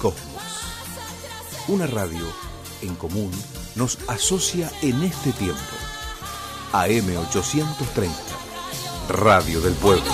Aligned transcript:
Cosmos. 0.00 0.42
Una 1.68 1.86
radio 1.86 2.26
en 2.80 2.94
común 2.94 3.30
nos 3.74 3.98
asocia 4.08 4.70
en 4.80 5.02
este 5.02 5.32
tiempo. 5.32 5.60
AM830, 6.72 8.10
Radio 9.10 9.60
del 9.60 9.74
Pueblo. 9.74 10.10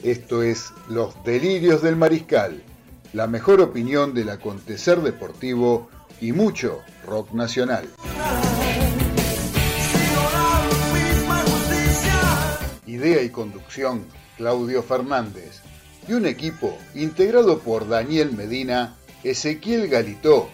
Esto 0.00 0.42
es 0.42 0.72
Los 0.88 1.22
Delirios 1.24 1.82
del 1.82 1.96
Mariscal, 1.96 2.62
la 3.12 3.26
mejor 3.26 3.60
opinión 3.60 4.14
del 4.14 4.30
acontecer 4.30 5.00
deportivo 5.00 5.88
y 6.20 6.32
mucho 6.32 6.80
rock 7.06 7.32
nacional. 7.32 7.88
Idea 12.86 13.22
y 13.22 13.30
conducción, 13.30 14.06
Claudio 14.36 14.82
Fernández. 14.82 15.60
Y 16.08 16.14
un 16.14 16.26
equipo 16.26 16.76
integrado 16.94 17.58
por 17.58 17.88
Daniel 17.88 18.32
Medina, 18.32 18.96
Ezequiel 19.22 19.88
Galitó, 19.88 20.48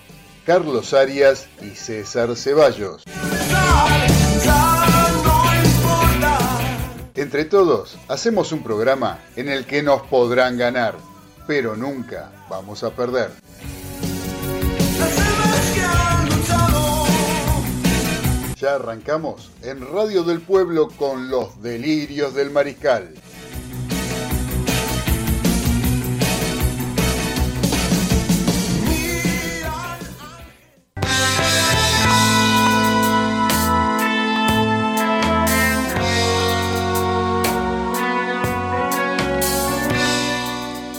Carlos 0.45 0.93
Arias 0.93 1.47
y 1.63 1.71
César 1.71 2.35
Ceballos. 2.37 3.05
Entre 7.15 7.45
todos, 7.45 7.97
hacemos 8.09 8.51
un 8.51 8.63
programa 8.65 9.21
en 9.37 9.49
el 9.49 9.65
que 9.65 9.83
nos 9.83 10.03
podrán 10.03 10.59
ganar, 10.59 10.97
pero 11.47 11.77
nunca 11.77 12.31
vamos 12.49 12.83
a 12.83 12.91
perder. 12.91 13.31
Ya 18.57 18.77
arrancamos 18.77 19.51
en 19.63 19.81
Radio 19.93 20.23
del 20.23 20.41
Pueblo 20.41 20.89
con 20.89 21.29
los 21.29 21.61
delirios 21.63 22.35
del 22.35 22.51
mariscal. 22.51 23.13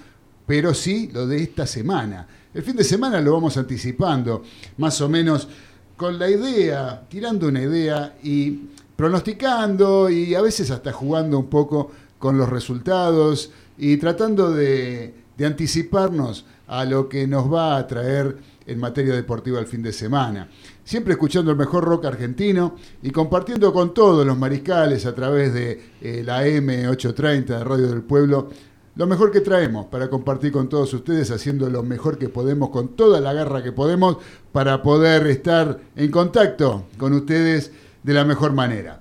pero 0.46 0.74
sí 0.74 1.10
lo 1.12 1.26
de 1.26 1.42
esta 1.42 1.66
semana. 1.66 2.26
El 2.52 2.62
fin 2.62 2.76
de 2.76 2.84
semana 2.84 3.20
lo 3.20 3.32
vamos 3.32 3.56
anticipando, 3.56 4.42
más 4.76 5.00
o 5.00 5.08
menos 5.08 5.48
con 5.96 6.18
la 6.18 6.28
idea, 6.28 7.06
tirando 7.08 7.48
una 7.48 7.62
idea 7.62 8.16
y 8.22 8.60
pronosticando 8.94 10.10
y 10.10 10.34
a 10.34 10.42
veces 10.42 10.70
hasta 10.70 10.92
jugando 10.92 11.38
un 11.38 11.48
poco 11.48 11.90
con 12.18 12.36
los 12.36 12.48
resultados 12.48 13.50
y 13.80 13.96
tratando 13.96 14.52
de, 14.52 15.14
anticiparnos 15.44 16.44
a 16.66 16.84
lo 16.84 17.08
que 17.08 17.26
nos 17.26 17.50
va 17.50 17.78
a 17.78 17.86
traer 17.86 18.36
en 18.66 18.78
materia 18.78 19.14
deportiva 19.14 19.58
el 19.58 19.66
fin 19.66 19.82
de 19.82 19.90
semana. 19.90 20.50
Siempre 20.84 21.14
escuchando 21.14 21.50
el 21.50 21.56
mejor 21.56 21.84
rock 21.84 22.04
argentino 22.04 22.76
y 23.02 23.10
compartiendo 23.10 23.72
con 23.72 23.94
todos 23.94 24.26
los 24.26 24.36
mariscales 24.36 25.06
a 25.06 25.14
través 25.14 25.54
de 25.54 25.80
eh, 26.02 26.22
la 26.24 26.46
M830 26.46 27.46
de 27.46 27.64
Radio 27.64 27.88
del 27.88 28.02
Pueblo 28.02 28.50
lo 28.96 29.06
mejor 29.06 29.30
que 29.30 29.40
traemos 29.40 29.86
para 29.86 30.10
compartir 30.10 30.52
con 30.52 30.68
todos 30.68 30.92
ustedes, 30.92 31.30
haciendo 31.30 31.70
lo 31.70 31.82
mejor 31.82 32.18
que 32.18 32.28
podemos, 32.28 32.68
con 32.68 32.88
toda 32.96 33.18
la 33.20 33.32
garra 33.32 33.62
que 33.62 33.72
podemos, 33.72 34.18
para 34.52 34.82
poder 34.82 35.26
estar 35.28 35.80
en 35.96 36.10
contacto 36.10 36.84
con 36.98 37.14
ustedes 37.14 37.72
de 38.02 38.12
la 38.12 38.26
mejor 38.26 38.52
manera. 38.52 38.99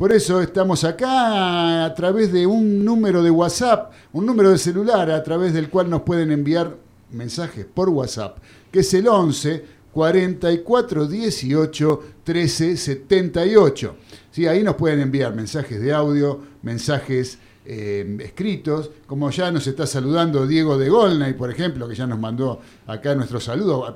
Por 0.00 0.14
eso 0.14 0.40
estamos 0.40 0.82
acá 0.84 1.84
a 1.84 1.94
través 1.94 2.32
de 2.32 2.46
un 2.46 2.86
número 2.86 3.22
de 3.22 3.30
WhatsApp, 3.30 3.92
un 4.14 4.24
número 4.24 4.48
de 4.48 4.56
celular 4.56 5.10
a 5.10 5.22
través 5.22 5.52
del 5.52 5.68
cual 5.68 5.90
nos 5.90 6.00
pueden 6.00 6.32
enviar 6.32 6.74
mensajes 7.10 7.66
por 7.66 7.90
WhatsApp 7.90 8.38
que 8.72 8.78
es 8.80 8.94
el 8.94 9.06
11 9.06 9.62
44 9.92 11.06
18 11.06 12.02
13 12.24 12.76
78. 12.78 13.96
¿Sí? 14.30 14.46
Ahí 14.46 14.62
nos 14.62 14.76
pueden 14.76 15.00
enviar 15.00 15.34
mensajes 15.34 15.78
de 15.78 15.92
audio, 15.92 16.40
mensajes 16.62 17.38
eh, 17.66 18.16
escritos, 18.20 18.90
como 19.06 19.28
ya 19.30 19.52
nos 19.52 19.66
está 19.66 19.86
saludando 19.86 20.46
Diego 20.46 20.78
de 20.78 20.88
Golnay, 20.88 21.34
por 21.34 21.50
ejemplo, 21.50 21.86
que 21.86 21.94
ya 21.94 22.06
nos 22.06 22.18
mandó 22.18 22.58
acá 22.86 23.14
nuestro 23.14 23.38
saludo. 23.38 23.94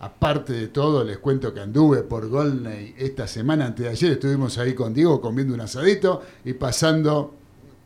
Aparte 0.00 0.52
de 0.52 0.68
todo, 0.68 1.04
les 1.04 1.18
cuento 1.18 1.52
que 1.54 1.60
anduve 1.60 2.02
por 2.02 2.28
Golnay 2.28 2.94
esta 2.98 3.26
semana, 3.26 3.66
antes 3.66 3.84
de 3.84 3.90
ayer 3.90 4.12
estuvimos 4.12 4.58
ahí 4.58 4.74
con 4.74 4.92
Diego 4.92 5.20
comiendo 5.20 5.54
un 5.54 5.60
asadito 5.60 6.22
y 6.44 6.52
pasando 6.54 7.34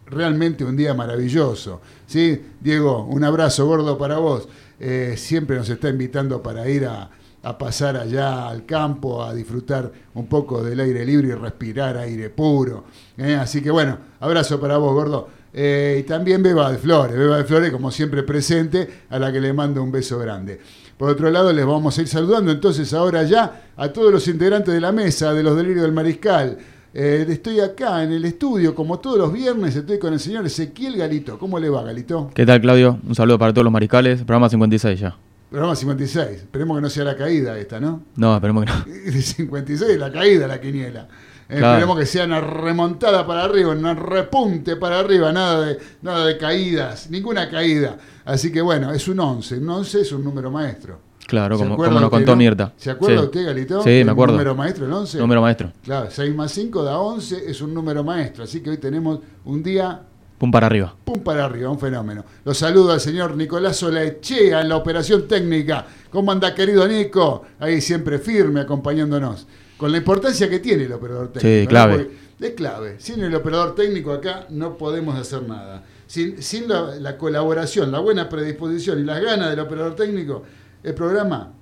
realmente 0.07 0.65
un 0.65 0.77
día 0.77 0.93
maravilloso. 0.95 1.81
¿Sí? 2.07 2.41
Diego, 2.61 3.05
un 3.05 3.25
abrazo 3.25 3.67
gordo 3.67 3.97
para 3.97 4.19
vos. 4.19 4.49
Eh, 4.79 5.15
siempre 5.17 5.57
nos 5.57 5.69
está 5.69 5.89
invitando 5.89 6.43
para 6.43 6.69
ir 6.69 6.87
a, 6.87 7.11
pasar 7.59 7.97
allá 7.97 8.49
al 8.49 8.67
campo, 8.67 9.25
a 9.25 9.33
disfrutar 9.33 9.91
un 10.13 10.27
poco 10.27 10.63
del 10.63 10.79
aire 10.79 11.07
libre 11.07 11.29
y 11.29 11.33
respirar 11.33 11.97
aire 11.97 12.29
puro. 12.29 12.85
¿eh? 13.17 13.35
Así 13.35 13.63
que 13.63 13.71
bueno, 13.71 13.97
abrazo 14.21 14.61
para 14.61 14.77
vos, 14.77 14.93
gordo. 14.93 15.29
Eh, 15.53 15.99
y 16.01 16.03
también 16.05 16.43
Beba 16.43 16.71
de 16.71 16.79
Flores, 16.79 17.17
Beba 17.17 17.39
de 17.39 17.45
Flores 17.45 17.73
como 17.73 17.91
siempre 17.91 18.23
presente, 18.23 19.05
a 19.09 19.19
la 19.19 19.33
que 19.33 19.41
le 19.41 19.53
mando 19.53 19.83
un 19.83 19.91
beso 19.91 20.19
grande. 20.19 20.61
Por 21.01 21.09
otro 21.09 21.31
lado, 21.31 21.51
les 21.51 21.65
vamos 21.65 21.97
a 21.97 22.03
ir 22.03 22.09
saludando 22.09 22.53
entonces 22.53 22.93
ahora 22.93 23.23
ya 23.23 23.63
a 23.75 23.89
todos 23.89 24.13
los 24.13 24.29
integrantes 24.29 24.75
de 24.75 24.83
la 24.83 24.93
mesa 24.93 25.33
de 25.33 25.43
los 25.43 25.57
delirios 25.57 25.85
del 25.85 25.93
mariscal. 25.93 26.59
Eh, 26.93 27.25
estoy 27.27 27.59
acá 27.61 28.05
en 28.05 28.13
el 28.13 28.23
estudio, 28.27 28.75
como 28.75 28.99
todos 28.99 29.17
los 29.17 29.33
viernes, 29.33 29.75
estoy 29.75 29.99
con 29.99 30.13
el 30.13 30.21
señor 30.21 30.45
Ezequiel 30.45 30.99
Galito. 30.99 31.39
¿Cómo 31.39 31.59
le 31.59 31.71
va, 31.71 31.83
Galito? 31.85 32.31
¿Qué 32.35 32.45
tal, 32.45 32.61
Claudio? 32.61 32.99
Un 33.09 33.15
saludo 33.15 33.39
para 33.39 33.55
todos 33.55 33.65
los 33.65 33.73
mariscales. 33.73 34.19
Programa 34.25 34.51
56 34.51 35.01
ya. 35.01 35.17
Programa 35.49 35.75
56. 35.75 36.29
Esperemos 36.33 36.77
que 36.77 36.83
no 36.83 36.91
sea 36.91 37.05
la 37.05 37.17
caída 37.17 37.59
esta, 37.59 37.81
¿no? 37.81 38.03
No, 38.17 38.35
esperemos 38.35 38.67
que 38.67 38.71
no. 38.71 38.95
De 39.11 39.23
56 39.23 39.99
la 39.99 40.13
caída, 40.13 40.47
la 40.47 40.61
quiniela. 40.61 41.09
Esperemos 41.51 41.99
que 41.99 42.07
sea 42.07 42.25
una 42.25 42.41
remontada 42.41 43.27
para 43.27 43.45
arriba, 43.45 43.71
un 43.71 43.97
repunte 43.97 44.77
para 44.77 45.01
arriba, 45.01 45.33
nada 45.33 45.67
de, 45.67 45.79
nada 46.03 46.27
de 46.27 46.39
caídas, 46.39 47.11
ninguna 47.11 47.51
caída. 47.51 47.99
Así 48.25 48.53
que 48.53 48.61
bueno, 48.61 48.93
es 48.93 49.09
un 49.09 49.19
11. 49.19 49.59
Un 49.59 49.69
11 49.69 50.01
es 50.01 50.13
un 50.13 50.23
número 50.23 50.51
maestro. 50.51 51.11
Claro, 51.27 51.57
como, 51.59 51.77
como 51.77 52.01
nos 52.01 52.11
contó 52.11 52.35
Mirta. 52.35 52.73
¿Se 52.77 52.91
acuerda 52.91 53.23
usted, 53.23 53.47
Galito? 53.47 53.83
Sí, 53.85 54.03
me 54.05 54.11
acuerdo. 54.11 54.33
número 54.33 54.55
maestro, 54.57 54.87
el 54.87 54.93
11? 54.93 55.19
Número 55.19 55.41
maestro. 55.41 55.73
Claro, 55.85 56.09
6 56.11 56.35
más 56.35 56.51
5 56.51 56.83
da 56.83 56.99
11, 56.99 57.49
es 57.49 57.61
un 57.61 57.73
número 57.73 58.03
maestro. 58.03 58.43
Así 58.43 58.61
que 58.61 58.71
hoy 58.71 58.79
tenemos 58.79 59.21
un 59.45 59.63
día... 59.63 60.03
Pum 60.39 60.51
para 60.51 60.67
arriba. 60.67 60.93
Pum 61.05 61.21
para 61.21 61.45
arriba, 61.45 61.71
un 61.71 61.79
fenómeno. 61.79 62.25
Los 62.45 62.59
saludo 62.59 62.93
al 62.93 63.01
señor 63.01 63.37
Nicolás 63.37 63.77
Solaechea 63.77 64.61
en 64.61 64.69
la 64.71 64.77
operación 64.77 65.29
técnica. 65.29 65.87
¿Cómo 66.11 66.33
anda, 66.33 66.53
querido 66.53 66.89
Nico? 66.89 67.45
Ahí 67.61 67.81
siempre 67.81 68.19
firme, 68.19 68.61
acompañándonos. 68.61 69.47
Con 69.81 69.93
la 69.93 69.97
importancia 69.97 70.51
que 70.51 70.59
tiene 70.59 70.85
el 70.85 70.93
operador 70.93 71.33
técnico. 71.33 71.63
Sí, 71.63 71.67
clave. 71.67 72.11
Es 72.39 72.51
clave. 72.51 72.97
Sin 72.99 73.23
el 73.23 73.35
operador 73.35 73.75
técnico 73.75 74.13
acá 74.13 74.45
no 74.51 74.77
podemos 74.77 75.19
hacer 75.19 75.43
nada. 75.49 75.83
Sin, 76.07 76.43
sin 76.43 76.69
la, 76.69 76.97
la 76.97 77.17
colaboración, 77.17 77.91
la 77.91 77.99
buena 77.99 78.29
predisposición 78.29 79.01
y 79.01 79.05
las 79.05 79.23
ganas 79.23 79.49
del 79.49 79.61
operador 79.61 79.97
técnico, 79.97 80.43
el 80.83 80.93
programa 80.93 81.55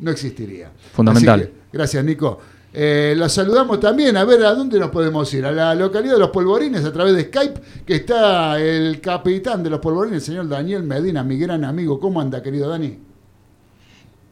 no 0.00 0.10
existiría. 0.10 0.72
Fundamental. 0.92 1.52
gracias, 1.72 2.04
Nico. 2.04 2.40
Eh, 2.74 3.14
los 3.16 3.32
saludamos 3.32 3.78
también, 3.78 4.16
a 4.16 4.24
ver 4.24 4.44
a 4.44 4.54
dónde 4.54 4.80
nos 4.80 4.90
podemos 4.90 5.32
ir, 5.32 5.46
a 5.46 5.52
la 5.52 5.72
localidad 5.76 6.14
de 6.14 6.18
los 6.18 6.30
polvorines 6.30 6.84
a 6.84 6.92
través 6.92 7.14
de 7.14 7.26
Skype, 7.26 7.60
que 7.86 7.94
está 7.94 8.60
el 8.60 9.00
capitán 9.00 9.62
de 9.62 9.70
los 9.70 9.78
polvorines, 9.78 10.16
el 10.16 10.26
señor 10.26 10.48
Daniel 10.48 10.82
Medina, 10.82 11.22
mi 11.22 11.38
gran 11.38 11.64
amigo. 11.64 12.00
¿Cómo 12.00 12.20
anda, 12.20 12.42
querido 12.42 12.68
Dani? 12.68 13.11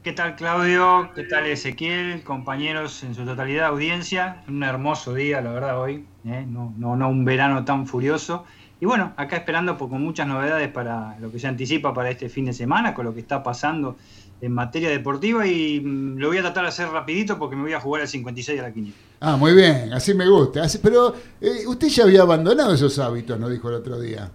¿Qué 0.02 0.12
tal 0.12 0.34
Claudio? 0.34 1.10
¿Qué 1.14 1.24
tal 1.24 1.44
Ezequiel? 1.44 2.22
Compañeros 2.22 3.02
en 3.02 3.14
su 3.14 3.26
totalidad, 3.26 3.66
audiencia. 3.66 4.42
Un 4.48 4.62
hermoso 4.62 5.12
día, 5.12 5.42
la 5.42 5.52
verdad, 5.52 5.78
hoy. 5.78 6.06
¿eh? 6.24 6.46
No, 6.48 6.72
no, 6.78 6.96
no 6.96 7.10
un 7.10 7.26
verano 7.26 7.66
tan 7.66 7.86
furioso. 7.86 8.46
Y 8.80 8.86
bueno, 8.86 9.12
acá 9.18 9.36
esperando 9.36 9.76
con 9.76 10.02
muchas 10.02 10.26
novedades 10.26 10.70
para 10.70 11.18
lo 11.18 11.30
que 11.30 11.38
se 11.38 11.48
anticipa 11.48 11.92
para 11.92 12.08
este 12.08 12.30
fin 12.30 12.46
de 12.46 12.54
semana, 12.54 12.94
con 12.94 13.04
lo 13.04 13.12
que 13.12 13.20
está 13.20 13.42
pasando 13.42 13.98
en 14.40 14.52
materia 14.52 14.88
deportiva 14.88 15.46
y 15.46 15.80
mm, 15.80 16.16
lo 16.16 16.28
voy 16.28 16.38
a 16.38 16.40
tratar 16.40 16.62
de 16.62 16.70
hacer 16.70 16.88
rapidito 16.88 17.38
porque 17.38 17.56
me 17.56 17.62
voy 17.62 17.74
a 17.74 17.80
jugar 17.80 18.00
al 18.00 18.08
56 18.08 18.58
a 18.58 18.62
la 18.62 18.72
500. 18.72 19.02
Ah, 19.20 19.36
muy 19.36 19.52
bien, 19.52 19.92
así 19.92 20.14
me 20.14 20.26
gusta. 20.26 20.62
pero 20.82 21.14
eh, 21.42 21.66
usted 21.66 21.88
ya 21.88 22.04
había 22.04 22.22
abandonado 22.22 22.72
esos 22.72 22.98
hábitos, 22.98 23.38
nos 23.38 23.50
dijo 23.50 23.68
el 23.68 23.74
otro 23.74 24.00
día. 24.00 24.30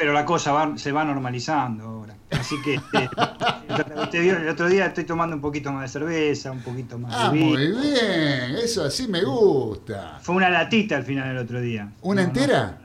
Pero 0.00 0.14
la 0.14 0.24
cosa 0.24 0.72
se 0.76 0.92
va 0.92 1.04
normalizando 1.04 1.84
ahora. 1.84 2.16
Así 2.30 2.56
que 2.62 2.76
eh, 2.94 4.30
el 4.30 4.48
otro 4.48 4.66
día 4.66 4.86
estoy 4.86 5.04
tomando 5.04 5.36
un 5.36 5.42
poquito 5.42 5.70
más 5.72 5.82
de 5.82 5.88
cerveza, 5.88 6.50
un 6.50 6.62
poquito 6.62 6.98
más 6.98 7.12
ah, 7.14 7.30
de 7.30 7.36
vino. 7.36 7.50
Muy 7.50 7.66
bien, 7.66 8.56
eso 8.64 8.82
así 8.82 9.06
me 9.08 9.22
gusta. 9.22 10.18
Fue 10.22 10.36
una 10.36 10.48
latita 10.48 10.96
al 10.96 11.04
final 11.04 11.28
del 11.28 11.36
otro 11.36 11.60
día. 11.60 11.92
¿Una 12.00 12.22
entera? 12.22 12.78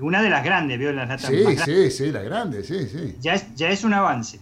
una 0.00 0.22
de 0.22 0.30
las 0.30 0.42
grandes, 0.42 0.78
vio 0.78 0.90
las 0.92 1.06
latas 1.06 1.26
Sí, 1.28 1.44
sí, 1.64 1.90
sí, 1.90 2.10
la 2.10 2.22
grande, 2.22 2.64
sí, 2.64 2.88
sí. 2.88 3.14
Ya 3.20 3.34
es, 3.34 3.54
ya 3.54 3.68
es 3.68 3.84
un 3.84 3.92
avance. 3.92 4.40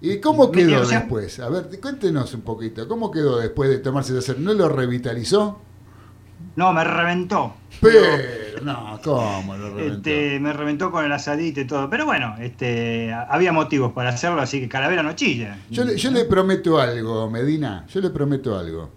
¿Y 0.00 0.18
cómo 0.18 0.50
quedó 0.50 0.84
después? 0.84 1.38
A 1.38 1.50
ver, 1.50 1.70
cuéntenos 1.80 2.34
un 2.34 2.40
poquito. 2.40 2.88
¿Cómo 2.88 3.12
quedó 3.12 3.38
después 3.38 3.70
de 3.70 3.78
tomarse 3.78 4.12
de 4.12 4.18
hacer? 4.18 4.40
¿No 4.40 4.52
lo 4.52 4.68
revitalizó? 4.68 5.60
No, 6.56 6.72
me 6.72 6.82
reventó. 6.82 7.54
Pero, 7.80 8.00
no, 8.62 9.00
¿cómo 9.02 9.56
lo 9.56 9.74
reventó? 9.74 10.10
Este, 10.10 10.40
me 10.40 10.52
reventó 10.52 10.90
con 10.90 11.04
el 11.04 11.12
asadito 11.12 11.60
y 11.60 11.66
todo. 11.66 11.88
Pero 11.90 12.04
bueno, 12.04 12.36
este, 12.40 13.12
había 13.12 13.52
motivos 13.52 13.92
para 13.92 14.10
hacerlo, 14.10 14.40
así 14.40 14.60
que 14.60 14.68
Calavera 14.68 15.02
no 15.02 15.14
chilla. 15.14 15.58
Yo, 15.70 15.84
yo 15.84 16.10
le 16.10 16.24
prometo 16.24 16.78
algo, 16.78 17.30
Medina. 17.30 17.86
Yo 17.88 18.00
le 18.00 18.10
prometo 18.10 18.58
algo. 18.58 18.90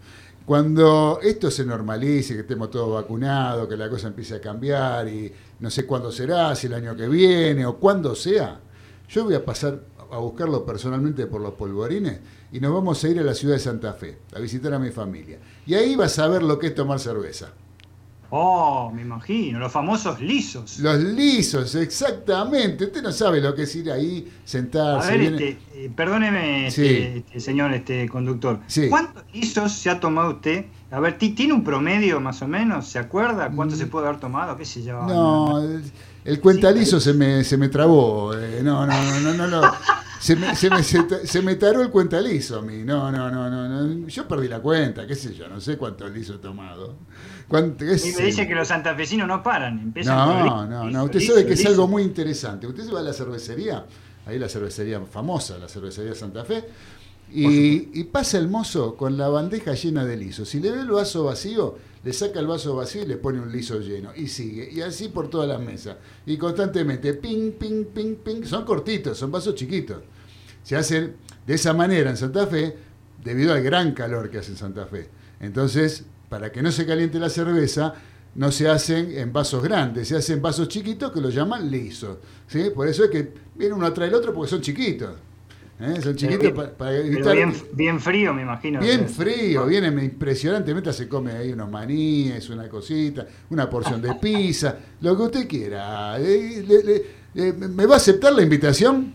Cuando 0.45 1.19
esto 1.21 1.51
se 1.51 1.65
normalice, 1.65 2.33
que 2.33 2.39
estemos 2.39 2.71
todos 2.71 2.93
vacunados, 2.93 3.67
que 3.67 3.75
la 3.75 3.89
cosa 3.89 4.07
empiece 4.07 4.35
a 4.35 4.39
cambiar 4.39 5.05
y 5.09 5.29
no 5.59 5.69
sé 5.69 5.85
cuándo 5.85 6.09
será, 6.09 6.55
si 6.55 6.67
el 6.67 6.73
año 6.73 6.95
que 6.95 7.09
viene 7.09 7.65
o 7.65 7.75
cuándo 7.75 8.15
sea, 8.15 8.61
yo 9.09 9.25
voy 9.25 9.33
a 9.33 9.43
pasar 9.43 9.81
a 10.09 10.17
buscarlo 10.19 10.65
personalmente 10.65 11.27
por 11.27 11.41
los 11.41 11.55
polvorines 11.55 12.19
y 12.51 12.61
nos 12.61 12.73
vamos 12.73 13.03
a 13.03 13.09
ir 13.09 13.19
a 13.19 13.23
la 13.23 13.33
ciudad 13.33 13.55
de 13.55 13.59
Santa 13.59 13.91
Fe, 13.91 14.19
a 14.33 14.39
visitar 14.39 14.73
a 14.73 14.79
mi 14.79 14.89
familia. 14.89 15.37
Y 15.65 15.73
ahí 15.73 15.97
vas 15.97 16.17
a 16.17 16.27
ver 16.29 16.43
lo 16.43 16.57
que 16.57 16.67
es 16.67 16.75
tomar 16.75 16.99
cerveza. 16.99 17.51
Oh, 18.29 18.91
me 18.93 19.03
imagino, 19.03 19.57
los 19.59 19.71
famosos 19.71 20.19
lisos. 20.19 20.79
Los 20.79 20.99
lisos, 20.99 21.75
exactamente. 21.75 22.85
Usted 22.85 23.01
no 23.01 23.11
sabe 23.13 23.39
lo 23.39 23.55
que 23.55 23.63
es 23.63 23.75
ir 23.75 23.89
ahí, 23.89 24.27
sentarse. 24.43 25.07
A 25.07 25.11
ver, 25.11 25.21
este, 25.21 25.57
eh, 25.73 25.91
perdóneme, 25.95 26.67
este, 26.67 27.19
este, 27.19 27.39
señor 27.39 27.73
este 27.73 28.09
conductor. 28.09 28.59
¿Cuántos 28.89 29.23
lisos 29.33 29.71
se 29.71 29.89
ha 29.89 29.99
tomado 29.99 30.31
usted? 30.31 30.65
A 30.91 30.99
ver, 30.99 31.17
¿tiene 31.17 31.53
un 31.53 31.63
promedio 31.63 32.19
más 32.19 32.41
o 32.41 32.47
menos? 32.47 32.87
¿Se 32.87 32.99
acuerda 32.99 33.49
cuánto 33.49 33.75
mm. 33.75 33.79
se 33.79 33.87
puede 33.87 34.07
haber 34.07 34.19
tomado? 34.19 34.57
¿Qué 34.57 34.65
se 34.65 34.83
llama? 34.83 35.07
No, 35.07 35.61
el 36.25 36.41
cuentalizo 36.41 36.99
se, 36.99 37.13
me, 37.13 37.45
se 37.45 37.55
me 37.55 37.69
trabó. 37.69 38.33
Eh, 38.33 38.59
no, 38.61 38.85
no, 38.85 39.19
no, 39.21 39.33
no, 39.33 39.47
no. 39.47 39.61
Se 40.19 40.35
me, 40.35 40.55
se, 40.55 40.69
me, 40.69 40.83
se, 40.83 41.41
me 41.41 41.55
taró 41.55 41.81
el 41.81 41.89
cuentalizo 41.89 42.59
a 42.59 42.61
mí. 42.61 42.83
No, 42.83 43.11
no, 43.11 43.29
no, 43.29 43.49
no, 43.49 44.07
Yo 44.07 44.27
perdí 44.27 44.47
la 44.47 44.59
cuenta, 44.59 45.05
qué 45.05 45.15
sé 45.15 45.33
yo, 45.33 45.47
no 45.47 45.61
sé 45.61 45.77
cuánto 45.77 46.07
liso 46.07 46.35
he 46.35 46.37
tomado. 46.39 46.95
y 47.49 48.11
me 48.17 48.23
dice 48.25 48.47
que 48.47 48.55
los 48.55 48.67
santafesinos 48.67 49.27
no 49.27 49.43
paran. 49.43 49.93
no, 49.95 50.65
no, 50.65 50.89
no. 50.89 51.03
Usted 51.03 51.19
sabe 51.19 51.45
que 51.45 51.53
es 51.53 51.65
algo 51.65 51.87
muy 51.87 52.03
interesante. 52.03 52.67
Usted 52.67 52.85
se 52.85 52.91
va 52.91 52.99
a 52.99 53.03
la 53.03 53.13
cervecería, 53.13 53.85
ahí 54.25 54.39
la 54.39 54.49
cervecería 54.49 54.99
famosa, 55.01 55.57
la 55.57 55.67
cervecería 55.67 56.15
Santa 56.15 56.43
Fe, 56.43 56.63
y, 57.31 57.99
y, 57.99 58.03
pasa 58.05 58.37
el 58.37 58.47
mozo 58.47 58.95
con 58.95 59.17
la 59.17 59.27
bandeja 59.27 59.73
llena 59.73 60.05
de 60.05 60.15
liso. 60.15 60.45
Si 60.45 60.61
le 60.61 60.71
ve 60.71 60.79
el 60.79 60.91
vaso 60.91 61.25
vacío, 61.25 61.77
le 62.07 62.13
saca 62.13 62.39
el 62.39 62.47
vaso 62.47 62.73
vacío 62.73 63.03
y 63.03 63.05
le 63.05 63.17
pone 63.17 63.41
un 63.41 63.51
liso 63.51 63.81
lleno. 63.81 64.11
Y 64.15 64.29
sigue. 64.29 64.71
Y 64.71 64.79
así 64.79 65.09
por 65.09 65.29
toda 65.29 65.45
la 65.45 65.57
mesa. 65.57 65.97
Y 66.25 66.37
constantemente, 66.37 67.13
ping, 67.15 67.51
ping, 67.51 67.83
ping, 67.83 68.15
ping. 68.15 68.45
Son 68.45 68.63
cortitos, 68.63 69.17
son 69.17 69.29
vasos 69.29 69.55
chiquitos. 69.55 70.03
Se 70.63 70.77
hacen 70.77 71.17
de 71.45 71.53
esa 71.53 71.73
manera 71.73 72.09
en 72.09 72.15
Santa 72.15 72.47
Fe, 72.47 72.77
debido 73.21 73.53
al 73.53 73.61
gran 73.61 73.91
calor 73.91 74.29
que 74.29 74.37
hace 74.37 74.51
en 74.51 74.57
Santa 74.57 74.85
Fe. 74.85 75.09
Entonces, 75.41 76.05
para 76.29 76.49
que 76.49 76.61
no 76.61 76.71
se 76.71 76.85
caliente 76.85 77.19
la 77.19 77.29
cerveza, 77.29 77.95
no 78.35 78.53
se 78.53 78.69
hacen 78.69 79.11
en 79.11 79.33
vasos 79.33 79.61
grandes, 79.61 80.07
se 80.07 80.15
hacen 80.15 80.37
en 80.37 80.43
vasos 80.43 80.69
chiquitos 80.69 81.11
que 81.11 81.19
los 81.19 81.35
llaman 81.35 81.69
lisos. 81.69 82.19
¿sí? 82.47 82.69
Por 82.73 82.87
eso 82.87 83.03
es 83.03 83.09
que 83.09 83.33
viene 83.53 83.75
uno 83.75 83.85
atrás 83.85 84.07
del 84.07 84.17
otro 84.17 84.33
porque 84.33 84.49
son 84.49 84.61
chiquitos. 84.61 85.11
¿Eh? 85.79 86.01
Son 86.01 86.15
chiquitos 86.15 86.69
para, 86.71 86.97
evitar. 86.97 87.35
Bien, 87.73 87.99
frío, 87.99 88.33
me 88.33 88.41
imagino. 88.41 88.79
Bien 88.79 89.07
frío, 89.07 89.67
viene 89.67 89.87
impresionantemente. 90.03 90.91
Se 90.91 91.07
come 91.07 91.33
ahí 91.33 91.51
unos 91.51 91.69
maníes, 91.69 92.49
una 92.49 92.67
cosita, 92.67 93.27
una 93.51 93.69
porción 93.69 94.01
de 94.01 94.15
pizza, 94.15 94.75
lo 95.01 95.15
que 95.15 95.23
usted 95.23 95.47
quiera. 95.47 96.17
¿Me 96.17 97.85
va 97.85 97.93
a 97.93 97.97
aceptar 97.97 98.33
la 98.33 98.41
invitación? 98.41 99.13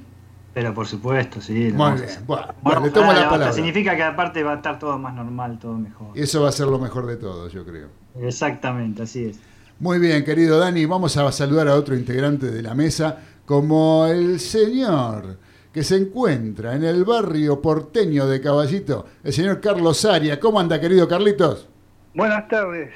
Pero 0.54 0.72
por 0.72 0.86
supuesto, 0.86 1.40
sí. 1.40 1.72
Muy 1.72 1.92
bien. 1.92 2.08
Bueno, 2.26 2.80
le 2.84 2.90
tomo 2.90 3.12
la 3.12 3.28
palabra. 3.28 3.52
Significa 3.52 3.96
que 3.96 4.02
aparte 4.02 4.42
va 4.44 4.52
a 4.52 4.56
estar 4.56 4.78
todo 4.78 4.98
más 4.98 5.14
normal, 5.14 5.58
todo 5.58 5.74
mejor. 5.74 6.16
Y 6.16 6.22
eso 6.22 6.42
va 6.42 6.50
a 6.50 6.52
ser 6.52 6.68
lo 6.68 6.78
mejor 6.78 7.06
de 7.06 7.16
todo, 7.16 7.48
yo 7.48 7.64
creo. 7.64 7.88
Exactamente, 8.20 9.02
así 9.02 9.24
es. 9.24 9.40
Muy 9.80 9.98
bien, 9.98 10.24
querido 10.24 10.58
Dani. 10.60 10.84
Vamos 10.84 11.16
a 11.16 11.32
saludar 11.32 11.66
a 11.66 11.74
otro 11.74 11.96
integrante 11.96 12.50
de 12.50 12.62
la 12.62 12.74
mesa, 12.74 13.18
como 13.46 14.06
el 14.06 14.38
señor 14.38 15.38
que 15.72 15.82
se 15.82 15.96
encuentra 15.96 16.74
en 16.74 16.84
el 16.84 17.04
barrio 17.04 17.60
porteño 17.60 18.26
de 18.26 18.40
Caballito, 18.40 19.06
el 19.24 19.32
señor 19.32 19.60
Carlos 19.60 20.04
Aria. 20.04 20.38
¿Cómo 20.38 20.60
anda, 20.60 20.80
querido 20.80 21.08
Carlitos? 21.08 21.68
Buenas 22.14 22.46
tardes, 22.48 22.90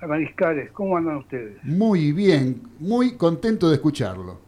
mariscales. 0.00 0.70
¿Cómo 0.72 0.96
andan 0.96 1.18
ustedes? 1.18 1.62
Muy 1.62 2.12
bien, 2.12 2.62
muy 2.78 3.16
contento 3.16 3.68
de 3.68 3.74
escucharlo. 3.74 4.40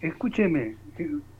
Escúcheme, 0.00 0.76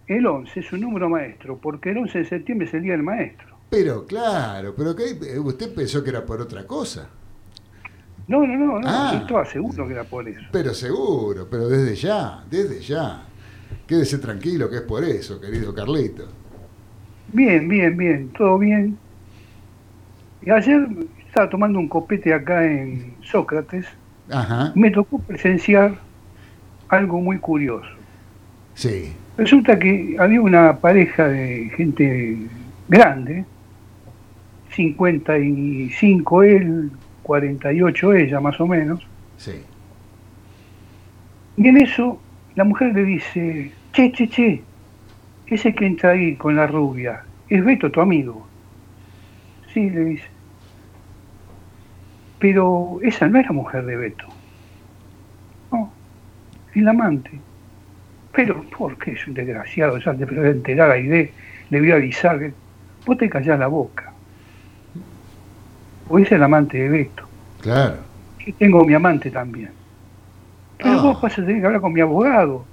el 0.08 0.26
11 0.26 0.60
es 0.60 0.72
un 0.72 0.80
número 0.80 1.08
maestro, 1.08 1.56
porque 1.56 1.90
el 1.90 1.98
11 1.98 2.18
de 2.18 2.24
septiembre 2.24 2.66
es 2.66 2.74
el 2.74 2.82
Día 2.82 2.92
del 2.92 3.02
Maestro. 3.02 3.54
Pero 3.70 4.06
claro, 4.06 4.74
pero 4.76 4.94
que 4.96 5.38
usted 5.38 5.74
pensó 5.74 6.02
que 6.02 6.10
era 6.10 6.24
por 6.24 6.40
otra 6.40 6.66
cosa. 6.66 7.08
No, 8.26 8.46
no, 8.46 8.56
no, 8.56 8.80
no. 8.80 8.88
Ah. 8.88 9.18
estaba 9.20 9.44
seguro 9.44 9.86
que 9.86 9.92
era 9.92 10.04
por 10.04 10.26
eso. 10.26 10.40
Pero 10.50 10.72
seguro, 10.72 11.46
pero 11.50 11.68
desde 11.68 11.94
ya, 11.94 12.42
desde 12.50 12.80
ya. 12.80 13.26
Quédese 13.86 14.18
tranquilo 14.18 14.70
que 14.70 14.76
es 14.76 14.82
por 14.82 15.04
eso, 15.04 15.40
querido 15.40 15.74
Carlito. 15.74 16.28
Bien, 17.32 17.68
bien, 17.68 17.96
bien, 17.96 18.28
todo 18.30 18.58
bien. 18.58 18.96
Y 20.42 20.50
ayer 20.50 20.86
estaba 21.26 21.48
tomando 21.50 21.78
un 21.78 21.88
copete 21.88 22.32
acá 22.32 22.64
en 22.64 23.14
Sócrates. 23.22 23.86
Ajá. 24.30 24.72
Me 24.74 24.90
tocó 24.90 25.18
presenciar 25.18 25.98
algo 26.88 27.20
muy 27.20 27.38
curioso. 27.38 27.88
Sí. 28.74 29.12
Resulta 29.36 29.78
que 29.78 30.16
había 30.18 30.40
una 30.40 30.76
pareja 30.78 31.28
de 31.28 31.70
gente 31.76 32.38
grande, 32.88 33.44
55 34.70 36.42
él, 36.42 36.90
48 37.22 38.14
ella 38.14 38.40
más 38.40 38.60
o 38.60 38.66
menos. 38.66 39.00
Sí. 39.36 39.62
Y 41.56 41.68
en 41.68 41.76
eso 41.78 42.18
la 42.56 42.64
mujer 42.64 42.94
le 42.94 43.04
dice, 43.04 43.72
che, 43.92 44.12
che, 44.12 44.28
che, 44.28 44.62
ese 45.46 45.74
que 45.74 45.86
entra 45.86 46.10
ahí 46.10 46.36
con 46.36 46.56
la 46.56 46.66
rubia, 46.66 47.24
es 47.48 47.64
Beto 47.64 47.90
tu 47.90 48.00
amigo. 48.00 48.46
Sí, 49.72 49.90
le 49.90 50.04
dice. 50.04 50.28
Pero 52.38 52.98
esa 53.02 53.28
no 53.28 53.38
era 53.38 53.52
mujer 53.52 53.84
de 53.84 53.96
Beto. 53.96 54.26
No, 55.72 55.92
es 56.74 56.82
la 56.82 56.90
amante. 56.90 57.40
Pero, 58.32 58.62
¿por 58.76 58.96
qué 58.98 59.12
es 59.12 59.26
un 59.26 59.34
desgraciado? 59.34 59.98
Ya 59.98 60.14
te 60.14 60.26
pero 60.26 60.44
enterar 60.44 60.98
y 60.98 61.06
de, 61.06 61.32
le 61.70 61.80
voy 61.80 61.90
a 61.92 61.96
avisar. 61.96 62.52
Vos 63.06 63.18
te 63.18 63.28
callás 63.28 63.58
la 63.58 63.66
boca. 63.66 64.12
O 66.08 66.18
es 66.18 66.30
el 66.32 66.42
amante 66.42 66.78
de 66.78 66.88
Beto. 66.88 67.28
Claro. 67.60 67.96
Yo 68.44 68.54
tengo 68.54 68.84
mi 68.84 68.94
amante 68.94 69.30
también. 69.30 69.70
Pero 70.78 71.02
vos 71.02 71.20
vas 71.20 71.32
a 71.32 71.36
tener 71.36 71.60
que 71.60 71.66
hablar 71.66 71.80
con 71.80 71.92
mi 71.92 72.00
abogado. 72.00 72.64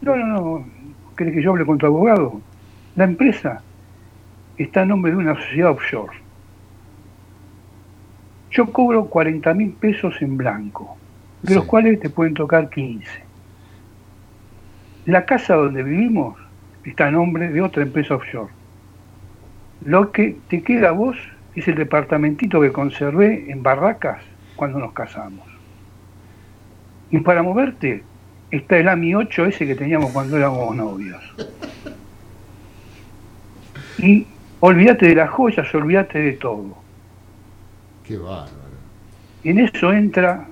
No, 0.00 0.16
no, 0.16 0.26
no. 0.26 0.66
¿Querés 1.16 1.34
que 1.34 1.42
yo 1.42 1.50
hable 1.50 1.64
con 1.64 1.78
tu 1.78 1.86
abogado? 1.86 2.40
La 2.94 3.04
empresa 3.04 3.62
está 4.58 4.82
a 4.82 4.86
nombre 4.86 5.12
de 5.12 5.18
una 5.18 5.34
sociedad 5.34 5.70
offshore. 5.70 6.16
Yo 8.50 8.72
cobro 8.72 9.06
40 9.06 9.52
mil 9.54 9.72
pesos 9.72 10.20
en 10.22 10.36
blanco, 10.36 10.96
de 11.42 11.54
los 11.54 11.64
cuales 11.64 12.00
te 12.00 12.10
pueden 12.10 12.34
tocar 12.34 12.70
15. 12.70 13.06
La 15.06 15.24
casa 15.24 15.54
donde 15.54 15.82
vivimos 15.82 16.38
está 16.84 17.08
a 17.08 17.10
nombre 17.10 17.48
de 17.50 17.60
otra 17.60 17.82
empresa 17.82 18.14
offshore. 18.14 18.52
Lo 19.84 20.10
que 20.10 20.36
te 20.48 20.62
queda 20.62 20.88
a 20.88 20.92
vos 20.92 21.16
es 21.54 21.68
el 21.68 21.74
departamentito 21.74 22.60
que 22.60 22.72
conservé 22.72 23.50
en 23.50 23.62
Barracas 23.62 24.22
cuando 24.56 24.78
nos 24.78 24.92
casamos. 24.92 25.55
Y 27.10 27.18
para 27.20 27.42
moverte 27.42 28.02
está 28.50 28.78
el 28.78 28.88
AMI 28.88 29.14
8 29.14 29.46
ese 29.46 29.66
que 29.66 29.74
teníamos 29.74 30.10
cuando 30.12 30.36
éramos 30.36 30.74
novios. 30.74 31.22
Y 33.98 34.26
olvídate 34.60 35.06
de 35.06 35.14
las 35.14 35.30
joyas, 35.30 35.72
olvídate 35.74 36.18
de 36.18 36.32
todo. 36.32 36.76
Qué 38.04 38.16
bárbaro. 38.16 38.50
Y 39.42 39.50
en 39.50 39.60
eso 39.60 39.92
entra 39.92 40.46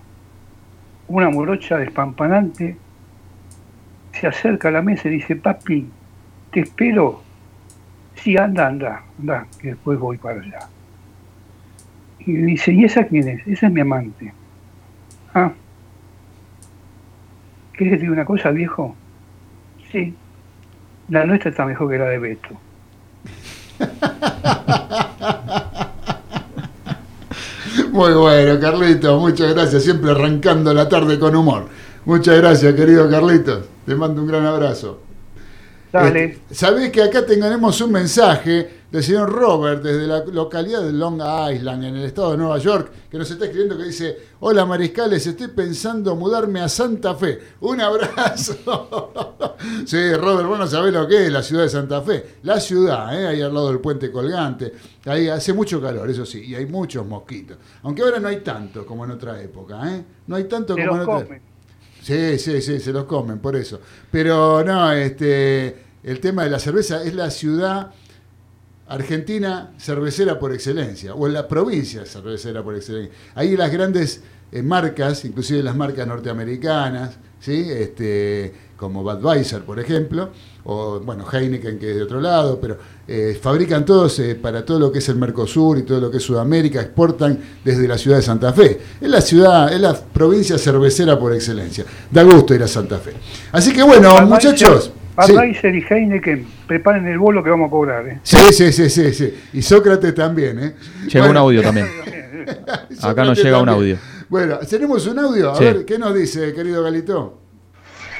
una 1.08 1.30
morocha 1.30 1.76
despampanante, 1.76 2.76
se 4.12 4.26
acerca 4.26 4.68
a 4.68 4.70
la 4.70 4.82
mesa 4.82 5.08
y 5.08 5.12
dice, 5.12 5.36
papi, 5.36 5.86
te 6.52 6.60
espero. 6.60 7.22
Sí, 8.14 8.36
anda, 8.36 8.68
anda, 8.68 9.02
anda, 9.18 9.46
que 9.60 9.68
después 9.68 9.98
voy 9.98 10.16
para 10.16 10.40
allá. 10.40 10.60
Y 12.20 12.32
dice, 12.32 12.72
¿y 12.72 12.84
esa 12.84 13.04
quién 13.04 13.28
es? 13.28 13.46
Esa 13.46 13.66
es 13.66 13.72
mi 13.72 13.80
amante. 13.80 14.32
Ah. 15.34 15.52
¿Quieres 17.76 17.94
que 17.94 17.96
te 17.96 18.02
diga 18.02 18.12
una 18.12 18.24
cosa, 18.24 18.50
viejo? 18.50 18.94
Sí. 19.90 20.14
La 21.08 21.24
nuestra 21.24 21.50
está 21.50 21.66
mejor 21.66 21.90
que 21.90 21.98
la 21.98 22.06
de 22.06 22.18
Beto. 22.18 22.48
Muy 27.92 28.12
bueno, 28.12 28.60
Carlitos, 28.60 29.20
muchas 29.20 29.54
gracias. 29.54 29.84
Siempre 29.84 30.10
arrancando 30.10 30.72
la 30.74 30.88
tarde 30.88 31.18
con 31.18 31.36
humor. 31.36 31.68
Muchas 32.04 32.36
gracias, 32.38 32.74
querido 32.74 33.08
Carlitos. 33.10 33.66
Te 33.86 33.94
mando 33.94 34.22
un 34.22 34.28
gran 34.28 34.46
abrazo. 34.46 35.03
Dale. 35.94 36.24
Este, 36.24 36.54
Sabés 36.56 36.90
que 36.90 37.00
acá 37.00 37.24
tenemos 37.24 37.80
un 37.80 37.92
mensaje 37.92 38.82
del 38.90 39.04
señor 39.04 39.30
Robert 39.30 39.80
desde 39.80 40.08
la 40.08 40.24
localidad 40.24 40.82
de 40.82 40.92
Long 40.92 41.22
Island, 41.22 41.84
en 41.84 41.94
el 41.94 42.04
estado 42.04 42.32
de 42.32 42.38
Nueva 42.38 42.58
York, 42.58 42.90
que 43.08 43.16
nos 43.16 43.30
está 43.30 43.44
escribiendo 43.44 43.78
que 43.78 43.84
dice, 43.84 44.18
hola 44.40 44.66
mariscales, 44.66 45.24
estoy 45.24 45.46
pensando 45.48 46.16
mudarme 46.16 46.60
a 46.60 46.68
Santa 46.68 47.14
Fe. 47.14 47.38
Un 47.60 47.80
abrazo. 47.80 49.12
sí, 49.86 50.14
Robert, 50.14 50.48
vos 50.48 50.58
no 50.58 50.66
sabés 50.66 50.92
lo 50.92 51.06
que 51.06 51.26
es 51.26 51.32
la 51.32 51.44
ciudad 51.44 51.62
de 51.62 51.68
Santa 51.68 52.02
Fe. 52.02 52.38
La 52.42 52.58
ciudad, 52.58 53.16
¿eh? 53.16 53.28
ahí 53.28 53.40
al 53.40 53.54
lado 53.54 53.68
del 53.68 53.78
puente 53.78 54.10
colgante. 54.10 54.72
Ahí 55.04 55.28
hace 55.28 55.52
mucho 55.52 55.80
calor, 55.80 56.10
eso 56.10 56.26
sí, 56.26 56.42
y 56.44 56.56
hay 56.56 56.66
muchos 56.66 57.06
mosquitos. 57.06 57.56
Aunque 57.84 58.02
ahora 58.02 58.18
no 58.18 58.26
hay 58.26 58.38
tanto 58.38 58.84
como 58.84 59.04
en 59.04 59.12
otra 59.12 59.40
época. 59.40 59.94
¿eh? 59.94 60.04
No 60.26 60.34
hay 60.34 60.44
tanto 60.44 60.74
Se 60.74 60.84
como 60.84 60.96
los 60.96 61.06
en 61.06 61.12
otra 61.12 61.24
comen. 61.26 61.54
Sí, 62.04 62.38
sí, 62.38 62.60
sí, 62.60 62.80
se 62.80 62.92
los 62.92 63.04
comen, 63.04 63.38
por 63.38 63.56
eso. 63.56 63.80
Pero 64.10 64.62
no, 64.62 64.92
este, 64.92 65.83
el 66.04 66.20
tema 66.20 66.44
de 66.44 66.50
la 66.50 66.58
cerveza 66.58 67.02
es 67.02 67.14
la 67.14 67.30
ciudad 67.30 67.90
argentina 68.86 69.72
cervecera 69.78 70.38
por 70.38 70.52
excelencia, 70.52 71.14
o 71.14 71.26
la 71.26 71.48
provincia 71.48 72.04
cervecera 72.04 72.62
por 72.62 72.76
excelencia. 72.76 73.12
Ahí 73.34 73.56
las 73.56 73.72
grandes 73.72 74.20
eh, 74.52 74.62
marcas, 74.62 75.24
inclusive 75.24 75.62
las 75.62 75.74
marcas 75.74 76.06
norteamericanas, 76.06 77.16
¿sí? 77.40 77.66
este, 77.70 78.52
como 78.76 79.02
Budweiser, 79.02 79.62
por 79.62 79.80
ejemplo, 79.80 80.30
o 80.64 81.00
bueno, 81.00 81.24
Heineken, 81.30 81.78
que 81.78 81.90
es 81.90 81.96
de 81.96 82.02
otro 82.02 82.20
lado, 82.20 82.58
pero 82.60 82.76
eh, 83.08 83.38
fabrican 83.40 83.86
todos 83.86 84.18
eh, 84.18 84.34
para 84.34 84.64
todo 84.64 84.78
lo 84.78 84.92
que 84.92 84.98
es 84.98 85.08
el 85.08 85.16
Mercosur 85.16 85.78
y 85.78 85.82
todo 85.82 86.00
lo 86.00 86.10
que 86.10 86.18
es 86.18 86.22
Sudamérica, 86.22 86.82
exportan 86.82 87.38
desde 87.64 87.88
la 87.88 87.96
ciudad 87.96 88.18
de 88.18 88.22
Santa 88.22 88.52
Fe. 88.52 88.78
Es 89.00 89.08
la 89.08 89.22
ciudad, 89.22 89.72
es 89.72 89.80
la 89.80 89.94
provincia 89.94 90.58
cervecera 90.58 91.18
por 91.18 91.32
excelencia. 91.32 91.84
Da 92.10 92.22
gusto 92.22 92.54
ir 92.54 92.62
a 92.62 92.68
Santa 92.68 92.98
Fe. 92.98 93.12
Así 93.52 93.72
que 93.72 93.82
bueno, 93.82 94.14
Budweiser- 95.16 95.72
sí. 95.72 95.86
Y 95.88 95.92
Heineken, 95.94 96.46
preparen 96.66 97.06
el 97.06 97.18
bolo 97.18 97.42
que 97.44 97.50
vamos 97.50 97.68
a 97.68 97.70
cobrar. 97.70 98.08
¿eh? 98.08 98.20
Sí, 98.22 98.36
sí, 98.52 98.72
sí, 98.72 98.90
sí, 98.90 99.12
sí. 99.14 99.34
Y 99.52 99.62
Sócrates 99.62 100.14
también, 100.14 100.58
¿eh? 100.58 100.74
Llega 101.06 101.20
un 101.20 101.28
Bueno, 101.28 101.40
audio 101.40 101.62
también. 101.62 101.86
Acá 103.02 103.24
nos 103.24 103.42
llega 103.42 103.60
un 103.60 103.68
audio. 103.68 103.96
Bueno, 104.28 104.58
tenemos 104.58 105.06
un 105.06 105.18
audio. 105.18 105.52
A 105.52 105.56
Sí. 105.56 105.64
ver, 105.64 105.84
¿qué 105.84 105.98
nos 105.98 106.14
dice, 106.14 106.52
querido 106.54 106.82
Galito? 106.82 107.40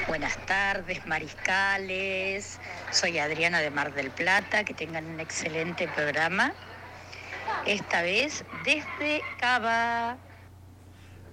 Buenas 0.06 0.36
tardes, 0.46 1.04
mariscales. 1.06 2.58
Soy 2.90 3.18
Adriana 3.18 3.60
de 3.60 3.70
Mar 3.70 3.94
del 3.94 4.10
Plata. 4.10 4.62
Que 4.64 4.74
tengan 4.74 5.06
un 5.06 5.18
excelente 5.18 5.88
programa. 5.96 6.52
Esta 7.66 8.02
vez 8.02 8.44
desde 8.64 9.20
Cava. 9.40 10.16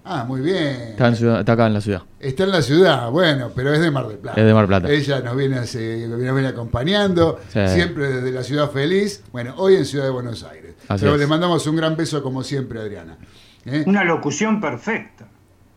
Ah, 0.04 0.24
muy 0.24 0.42
bien. 0.42 0.66
Está, 0.92 1.08
en 1.10 1.16
ciudad- 1.16 1.40
está 1.42 1.54
acá 1.54 1.68
en 1.68 1.74
la 1.76 1.82
ciudad. 1.82 2.02
Está 2.20 2.44
en 2.44 2.52
la 2.52 2.62
ciudad, 2.62 3.12
bueno, 3.12 3.52
pero 3.56 3.72
es 3.74 3.80
de 3.80 3.92
Mar 3.92 4.08
del 4.08 4.18
Plata. 4.18 4.40
Es 4.42 4.48
de 4.48 4.54
Mar 4.54 4.62
del 4.68 4.68
Plata. 4.82 4.92
Ella 4.94 5.20
nos 5.22 5.36
viene, 5.36 5.58
hace- 5.60 6.08
nos 6.08 6.20
viene 6.20 6.48
acompañando, 6.48 7.40
Sí. 7.54 7.60
siempre 7.68 8.10
desde 8.12 8.32
la 8.32 8.44
ciudad 8.44 8.72
feliz. 8.72 9.24
Bueno, 9.32 9.54
hoy 9.58 9.76
en 9.76 9.86
Ciudad 9.86 10.06
de 10.06 10.12
Buenos 10.12 10.44
Aires. 10.44 10.74
Así 10.88 11.02
Pero 11.04 11.14
es. 11.16 11.20
le 11.22 11.28
mandamos 11.28 11.66
un 11.68 11.76
gran 11.76 11.96
beso 11.96 12.24
como 12.24 12.44
siempre, 12.44 12.80
Adriana. 12.80 13.18
¿Eh? 13.66 13.84
Una 13.86 14.04
locución 14.04 14.60
perfecta. 14.60 15.28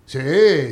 Sí, 0.06 0.18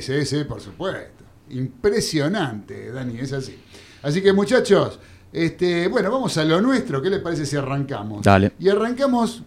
sí, 0.01 0.25
sí, 0.25 0.45
por 0.45 0.61
supuesto. 0.61 1.23
Impresionante, 1.51 2.91
Dani, 2.91 3.19
es 3.19 3.33
así. 3.35 3.61
Así 4.03 4.23
que 4.23 4.33
muchachos, 4.33 4.99
este, 5.33 5.89
bueno, 5.89 6.11
vamos 6.11 6.37
a 6.39 6.45
lo 6.45 6.61
nuestro. 6.63 7.03
¿Qué 7.03 7.11
les 7.11 7.21
parece 7.21 7.45
si 7.45 7.57
arrancamos? 7.57 8.23
Dale. 8.23 8.53
Y 8.59 8.69
arrancamos, 8.71 9.43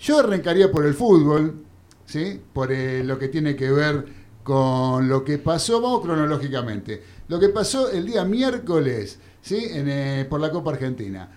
yo 0.00 0.18
arrancaría 0.20 0.70
por 0.72 0.86
el 0.86 0.94
fútbol, 0.94 1.61
¿sí? 2.06 2.40
Por 2.52 2.72
eh, 2.72 3.02
lo 3.04 3.18
que 3.18 3.28
tiene 3.28 3.56
que 3.56 3.70
ver 3.70 4.04
con 4.42 5.08
lo 5.08 5.24
que 5.24 5.38
pasó, 5.38 5.80
vamos 5.80 6.00
cronológicamente, 6.02 7.02
lo 7.28 7.38
que 7.38 7.48
pasó 7.48 7.90
el 7.90 8.06
día 8.06 8.24
miércoles, 8.24 9.18
¿sí? 9.40 9.66
En, 9.70 9.88
eh, 9.88 10.26
por 10.28 10.40
la 10.40 10.50
Copa 10.50 10.72
Argentina. 10.72 11.28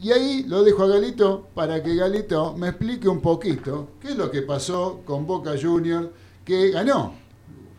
Y 0.00 0.10
ahí 0.10 0.44
lo 0.48 0.64
dejo 0.64 0.84
a 0.84 0.88
Galito 0.88 1.48
para 1.54 1.82
que 1.82 1.94
Galito 1.94 2.54
me 2.56 2.68
explique 2.68 3.08
un 3.08 3.20
poquito 3.20 3.90
qué 4.00 4.08
es 4.08 4.16
lo 4.16 4.30
que 4.30 4.42
pasó 4.42 5.02
con 5.04 5.26
Boca 5.26 5.52
Juniors, 5.60 6.08
que 6.44 6.70
ganó. 6.70 7.14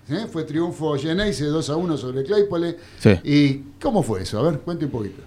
¿sí? 0.08 0.16
Fue 0.32 0.44
triunfo 0.44 0.96
Geneise 0.96 1.46
2 1.46 1.70
a 1.70 1.76
1 1.76 1.98
sobre 1.98 2.24
Claypole. 2.24 2.78
Sí. 3.00 3.12
¿Y 3.24 3.58
cómo 3.82 4.02
fue 4.02 4.22
eso? 4.22 4.40
A 4.40 4.44
ver, 4.50 4.60
cuente 4.60 4.86
un 4.86 4.92
poquito. 4.92 5.22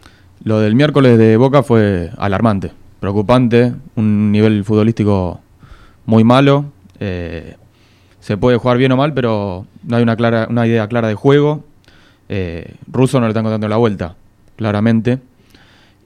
Lo 0.45 0.61
del 0.61 0.75
miércoles 0.75 1.19
de 1.19 1.37
Boca 1.37 1.62
fue 1.62 2.11
alarmante, 2.17 2.73
preocupante, 3.00 3.75
un 3.97 4.31
nivel 4.33 4.65
futbolístico 4.65 5.41
muy 6.07 6.25
malo. 6.25 6.67
Eh, 7.00 7.57
se 8.21 8.37
puede 8.37 8.57
jugar 8.59 8.78
bien 8.78 8.93
o 8.93 8.97
mal, 8.97 9.12
pero 9.14 9.67
no 9.85 9.97
hay 9.97 10.02
una, 10.02 10.17
clara, 10.17 10.47
una 10.50 10.67
idea 10.67 10.87
clara 10.88 11.09
de 11.09 11.14
juego. 11.14 11.64
Eh, 12.28 12.75
Russo 12.90 13.21
no 13.21 13.26
le 13.26 13.31
están 13.31 13.45
contando 13.45 13.69
la 13.69 13.76
vuelta, 13.76 14.17
claramente. 14.57 15.19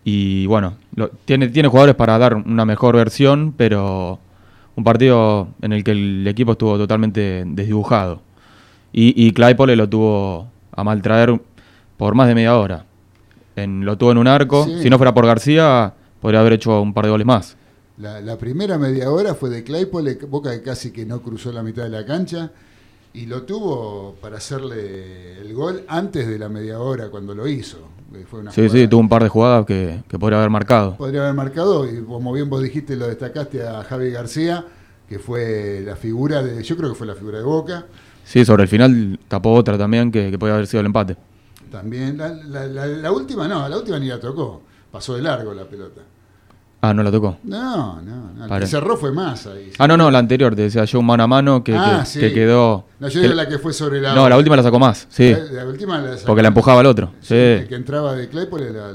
Y 0.05 0.47
bueno, 0.47 0.75
lo- 0.95 1.11
tiene, 1.25 1.49
tiene 1.49 1.69
jugadores 1.69 1.95
para 1.95 2.19
dar 2.19 2.35
una 2.35 2.65
mejor 2.65 2.97
versión, 2.97 3.55
pero 3.57 4.19
un 4.75 4.85
partido 4.85 5.49
en 5.63 5.73
el 5.73 5.85
que 5.85 5.93
el 5.93 6.27
equipo 6.27 6.53
estuvo 6.53 6.77
totalmente 6.77 7.45
desdibujado. 7.47 8.21
Y, 8.93 9.15
y 9.27 9.33
Claypole 9.33 9.77
lo 9.77 9.89
tuvo 9.89 10.49
a 10.75 10.85
maltraer 10.85 11.41
por 11.97 12.15
más 12.15 12.29
de 12.29 12.35
media 12.35 12.57
hora. 12.57 12.85
En, 13.57 13.85
lo 13.85 13.97
tuvo 13.97 14.13
en 14.13 14.19
un 14.19 14.27
arco. 14.29 14.65
Sí. 14.65 14.83
Si 14.83 14.91
no 14.91 14.97
fuera 14.99 15.15
por 15.15 15.27
García, 15.27 15.93
podría 16.21 16.41
haber 16.41 16.55
hecho 16.55 16.81
un 16.81 16.93
par 16.95 17.05
de 17.05 17.11
goles 17.11 17.27
más. 17.27 17.57
La, 18.03 18.21
la 18.21 18.37
primera 18.37 18.79
media 18.79 19.11
hora 19.13 19.35
fue 19.35 19.49
de 19.49 19.63
Claypole, 19.63 20.15
Boca 20.29 20.51
que 20.51 20.61
casi 20.63 20.91
que 20.91 21.07
no 21.07 21.23
cruzó 21.23 21.53
la 21.53 21.63
mitad 21.63 21.85
de 21.85 21.89
la 21.91 22.05
cancha 22.05 22.51
y 23.15 23.27
lo 23.27 23.43
tuvo 23.45 24.17
para 24.21 24.39
hacerle 24.39 25.41
el 25.41 25.55
gol 25.55 25.85
antes 25.87 26.27
de 26.27 26.37
la 26.39 26.49
media 26.49 26.81
hora 26.81 27.11
cuando 27.11 27.33
lo 27.35 27.47
hizo. 27.47 27.79
Fue 28.29 28.41
una 28.41 28.51
Sí, 28.51 28.69
sí, 28.69 28.89
tuvo 28.89 29.01
un 29.01 29.09
par 29.09 29.23
de 29.23 29.29
jugadas 29.29 29.65
que, 29.67 30.03
que 30.09 30.19
podría 30.19 30.39
haber 30.39 30.51
marcado. 30.51 30.97
Podría 30.97 31.23
haber 31.23 31.35
marcado 31.35 31.89
y 31.89 32.03
como 32.03 32.33
bien 32.33 32.51
vos 32.51 32.63
dijiste, 32.63 32.97
lo 32.97 33.07
destacaste 33.07 33.67
a 33.67 33.85
Javi 33.85 34.11
García, 34.11 34.67
que 35.09 35.19
fue 35.19 35.81
la 35.87 35.95
figura 35.97 36.43
de, 36.43 36.63
yo 36.63 36.77
creo 36.77 36.91
que 36.91 36.97
fue 36.97 37.07
la 37.07 37.15
figura 37.15 37.39
de 37.39 37.45
Boca. 37.45 37.87
Sí, 38.25 38.45
sobre 38.45 38.65
el 38.65 38.69
final 38.69 39.19
tapó 39.29 39.53
otra 39.53 39.79
también 39.79 40.11
que, 40.11 40.31
que 40.31 40.39
podría 40.39 40.55
haber 40.57 40.67
sido 40.67 40.81
el 40.81 40.87
empate. 40.87 41.17
También, 41.71 42.19
la, 42.19 42.29
la- 42.31 42.67
la- 42.67 42.87
la 42.87 43.13
última 43.13 43.47
no, 43.49 43.67
la 43.69 43.77
última 43.79 43.99
ni 43.99 44.09
la 44.09 44.19
tocó, 44.21 44.61
pasó 44.91 45.15
de 45.15 45.23
largo 45.23 45.55
la 45.55 45.65
pelota. 45.65 46.03
Ah, 46.85 46.93
no 46.93 47.05
la 47.05 47.13
tocó. 47.13 47.37
No, 47.45 48.01
no, 48.03 48.33
no. 48.35 48.55
El 48.57 48.61
que 48.61 48.67
cerró 48.67 48.97
fue 48.97 49.13
más 49.13 49.47
ahí. 49.47 49.71
Ah, 49.79 49.87
no, 49.87 49.97
no, 49.97 50.11
la 50.11 50.19
anterior, 50.19 50.55
te 50.57 50.63
decía 50.63 50.85
yo 50.85 50.99
un 50.99 51.07
mano 51.07 51.23
a 51.23 51.27
mano 51.29 51.63
que, 51.63 51.77
Ah, 51.77 52.01
que- 52.01 52.07
sí. 52.07 52.19
que 52.21 52.33
quedó. 52.35 52.87
No, 52.99 53.07
yo 53.09 53.21
que- 53.21 53.27
era 53.27 53.37
la 53.37 53.49
que 53.49 53.59
fue 53.59 53.73
sobre 53.73 54.01
la. 54.01 54.15
no, 54.17 54.29
la 54.29 54.37
última 54.37 54.57
la 54.57 54.65
sacó 54.65 54.81
más, 54.81 55.07
sí. 55.09 55.31
La, 55.33 55.63
la 55.63 55.67
última 55.67 55.99
la 56.01 56.15
sacó. 56.17 56.27
Porque 56.27 56.43
la 56.43 56.49
empujaba 56.49 56.81
al 56.81 56.87
otro. 56.87 57.13
Sí, 57.21 57.35
el 57.37 57.69
que 57.69 57.77
entraba 57.77 58.15
de 58.17 58.29
Claypole 58.29 58.73
la- 58.73 58.91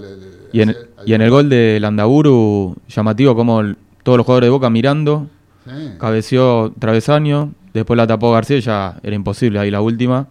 Y 0.51 0.61
en, 0.61 0.69
hacía- 0.71 0.81
y 1.05 1.13
en 1.13 1.21
el 1.21 1.29
gol 1.29 1.47
de 1.49 1.79
Landaburu, 1.79 2.75
llamativo 2.89 3.35
como 3.37 3.61
el- 3.61 3.77
todos 4.03 4.17
los 4.17 4.25
jugadores 4.25 4.47
de 4.47 4.51
Boca 4.51 4.69
mirando, 4.69 5.27
Sí. 5.65 5.91
cabeció 5.97 6.73
travesaño, 6.79 7.53
después 7.73 7.95
la 7.95 8.05
tapó 8.05 8.31
García, 8.33 8.59
ya 8.59 8.97
era 9.01 9.15
imposible 9.15 9.59
ahí 9.59 9.71
la 9.71 9.79
última. 9.79 10.27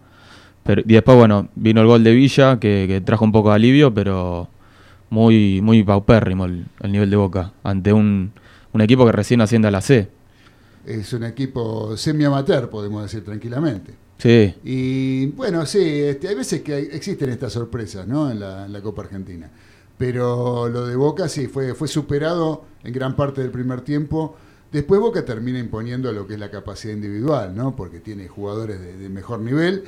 Pero, 0.63 0.81
y 0.85 0.93
después, 0.93 1.17
bueno, 1.17 1.47
vino 1.55 1.81
el 1.81 1.87
gol 1.87 2.03
de 2.03 2.11
Villa, 2.11 2.59
que, 2.59 2.85
que 2.87 3.01
trajo 3.01 3.25
un 3.25 3.31
poco 3.31 3.49
de 3.49 3.55
alivio, 3.55 3.93
pero 3.93 4.47
muy, 5.09 5.61
muy 5.61 5.83
paupérrimo 5.83 6.45
el, 6.45 6.67
el 6.81 6.91
nivel 6.91 7.09
de 7.09 7.15
Boca, 7.17 7.53
ante 7.63 7.93
un, 7.93 8.31
un 8.73 8.81
equipo 8.81 9.05
que 9.05 9.11
recién 9.11 9.41
asciende 9.41 9.67
a 9.69 9.71
la 9.71 9.81
C. 9.81 10.09
Es 10.85 11.11
un 11.13 11.23
equipo 11.23 11.97
semi-amateur, 11.97 12.69
podemos 12.69 13.03
decir 13.03 13.23
tranquilamente. 13.23 13.93
Sí, 14.17 14.55
Y 14.63 15.27
bueno, 15.27 15.65
sí, 15.65 15.79
este, 16.01 16.27
hay 16.29 16.35
veces 16.35 16.61
que 16.61 16.73
hay- 16.73 16.89
existen 16.91 17.29
estas 17.29 17.53
sorpresas 17.53 18.07
¿no? 18.07 18.31
en, 18.31 18.39
la, 18.39 18.65
en 18.65 18.73
la 18.73 18.81
Copa 18.81 19.03
Argentina. 19.03 19.49
Pero 19.97 20.69
lo 20.69 20.87
de 20.87 20.95
Boca 20.95 21.27
sí, 21.27 21.47
fue, 21.47 21.73
fue 21.75 21.87
superado 21.87 22.65
en 22.83 22.93
gran 22.93 23.15
parte 23.15 23.41
del 23.41 23.51
primer 23.51 23.81
tiempo. 23.81 24.35
Después 24.71 24.99
Boca 25.01 25.23
termina 25.25 25.59
imponiendo 25.59 26.11
lo 26.11 26.25
que 26.27 26.35
es 26.35 26.39
la 26.39 26.49
capacidad 26.51 26.93
individual, 26.93 27.55
¿no? 27.55 27.75
porque 27.75 27.99
tiene 27.99 28.27
jugadores 28.27 28.79
de, 28.79 28.97
de 28.97 29.09
mejor 29.09 29.39
nivel. 29.39 29.83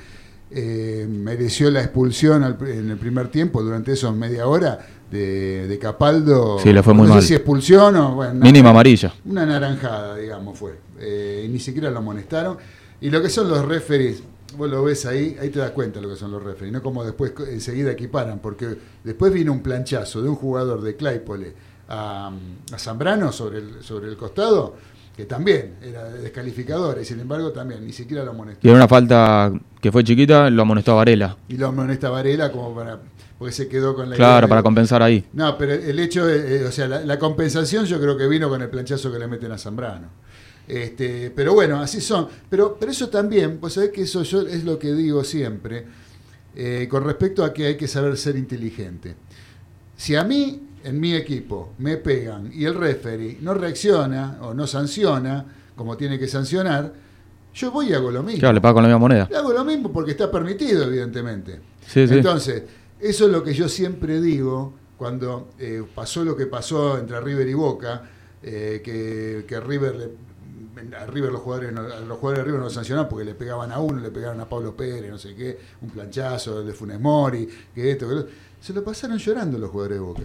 eh, 0.51 1.07
mereció 1.09 1.69
la 1.71 1.81
expulsión 1.81 2.43
en 2.43 2.89
el 2.89 2.97
primer 2.97 3.29
tiempo, 3.29 3.61
durante 3.61 3.91
esos 3.93 4.15
media 4.15 4.47
hora, 4.47 4.79
de, 5.12 5.80
Capaldo. 5.82 6.60
Sí, 6.60 6.72
le 6.72 6.84
fue 6.84 6.94
muy 6.94 7.08
no 7.08 7.13
mal. 7.13 7.22
sé 7.22 7.30
si 7.30 7.34
expulsión 7.34 7.96
o. 7.96 8.16
Bueno, 8.16 8.34
Mínima 8.36 8.70
amarilla. 8.70 9.13
Una 9.25 9.46
naranjada, 9.46 10.16
digamos, 10.16 10.58
fue. 10.58 10.74
Eh, 11.00 11.44
y 11.46 11.50
ni 11.50 11.60
siquiera 11.60 11.89
lo 11.89 12.00
amonestaron. 12.00 12.58
Y 13.01 13.10
lo 13.10 13.22
que 13.22 13.30
son 13.30 13.50
los 13.50 13.66
referees, 13.66 14.22
vos 14.58 14.70
lo 14.70 14.84
ves 14.84 15.06
ahí, 15.06 15.38
ahí 15.42 15.50
te 15.50 15.60
das 15.60 15.72
cuenta 15.72 16.01
lo 16.01 16.10
que 16.10 16.16
son 16.16 16.32
los 16.32 16.44
referees, 16.44 16.74
no 16.74 16.84
como 16.84 17.04
después 17.04 17.34
enseguida 17.50 17.92
equiparan, 17.92 18.39
porque 18.39 18.78
después 19.04 19.32
vino 19.32 19.54
un 19.54 19.62
planchazo 19.62 20.22
de 20.22 20.30
un 20.30 20.36
jugador 20.36 20.82
de 20.82 20.96
Claypole 20.96 21.54
a, 21.88 22.32
Zambrano 22.78 23.32
sobre 23.32 23.60
el, 23.60 23.84
sobre 23.84 24.10
el 24.10 24.18
costado, 24.18 24.75
que 25.16 25.25
también 25.25 25.75
era 25.82 26.10
descalificador, 26.10 27.00
y 27.01 27.06
sin 27.06 27.22
embargo 27.22 27.51
también 27.51 27.86
ni 27.86 27.94
siquiera 27.94 28.25
lo 28.25 28.32
amonestó. 28.32 28.68
Y 28.68 28.70
era 28.70 28.78
una 28.78 28.88
falta 28.88 29.51
que 29.80 29.92
fue 29.94 30.04
chiquita, 30.04 30.50
lo 30.50 30.62
amonestó 30.62 30.92
a 30.92 30.96
Varela. 30.96 31.38
Y 31.48 31.56
lo 31.56 31.68
amonesta 31.68 32.10
Varela 32.10 32.51
como 32.51 32.75
para 32.75 33.00
porque 33.39 33.53
se 33.53 33.69
quedó 33.69 33.96
con 33.96 34.10
la 34.10 34.17
Claro, 34.17 34.50
para 34.50 34.62
compensar 34.62 35.01
ahí. 35.01 35.25
No, 35.31 35.58
pero 35.58 35.74
el 35.74 35.98
hecho, 35.98 36.27
de, 36.27 36.58
eh, 36.58 36.65
o 36.65 36.72
sea, 36.74 36.88
la, 36.88 37.17
compensación 37.17 37.86
yo 37.86 38.00
creo 38.00 38.17
que 38.17 38.27
vino 38.27 38.50
con 38.50 38.62
el 38.62 38.69
planchazo 38.69 39.12
que 39.12 39.17
le 39.17 39.27
meten 39.27 39.50
a 39.53 39.58
Zambrano. 39.58 40.10
Este, 40.67 41.31
pero 41.31 41.53
bueno, 41.53 41.79
así 41.79 42.01
son. 42.01 42.27
Pero, 42.50 42.75
pero 42.77 42.91
eso 42.91 43.08
también, 43.08 43.60
vos 43.62 43.74
sabés 43.74 43.91
que 43.91 44.01
eso 44.01 44.24
yo 44.24 44.41
es 44.41 44.65
lo 44.65 44.77
que 44.77 44.93
digo 44.93 45.24
siempre, 45.24 45.86
eh, 46.53 46.88
con 46.91 47.05
respecto 47.05 47.46
a 47.46 47.53
que 47.53 47.67
hay 47.67 47.77
que 47.77 47.88
saber 47.88 48.17
ser 48.17 48.36
inteligente. 48.36 49.15
Si 49.96 50.17
a 50.17 50.25
mí, 50.25 50.62
en 50.84 51.00
mi 51.00 51.15
equipo, 51.15 51.74
me 51.77 51.96
pegan 51.96 52.51
y 52.53 52.65
el 52.65 52.75
referee 52.75 53.38
no 53.39 53.53
reacciona 53.53 54.39
o 54.41 54.53
no 54.53 54.67
sanciona 54.67 55.46
como 55.77 55.96
tiene 55.96 56.19
que 56.19 56.27
sancionar, 56.27 56.91
yo 57.53 57.72
voy 57.72 57.91
y 57.91 57.93
hago 57.93 58.12
lo 58.12 58.22
mismo. 58.22 58.39
Claro, 58.39 58.53
le 58.53 58.60
pago 58.60 58.75
con 58.75 58.84
la 58.84 58.89
misma 58.89 59.00
moneda. 59.00 59.27
Le 59.31 59.38
hago 59.38 59.53
lo 59.53 59.63
mismo 59.63 59.93
porque 59.93 60.12
está 60.12 60.29
permitido, 60.29 60.84
evidentemente. 60.84 61.62
Sí, 61.88 62.05
sí. 62.05 62.22
Eso 63.00 63.25
es 63.25 63.32
lo 63.32 63.44
que 63.44 63.53
yo 63.53 63.70
siempre 63.70 64.20
digo 64.20 64.74
cuando 64.98 65.51
eh, 65.58 65.84
pasó 65.96 66.25
lo 66.25 66.36
que 66.36 66.46
pasó 66.48 66.98
entre 66.98 67.22
River 67.22 67.48
y 67.48 67.53
Boca, 67.53 68.10
eh, 68.44 68.82
que, 68.84 69.60
River 69.62 70.12
a 70.98 71.06
River 71.06 71.32
los 71.32 71.41
jugadores 71.41 71.74
los 71.74 72.18
jugadores 72.18 72.39
de 72.39 72.44
River 72.44 72.62
no 72.62 72.70
sancionaron 72.70 73.10
porque 73.10 73.25
le 73.25 73.36
pegaban 73.36 73.72
a 73.72 73.79
uno, 73.79 74.00
le 74.00 74.12
pegaron 74.12 74.39
a 74.41 74.48
Pablo 74.48 74.75
Pérez, 74.75 75.10
no 75.10 75.18
sé 75.18 75.36
qué, 75.36 75.58
un 75.82 75.89
planchazo 75.89 76.63
de 76.63 76.74
Funes 76.74 77.00
Mori, 77.00 77.48
que 77.74 77.91
esto, 77.91 78.08
que 78.08 78.15
lo, 78.15 78.25
se 78.60 78.74
lo 78.74 78.84
pasaron 78.84 79.18
llorando 79.18 79.58
los 79.58 79.70
jugadores 79.72 79.98
de 79.98 80.03
Boca. 80.03 80.24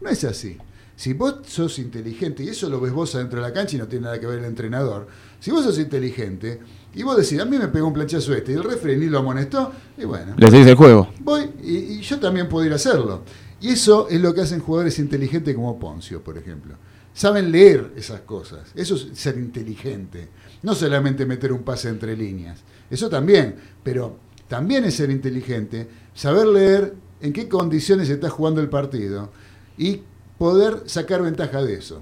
No 0.00 0.10
es 0.10 0.24
así. 0.24 0.58
Si 0.96 1.12
vos 1.12 1.40
sos 1.46 1.78
inteligente, 1.78 2.42
y 2.42 2.48
eso 2.48 2.68
lo 2.68 2.80
ves 2.80 2.92
vos 2.92 3.14
adentro 3.14 3.40
de 3.40 3.46
la 3.46 3.52
cancha 3.52 3.76
y 3.76 3.78
no 3.78 3.86
tiene 3.86 4.04
nada 4.04 4.18
que 4.18 4.26
ver 4.26 4.38
el 4.38 4.46
entrenador, 4.46 5.06
si 5.38 5.50
vos 5.50 5.64
sos 5.64 5.78
inteligente 5.78 6.58
y 6.96 7.02
vos 7.02 7.14
decís, 7.14 7.38
a 7.38 7.44
mí 7.44 7.58
me 7.58 7.68
pegó 7.68 7.88
un 7.88 7.92
planchazo 7.92 8.34
este 8.34 8.52
y 8.52 8.54
el 8.54 8.64
refri 8.64 8.96
ni 8.96 9.06
lo 9.06 9.18
amonestó, 9.18 9.70
y 9.98 10.06
bueno. 10.06 10.34
Le 10.38 10.50
seguís 10.50 10.66
el 10.66 10.76
juego. 10.76 11.08
Voy 11.20 11.50
y, 11.62 12.00
yo 12.00 12.18
también 12.18 12.48
puedo 12.48 12.64
ir 12.64 12.72
a 12.72 12.76
hacerlo. 12.76 13.22
Y 13.60 13.68
eso 13.68 14.08
es 14.08 14.18
lo 14.18 14.34
que 14.34 14.40
hacen 14.40 14.60
jugadores 14.60 14.98
inteligentes 14.98 15.54
como 15.54 15.78
Poncio, 15.78 16.24
por 16.24 16.38
ejemplo. 16.38 16.74
Saben 17.12 17.52
leer 17.52 17.92
esas 17.96 18.22
cosas. 18.22 18.72
Eso 18.74 18.94
es 18.94 19.08
ser 19.12 19.36
inteligente. 19.36 20.28
No 20.62 20.74
solamente 20.74 21.26
meter 21.26 21.52
un 21.52 21.64
pase 21.64 21.90
entre 21.90 22.16
líneas. 22.16 22.60
Eso 22.90 23.10
también. 23.10 23.56
Pero 23.82 24.16
también 24.48 24.84
es 24.84 24.94
ser 24.94 25.10
inteligente, 25.10 25.88
saber 26.14 26.46
leer 26.46 26.94
en 27.20 27.32
qué 27.32 27.46
condiciones 27.46 28.08
está 28.08 28.30
jugando 28.30 28.62
el 28.62 28.70
partido 28.70 29.30
y 29.76 30.00
poder 30.38 30.84
sacar 30.86 31.20
ventaja 31.20 31.62
de 31.62 31.74
eso. 31.74 32.00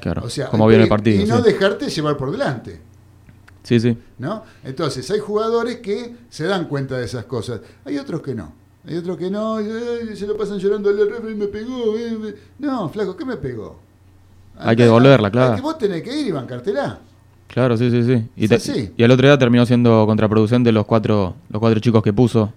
Claro, 0.00 0.22
o 0.24 0.30
sea, 0.30 0.48
cómo 0.48 0.66
viene 0.66 0.84
el 0.84 0.88
partido. 0.88 1.22
Y 1.22 1.26
no 1.26 1.42
dejarte 1.42 1.90
llevar 1.90 2.16
por 2.16 2.30
delante. 2.30 2.80
Sí, 3.62 3.78
sí. 3.78 3.96
¿No? 4.18 4.42
Entonces, 4.64 5.10
hay 5.10 5.20
jugadores 5.20 5.78
que 5.78 6.14
se 6.28 6.44
dan 6.44 6.66
cuenta 6.66 6.98
de 6.98 7.04
esas 7.04 7.24
cosas. 7.24 7.60
Hay 7.84 7.98
otros 7.98 8.22
que 8.22 8.34
no. 8.34 8.52
Hay 8.86 8.96
otros 8.96 9.18
que 9.18 9.30
no, 9.30 9.58
se 9.58 10.26
lo 10.26 10.36
pasan 10.36 10.58
llorando 10.58 10.90
el 10.90 11.30
y 11.30 11.34
me 11.34 11.46
pegó. 11.46 11.96
Eh, 11.98 12.34
no, 12.58 12.88
flaco, 12.88 13.14
¿qué 13.14 13.24
me 13.24 13.36
pegó? 13.36 13.78
Hay 14.58 14.74
que 14.76 14.84
devolverla, 14.84 15.30
claro. 15.30 15.54
Que 15.54 15.60
vos 15.60 15.78
tenés 15.78 16.02
que 16.02 16.18
ir 16.18 16.28
y 16.28 16.30
bancártela. 16.32 16.98
Claro, 17.46 17.76
sí, 17.76 17.90
sí, 17.90 18.04
sí. 18.04 18.28
Y, 18.36 18.92
y 18.96 19.02
el 19.02 19.10
otro 19.10 19.26
día 19.26 19.36
terminó 19.36 19.66
siendo 19.66 20.06
contraproducente 20.06 20.70
los 20.72 20.86
cuatro, 20.86 21.34
los 21.50 21.60
cuatro 21.60 21.80
chicos 21.80 22.02
que 22.02 22.12
puso. 22.12 22.52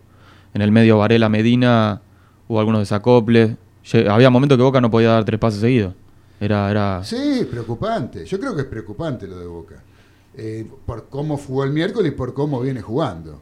En 0.53 0.61
el 0.61 0.71
medio 0.71 0.99
Varela 0.99 1.29
Medina, 1.29 2.01
hubo 2.47 2.59
algunos 2.59 2.81
desacoples. 2.81 3.55
Había 4.09 4.29
momentos 4.29 4.57
que 4.57 4.63
Boca 4.63 4.79
no 4.79 4.91
podía 4.91 5.09
dar 5.09 5.25
tres 5.25 5.39
pases 5.39 5.59
seguidos. 5.61 5.93
Era, 6.39 6.69
era... 6.69 7.03
Sí, 7.03 7.47
preocupante. 7.49 8.25
Yo 8.25 8.39
creo 8.39 8.55
que 8.55 8.61
es 8.61 8.67
preocupante 8.67 9.27
lo 9.27 9.39
de 9.39 9.47
Boca. 9.47 9.81
Eh, 10.35 10.65
por 10.85 11.09
cómo 11.09 11.37
jugó 11.37 11.63
el 11.63 11.71
miércoles 11.71 12.11
y 12.11 12.15
por 12.15 12.33
cómo 12.33 12.59
viene 12.61 12.81
jugando. 12.81 13.41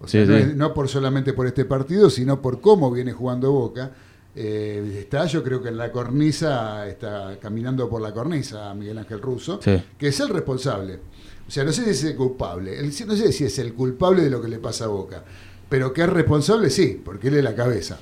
O 0.00 0.08
sea, 0.08 0.24
no, 0.56 0.74
por 0.74 0.88
solamente 0.88 1.32
por 1.32 1.46
este 1.46 1.64
partido, 1.64 2.10
sino 2.10 2.42
por 2.42 2.60
cómo 2.60 2.90
viene 2.90 3.12
jugando 3.12 3.52
Boca. 3.52 3.92
Eh, 4.34 4.98
está, 4.98 5.26
yo 5.26 5.44
creo 5.44 5.62
que 5.62 5.68
en 5.68 5.76
la 5.76 5.92
cornisa, 5.92 6.88
está 6.88 7.38
caminando 7.40 7.88
por 7.88 8.00
la 8.00 8.12
cornisa 8.12 8.74
Miguel 8.74 8.98
Ángel 8.98 9.20
Russo, 9.20 9.60
que 9.60 10.08
es 10.08 10.20
el 10.20 10.30
responsable. 10.30 10.98
O 11.46 11.50
sea, 11.50 11.64
no 11.64 11.72
sé 11.72 11.84
si 11.84 11.90
es 11.90 12.04
el 12.04 12.16
culpable, 12.16 12.82
no 12.82 13.16
sé 13.16 13.32
si 13.32 13.44
es 13.44 13.58
el 13.58 13.74
culpable 13.74 14.22
de 14.22 14.30
lo 14.30 14.40
que 14.40 14.48
le 14.48 14.58
pasa 14.58 14.86
a 14.86 14.88
Boca, 14.88 15.22
pero 15.68 15.92
que 15.92 16.02
es 16.02 16.08
responsable, 16.08 16.70
sí, 16.70 17.00
porque 17.04 17.28
él 17.28 17.34
es 17.34 17.44
la 17.44 17.54
cabeza. 17.54 17.98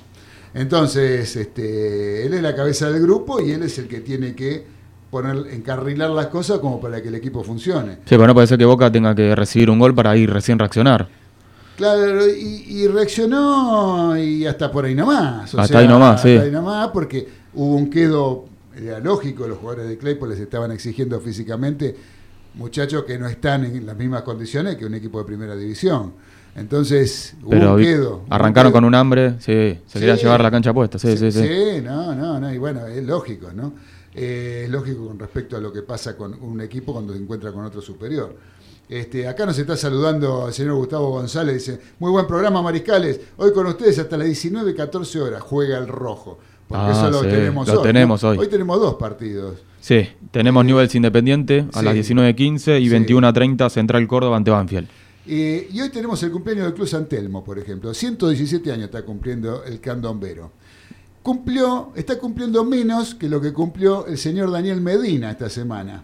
Entonces, 0.53 1.35
este, 1.35 2.25
él 2.25 2.33
es 2.33 2.41
la 2.41 2.55
cabeza 2.55 2.89
del 2.89 3.01
grupo 3.01 3.39
y 3.39 3.51
él 3.51 3.63
es 3.63 3.77
el 3.77 3.87
que 3.87 4.01
tiene 4.01 4.35
que 4.35 4.65
poner, 5.11 5.53
encarrilar 5.53 6.09
las 6.09 6.27
cosas 6.27 6.57
como 6.57 6.81
para 6.81 7.01
que 7.01 7.09
el 7.09 7.15
equipo 7.15 7.43
funcione. 7.43 7.93
Sí, 8.05 8.15
pero 8.15 8.25
no 8.25 8.33
puede 8.33 8.47
ser 8.47 8.57
que 8.57 8.65
Boca 8.65 8.91
tenga 8.91 9.13
que 9.13 9.35
recibir 9.35 9.69
un 9.69 9.77
gol 9.77 9.93
para 9.93 10.17
ir 10.17 10.31
recién 10.31 10.57
reaccionar. 10.57 11.07
Claro, 11.77 12.27
y, 12.27 12.87
reaccionó 12.87 14.17
y 14.17 14.45
hasta 14.45 14.71
por 14.71 14.85
ahí 14.85 14.95
nomás. 14.95 15.53
hasta 15.53 15.79
ahí 15.79 15.87
nomás, 15.87 16.21
sí. 16.21 16.33
Hasta 16.33 16.45
ahí 16.45 16.51
nomás 16.51 16.89
porque 16.89 17.27
hubo 17.53 17.75
un 17.75 17.89
quedo 17.89 18.45
lógico, 19.03 19.47
los 19.47 19.57
jugadores 19.57 19.89
de 19.89 19.97
Claypool 19.97 20.29
les 20.29 20.39
estaban 20.39 20.71
exigiendo 20.71 21.19
físicamente 21.19 21.95
muchachos 22.53 23.03
que 23.05 23.17
no 23.17 23.27
están 23.27 23.65
en 23.65 23.85
las 23.85 23.95
mismas 23.95 24.23
condiciones 24.23 24.75
que 24.75 24.85
un 24.85 24.93
equipo 24.93 25.19
de 25.19 25.25
primera 25.25 25.55
división. 25.55 26.13
Entonces, 26.55 27.33
Pero 27.49 27.77
quedo. 27.77 28.23
Arrancaron 28.29 28.73
con 28.73 28.83
un 28.83 28.93
hambre, 28.93 29.35
sí, 29.39 29.79
se 29.87 29.99
quería 29.99 30.15
llevar 30.15 30.41
la 30.41 30.51
cancha 30.51 30.73
puesta, 30.73 30.99
sí, 30.99 31.15
sí, 31.15 31.31
sí. 31.31 31.47
Sí, 31.47 31.81
no, 31.81 32.13
no, 32.13 32.39
no, 32.39 32.53
y 32.53 32.57
bueno, 32.57 32.85
es 32.87 33.05
lógico, 33.05 33.51
¿no? 33.53 33.73
Eh, 34.13 34.63
es 34.65 34.69
lógico 34.69 35.07
con 35.07 35.19
respecto 35.19 35.55
a 35.57 35.59
lo 35.59 35.71
que 35.71 35.83
pasa 35.83 36.17
con 36.17 36.33
un 36.41 36.61
equipo 36.61 36.93
cuando 36.93 37.13
se 37.13 37.19
encuentra 37.19 37.51
con 37.51 37.65
otro 37.65 37.81
superior. 37.81 38.35
Este, 38.89 39.25
acá 39.25 39.45
nos 39.45 39.57
está 39.57 39.77
saludando 39.77 40.47
el 40.47 40.53
señor 40.53 40.75
Gustavo 40.75 41.11
González, 41.11 41.55
dice, 41.55 41.79
muy 41.99 42.11
buen 42.11 42.27
programa 42.27 42.61
Mariscales, 42.61 43.21
hoy 43.37 43.53
con 43.53 43.65
ustedes 43.67 43.97
hasta 43.99 44.17
las 44.17 44.27
19, 44.27 44.75
14 44.75 45.21
horas, 45.21 45.41
juega 45.41 45.77
el 45.77 45.87
rojo. 45.87 46.39
Porque 46.67 46.85
ah, 46.85 46.91
eso 46.91 47.09
lo 47.09 47.21
tenemos 47.21 47.69
hoy. 47.69 47.83
Tenemos 47.83 48.23
hoy. 48.23 48.37
hoy 48.37 48.47
tenemos 48.47 48.79
dos 48.79 48.95
partidos. 48.95 49.59
Sí, 49.79 50.07
tenemos 50.31 50.63
Newell's 50.63 50.93
Independiente 50.93 51.65
a 51.73 51.81
las 51.81 51.95
19.15 51.95 52.81
y 52.81 52.89
21.30 52.89 53.69
Central 53.69 54.07
Córdoba 54.07 54.37
ante 54.37 54.51
Banfield. 54.51 54.87
Eh, 55.27 55.69
y 55.71 55.81
hoy 55.81 55.89
tenemos 55.89 56.21
el 56.23 56.31
cumpleaños 56.31 56.65
del 56.65 56.73
Club 56.73 56.87
San 56.87 57.07
Telmo, 57.07 57.43
por 57.43 57.59
ejemplo. 57.59 57.93
117 57.93 58.71
años 58.71 58.85
está 58.85 59.03
cumpliendo 59.03 59.63
el 59.63 59.79
candombero. 59.79 60.51
Cumplió, 61.23 61.91
está 61.95 62.17
cumpliendo 62.17 62.63
menos 62.63 63.13
que 63.13 63.29
lo 63.29 63.39
que 63.39 63.53
cumplió 63.53 64.07
el 64.07 64.17
señor 64.17 64.51
Daniel 64.51 64.81
Medina 64.81 65.31
esta 65.31 65.49
semana. 65.49 66.03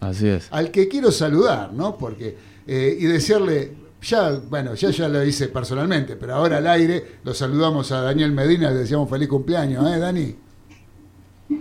Así 0.00 0.28
es. 0.28 0.48
Al 0.50 0.70
que 0.70 0.88
quiero 0.88 1.10
saludar, 1.10 1.72
¿no? 1.72 1.96
Porque, 1.96 2.36
eh, 2.66 2.96
y 2.98 3.04
decirle, 3.04 3.74
ya, 4.02 4.30
bueno, 4.48 4.74
ya, 4.74 4.90
ya 4.90 5.08
lo 5.08 5.22
hice 5.24 5.48
personalmente, 5.48 6.16
pero 6.16 6.34
ahora 6.34 6.58
al 6.58 6.66
aire 6.68 7.18
lo 7.24 7.34
saludamos 7.34 7.92
a 7.92 8.00
Daniel 8.00 8.32
Medina, 8.32 8.70
le 8.70 8.78
decíamos 8.78 9.10
feliz 9.10 9.28
cumpleaños, 9.28 9.86
¿eh, 9.94 9.98
Dani? 9.98 10.36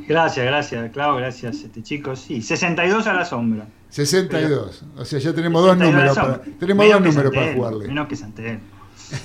Gracias, 0.08 0.46
gracias, 0.46 0.92
Clau, 0.92 1.18
gracias, 1.18 1.58
este, 1.58 1.84
chicos. 1.84 2.20
Sí, 2.20 2.42
62 2.42 3.08
a 3.08 3.14
la 3.14 3.26
sombra. 3.26 3.68
62. 3.90 4.84
o 4.98 5.06
sea, 5.06 5.20
ya 5.20 5.34
tenemos 5.34 5.64
dos 5.64 5.78
números 5.78 6.16
para, 6.16 6.42
tenemos 6.42 6.90
dos 6.90 7.02
números 7.02 7.34
para 7.34 7.54
jugarle. 7.54 7.88
Menos 7.88 8.08
que 8.08 8.16
Santelmo. 8.16 8.75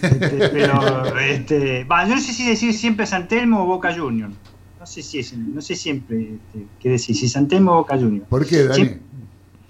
Este, 0.03 0.49
pero, 0.53 1.17
este, 1.19 1.87
yo 1.89 2.15
no 2.15 2.21
sé 2.21 2.33
si 2.33 2.47
decir 2.47 2.75
siempre 2.75 3.07
Santelmo 3.07 3.63
o 3.63 3.67
Boca 3.67 3.95
Junior. 3.95 4.31
No 4.79 4.87
sé 4.87 5.03
si 5.03 5.19
es, 5.19 5.33
no 5.35 5.61
sé 5.61 5.75
siempre 5.75 6.35
este, 6.35 6.67
qué 6.81 6.89
decir, 6.89 7.17
si 7.17 7.29
Santelmo 7.29 7.73
o 7.73 7.77
Boca 7.77 7.97
Junior. 7.97 8.25
¿Por 8.27 8.47
qué, 8.47 8.65
Dani? 8.65 8.99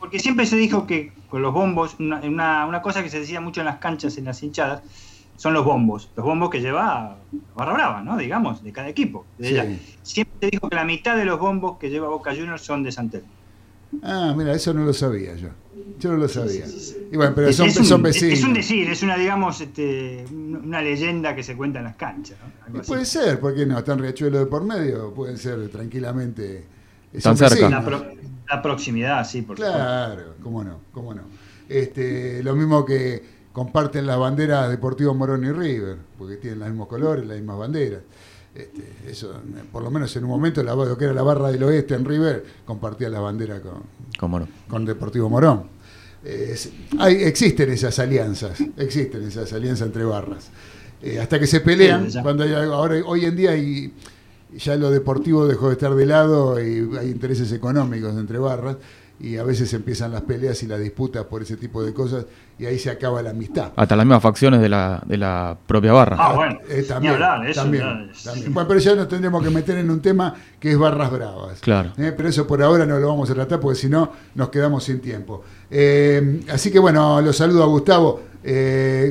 porque 0.01 0.18
siempre 0.18 0.46
se 0.46 0.57
dijo 0.57 0.87
que 0.87 1.12
con 1.29 1.42
los 1.42 1.53
bombos, 1.53 1.94
una, 2.01 2.66
una, 2.66 2.83
cosa 2.83 3.03
que 3.03 3.11
se 3.11 3.20
decía 3.20 3.40
mucho 3.40 3.61
en 3.61 3.66
las 3.66 3.77
canchas, 3.77 4.16
en 4.18 4.25
las 4.25 4.42
hinchadas, 4.42 4.83
son 5.37 5.55
los 5.55 5.64
bombos. 5.64 6.11
Los 6.16 6.25
bombos 6.27 6.51
que 6.51 6.61
lleva 6.61 7.18
Barra 7.55 7.73
Brava, 7.75 8.03
¿no? 8.03 8.16
Digamos, 8.16 8.64
de 8.64 8.73
cada 8.73 8.88
equipo. 8.88 9.25
Siempre 10.03 10.37
se 10.40 10.51
dijo 10.51 10.68
que 10.68 10.75
la 10.75 10.85
mitad 10.85 11.16
de 11.16 11.25
los 11.25 11.38
bombos 11.38 11.79
que 11.79 11.90
lleva 11.90 12.09
Boca 12.09 12.35
Juniors 12.35 12.62
son 12.62 12.83
de 12.83 12.90
Santelmo. 12.90 13.29
Ah, 14.03 14.35
mira, 14.37 14.55
eso 14.55 14.72
no 14.72 14.85
lo 14.85 14.92
sabía 14.92 15.35
yo. 15.35 15.48
Yo 15.98 16.12
no 16.12 16.16
lo 16.18 16.29
sabía. 16.29 16.64
Y 17.11 17.16
bueno, 17.16 17.33
pero 17.35 17.53
son, 17.53 17.70
son, 17.70 18.03
vecinos. 18.03 18.38
Es 18.38 18.44
un 18.44 18.55
decir, 18.55 18.88
es 18.88 19.03
una, 19.03 19.16
digamos, 19.16 19.61
este, 19.61 20.24
una 20.31 20.81
leyenda 20.81 21.35
que 21.35 21.42
se 21.42 21.57
cuenta 21.57 21.81
en 21.81 21.87
las 21.87 21.96
canchas. 21.96 22.38
puede 22.87 23.05
ser, 23.05 23.40
¿por 23.40 23.55
qué 23.55 23.66
no? 23.66 23.79
Están 23.79 23.98
Riachuelo 23.98 24.38
de 24.38 24.46
por 24.46 24.64
medio, 24.64 25.12
pueden 25.12 25.37
ser 25.37 25.68
tranquilamente. 25.68 26.64
Están 27.12 27.37
cerca. 27.37 27.68
La, 28.48 28.62
proximidad, 28.62 29.24
sí, 29.26 29.42
por 29.42 29.57
Claro, 29.57 30.35
cómo 30.42 30.64
no, 30.64 30.81
cómo 30.92 31.14
no. 31.14 31.22
Este, 31.68 32.42
lo 32.42 32.57
mismo 32.57 32.85
que, 32.85 33.22
comparten 33.53 34.07
las 34.07 34.18
banderas 34.18 34.70
Deportivo 34.70 35.14
Morón 35.14 35.44
y 35.44 35.53
River, 35.53 35.98
porque 36.18 36.37
tienen 36.37 36.61
los 36.61 36.68
mismos 36.68 36.88
colores, 36.88 37.26
las 37.26 37.37
mismas 37.37 37.59
banderas. 37.59 38.03
Este, 38.54 38.82
eso, 39.08 39.32
por 39.70 39.82
lo 39.82 39.90
menos 39.90 40.14
en 40.16 40.24
un 40.24 40.30
momento, 40.30 40.62
la, 40.62 40.74
lo 40.74 40.98
que 40.98 41.04
era 41.04 41.14
la 41.14 41.22
barra 41.22 41.50
del 41.50 41.62
oeste 41.62 41.94
en 41.94 42.04
River, 42.04 42.44
compartía 42.64 43.08
la 43.08 43.20
bandera 43.20 43.60
con, 43.60 44.48
con 44.68 44.84
Deportivo 44.84 45.30
Morón. 45.30 45.64
hay, 46.98 47.14
existen 47.22 47.70
esas 47.70 47.98
alianzas, 47.98 48.58
existen 48.76 49.22
esas 49.22 49.52
alianzas 49.52 49.86
entre 49.86 50.04
barras. 50.04 50.50
Eh, 51.02 51.18
hasta 51.18 51.38
que 51.38 51.46
se 51.46 51.60
pelean, 51.60 52.10
cuando 52.22 52.44
hay, 52.44 52.52
ahora 52.52 52.96
hoy 53.06 53.24
en 53.24 53.36
día 53.36 53.52
hay, 53.52 53.94
ya 54.58 54.76
lo 54.76 54.90
deportivo 54.90 55.46
dejó 55.46 55.68
de 55.68 55.74
estar 55.74 55.94
de 55.94 56.06
lado 56.06 56.60
y 56.60 56.90
hay 56.98 57.08
intereses 57.08 57.52
económicos 57.52 58.14
entre 58.16 58.38
barras 58.38 58.76
y 59.20 59.37
a 59.37 59.44
veces 59.44 59.72
empiezan 59.74 60.12
las 60.12 60.22
peleas 60.22 60.62
y 60.62 60.66
las 60.66 60.80
disputas 60.80 61.24
por 61.24 61.42
ese 61.42 61.56
tipo 61.56 61.83
de 61.83 61.92
cosas 61.92 62.24
y 62.59 62.64
ahí 62.64 62.78
se 62.78 62.90
acaba 62.90 63.20
la 63.20 63.30
amistad. 63.30 63.72
Hasta 63.76 63.94
las 63.94 64.06
mismas 64.06 64.22
facciones 64.22 64.62
de 64.62 64.68
la, 64.68 65.02
de 65.04 65.18
la 65.18 65.56
propia 65.66 65.92
barra. 65.92 66.16
Ah, 66.18 66.33
bueno, 66.33 66.59
eh, 66.68 66.85
también, 66.88 67.18
también, 67.54 68.11
Bueno, 68.48 68.66
pero 68.66 68.80
ya 68.80 68.94
nos 68.94 69.09
tendremos 69.09 69.42
que 69.42 69.50
meter 69.50 69.76
en 69.76 69.90
un 69.90 70.00
tema 70.00 70.35
que 70.59 70.70
es 70.72 70.78
barras 70.78 71.11
bravas. 71.11 71.61
Claro. 71.61 71.92
Eh, 71.98 72.14
pero 72.16 72.30
eso 72.30 72.46
por 72.46 72.62
ahora 72.62 72.87
no 72.87 72.98
lo 72.98 73.09
vamos 73.09 73.30
a 73.30 73.35
tratar 73.35 73.61
porque 73.61 73.78
si 73.78 73.90
no 73.90 74.11
nos 74.35 74.48
quedamos 74.48 74.85
sin 74.85 75.00
tiempo. 75.00 75.42
Eh, 75.70 76.40
así 76.50 76.70
que 76.70 76.78
bueno, 76.78 77.20
los 77.20 77.37
saludo 77.37 77.62
a 77.62 77.66
Gustavo. 77.66 78.22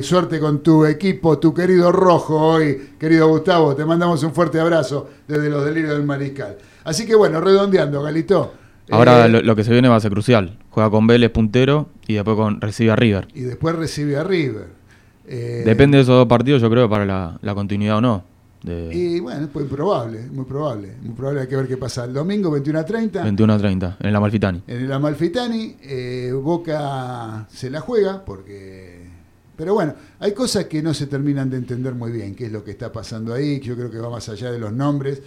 suerte 0.02 0.40
con 0.40 0.60
tu 0.60 0.86
equipo, 0.86 1.38
tu 1.38 1.54
querido 1.54 1.92
Rojo 1.92 2.36
hoy, 2.36 2.94
querido 2.98 3.28
Gustavo. 3.28 3.76
Te 3.76 3.84
mandamos 3.84 4.22
un 4.24 4.34
fuerte 4.34 4.58
abrazo 4.58 5.08
desde 5.28 5.48
los 5.48 5.64
delirios 5.64 5.92
del 5.92 6.04
Mariscal. 6.04 6.56
Así 6.82 7.06
que 7.06 7.14
bueno, 7.14 7.40
redondeando, 7.40 8.02
Galito. 8.02 8.59
Ahora 8.90 9.26
eh, 9.26 9.28
lo, 9.28 9.56
que 9.56 9.64
se 9.64 9.72
viene 9.72 9.88
va 9.88 9.96
a 9.96 10.00
ser 10.00 10.10
crucial. 10.10 10.58
Juega 10.70 10.90
con 10.90 11.06
Vélez 11.06 11.30
puntero 11.30 11.88
y 12.06 12.14
después 12.14 12.36
con, 12.36 12.60
recibe 12.60 12.90
a 12.90 12.96
River. 12.96 13.28
Y 13.34 13.42
después 13.42 13.74
recibe 13.76 14.16
a 14.16 14.24
River. 14.24 14.80
Eh, 15.26 15.62
Depende 15.64 15.96
de 15.96 16.02
esos 16.02 16.16
dos 16.16 16.26
partidos, 16.26 16.60
yo 16.60 16.68
creo, 16.70 16.88
para 16.90 17.06
la, 17.06 17.54
continuidad 17.54 17.98
o 17.98 18.00
no. 18.00 18.24
Y 18.62 19.20
bueno, 19.20 19.46
es 19.46 19.54
muy 19.54 19.64
probable, 19.64 20.26
muy 20.30 20.44
probable. 20.44 20.92
Muy 21.02 21.14
probable, 21.14 21.42
hay 21.42 21.46
que 21.46 21.56
ver 21.56 21.68
qué 21.68 21.76
pasa. 21.76 22.04
El 22.04 22.12
domingo, 22.12 22.50
21 22.50 22.78
a 22.78 22.84
30. 22.84 23.22
21 23.22 23.52
a 23.52 23.58
30, 23.58 23.96
en 24.00 24.08
el 24.08 24.16
Amalfitani. 24.16 24.62
En 24.66 24.84
el 24.84 24.92
Amalfitani, 24.92 25.76
eh, 25.82 26.32
Boca 26.32 27.46
se 27.50 27.70
la 27.70 27.80
juega 27.80 28.24
porque... 28.24 29.08
Pero 29.56 29.74
bueno, 29.74 29.94
hay 30.18 30.32
cosas 30.32 30.64
que 30.64 30.82
no 30.82 30.94
se 30.94 31.06
terminan 31.06 31.48
de 31.50 31.58
entender 31.58 31.94
muy 31.94 32.10
bien, 32.10 32.34
qué 32.34 32.46
es 32.46 32.52
lo 32.52 32.64
que 32.64 32.70
está 32.70 32.90
pasando 32.90 33.32
ahí. 33.34 33.60
Yo 33.60 33.76
creo 33.76 33.90
que 33.90 33.98
va 33.98 34.10
más 34.10 34.28
allá 34.28 34.50
de 34.50 34.58
los 34.58 34.72
nombres. 34.72 35.22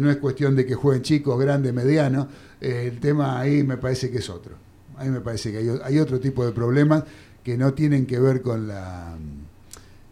No 0.00 0.10
es 0.10 0.16
cuestión 0.18 0.54
de 0.54 0.64
que 0.66 0.74
jueguen 0.74 1.02
chicos, 1.02 1.38
grandes, 1.38 1.72
medianos 1.74 2.26
el 2.64 2.98
tema 3.00 3.38
ahí 3.38 3.62
me 3.62 3.76
parece 3.76 4.10
que 4.10 4.18
es 4.18 4.30
otro. 4.30 4.54
A 4.96 5.04
mí 5.04 5.10
me 5.10 5.20
parece 5.20 5.52
que 5.52 5.78
hay, 5.82 5.98
otro 5.98 6.20
tipo 6.20 6.46
de 6.46 6.52
problemas 6.52 7.04
que 7.42 7.58
no 7.58 7.74
tienen 7.74 8.06
que 8.06 8.18
ver 8.18 8.42
con 8.42 8.68
la 8.68 9.16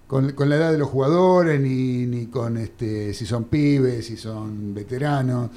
con, 0.06 0.34
la 0.36 0.56
edad 0.56 0.72
de 0.72 0.78
los 0.78 0.88
jugadores 0.88 1.58
ni, 1.60 2.06
ni, 2.06 2.26
con 2.26 2.58
este 2.58 3.14
si 3.14 3.24
son 3.24 3.44
pibes, 3.44 4.06
si 4.06 4.16
son 4.16 4.74
veteranos. 4.74 5.50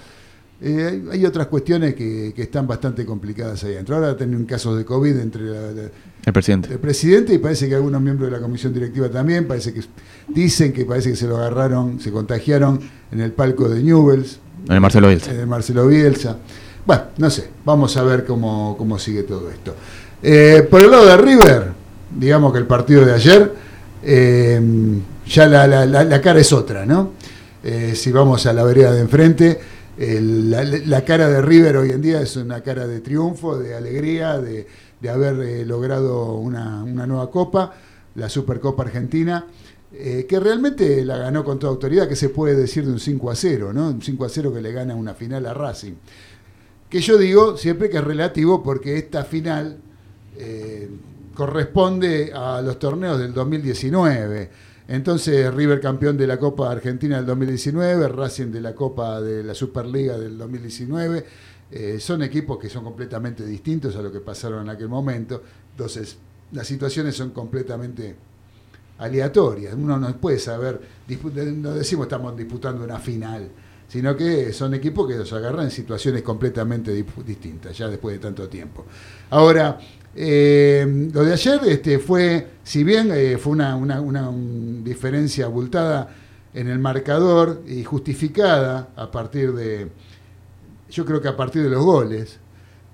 Eh, 0.61 1.03
hay, 1.11 1.25
otras 1.25 1.47
cuestiones 1.47 1.95
que, 1.95 2.33
están 2.37 2.65
bastante 2.65 3.05
complicadas 3.05 3.63
ahí 3.63 3.73
adentro. 3.73 3.95
Ahora 3.95 4.15
tienen 4.15 4.45
casos 4.45 4.77
de 4.77 4.85
COVID 4.85 5.17
entre 5.19 5.43
el 6.25 6.33
presidente. 6.33 6.73
El 6.73 6.79
presidente 6.79 7.33
y 7.33 7.37
parece 7.37 7.67
que 7.67 7.75
algunos 7.75 8.01
miembros 8.01 8.31
de 8.31 8.37
la 8.37 8.41
comisión 8.41 8.73
directiva 8.73 9.09
también. 9.09 9.47
Parece 9.47 9.73
que 9.73 9.81
dicen 10.29 10.71
que 10.71 10.85
parece 10.85 11.11
que 11.11 11.15
se 11.15 11.27
lo 11.27 11.37
agarraron, 11.37 11.99
se 11.99 12.11
contagiaron 12.11 12.79
en 13.11 13.21
el 13.21 13.31
palco 13.31 13.67
de 13.67 13.83
Newells. 13.83 14.39
En 14.67 14.73
el 14.73 14.81
Marcelo 14.81 15.09
Bielsa. 15.09 15.31
En 15.31 15.39
el 15.41 15.47
Marcelo 15.47 15.87
Bielsa. 15.87 16.37
Bueno, 16.85 17.03
no 17.17 17.29
sé, 17.29 17.49
vamos 17.65 17.97
a 17.97 18.03
ver 18.03 18.25
cómo, 18.25 18.97
sigue 18.99 19.23
todo 19.23 19.49
esto. 19.49 19.75
Eh, 20.21 20.67
por 20.69 20.81
el 20.81 20.91
lado 20.91 21.05
de 21.05 21.17
River, 21.17 21.71
digamos 22.15 22.53
que 22.53 22.59
el 22.59 22.67
partido 22.67 23.03
de 23.03 23.13
ayer, 23.13 23.53
eh, 24.03 24.61
ya 25.27 25.47
la, 25.47 26.21
cara 26.21 26.39
es 26.39 26.53
otra, 26.53 26.85
¿no? 26.85 27.11
Eh, 27.63 27.93
si 27.95 28.11
vamos 28.11 28.45
a 28.45 28.53
la 28.53 28.63
vereda 28.63 28.91
de 28.91 29.01
enfrente, 29.01 29.59
la, 29.97 31.05
cara 31.05 31.29
de 31.29 31.41
River 31.41 31.77
hoy 31.77 31.89
en 31.91 32.01
día 32.01 32.21
es 32.21 32.35
una 32.35 32.61
cara 32.61 32.87
de 32.87 33.01
triunfo, 33.01 33.57
de 33.57 33.75
alegría, 33.75 34.39
de, 34.39 34.67
haber 35.09 35.67
logrado 35.67 36.33
una, 36.35 36.83
una, 36.83 37.05
nueva 37.05 37.29
copa, 37.29 37.73
la 38.15 38.27
Supercopa 38.27 38.83
Argentina. 38.83 39.45
que 39.91 40.39
realmente 40.39 41.05
la 41.05 41.17
ganó 41.17 41.43
con 41.43 41.59
toda 41.59 41.71
autoridad, 41.71 42.07
que 42.07 42.15
se 42.15 42.29
puede 42.29 42.55
decir 42.55 42.85
de 42.85 42.91
un 42.91 42.99
5 42.99 43.31
a 43.31 43.35
0, 43.35 43.73
¿no? 43.73 43.89
Un 43.89 44.01
5 44.01 44.25
a 44.25 44.29
0 44.29 44.53
que 44.53 44.61
le 44.61 44.71
gana 44.71 44.95
una 44.95 45.13
final 45.13 45.45
a 45.45 45.53
Racing 45.53 45.93
que 46.89 47.01
yo 47.01 47.17
digo 47.17 47.57
siempre 47.57 47.89
que 47.89 47.97
es 47.97 48.03
relativo 48.03 48.63
porque 48.63 48.97
esta 48.97 49.23
final 49.23 49.79
eh, 50.37 50.89
corresponde 51.33 52.31
a 52.33 52.61
los 52.61 52.79
torneos 52.79 53.19
del 53.19 53.33
2019. 53.33 54.49
Entonces 54.87 55.51
River 55.53 55.79
campeón 55.79 56.17
de 56.17 56.27
la 56.27 56.37
Copa 56.37 56.71
Argentina 56.71 57.17
del 57.17 57.25
2019, 57.25 58.07
Racing 58.09 58.51
de 58.51 58.61
la 58.61 58.75
Copa 58.75 59.19
de 59.21 59.43
la 59.43 59.55
Superliga 59.55 60.17
del 60.17 60.37
2019, 60.37 61.25
eh, 61.71 61.99
son 61.99 62.21
equipos 62.21 62.59
que 62.59 62.69
son 62.69 62.83
completamente 62.83 63.45
distintos 63.45 63.95
a 63.95 64.01
lo 64.01 64.11
que 64.11 64.19
pasaron 64.19 64.61
en 64.63 64.69
aquel 64.69 64.89
momento. 64.89 65.41
Entonces 65.71 66.17
las 66.51 66.67
situaciones 66.67 67.15
son 67.15 67.31
completamente 67.31 68.15
aleatorias. 68.99 69.73
Uno 69.73 69.97
no 69.97 70.15
puede 70.17 70.39
saber, 70.39 70.79
no 71.33 71.73
decimos 71.73 72.05
estamos 72.05 72.37
disputando 72.37 72.83
una 72.83 72.99
final 72.99 73.49
sino 73.87 74.15
que 74.15 74.51
son 74.51 74.73
equipos 74.73 75.07
que 75.07 75.15
los 75.15 75.31
agarran 75.33 75.65
en 75.65 75.71
situaciones 75.71 76.21
completamente 76.21 76.91
distintas, 76.91 77.77
ya 77.77 77.87
después 77.87 78.15
de 78.15 78.19
tanto 78.19 78.47
tiempo. 78.49 78.85
Ahora, 79.29 79.77
eh, 80.15 81.09
lo 81.13 81.23
de 81.23 81.33
ayer 81.33 81.59
este, 81.67 81.99
fue, 81.99 82.47
si 82.63 82.83
bien 82.83 83.11
eh, 83.13 83.37
fue 83.37 83.53
una, 83.53 84.31
diferencia 84.83 85.45
abultada 85.45 86.15
en 86.53 86.67
el 86.69 86.79
marcador 86.79 87.63
y 87.67 87.83
justificada 87.83 88.89
a 88.95 89.11
partir 89.11 89.51
de, 89.53 89.89
yo 90.89 91.05
creo 91.05 91.21
que 91.21 91.27
a 91.27 91.35
partir 91.35 91.63
de 91.63 91.69
los 91.69 91.83
goles, 91.83 92.39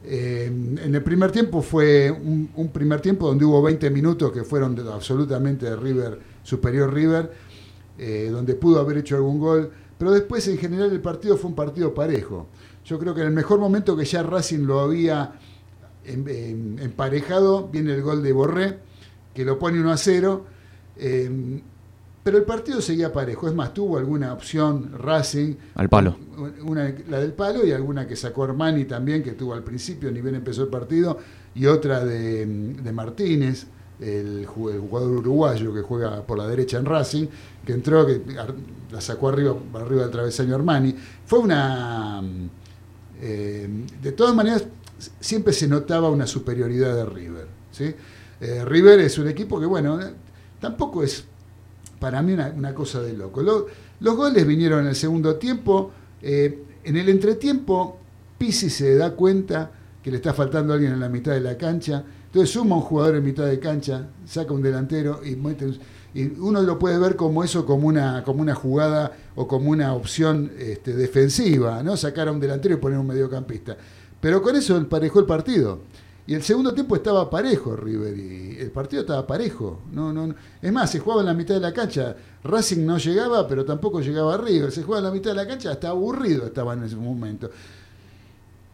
eh, 0.04 0.46
en 0.48 0.96
el 0.96 1.04
primer 1.04 1.32
tiempo 1.32 1.62
fue 1.62 2.10
un, 2.10 2.70
primer 2.74 3.02
tiempo 3.02 3.28
donde 3.28 3.46
hubo 3.46 3.62
20 3.62 3.90
minutos 3.92 4.32
que 4.32 4.44
fueron 4.44 4.78
absolutamente 4.92 5.68
de 5.68 5.76
River, 5.76 6.20
superior 6.44 6.92
River, 6.94 7.52
donde 8.32 8.56
pudo 8.56 8.80
haber 8.80 8.98
hecho 8.98 9.16
algún 9.16 9.38
gol 9.38 9.72
pero 10.02 10.14
después 10.14 10.48
en 10.48 10.58
general 10.58 10.92
el 10.92 11.00
partido 11.00 11.38
fue 11.38 11.52
un 11.52 11.56
partido 11.56 11.94
parejo. 11.94 12.48
Yo 12.84 12.98
creo 12.98 13.14
que 13.14 13.22
en 13.22 13.28
el 13.28 13.34
mejor 13.34 13.60
momento 13.60 13.96
que 13.96 14.04
ya 14.04 14.24
Racing 14.24 14.66
lo 14.66 14.80
había 14.80 15.34
emparejado, 16.06 17.68
viene 17.68 17.94
el 17.94 18.02
gol 18.02 18.24
de 18.24 18.34
Borré, 18.34 18.80
que 19.34 19.46
lo 19.46 19.60
pone 19.60 19.80
1 19.80 19.92
a 19.92 19.98
0. 19.98 20.46
Em, 20.98 21.62
pero 22.24 22.38
el 22.38 22.44
partido 22.44 22.82
seguía 22.82 23.12
parejo. 23.12 23.48
Es 23.48 23.56
más, 23.56 23.74
tuvo 23.74 23.98
alguna 23.98 24.34
opción 24.34 24.92
Racing. 24.98 25.56
Al 25.76 25.90
palo. 25.90 26.18
Una, 26.64 26.94
la 27.10 27.20
del 27.20 27.34
palo 27.34 27.66
y 27.66 27.72
alguna 27.72 28.08
que 28.08 28.16
sacó 28.16 28.44
Armani 28.44 28.86
también, 28.86 29.24
que 29.24 29.32
tuvo 29.32 29.54
al 29.54 29.64
principio, 29.64 30.12
ni 30.12 30.22
bien 30.22 30.36
empezó 30.36 30.64
el 30.64 30.70
partido. 30.70 31.18
Y 31.56 31.66
otra 31.66 32.06
de, 32.06 32.46
de 32.46 32.92
Martínez 32.92 33.68
el, 34.02 34.46
jugador 34.48 35.12
uruguayo 35.12 35.74
que 35.74 35.82
juega 35.82 36.26
por 36.26 36.38
la 36.38 36.48
derecha 36.48 36.78
en 36.78 36.86
Racing, 36.86 37.28
que 37.66 37.74
entró, 37.74 38.06
que 38.06 38.22
la 38.92 39.00
sacó 39.00 39.30
arriba, 39.30 39.56
arriba 39.76 40.02
del 40.04 40.12
travesaño 40.12 40.56
Armani. 40.56 40.96
Fue 41.26 41.40
una... 41.40 42.22
Eh, 43.24 43.70
de 44.02 44.12
todas 44.14 44.34
maneras, 44.34 44.66
siempre 45.20 45.54
se 45.54 45.68
notaba 45.68 46.10
una 46.10 46.28
superioridad 46.28 46.96
de 46.96 47.06
River. 47.06 47.48
¿sí? 47.72 47.94
Eh, 48.40 48.66
River 48.66 49.00
es 49.00 49.18
un 49.18 49.28
equipo 49.28 49.60
que, 49.60 49.66
bueno, 49.66 50.00
tampoco 50.60 51.04
es 51.04 51.26
para 52.00 52.22
mí 52.22 52.34
una, 52.34 52.74
cosa 52.74 53.02
de 53.02 53.14
loco. 53.14 53.42
los 53.42 54.16
goles 54.16 54.46
vinieron 54.46 54.82
en 54.82 54.88
el 54.88 54.96
segundo 54.96 55.36
tiempo. 55.36 55.92
Eh, 56.22 56.64
en 56.84 56.98
el 56.98 57.10
entretiempo, 57.10 58.00
Pisi 58.38 58.70
se 58.70 58.96
da 58.96 59.12
cuenta 59.12 59.72
que 60.04 60.10
le 60.10 60.18
está 60.18 60.34
faltando 60.34 60.74
alguien 60.74 60.94
en 60.94 61.00
la 61.00 61.10
mitad 61.10 61.34
de 61.34 61.42
la 61.42 61.58
cancha 61.58 62.04
entonces 62.32 62.54
suma 62.54 62.78
un 62.78 62.82
jugador 62.82 63.16
en 63.18 63.26
mitad 63.26 63.46
de 63.46 63.60
cancha, 63.60 64.08
saca 64.26 64.54
un 64.54 64.62
delantero 64.62 65.20
y, 65.22 65.32
y 66.18 66.40
uno 66.40 66.62
lo 66.62 66.80
puede 66.80 66.98
ver 66.98 67.18
como 67.18 67.44
eso, 67.44 67.66
como 67.66 67.90
una, 67.90 68.24
como 68.24 68.42
una 68.42 68.56
jugada 68.56 69.12
o 69.36 69.50
como 69.50 69.70
una 69.70 69.94
opción 69.94 70.50
este, 70.58 70.94
defensiva, 70.94 71.84
¿no? 71.84 71.98
Sacar 71.98 72.30
a 72.30 72.32
un 72.32 72.40
delantero 72.40 72.76
y 72.76 72.78
poner 72.78 73.00
un 73.00 73.08
mediocampista. 73.08 73.76
Pero 74.22 74.42
con 74.42 74.56
eso 74.56 74.78
emparejó 74.78 75.20
el 75.20 75.26
partido. 75.26 75.80
Y 76.28 76.36
el 76.36 76.44
segundo 76.44 76.74
tiempo 76.74 76.96
estaba 76.96 77.30
parejo 77.30 77.76
River 77.76 78.18
y 78.18 78.58
el 78.60 78.72
partido 78.72 79.02
estaba 79.02 79.26
parejo. 79.28 79.82
No, 79.92 80.14
no, 80.14 80.34
Es 80.62 80.72
más, 80.72 80.92
se 80.92 81.00
jugaba 81.00 81.22
en 81.22 81.28
la 81.28 81.34
mitad 81.34 81.56
de 81.56 81.60
la 81.60 81.74
cancha. 81.74 82.16
Racing 82.44 82.86
no 82.86 82.98
llegaba, 83.00 83.48
pero 83.48 83.66
tampoco 83.66 84.00
llegaba 84.00 84.36
a 84.36 84.38
River. 84.38 84.72
Se 84.72 84.84
jugaba 84.84 85.00
en 85.00 85.06
la 85.06 85.12
mitad 85.12 85.32
de 85.32 85.36
la 85.36 85.48
cancha, 85.48 85.72
hasta 85.72 85.90
aburrido 85.90 86.46
estaba 86.46 86.74
en 86.74 86.84
ese 86.84 86.96
momento. 86.96 87.50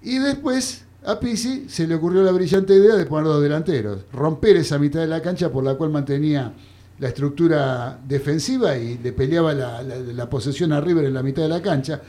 Y 0.04 0.20
después 0.20 0.84
a 1.06 1.20
Pisi 1.20 1.66
se 1.70 1.88
le 1.88 1.96
ocurrió 1.96 2.22
la 2.22 2.32
brillante 2.32 2.76
idea 2.76 2.96
de 2.96 3.06
poner 3.06 3.26
dos 3.26 3.42
delanteros, 3.42 4.02
romper 4.12 4.58
esa 4.58 4.78
mitad 4.78 5.00
de 5.00 5.08
la 5.08 5.22
cancha 5.22 5.50
por 5.52 5.64
la 5.64 5.76
cual 5.76 5.90
mantenía 5.90 6.54
la 7.00 7.08
estructura 7.08 8.00
defensiva 8.08 8.76
y 8.78 8.98
le 8.98 9.14
peleaba 9.14 9.54
la, 9.54 10.30
posesión 10.30 10.74
a 10.74 10.82
River 10.82 11.06
en 11.06 11.14
la 11.14 11.24
mitad 11.24 11.44
de 11.44 11.50
la 11.50 11.62
cancha, 11.62 12.02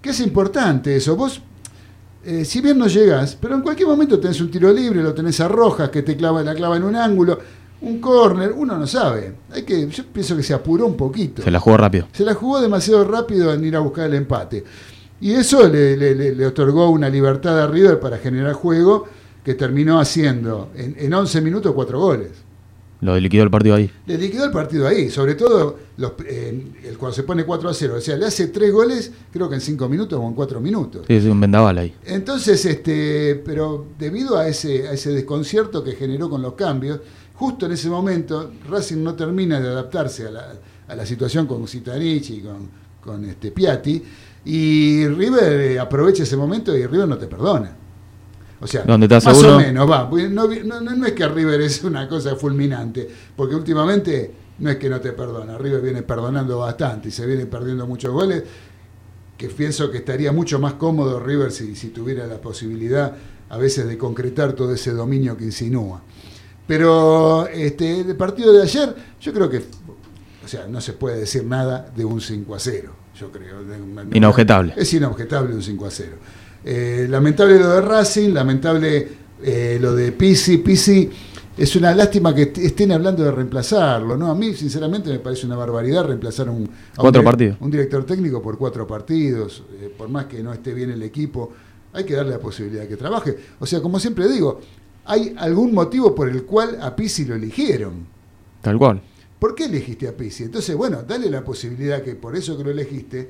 que 0.00 0.10
es 0.10 0.20
importante 0.20 0.96
eso. 0.96 1.16
Vos, 1.16 1.40
eh, 2.24 2.44
si 2.44 2.60
bien 2.60 2.78
no 2.78 2.86
llegás, 2.86 3.36
pero 3.40 3.54
en 3.54 3.62
cualquier 3.62 3.88
momento 3.88 4.18
tenés 4.20 4.40
un 4.40 4.50
tiro 4.50 4.72
libre, 4.72 5.02
lo 5.02 5.12
tenés 5.14 5.40
a 5.40 5.48
Rojas 5.48 5.90
que 5.90 6.02
te 6.02 6.16
clava, 6.16 6.42
la 6.42 6.54
clava 6.54 6.76
en 6.76 6.84
un 6.84 6.96
ángulo, 6.96 7.38
un 7.82 8.00
córner, 8.00 8.52
uno 8.56 8.76
no 8.78 8.86
sabe. 8.86 9.34
Hay 9.52 9.62
que, 9.62 9.88
yo 9.88 10.04
pienso 10.12 10.36
que 10.36 10.42
se 10.42 10.54
apuró 10.54 10.86
un 10.86 10.96
poquito. 10.96 11.42
Se 11.42 11.50
la 11.50 11.58
jugó 11.58 11.76
rápido. 11.76 12.06
Se 12.12 12.24
la 12.24 12.34
jugó 12.34 12.60
demasiado 12.60 13.04
rápido 13.04 13.52
en 13.52 13.64
ir 13.64 13.74
a 13.76 13.80
buscar 13.80 14.06
el 14.06 14.14
empate. 14.14 14.62
Y 15.20 15.32
eso 15.32 15.68
le, 15.68 15.96
le- 15.96 16.14
le- 16.14 16.34
le 16.34 16.46
otorgó 16.46 16.90
una 16.90 17.08
libertad 17.08 17.60
a 17.60 17.66
River 17.66 17.98
para 18.00 18.18
generar 18.18 18.52
juego 18.54 19.04
que 19.44 19.54
terminó 19.54 19.98
haciendo 20.00 20.70
en, 20.76 20.94
en 20.98 21.12
11 21.14 21.40
minutos 21.40 21.72
cuatro 21.74 21.98
goles. 22.00 22.30
Lo 23.02 23.18
liquidó 23.18 23.42
el 23.44 23.50
partido 23.50 23.74
ahí. 23.74 23.90
Le 24.06 24.16
liquidó 24.16 24.44
el 24.44 24.50
partido 24.52 24.86
ahí, 24.86 25.10
sobre 25.10 25.34
todo 25.34 25.76
los, 25.96 26.12
eh, 26.26 26.64
el- 26.84 26.96
cuando 26.96 27.14
se 27.14 27.24
pone 27.24 27.44
4 27.44 27.68
a 27.68 27.74
0. 27.74 27.96
O 27.98 28.00
sea, 28.00 28.16
le 28.16 28.26
hace 28.26 28.46
tres 28.46 28.72
goles, 28.72 29.10
creo 29.32 29.48
que 29.48 29.56
en 29.56 29.60
5 29.60 29.88
minutos 29.88 30.18
o 30.22 30.26
en 30.26 30.34
4 30.34 30.60
minutos. 30.60 31.04
Sí, 31.08 31.20
sí, 31.20 31.28
un 31.28 31.40
vendaval 31.40 31.76
ahí. 31.78 31.94
Entonces, 32.06 32.64
este, 32.64 33.42
pero 33.44 33.86
debido 33.98 34.38
a 34.38 34.46
ese, 34.48 34.88
a 34.88 34.92
ese 34.92 35.10
desconcierto 35.10 35.82
que 35.84 35.92
generó 35.92 36.30
con 36.30 36.40
los 36.42 36.54
cambios, 36.54 37.00
justo 37.34 37.66
en 37.66 37.72
ese 37.72 37.88
momento 37.90 38.52
Racing 38.70 39.02
no 39.02 39.14
termina 39.14 39.60
de 39.60 39.68
adaptarse 39.68 40.28
a 40.28 40.30
la, 40.30 40.52
a 40.86 40.94
la 40.94 41.04
situación 41.04 41.46
con 41.46 41.66
Citanich 41.66 42.30
y 42.30 42.40
con, 42.40 42.68
con 43.02 43.24
este 43.24 43.50
Piatti, 43.50 44.00
y 44.44 45.06
River 45.08 45.60
eh, 45.60 45.78
aprovecha 45.80 46.22
ese 46.22 46.36
momento 46.36 46.76
y 46.76 46.86
River 46.86 47.08
no 47.08 47.18
te 47.18 47.26
perdona. 47.26 47.76
O 48.62 48.66
sea, 48.66 48.82
Donde 48.84 49.08
más 49.08 49.26
uno- 49.26 49.56
o 49.56 49.58
menos 49.58 49.90
va. 49.90 50.08
porque 50.08 50.28
No, 50.28 50.46
no, 50.46 50.80
no- 50.80 50.96
no 50.96 51.06
es 51.06 51.12
que 51.12 51.26
River 51.28 51.60
es 51.60 51.82
una 51.82 52.08
cosa 52.08 52.36
fulminante, 52.36 53.08
porque 53.36 53.56
últimamente 53.56 54.30
no 54.60 54.70
es 54.70 54.76
que 54.76 54.88
no 54.88 55.00
te 55.00 55.12
perdona. 55.12 55.58
River 55.58 55.80
viene 55.82 56.02
perdonando 56.02 56.58
bastante 56.60 57.08
y 57.08 57.10
se 57.10 57.26
viene 57.26 57.46
perdiendo 57.46 57.86
muchos 57.86 58.12
goles 58.12 58.44
que 59.36 59.48
pienso 59.48 59.90
que 59.90 59.98
estaría 59.98 60.30
mucho 60.30 60.60
más 60.60 60.74
cómodo 60.74 61.18
River 61.18 61.50
si, 61.50 61.74
si 61.74 61.88
tuviera 61.88 62.26
la 62.28 62.40
posibilidad 62.40 63.12
a 63.50 63.58
veces 63.58 63.86
de 63.88 63.98
concretar 63.98 64.52
todo 64.52 64.72
ese 64.72 64.92
dominio 64.92 65.36
que 65.36 65.44
insinúa. 65.44 66.00
Pero 66.66 67.46
este, 67.48 68.00
el 68.00 68.16
partido 68.16 68.52
de 68.52 68.62
ayer, 68.62 68.94
yo 69.20 69.32
creo 69.32 69.50
que, 69.50 69.58
o 70.44 70.48
sea, 70.48 70.66
no 70.68 70.80
se 70.80 70.92
puede 70.92 71.18
decir 71.18 71.44
nada 71.44 71.90
de 71.94 72.04
un 72.04 72.20
5 72.20 72.54
a 72.54 72.58
0, 72.60 72.92
yo 73.18 73.30
creo. 73.32 73.64
de 73.64 74.16
Inobjetable. 74.16 74.74
Es 74.76 74.92
inobjetable 74.94 75.54
un 75.54 75.62
5 75.62 75.86
a 75.86 75.90
0. 75.90 76.12
Eh, 76.64 77.06
lamentable 77.08 77.58
lo 77.58 77.70
de 77.70 77.80
Racing, 77.80 78.30
lamentable 78.32 79.08
eh, 79.42 79.78
lo 79.80 79.94
de 79.94 80.12
Pisi. 80.12 80.58
Pisi 80.58 81.10
es 81.56 81.76
una 81.76 81.94
lástima 81.94 82.34
que 82.34 82.42
est- 82.42 82.58
estén 82.58 82.92
hablando 82.92 83.24
de 83.24 83.30
reemplazarlo, 83.32 84.16
¿no? 84.16 84.30
A 84.30 84.34
mí, 84.34 84.54
sinceramente, 84.54 85.10
me 85.10 85.18
parece 85.18 85.46
una 85.46 85.56
barbaridad 85.56 86.04
reemplazar 86.06 86.48
a 86.48 86.50
un, 86.52 86.58
a 86.58 86.60
un 86.62 86.70
Cuatro 86.96 87.20
direc- 87.20 87.24
partidos. 87.24 87.56
un 87.60 87.70
director 87.70 88.04
técnico 88.06 88.40
por 88.40 88.56
cuatro 88.58 88.86
partidos, 88.86 89.64
eh, 89.80 89.92
por 89.96 90.08
más 90.08 90.26
que 90.26 90.42
no 90.42 90.52
esté 90.52 90.72
bien 90.72 90.90
el 90.90 91.02
equipo, 91.02 91.52
hay 91.92 92.04
que 92.04 92.14
darle 92.14 92.30
la 92.32 92.38
posibilidad 92.38 92.82
de 92.82 92.88
que 92.88 92.96
trabaje. 92.96 93.36
O 93.58 93.66
sea, 93.66 93.80
como 93.82 93.98
siempre 93.98 94.28
digo, 94.28 94.60
hay 95.04 95.34
algún 95.36 95.74
motivo 95.74 96.14
por 96.14 96.28
el 96.28 96.44
cual 96.44 96.78
a 96.80 96.94
Pisi 96.94 97.24
lo 97.24 97.34
eligieron. 97.34 98.06
Tal 98.62 98.78
cual. 98.78 99.02
¿Por 99.38 99.56
qué 99.56 99.64
elegiste 99.64 100.06
a 100.06 100.16
Pisi? 100.16 100.44
Entonces, 100.44 100.76
bueno, 100.76 101.02
dale 101.02 101.28
la 101.28 101.42
posibilidad 101.42 102.00
que 102.02 102.14
por 102.14 102.36
eso 102.36 102.56
que 102.56 102.62
lo 102.62 102.70
elegiste, 102.70 103.28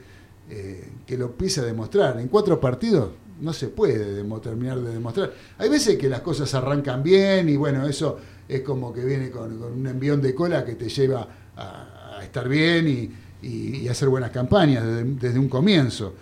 eh, 0.51 0.89
que 1.07 1.17
lo 1.17 1.27
empiece 1.27 1.61
a 1.61 1.65
demostrar. 1.65 2.19
En 2.21 2.29
cuatro 2.29 2.61
partidos 2.61 3.11
no 3.41 3.53
se 3.53 3.69
puede 3.69 4.15
demo- 4.23 4.41
terminar 4.41 4.81
de 4.81 4.93
demostrar. 4.93 5.33
Hay 5.59 5.69
veces 5.69 5.97
que 5.97 6.09
las 6.09 6.21
cosas 6.21 6.53
arrancan 6.55 7.03
bien 7.03 7.49
y 7.49 7.57
bueno, 7.57 7.87
eso 7.87 8.19
es 8.49 8.61
como 8.61 8.93
que 8.93 9.05
viene 9.05 9.31
con, 9.31 9.59
con 9.59 9.73
un 9.73 9.87
envión 9.87 10.21
de 10.21 10.35
cola 10.35 10.65
que 10.65 10.75
te 10.75 10.89
lleva 10.89 11.27
a, 11.57 12.17
a 12.19 12.25
estar 12.25 12.49
bien 12.49 12.89
y, 12.89 13.47
y- 13.47 13.77
y 13.79 13.89
hacer 13.89 14.09
buenas 14.09 14.31
campañas 14.31 14.85
desde, 14.85 15.05
desde 15.05 15.39
un 15.39 15.49
comienzo. 15.49 16.15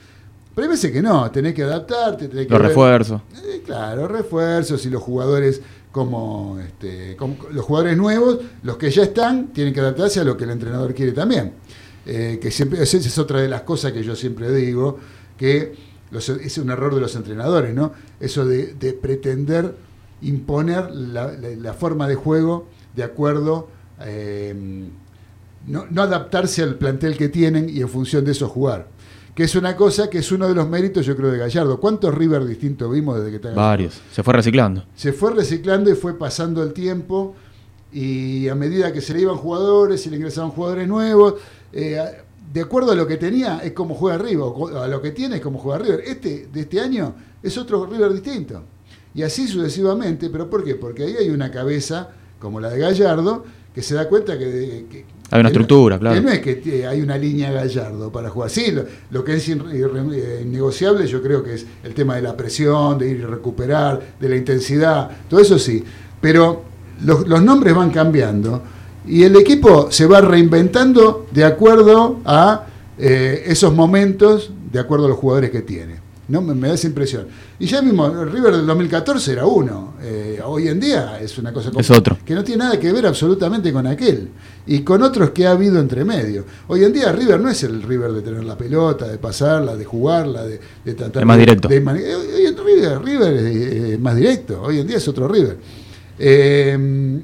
Pero 0.54 0.64
hay 0.66 0.70
veces 0.70 0.90
que 0.92 1.00
no, 1.02 1.30
tenés 1.30 1.54
que 1.54 1.62
adaptarte, 1.62 2.28
tenés 2.28 2.46
que 2.46 2.52
Los 2.52 2.62
refuerzos. 2.62 3.22
eh, 3.44 3.62
claro, 3.64 4.08
refuerzos 4.08 4.84
y 4.86 4.90
los 4.90 5.02
jugadores 5.02 5.60
como, 5.92 6.58
este, 6.60 7.16
como 7.16 7.36
los 7.52 7.64
jugadores 7.64 7.96
nuevos, 7.96 8.38
los 8.62 8.76
que 8.76 8.90
ya 8.90 9.02
están, 9.04 9.48
tienen 9.48 9.72
que 9.74 9.80
adaptarse 9.80 10.20
a 10.20 10.24
lo 10.24 10.36
que 10.36 10.44
el 10.44 10.50
entrenador 10.50 10.94
quiere 10.94 11.12
también. 11.12 11.52
Eh, 12.12 12.38
que 12.42 12.50
siempre, 12.50 12.82
esa 12.82 12.96
es 12.96 13.18
otra 13.18 13.40
de 13.40 13.48
las 13.48 13.60
cosas 13.62 13.92
que 13.92 14.02
yo 14.02 14.16
siempre 14.16 14.50
digo, 14.52 14.98
que 15.38 15.74
los- 16.10 16.28
es 16.28 16.58
un 16.58 16.70
error 16.70 16.92
de 16.92 17.00
los 17.00 17.14
entrenadores, 17.14 17.72
¿no? 17.72 17.92
Eso 18.18 18.44
de, 18.44 18.74
de 18.74 18.92
pretender 18.94 19.76
imponer 20.22 20.90
la, 20.90 21.30
la- 21.32 21.50
la 21.50 21.72
forma 21.72 22.08
de 22.08 22.16
juego 22.16 22.66
de 22.96 23.04
acuerdo, 23.04 23.68
eh, 24.00 24.52
no, 25.68 25.86
no 25.90 26.02
adaptarse 26.02 26.62
al 26.62 26.74
plantel 26.76 27.16
que 27.16 27.28
tienen 27.28 27.68
y 27.68 27.80
en 27.80 27.88
función 27.88 28.24
de 28.24 28.32
eso 28.32 28.48
jugar. 28.48 28.88
Que 29.34 29.44
es 29.44 29.54
una 29.54 29.76
cosa 29.76 30.10
que 30.10 30.18
es 30.18 30.32
uno 30.32 30.48
de 30.48 30.54
los 30.56 30.68
méritos, 30.68 31.06
yo 31.06 31.14
creo, 31.16 31.30
de 31.30 31.38
Gallardo. 31.38 31.78
¿Cuántos 31.78 32.12
River 32.12 32.44
distintos 32.44 32.90
vimos 32.92 33.18
desde 33.18 33.30
que 33.30 33.36
está? 33.36 33.50
Varios. 33.50 34.00
Se 34.10 34.24
fue 34.24 34.34
reciclando. 34.34 34.84
se 34.96 35.12
fue 35.12 35.32
reciclando 35.32 35.88
y 35.90 35.94
fue 35.94 36.18
pasando 36.18 36.60
el 36.64 36.72
tiempo 36.72 37.36
y 37.92 38.48
a 38.48 38.54
medida 38.54 38.92
que 38.92 39.00
se 39.00 39.14
le 39.14 39.20
iban 39.22 39.36
jugadores, 39.36 40.02
se 40.02 40.10
le 40.10 40.16
ingresaban 40.16 40.50
jugadores 40.50 40.86
nuevos, 40.88 41.34
eh, 41.72 41.98
de 42.52 42.60
acuerdo 42.60 42.92
a 42.92 42.94
lo 42.94 43.06
que 43.06 43.16
tenía 43.16 43.60
es 43.62 43.72
como 43.72 43.94
juega 43.94 44.18
River, 44.18 44.46
a 44.82 44.88
lo 44.88 45.00
que 45.00 45.10
tiene 45.12 45.36
es 45.36 45.40
como 45.42 45.58
juega 45.58 45.78
River. 45.78 46.02
Este 46.06 46.48
de 46.52 46.60
este 46.60 46.80
año 46.80 47.14
es 47.42 47.56
otro 47.58 47.86
River 47.86 48.12
distinto. 48.12 48.62
Y 49.14 49.22
así 49.22 49.46
sucesivamente, 49.48 50.30
pero 50.30 50.48
¿por 50.50 50.62
qué? 50.64 50.74
Porque 50.76 51.04
ahí 51.04 51.14
hay 51.18 51.30
una 51.30 51.50
cabeza 51.50 52.08
como 52.38 52.60
la 52.60 52.70
de 52.70 52.78
Gallardo 52.78 53.44
que 53.74 53.82
se 53.82 53.94
da 53.94 54.08
cuenta 54.08 54.36
que... 54.38 54.86
que- 54.90 55.04
Hay 55.30 55.40
una 55.40 55.48
que 55.50 55.58
no- 55.58 55.60
estructura, 55.62 55.98
claro. 55.98 56.14
Que 56.16 56.20
no 56.22 56.30
es 56.32 56.40
que 56.40 56.86
hay 56.86 57.00
una 57.02 57.16
línea 57.16 57.52
Gallardo 57.52 58.10
para 58.10 58.30
jugar. 58.30 58.50
Sí, 58.50 58.72
lo, 58.72 58.84
lo 59.12 59.22
que 59.22 59.34
es 59.34 59.48
innegociable 59.48 61.06
yo 61.06 61.22
creo 61.22 61.42
que 61.42 61.54
es 61.54 61.66
el 61.84 61.94
tema 61.94 62.16
de 62.16 62.22
la 62.22 62.36
presión, 62.36 62.98
de 62.98 63.08
ir 63.10 63.18
y 63.18 63.24
recuperar, 63.24 64.00
de 64.18 64.28
la 64.28 64.36
intensidad, 64.36 65.10
todo 65.28 65.40
eso 65.40 65.58
sí. 65.58 65.82
Pero 66.20 66.62
los, 67.04 67.26
los 67.28 67.42
nombres 67.42 67.74
van 67.74 67.90
cambiando 67.90 68.62
y 69.06 69.22
el 69.24 69.36
equipo 69.36 69.90
se 69.90 70.06
va 70.06 70.20
reinventando 70.20 71.26
de 71.30 71.44
acuerdo 71.44 72.20
a 72.24 72.66
eh, 72.98 73.44
esos 73.46 73.74
momentos, 73.74 74.50
de 74.72 74.78
acuerdo 74.78 75.06
a 75.06 75.08
los 75.08 75.18
jugadores 75.18 75.50
que 75.50 75.62
tiene. 75.62 76.00
¿no? 76.28 76.40
Me, 76.42 76.54
me 76.54 76.68
da 76.68 76.74
esa 76.74 76.86
impresión. 76.86 77.26
Y 77.58 77.66
ya 77.66 77.82
mismo, 77.82 78.06
el 78.06 78.30
River 78.30 78.54
del 78.56 78.64
2014 78.66 79.32
era 79.32 79.46
uno. 79.46 79.94
Eh, 80.00 80.40
hoy 80.44 80.68
en 80.68 80.78
día 80.78 81.18
es 81.20 81.36
una 81.38 81.52
cosa 81.52 81.72
Es 81.76 81.90
otro. 81.90 82.18
que 82.24 82.34
no 82.36 82.44
tiene 82.44 82.62
nada 82.64 82.78
que 82.78 82.92
ver 82.92 83.04
absolutamente 83.06 83.72
con 83.72 83.84
aquel. 83.88 84.28
Y 84.66 84.82
con 84.82 85.02
otros 85.02 85.30
que 85.30 85.44
ha 85.46 85.50
habido 85.52 85.80
entre 85.80 86.04
medio. 86.04 86.44
Hoy 86.68 86.84
en 86.84 86.92
día 86.92 87.10
River 87.10 87.40
no 87.40 87.48
es 87.50 87.64
el 87.64 87.82
River 87.82 88.12
de 88.12 88.22
tener 88.22 88.44
la 88.44 88.56
pelota, 88.56 89.08
de 89.08 89.18
pasarla, 89.18 89.74
de 89.74 89.84
jugarla, 89.84 90.44
de, 90.44 90.60
de 90.84 90.94
tratar 90.94 91.22
Es 91.22 91.26
más 91.26 91.38
directo. 91.38 91.66
de 91.68 91.78
hoy 91.80 92.46
en 92.46 92.56
River, 92.56 93.02
River 93.02 93.34
es 93.34 93.56
eh, 93.94 93.98
más 94.00 94.14
directo. 94.14 94.62
Hoy 94.62 94.78
en 94.78 94.86
día 94.86 94.98
es 94.98 95.08
otro 95.08 95.26
River. 95.26 95.56
Eh, 96.16 97.20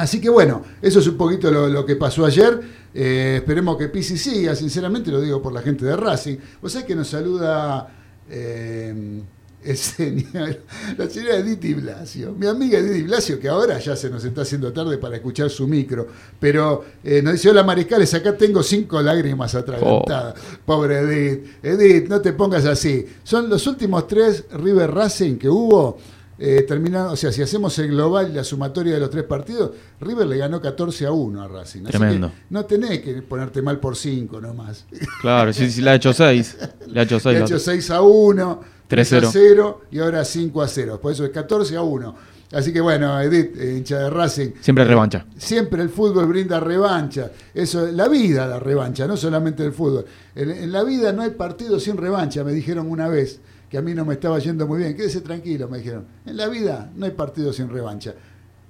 Así 0.00 0.20
que 0.20 0.28
bueno, 0.30 0.62
eso 0.80 0.98
es 1.00 1.06
un 1.06 1.16
poquito 1.16 1.50
lo, 1.50 1.68
lo 1.68 1.84
que 1.84 1.96
pasó 1.96 2.24
ayer. 2.24 2.60
Eh, 2.94 3.34
esperemos 3.36 3.76
que 3.76 3.88
Pisi 3.88 4.16
siga, 4.18 4.54
sinceramente 4.56 5.10
lo 5.10 5.20
digo 5.20 5.40
por 5.42 5.52
la 5.52 5.62
gente 5.62 5.84
de 5.84 5.94
Racing. 5.96 6.36
Vos 6.62 6.72
sabés 6.72 6.86
que 6.86 6.94
nos 6.96 7.08
saluda 7.08 7.86
eh, 8.28 9.20
el 9.62 9.76
señor- 9.76 10.60
la 10.96 11.08
señora 11.10 11.36
Edith 11.36 11.76
Blasio, 11.82 12.32
mi 12.32 12.46
amiga 12.46 12.78
Edith 12.78 13.06
Blasio, 13.06 13.38
que 13.38 13.48
ahora 13.48 13.78
ya 13.78 13.94
se 13.94 14.08
nos 14.08 14.24
está 14.24 14.40
haciendo 14.42 14.72
tarde 14.72 14.96
para 14.96 15.16
escuchar 15.16 15.50
su 15.50 15.68
micro, 15.68 16.08
pero 16.40 16.82
eh, 17.04 17.20
nos 17.22 17.34
dice, 17.34 17.50
hola 17.50 17.62
Mariscales, 17.62 18.12
acá 18.14 18.36
tengo 18.36 18.62
cinco 18.62 19.02
lágrimas 19.02 19.54
atragantadas. 19.54 20.34
Pobre 20.64 21.00
Edith. 21.00 21.46
Edith, 21.62 22.08
no 22.08 22.20
te 22.22 22.32
pongas 22.32 22.64
así. 22.64 23.04
Son 23.22 23.50
los 23.50 23.66
últimos 23.66 24.06
tres 24.06 24.44
River 24.52 24.90
Racing 24.92 25.36
que 25.36 25.48
hubo. 25.50 25.98
Eh, 26.42 26.64
terminaron, 26.66 27.12
o 27.12 27.16
sea, 27.16 27.30
si 27.30 27.42
hacemos 27.42 27.78
el 27.80 27.88
global 27.88 28.30
y 28.30 28.32
la 28.32 28.42
sumatoria 28.42 28.94
de 28.94 29.00
los 29.00 29.10
tres 29.10 29.24
partidos, 29.24 29.72
River 30.00 30.26
le 30.26 30.38
ganó 30.38 30.58
14 30.58 31.04
a 31.04 31.12
1 31.12 31.42
a 31.42 31.48
Racing. 31.48 31.82
Así 31.82 31.90
Tremendo. 31.90 32.28
que 32.28 32.34
no 32.48 32.64
tenés 32.64 33.00
que 33.00 33.20
ponerte 33.20 33.60
mal 33.60 33.78
por 33.78 33.94
5 33.94 34.40
nomás. 34.40 34.86
Claro, 35.20 35.52
sí, 35.52 35.70
sí, 35.70 35.82
le 35.82 35.90
ha 35.90 35.94
hecho 35.96 36.14
6. 36.14 36.56
Le 36.86 37.00
ha 37.00 37.02
hecho 37.02 37.20
6. 37.20 37.34
Le 37.36 37.42
ha 37.42 37.44
hecho 37.44 37.58
6 37.58 37.90
a 37.90 38.00
1, 38.00 38.60
3 38.88 39.12
a 39.12 39.20
3-0. 39.20 39.28
0 39.30 39.80
y 39.90 39.98
ahora 39.98 40.24
5 40.24 40.62
a 40.62 40.68
0. 40.68 40.98
Por 41.02 41.12
eso 41.12 41.26
es 41.26 41.30
14 41.30 41.76
a 41.76 41.82
1. 41.82 42.14
Así 42.52 42.72
que 42.72 42.80
bueno, 42.80 43.20
Edith, 43.20 43.56
eh, 43.60 43.76
hincha 43.76 43.98
de 43.98 44.08
Racing. 44.10 44.52
Siempre 44.62 44.84
revancha. 44.84 45.26
Siempre 45.36 45.82
el 45.82 45.90
fútbol 45.90 46.24
brinda 46.24 46.58
revancha. 46.58 47.30
Eso, 47.52 47.86
la 47.92 48.08
vida 48.08 48.48
da 48.48 48.58
revancha, 48.58 49.06
no 49.06 49.18
solamente 49.18 49.62
el 49.62 49.72
fútbol. 49.72 50.06
En, 50.34 50.50
en 50.50 50.72
la 50.72 50.82
vida 50.84 51.12
no 51.12 51.20
hay 51.20 51.30
partido 51.30 51.78
sin 51.78 51.98
revancha, 51.98 52.42
me 52.42 52.52
dijeron 52.52 52.90
una 52.90 53.08
vez, 53.08 53.40
que 53.70 53.78
a 53.78 53.82
mí 53.82 53.94
no 53.94 54.04
me 54.04 54.14
estaba 54.14 54.38
yendo 54.40 54.66
muy 54.66 54.80
bien. 54.80 54.96
Quédese 54.96 55.20
tranquilo, 55.20 55.68
me 55.68 55.78
dijeron. 55.78 56.04
En 56.26 56.36
la 56.36 56.48
vida 56.48 56.90
no 56.96 57.06
hay 57.06 57.12
partido 57.12 57.52
sin 57.52 57.68
revancha. 57.70 58.14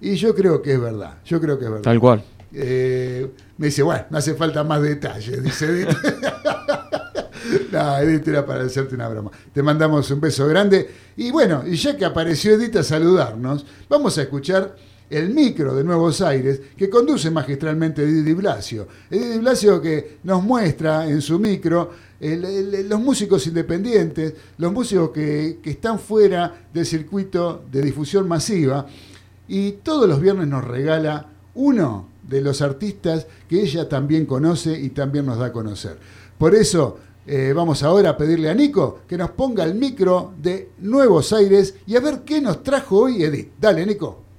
Y 0.00 0.14
yo 0.16 0.34
creo 0.34 0.60
que 0.60 0.74
es 0.74 0.80
verdad, 0.80 1.18
yo 1.24 1.40
creo 1.40 1.58
que 1.58 1.64
es 1.64 1.70
verdad. 1.70 1.84
Tal 1.84 1.98
cual. 1.98 2.22
Eh, 2.52 3.30
me 3.56 3.66
dice, 3.66 3.82
bueno, 3.82 4.04
no 4.10 4.18
hace 4.18 4.34
falta 4.34 4.62
más 4.62 4.82
detalles, 4.82 5.42
dice 5.42 5.66
Edith. 5.66 5.88
no, 7.72 7.98
Edith 7.98 8.28
era 8.28 8.44
para 8.44 8.64
hacerte 8.64 8.94
una 8.94 9.08
broma. 9.08 9.30
Te 9.52 9.62
mandamos 9.62 10.10
un 10.10 10.20
beso 10.20 10.46
grande. 10.46 10.88
Y 11.16 11.30
bueno, 11.30 11.62
y 11.66 11.76
ya 11.76 11.96
que 11.96 12.04
apareció 12.04 12.52
Edith 12.54 12.76
a 12.76 12.82
saludarnos, 12.82 13.64
vamos 13.88 14.18
a 14.18 14.22
escuchar 14.22 14.74
el 15.08 15.30
micro 15.30 15.74
de 15.74 15.82
Nuevos 15.82 16.20
Aires, 16.20 16.60
que 16.76 16.88
conduce 16.88 17.30
magistralmente 17.30 18.02
Edith 18.02 18.24
Di 18.24 18.34
Blasio. 18.34 18.86
Edith 19.10 19.32
Di 19.32 19.38
Blasio 19.38 19.80
que 19.80 20.18
nos 20.24 20.42
muestra 20.42 21.06
en 21.06 21.20
su 21.20 21.38
micro 21.38 21.90
los 22.20 23.00
músicos 23.00 23.46
independientes, 23.46 24.34
los 24.58 24.72
músicos 24.72 25.10
que, 25.10 25.58
que 25.62 25.70
están 25.70 25.98
fuera 25.98 26.66
del 26.72 26.84
circuito 26.84 27.64
de 27.70 27.82
difusión 27.82 28.28
masiva. 28.28 28.86
y 29.48 29.72
todos 29.82 30.08
los 30.08 30.20
viernes 30.20 30.46
nos 30.46 30.64
regala 30.64 31.30
uno 31.54 32.08
de 32.22 32.40
los 32.40 32.62
artistas 32.62 33.26
que 33.48 33.60
ella 33.62 33.88
también 33.88 34.26
conoce 34.26 34.78
y 34.78 34.90
también 34.90 35.26
nos 35.26 35.38
da 35.38 35.46
a 35.46 35.52
conocer. 35.52 35.98
Por 36.38 36.54
eso 36.54 36.98
eh, 37.26 37.52
vamos 37.54 37.82
ahora 37.82 38.10
a 38.10 38.16
pedirle 38.16 38.48
a 38.48 38.54
Nico 38.54 39.00
que 39.08 39.18
nos 39.18 39.30
ponga 39.30 39.64
el 39.64 39.74
micro 39.74 40.32
de 40.40 40.70
Nuevos 40.78 41.32
Aires 41.32 41.74
y 41.86 41.96
a 41.96 42.00
ver 42.00 42.20
qué 42.24 42.40
nos 42.40 42.62
trajo 42.62 43.00
hoy 43.00 43.22
Edith. 43.22 43.52
Dale, 43.60 43.84
Nico. 43.84 44.29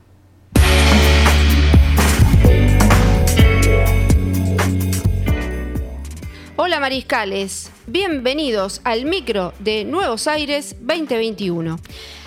Hola 6.63 6.79
Mariscales, 6.79 7.71
bienvenidos 7.87 8.81
al 8.83 9.05
micro 9.05 9.51
de 9.57 9.83
Nuevos 9.83 10.27
Aires 10.27 10.75
2021. 10.81 11.79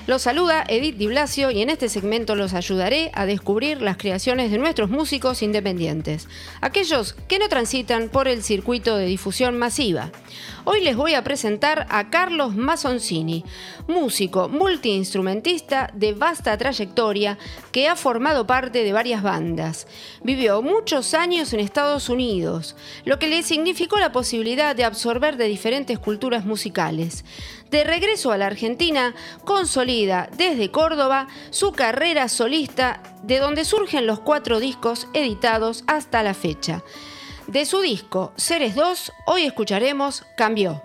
Los 0.09 0.23
saluda 0.23 0.65
Edith 0.67 0.97
Di 0.97 1.07
Blasio 1.07 1.53
y 1.53 1.63
en 1.63 1.71
este 1.71 1.89
segmento 1.89 2.35
los 2.35 2.53
ayudaré 2.53 3.13
a 3.15 3.27
descubrir 3.27 3.81
las 3.81 3.97
creaciones 3.97 4.51
de 4.51 4.59
nuestros 4.59 4.91
músicos 4.91 5.41
independientes, 5.41 6.27
aquellos 6.61 7.13
que 7.29 7.39
no 7.39 7.49
transitan 7.49 8.09
por 8.09 8.27
el 8.27 8.43
circuito 8.43 8.97
de 8.97 9.07
difusión 9.07 9.57
masiva. 9.57 10.11
Hoy 10.67 10.81
les 10.81 10.97
voy 10.97 11.13
a 11.13 11.23
presentar 11.23 11.87
a 11.91 12.09
Carlos 12.09 12.57
Mazzoncini, 12.57 13.45
músico 13.87 14.49
multiinstrumentista 14.49 15.91
de 15.93 16.15
vasta 16.15 16.57
trayectoria 16.57 17.37
que 17.71 17.87
ha 17.87 17.97
formado 17.97 18.47
parte 18.47 18.83
de 18.83 18.95
varias 18.95 19.23
bandas. 19.23 19.87
Vivió 20.23 20.63
muchos 20.63 21.13
años 21.13 21.53
en 21.53 21.61
Estados 21.61 22.09
Unidos, 22.09 22.77
lo 23.05 23.19
que 23.19 23.29
le 23.29 23.43
significó 23.43 23.99
la 23.99 24.11
posibilidad 24.11 24.75
de 24.75 24.85
absorber 24.85 25.37
de 25.37 25.49
diferentes 25.49 25.99
culturas 25.99 26.47
musicales. 26.47 27.27
De 27.71 27.85
regreso 27.85 28.33
a 28.33 28.39
la 28.39 28.47
Argentina, 28.47 29.15
consolida 29.45 30.31
desde 30.35 30.71
Córdoba 30.71 31.29
su 31.51 31.73
carrera 31.73 32.31
solista, 32.31 33.03
de 33.23 33.39
donde 33.39 33.67
surgen 33.67 34.07
los 34.07 34.21
cuatro 34.21 34.61
discos 34.61 35.09
editados 35.13 35.85
hasta 35.87 36.23
la 36.23 36.33
fecha. 36.33 36.83
De 37.47 37.67
su 37.67 37.83
disco 37.83 38.33
Seres 38.37 38.75
2, 38.75 39.13
hoy 39.27 39.45
escucharemos 39.45 40.25
Cambió. 40.35 40.83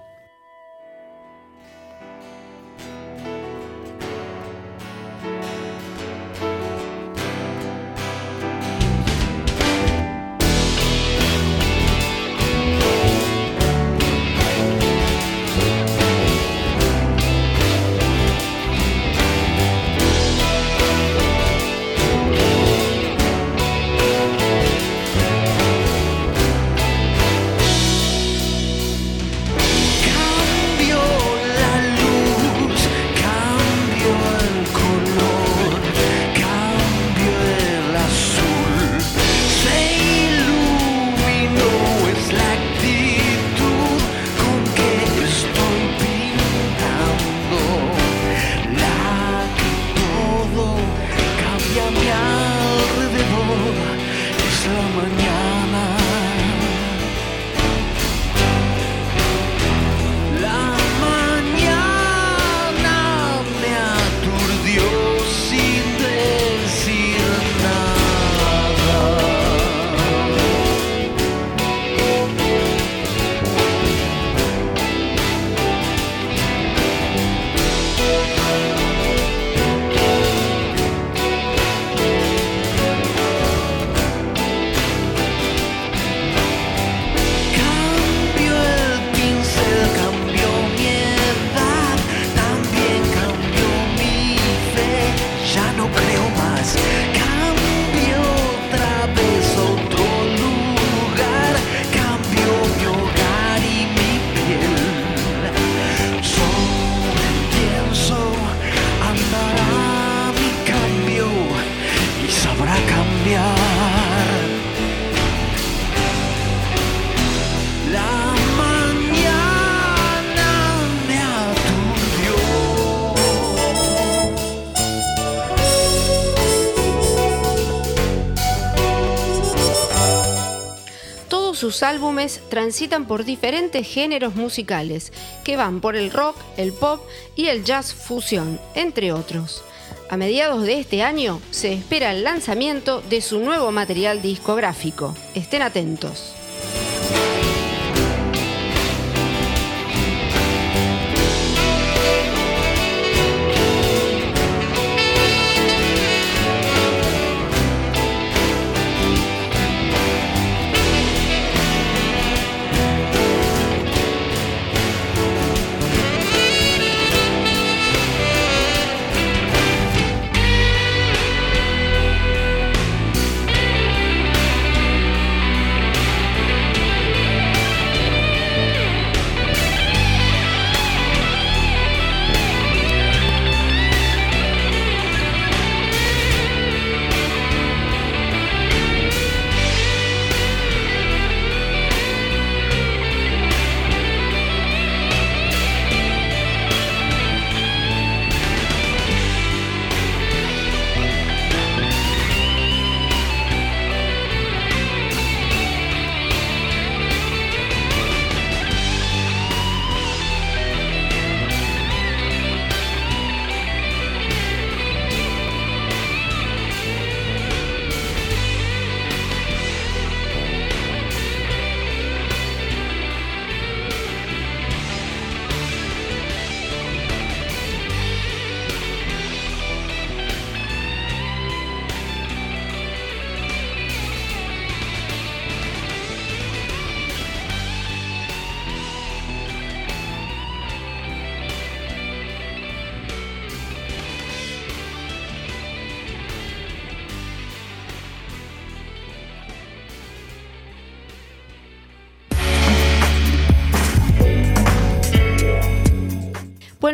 Sus 131.70 131.84
álbumes 131.84 132.42
transitan 132.50 133.06
por 133.06 133.26
diferentes 133.26 133.86
géneros 133.86 134.34
musicales, 134.34 135.14
que 135.44 135.56
van 135.56 135.82
por 135.82 135.96
el 135.96 136.10
rock, 136.10 136.36
el 136.58 136.74
pop 136.74 137.00
y 137.36 137.46
el 137.46 137.64
jazz 137.64 137.94
fusión, 137.94 138.60
entre 138.74 139.12
otros. 139.12 139.64
A 140.10 140.18
mediados 140.18 140.64
de 140.64 140.80
este 140.80 141.04
año 141.04 141.40
se 141.52 141.72
espera 141.74 142.12
el 142.12 142.24
lanzamiento 142.24 143.02
de 143.02 143.22
su 143.22 143.40
nuevo 143.40 143.72
material 143.72 144.24
discográfico. 144.24 145.14
Estén 145.36 145.62
atentos. 145.62 146.39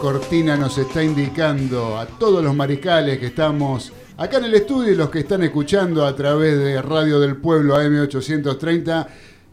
Cortina 0.00 0.56
nos 0.56 0.78
está 0.78 1.02
indicando 1.02 1.98
a 1.98 2.06
todos 2.06 2.42
los 2.42 2.54
mariscales 2.54 3.18
que 3.18 3.26
estamos 3.26 3.92
acá 4.16 4.38
en 4.38 4.44
el 4.44 4.54
estudio 4.54 4.92
y 4.92 4.96
los 4.96 5.10
que 5.10 5.20
están 5.20 5.42
escuchando 5.42 6.06
a 6.06 6.14
través 6.14 6.56
de 6.56 6.80
Radio 6.80 7.18
del 7.18 7.36
Pueblo 7.36 7.74
AM830 7.76 9.06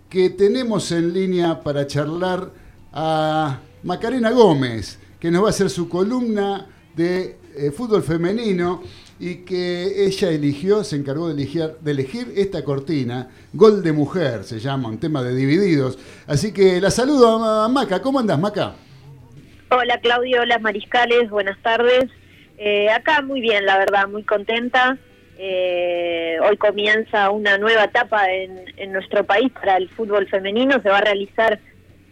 que 0.08 0.30
tenemos 0.30 0.91
en 0.91 1.14
línea 1.14 1.60
para 1.60 1.88
charlar 1.88 2.52
a 2.93 3.60
Macarena 3.84 4.32
Gómez, 4.32 5.00
que 5.20 5.32
nos 5.32 5.43
va 5.43 5.48
a 5.48 5.50
hacer 5.50 5.70
su 5.70 5.89
columna 5.89 6.68
de 6.96 7.39
eh, 7.56 7.72
fútbol 7.72 8.04
femenino 8.04 8.84
y 9.20 9.38
que 9.38 10.06
ella 10.06 10.30
eligió, 10.30 10.84
se 10.84 10.98
encargó 10.98 11.28
de 11.28 11.34
elegir, 11.34 11.72
de 11.82 11.91
elegir 11.91 12.34
esta 12.36 12.64
cortina, 12.64 13.30
Gol 13.52 13.82
de 13.82 13.93
Mujer 13.93 14.43
se 14.43 14.60
llama, 14.60 14.89
un 14.89 15.00
tema 15.00 15.24
de 15.24 15.34
divididos. 15.34 15.98
Así 16.28 16.52
que 16.52 16.80
la 16.80 16.91
saludo 16.91 17.43
a 17.43 17.68
Maca. 17.68 18.00
¿Cómo 18.02 18.20
andás, 18.20 18.39
Maca? 18.39 18.85
Hola 19.78 19.99
Claudio, 19.99 20.39
hola 20.41 20.57
Mariscales, 20.59 21.30
buenas 21.30 21.61
tardes. 21.61 22.05
Eh, 22.57 22.89
acá 22.89 23.21
muy 23.21 23.41
bien, 23.41 23.65
la 23.65 23.78
verdad, 23.78 24.07
muy 24.07 24.23
contenta. 24.23 24.97
Eh, 25.38 26.38
hoy 26.49 26.55
comienza 26.55 27.30
una 27.30 27.57
nueva 27.57 27.84
etapa 27.84 28.32
en, 28.32 28.93
nuestro 28.93 29.26
país 29.26 29.51
para 29.51 29.76
el 29.76 29.89
fútbol 29.89 30.30
femenino. 30.30 30.82
Se 30.82 30.88
va 30.88 30.99
a 30.99 31.01
realizar 31.01 31.59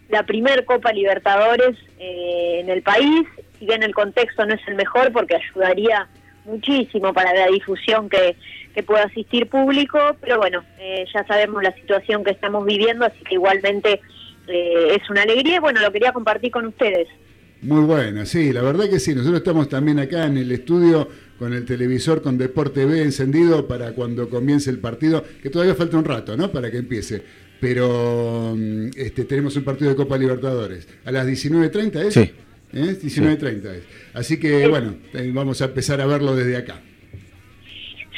la 0.09 0.23
primer 0.23 0.65
Copa 0.65 0.91
Libertadores 0.91 1.77
eh, 1.99 2.59
en 2.59 2.69
el 2.69 2.81
país. 2.81 3.25
Si 3.57 3.65
bien 3.65 3.81
el 3.81 3.95
contexto 3.95 4.45
no 4.45 4.55
es 4.55 4.67
el 4.67 4.75
mejor 4.75 5.13
porque 5.13 5.37
ayudaría 5.37 6.09
muchísimo 6.43 7.13
para 7.13 7.33
la 7.33 7.47
difusión 7.47 8.09
que, 8.09 8.35
que 8.75 8.83
pueda 8.83 9.03
asistir 9.05 9.47
público, 9.47 9.99
pero 10.19 10.37
bueno, 10.37 10.65
eh, 10.79 11.05
ya 11.13 11.25
sabemos 11.25 11.63
la 11.63 11.73
situación 11.75 12.25
que 12.25 12.31
estamos 12.31 12.65
viviendo, 12.65 13.05
así 13.05 13.23
que 13.23 13.35
igualmente 13.35 14.01
eh, 14.49 14.97
es 14.99 15.09
una 15.09 15.21
alegría 15.21 15.61
bueno, 15.61 15.79
lo 15.79 15.93
quería 15.93 16.11
compartir 16.11 16.51
con 16.51 16.65
ustedes. 16.65 17.07
Muy 17.63 17.85
bueno, 17.85 18.25
sí, 18.25 18.51
la 18.51 18.61
verdad 18.61 18.89
que 18.89 18.99
sí. 18.99 19.15
Nosotros 19.15 19.37
estamos 19.37 19.69
también 19.69 19.97
acá 19.99 20.25
en 20.25 20.37
el 20.37 20.51
estudio 20.51 21.07
con 21.39 21.53
el 21.53 21.65
televisor 21.65 22.21
con 22.21 22.37
Deporte 22.37 22.85
B 22.85 23.01
encendido 23.01 23.67
para 23.67 23.93
cuando 23.93 24.29
comience 24.29 24.69
el 24.69 24.79
partido, 24.79 25.23
que 25.41 25.49
todavía 25.49 25.73
falta 25.73 25.97
un 25.97 26.05
rato, 26.05 26.35
¿no? 26.35 26.51
Para 26.51 26.69
que 26.69 26.77
empiece. 26.77 27.23
Pero 27.61 28.53
mm, 28.57 28.89
este, 28.97 29.23
tenemos 29.23 29.55
un 29.55 29.63
partido 29.63 29.89
de 29.89 29.95
Copa 29.95 30.17
Libertadores. 30.17 30.87
¿A 31.05 31.11
las 31.11 31.25
19.30 31.25 31.95
es? 32.05 32.13
Sí. 32.13 32.33
¿Eh? 32.73 32.97
19.30 33.01 33.65
es. 33.75 33.83
Así 34.13 34.37
que, 34.39 34.67
bueno, 34.67 34.95
eh, 35.13 35.31
vamos 35.33 35.61
a 35.61 35.65
empezar 35.65 36.01
a 36.01 36.05
verlo 36.05 36.35
desde 36.35 36.57
acá. 36.57 36.81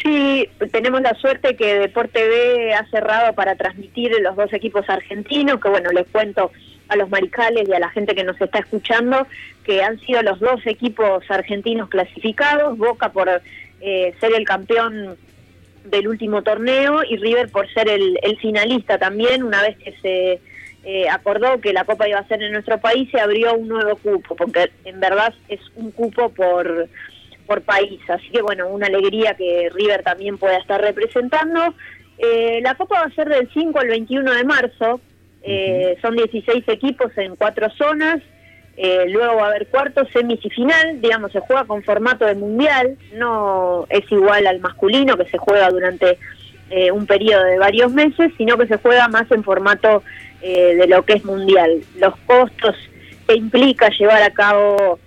Sí, 0.03 0.49
tenemos 0.71 1.01
la 1.01 1.13
suerte 1.15 1.55
que 1.55 1.79
Deporte 1.79 2.27
B 2.27 2.73
ha 2.73 2.85
cerrado 2.89 3.33
para 3.33 3.55
transmitir 3.55 4.11
los 4.21 4.35
dos 4.35 4.51
equipos 4.53 4.87
argentinos, 4.87 5.59
que 5.59 5.69
bueno, 5.69 5.91
les 5.91 6.07
cuento 6.07 6.51
a 6.88 6.95
los 6.95 7.09
maricales 7.09 7.67
y 7.67 7.73
a 7.73 7.79
la 7.79 7.89
gente 7.89 8.15
que 8.15 8.23
nos 8.23 8.39
está 8.39 8.59
escuchando, 8.59 9.27
que 9.63 9.83
han 9.83 9.99
sido 10.01 10.21
los 10.21 10.39
dos 10.39 10.65
equipos 10.65 11.23
argentinos 11.29 11.89
clasificados, 11.89 12.77
Boca 12.77 13.11
por 13.11 13.29
eh, 13.81 14.13
ser 14.19 14.33
el 14.36 14.45
campeón 14.45 15.17
del 15.86 16.07
último 16.07 16.41
torneo 16.41 17.03
y 17.03 17.17
River 17.17 17.49
por 17.49 17.71
ser 17.73 17.89
el, 17.89 18.19
el 18.21 18.38
finalista 18.38 18.97
también, 18.97 19.43
una 19.43 19.61
vez 19.61 19.77
que 19.77 19.93
se 20.01 20.39
eh, 20.83 21.09
acordó 21.09 21.59
que 21.61 21.73
la 21.73 21.83
Copa 21.83 22.07
iba 22.07 22.19
a 22.19 22.27
ser 22.27 22.41
en 22.43 22.51
nuestro 22.51 22.79
país, 22.79 23.09
se 23.11 23.19
abrió 23.19 23.53
un 23.55 23.67
nuevo 23.67 23.95
cupo, 23.97 24.36
porque 24.36 24.71
en 24.83 24.99
verdad 24.99 25.33
es 25.47 25.59
un 25.75 25.91
cupo 25.91 26.29
por 26.29 26.88
por 27.45 27.61
país. 27.61 27.99
Así 28.09 28.29
que 28.29 28.41
bueno, 28.41 28.67
una 28.67 28.88
alegría 28.88 29.36
que 29.36 29.69
River 29.73 30.03
también 30.03 30.38
pueda 30.38 30.57
estar 30.57 30.81
representando. 30.81 31.75
Eh, 32.17 32.59
la 32.61 32.75
Copa 32.75 33.01
va 33.01 33.05
a 33.05 33.15
ser 33.15 33.29
del 33.29 33.49
5 33.53 33.79
al 33.79 33.88
21 33.88 34.33
de 34.33 34.43
marzo. 34.43 34.99
Eh, 35.45 35.97
Son 36.01 36.15
16 36.15 36.63
equipos 36.67 37.15
en 37.17 37.35
cuatro 37.35 37.69
zonas. 37.77 38.21
Eh, 38.77 39.05
luego 39.07 39.37
va 39.37 39.45
a 39.45 39.49
haber 39.49 39.67
cuartos, 39.67 40.07
semis 40.11 40.43
y 40.43 40.49
final. 40.49 40.99
Digamos, 40.99 41.31
se 41.31 41.39
juega 41.39 41.65
con 41.65 41.83
formato 41.83 42.25
de 42.25 42.35
mundial. 42.35 42.97
No 43.13 43.85
es 43.89 44.11
igual 44.11 44.47
al 44.47 44.59
masculino 44.59 45.15
que 45.15 45.29
se 45.29 45.37
juega 45.37 45.69
durante 45.69 46.17
eh, 46.71 46.91
un 46.91 47.05
periodo 47.05 47.43
de 47.43 47.59
varios 47.59 47.91
meses, 47.91 48.31
sino 48.37 48.57
que 48.57 48.67
se 48.67 48.77
juega 48.77 49.07
más 49.07 49.31
en 49.31 49.43
formato 49.43 50.03
eh, 50.41 50.75
de 50.75 50.87
lo 50.87 51.05
que 51.05 51.13
es 51.13 51.23
mundial. 51.23 51.81
Los 51.97 52.15
costos 52.25 52.75
que 53.27 53.35
implica 53.35 53.89
llevar 53.89 54.23
a 54.23 54.31
cabo 54.31 54.99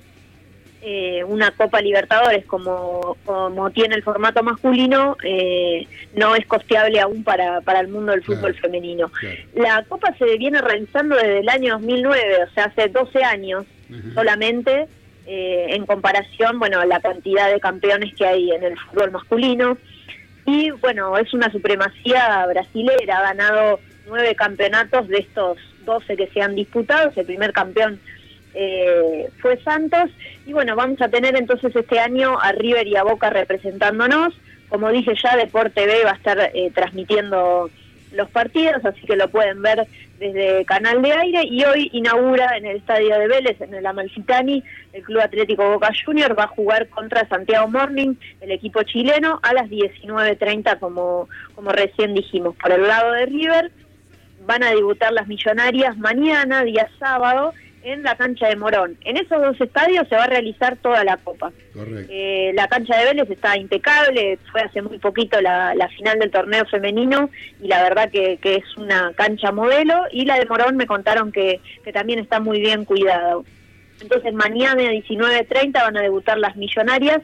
eh, 0.81 1.25
una 1.25 1.51
Copa 1.51 1.81
Libertadores 1.81 2.45
como, 2.47 3.17
como 3.25 3.71
tiene 3.71 3.97
el 3.97 4.03
formato 4.05 4.43
masculino 4.45 5.17
eh, 5.25 5.87
no 6.15 6.37
es 6.37 6.47
costeable 6.47 7.01
aún 7.01 7.25
para, 7.25 7.61
para 7.63 7.81
el 7.81 7.89
mundo 7.89 8.13
del 8.13 8.23
fútbol 8.23 8.53
Claro, 8.53 8.59
femenino. 8.61 9.09
claro. 9.09 9.37
La 9.57 9.85
Copa 9.89 10.15
se 10.19 10.37
viene 10.39 10.61
realizando 10.61 11.17
desde 11.17 11.41
el 11.41 11.49
año 11.49 11.75
2009, 11.75 12.45
o 12.49 12.55
sea, 12.55 12.65
hace 12.67 12.89
12 12.89 13.25
años 13.25 13.65
solamente, 14.15 14.87
eh, 15.27 15.67
en 15.71 15.85
comparación, 15.87 16.59
bueno, 16.59 16.81
a 16.81 16.87
la 16.87 17.01
cantidad 17.01 17.51
de 17.51 17.59
campeones 17.61 18.15
que 18.15 18.27
hay 18.27 18.51
en 18.53 18.63
el 18.63 18.79
fútbol 18.79 19.11
masculino. 19.11 19.77
Y 20.47 20.71
bueno, 20.71 21.17
es 21.19 21.33
una 21.35 21.51
supremacía 21.51 22.47
brasilera, 22.47 23.19
ha 23.19 23.23
ganado 23.35 23.81
nueve 24.07 24.35
campeonatos 24.35 25.09
de 25.09 25.19
estos 25.19 25.59
12 25.85 26.17
que 26.17 26.27
se 26.29 26.41
han 26.41 26.55
disputado, 26.55 27.11
el 27.17 27.27
primer 27.27 27.53
campeón 27.53 27.99
eh, 28.61 29.31
fue 29.41 29.57
Santos. 29.63 30.11
Y 30.45 30.53
bueno, 30.53 30.75
vamos 30.75 31.01
a 31.01 31.09
tener 31.09 31.37
entonces 31.37 31.75
este 31.77 32.01
año 32.01 32.37
a 32.41 32.51
River 32.51 32.89
y 32.89 32.97
a 32.97 33.05
Boca 33.05 33.31
representándonos. 33.31 34.35
Como 34.69 34.91
dije 34.91 35.15
ya, 35.23 35.37
Deporte 35.37 35.87
B 35.87 36.03
va 36.05 36.11
a 36.11 36.17
estar 36.17 36.51
eh, 36.53 36.73
transmitiendo 36.75 37.71
los 38.13 38.29
partidos, 38.31 38.85
así 38.85 39.07
que 39.07 39.17
lo 39.17 39.29
pueden 39.29 39.63
ver 39.63 39.87
desde 40.19 40.65
Canal 40.65 41.03
de 41.03 41.13
Aire. 41.13 41.45
Y 41.45 41.65
hoy 41.65 41.89
inaugura 41.93 42.57
en 42.57 42.67
el 42.67 42.79
Estadio 42.79 43.17
de 43.17 43.29
Vélez, 43.29 43.61
en 43.61 43.75
el 43.75 43.87
Amalfitani, 43.87 44.65
el 44.93 45.03
Club 45.05 45.21
Atlético 45.21 45.71
Boca 45.71 45.93
Junior 46.05 46.37
va 46.37 46.45
a 46.45 46.49
jugar 46.49 46.89
contra 46.89 47.29
Santiago 47.29 47.69
Morning, 47.69 48.17
el 48.41 48.51
equipo 48.51 48.83
chileno, 48.83 49.39
a 49.45 49.55
las 49.55 49.69
19.30, 49.69 50.81
como, 50.81 51.29
como 51.55 51.71
recién 51.71 52.13
dijimos. 52.13 52.57
Por 52.57 52.73
el 52.73 52.89
lado 52.89 53.13
de 53.13 53.27
River, 53.27 53.71
van 54.47 54.65
a 54.65 54.71
debutar 54.71 55.13
las 55.13 55.29
millonarias 55.29 55.97
mañana, 55.97 56.65
día 56.65 56.89
sábado, 56.99 57.53
en 57.83 58.03
la 58.03 58.17
cancha 58.17 58.49
de 58.49 58.57
Morón. 58.57 58.97
En 59.05 59.17
esos 59.17 59.41
dos 59.41 59.61
estadios 59.61 60.09
se 60.09 60.17
va 60.17 60.25
a 60.25 60.29
realizar 60.29 60.77
toda 60.77 61.05
la 61.05 61.17
Copa. 61.17 61.53
Correcto. 61.73 62.11
Eh, 62.13 62.53
la 62.55 62.69
cancha 62.69 62.97
de 62.99 63.05
Vélez 63.05 63.31
está 63.31 63.57
impecable, 63.57 64.39
fue 64.51 64.63
hace 64.63 64.83
muy 64.83 64.99
poquito 64.99 65.41
la, 65.41 65.75
la 65.75 65.89
final 65.89 66.19
del 66.19 66.31
torneo 66.31 66.65
femenino 66.67 67.31
y 67.63 67.69
la 67.69 67.83
verdad 67.83 68.11
que, 68.11 68.39
que 68.39 68.57
es 68.57 68.77
una 68.77 69.13
cancha 69.15 69.53
modelo 69.53 70.05
y 70.13 70.25
la 70.25 70.39
de 70.39 70.47
Morón 70.47 70.77
me 70.77 70.87
contaron 70.87 71.33
que, 71.33 71.61
que 71.85 71.93
también 71.93 72.19
está 72.19 72.41
muy 72.41 72.61
bien 72.61 72.85
cuidada. 72.85 73.37
Entonces 74.01 74.33
mañana 74.33 74.83
a 74.83 74.93
19.30 74.93 75.73
van 75.73 75.97
a 75.97 76.03
debutar 76.03 76.39
las 76.39 76.57
millonarias 76.57 77.21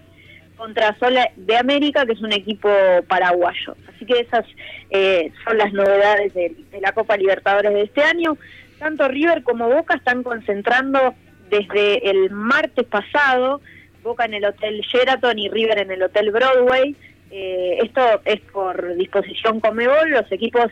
contra 0.56 0.96
Sola 0.98 1.30
de 1.36 1.56
América, 1.56 2.06
que 2.06 2.12
es 2.12 2.20
un 2.20 2.32
equipo 2.32 2.70
paraguayo. 3.08 3.76
Así 3.94 4.06
que 4.06 4.20
esas 4.20 4.44
eh, 4.90 5.32
son 5.44 5.58
las 5.58 5.72
novedades 5.72 6.32
de, 6.34 6.54
de 6.70 6.80
la 6.80 6.92
Copa 6.92 7.16
Libertadores 7.16 7.72
de 7.72 7.82
este 7.82 8.02
año. 8.02 8.36
Tanto 8.84 9.08
River 9.08 9.42
como 9.44 9.66
Boca 9.70 9.94
están 9.94 10.22
concentrando 10.22 11.14
desde 11.48 12.10
el 12.10 12.28
martes 12.28 12.84
pasado, 12.86 13.62
Boca 14.02 14.26
en 14.26 14.34
el 14.34 14.44
Hotel 14.44 14.82
Sheraton 14.82 15.38
y 15.38 15.48
River 15.48 15.78
en 15.78 15.90
el 15.90 16.02
Hotel 16.02 16.30
Broadway, 16.30 16.94
Eh, 17.30 17.78
esto 17.82 18.02
es 18.26 18.40
por 18.52 18.94
disposición 18.96 19.58
Comebol, 19.60 20.10
los 20.10 20.30
equipos 20.30 20.66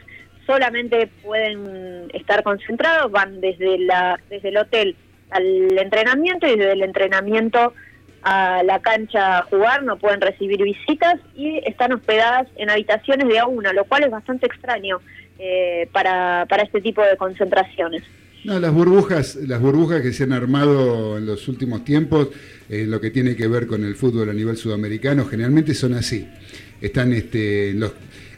solamente 0.47 1.09
pueden 1.25 2.11
estar 2.13 2.43
concentrados, 2.43 3.11
van 3.11 3.41
desde, 3.41 3.79
la, 3.79 4.21
desde 4.29 4.51
el 4.51 4.59
hotel 4.59 4.95
al 5.31 5.79
entrenamiento 5.79 6.47
y 6.47 6.57
desde 6.57 6.73
el 6.73 6.83
entrenamiento 6.83 7.73
a 8.23 8.63
la 8.63 8.79
cancha 8.81 9.39
a 9.39 9.43
jugar, 9.45 9.83
no 9.83 9.97
pueden 9.97 10.21
recibir 10.21 10.63
visitas 10.63 11.17
y 11.35 11.59
están 11.67 11.95
hospedadas 11.95 12.47
en 12.57 12.69
habitaciones 12.71 13.27
de 13.27 13.39
a 13.39 13.47
una, 13.47 13.73
lo 13.73 13.85
cual 13.87 14.05
es 14.05 14.11
bastante 14.11 14.47
extraño 14.47 15.01
eh, 15.45 15.88
para, 15.90 16.47
para 16.49 16.62
este 16.62 16.80
tipo 16.80 17.03
de 17.03 17.16
concentraciones. 17.16 18.05
No, 18.45 18.61
las 18.61 18.72
burbujas, 18.72 19.34
las 19.34 19.61
burbujas 19.61 20.01
que 20.01 20.12
se 20.12 20.22
han 20.22 20.32
armado 20.32 21.18
en 21.18 21.26
los 21.26 21.49
últimos 21.49 21.84
tiempos, 21.84 22.28
en 22.68 22.93
lo 22.93 23.01
que 23.01 23.11
tiene 23.11 23.34
que 23.34 23.49
ver 23.49 23.66
con 23.66 23.84
el 23.84 23.97
fútbol 23.97 24.30
a 24.30 24.32
nivel 24.32 24.57
sudamericano, 24.57 25.24
generalmente 25.24 25.74
son 25.74 25.95
así. 25.95 26.28
Están, 26.80 27.12
este, 27.12 27.74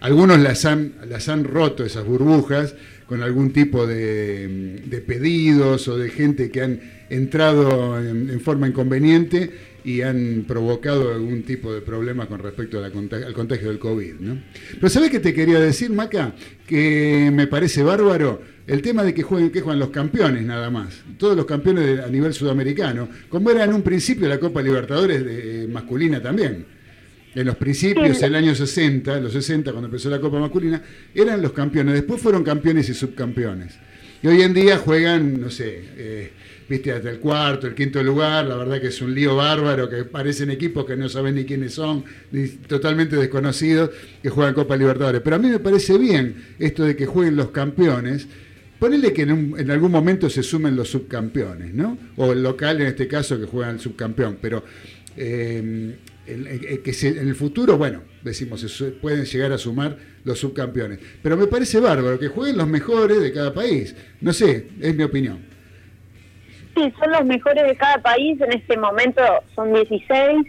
algunos 0.01 0.39
las 0.39 0.65
han, 0.65 0.95
las 1.07 1.29
han 1.29 1.45
roto 1.45 1.85
esas 1.85 2.07
burbujas 2.07 2.75
con 3.07 3.23
algún 3.23 3.53
tipo 3.53 3.87
de, 3.87 4.81
de 4.87 5.01
pedidos 5.03 5.87
o 5.89 5.99
de 5.99 6.09
gente 6.09 6.51
que 6.51 6.63
han 6.63 6.81
entrado 7.15 7.99
en, 8.01 8.31
en 8.31 8.41
forma 8.41 8.69
inconveniente 8.69 9.51
y 9.85 10.01
han 10.01 10.45
provocado 10.49 11.13
algún 11.13 11.43
tipo 11.43 11.73
de 11.73 11.83
problema 11.83 12.27
con 12.27 12.41
respecto 12.41 12.79
a 12.79 12.81
la 12.81 12.91
contagio, 12.91 13.27
al 13.27 13.35
contagio 13.35 13.69
del 13.69 13.79
COVID. 13.79 14.15
¿no? 14.15 14.39
Pero 14.73 14.89
¿sabes 14.89 15.11
qué 15.11 15.21
te 15.21 15.35
quería 15.35 15.61
decir, 15.61 15.91
Maca? 15.91 16.35
Que 16.67 17.31
me 17.33 17.47
parece 17.47 17.83
bárbaro 17.83 18.41
el 18.67 18.81
tema 18.81 19.05
de 19.05 19.13
que 19.13 19.23
jueguen, 19.23 19.51
que 19.51 19.61
juegan 19.61 19.79
los 19.79 19.91
campeones 19.91 20.43
nada 20.43 20.71
más, 20.71 21.03
todos 21.19 21.37
los 21.37 21.45
campeones 21.45 21.85
de, 21.85 22.03
a 22.03 22.07
nivel 22.09 22.33
sudamericano, 22.33 23.11
como 23.29 23.51
era 23.51 23.65
en 23.65 23.75
un 23.75 23.83
principio 23.83 24.27
la 24.27 24.41
Copa 24.41 24.63
Libertadores 24.63 25.23
de, 25.23 25.65
eh, 25.65 25.69
masculina 25.69 26.23
también. 26.23 26.65
En 27.35 27.47
los 27.47 27.57
principios, 27.57 28.23
el 28.23 28.37
año 28.37 28.55
60, 28.55 29.19
los 29.19 29.33
60, 29.33 29.73
cuando 29.73 29.89
empezó 29.89 30.09
la 30.09 30.21
Copa 30.21 30.39
masculina, 30.39 30.81
eran 31.13 31.43
los 31.43 31.53
campeones. 31.53 31.95
Después 31.95 32.23
fueron 32.23 32.45
campeones 32.45 32.89
y 32.89 32.95
subcampeones. 32.95 33.75
Y 34.23 34.29
hoy 34.29 34.41
en 34.43 34.55
día 34.55 34.79
juegan, 34.79 35.41
no 35.41 35.51
sé, 35.51 35.83
eh, 35.97 36.33
viste, 36.69 36.93
hasta 36.93 37.11
el 37.11 37.19
cuarto, 37.19 37.67
el 37.67 37.75
quinto 37.75 38.03
lugar, 38.03 38.47
la 38.47 38.57
verdad 38.57 38.81
que 38.81 38.89
es 38.89 39.01
un 39.03 39.15
lío 39.15 39.37
bárbaro, 39.37 39.89
que 39.89 40.05
parecen 40.05 40.51
equipos 40.51 40.85
que 40.85 40.97
no 40.97 41.09
saben 41.09 41.35
ni 41.35 41.45
quiénes 41.45 41.75
son, 41.75 42.05
ni 42.33 42.49
totalmente 42.49 43.17
desconocidos, 43.17 43.91
que 44.23 44.31
juegan 44.31 44.55
Copa 44.55 44.77
Libertadores. 44.77 45.21
Pero 45.23 45.37
a 45.37 45.39
mí 45.39 45.49
me 45.49 45.59
parece 45.59 45.99
bien 45.99 46.55
esto 46.59 46.85
de 46.85 46.97
que 46.97 47.07
jueguen 47.07 47.37
los 47.37 47.51
campeones, 47.51 48.27
ponele 48.79 49.13
que 49.13 49.23
en, 49.23 49.71
algún 49.71 49.91
momento 49.91 50.29
se 50.31 50.43
sumen 50.43 50.77
los 50.77 50.89
subcampeones, 50.91 51.75
¿no? 51.75 51.99
O 52.17 52.33
el 52.33 52.43
local 52.43 52.81
en 52.81 52.89
este 52.89 53.07
caso 53.07 53.39
que 53.39 53.47
juegan 53.47 53.77
el 53.77 53.81
subcampeón, 53.81 54.39
pero 54.41 54.65
eh, 55.17 55.97
que 56.27 57.09
en 57.09 57.29
el 57.29 57.35
futuro, 57.35 57.77
bueno, 57.77 58.03
decimos, 58.23 58.61
se 58.61 58.85
pueden 58.93 59.25
llegar 59.25 59.53
a 59.53 59.59
sumar 59.59 59.97
los 60.25 60.39
subcampeones. 60.39 60.99
Pero 61.23 61.37
me 61.37 61.47
parece 61.47 61.81
bárbaro 61.81 62.19
que 62.19 62.29
jueguen 62.29 62.57
los 62.57 62.69
mejores 62.69 63.21
de 63.21 63.33
cada 63.33 63.53
país. 63.53 63.95
No 64.21 64.33
sé, 64.33 64.69
es 64.81 64.97
mi 64.97 65.03
opinión. 65.03 65.54
Sí, 66.75 66.93
son 66.99 67.13
los 67.13 67.25
mejores 67.25 67.65
de 67.67 67.77
cada 67.77 67.99
país, 67.99 68.41
en 68.41 68.53
este 68.53 68.77
momento 68.77 69.23
son 69.55 69.73
16. 69.73 70.47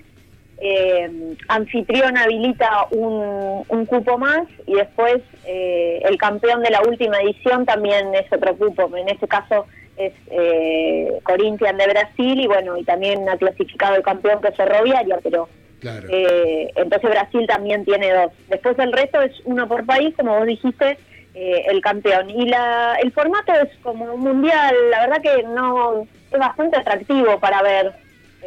Eh, 0.57 1.36
anfitrión 1.49 2.17
habilita 2.17 2.88
un, 2.91 3.63
un 3.67 3.86
cupo 3.86 4.17
más 4.17 4.43
y 4.65 4.76
después 4.76 5.17
eh, 5.45 6.01
el 6.05 6.17
campeón 6.17 6.63
de 6.63 6.69
la 6.69 6.82
última 6.82 7.17
edición 7.19 7.65
también 7.65 8.15
es 8.15 8.32
otro 8.32 8.55
cupo. 8.55 8.89
En 8.95 9.09
este 9.09 9.28
caso 9.28 9.65
es 9.97 10.13
eh, 10.32 11.19
Corinthians 11.23 11.78
de 11.78 11.88
Brasil 11.88 12.39
y 12.39 12.47
bueno, 12.47 12.78
y 12.78 12.84
también 12.86 13.28
ha 13.28 13.38
clasificado 13.38 13.95
el 13.95 14.03
campeón 14.03 14.41
que 14.41 14.47
es 14.49 14.55
Ferroviaria, 14.55 15.19
pero 15.21 15.49
Claro. 15.82 16.07
eh, 16.09 16.71
entonces 16.76 17.09
Brasil 17.09 17.45
también 17.47 17.84
tiene 17.86 18.11
dos. 18.13 18.32
Después 18.49 18.80
el 18.80 18.93
resto 18.93 19.21
es 19.21 19.34
uno 19.43 19.67
por 19.67 19.86
país, 19.86 20.15
como 20.15 20.38
vos 20.38 20.47
dijiste, 20.47 20.97
eh, 21.34 21.65
el 21.67 21.82
campeón. 21.82 22.30
Y 22.30 22.47
la, 22.47 22.95
el 23.03 23.11
formato 23.11 23.51
es 23.53 23.69
como 23.84 24.05
un 24.13 24.21
mundial, 24.21 24.73
la 24.89 25.01
verdad 25.07 25.21
que 25.21 25.43
no 25.43 26.07
es 26.32 26.39
bastante 26.39 26.78
atractivo 26.78 27.39
para 27.39 27.61
ver. 27.61 27.93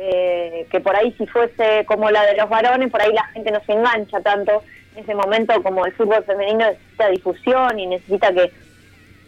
eh, 0.01 0.67
que 0.71 0.81
por 0.81 0.95
ahí 0.95 1.13
si 1.19 1.27
fuese 1.27 1.85
como 1.87 2.09
la 2.11 2.25
de 2.25 2.37
los 2.37 2.49
varones, 2.49 2.91
por 2.91 3.03
ahí 3.03 3.13
la 3.13 3.25
gente 3.27 3.51
no 3.51 3.61
se 3.65 3.73
engancha 3.73 4.21
tanto. 4.21 4.63
En 4.95 5.03
ese 5.03 5.15
momento 5.15 5.61
como 5.63 5.85
el 5.87 5.93
fútbol 5.93 6.25
femenino 6.25 6.67
necesita 6.67 7.09
difusión 7.09 7.79
y 7.79 7.87
necesita 7.87 8.33
que 8.33 8.53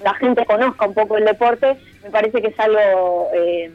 la 0.05 0.15
gente 0.15 0.45
conozca 0.47 0.87
un 0.87 0.95
poco 0.95 1.17
el 1.17 1.25
deporte, 1.25 1.77
me 2.03 2.11
parece 2.11 2.41
que 2.41 2.49
es 2.49 2.59
algo 2.59 3.31
eh, 3.35 3.71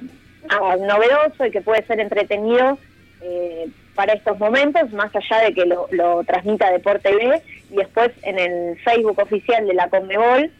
novedoso 0.79 1.45
y 1.45 1.51
que 1.51 1.61
puede 1.61 1.85
ser 1.85 1.99
entretenido 1.99 2.77
eh, 3.21 3.67
para 3.93 4.13
estos 4.13 4.37
momentos, 4.39 4.91
más 4.91 5.13
allá 5.15 5.45
de 5.45 5.53
que 5.53 5.65
lo, 5.65 5.87
lo 5.91 6.23
transmita 6.23 6.71
Deporte 6.71 7.09
TV 7.09 7.41
y 7.71 7.75
después 7.75 8.11
en 8.23 8.39
el 8.39 8.77
Facebook 8.79 9.19
oficial 9.19 9.65
de 9.67 9.73
la 9.73 9.89
Conmebol 9.89 10.51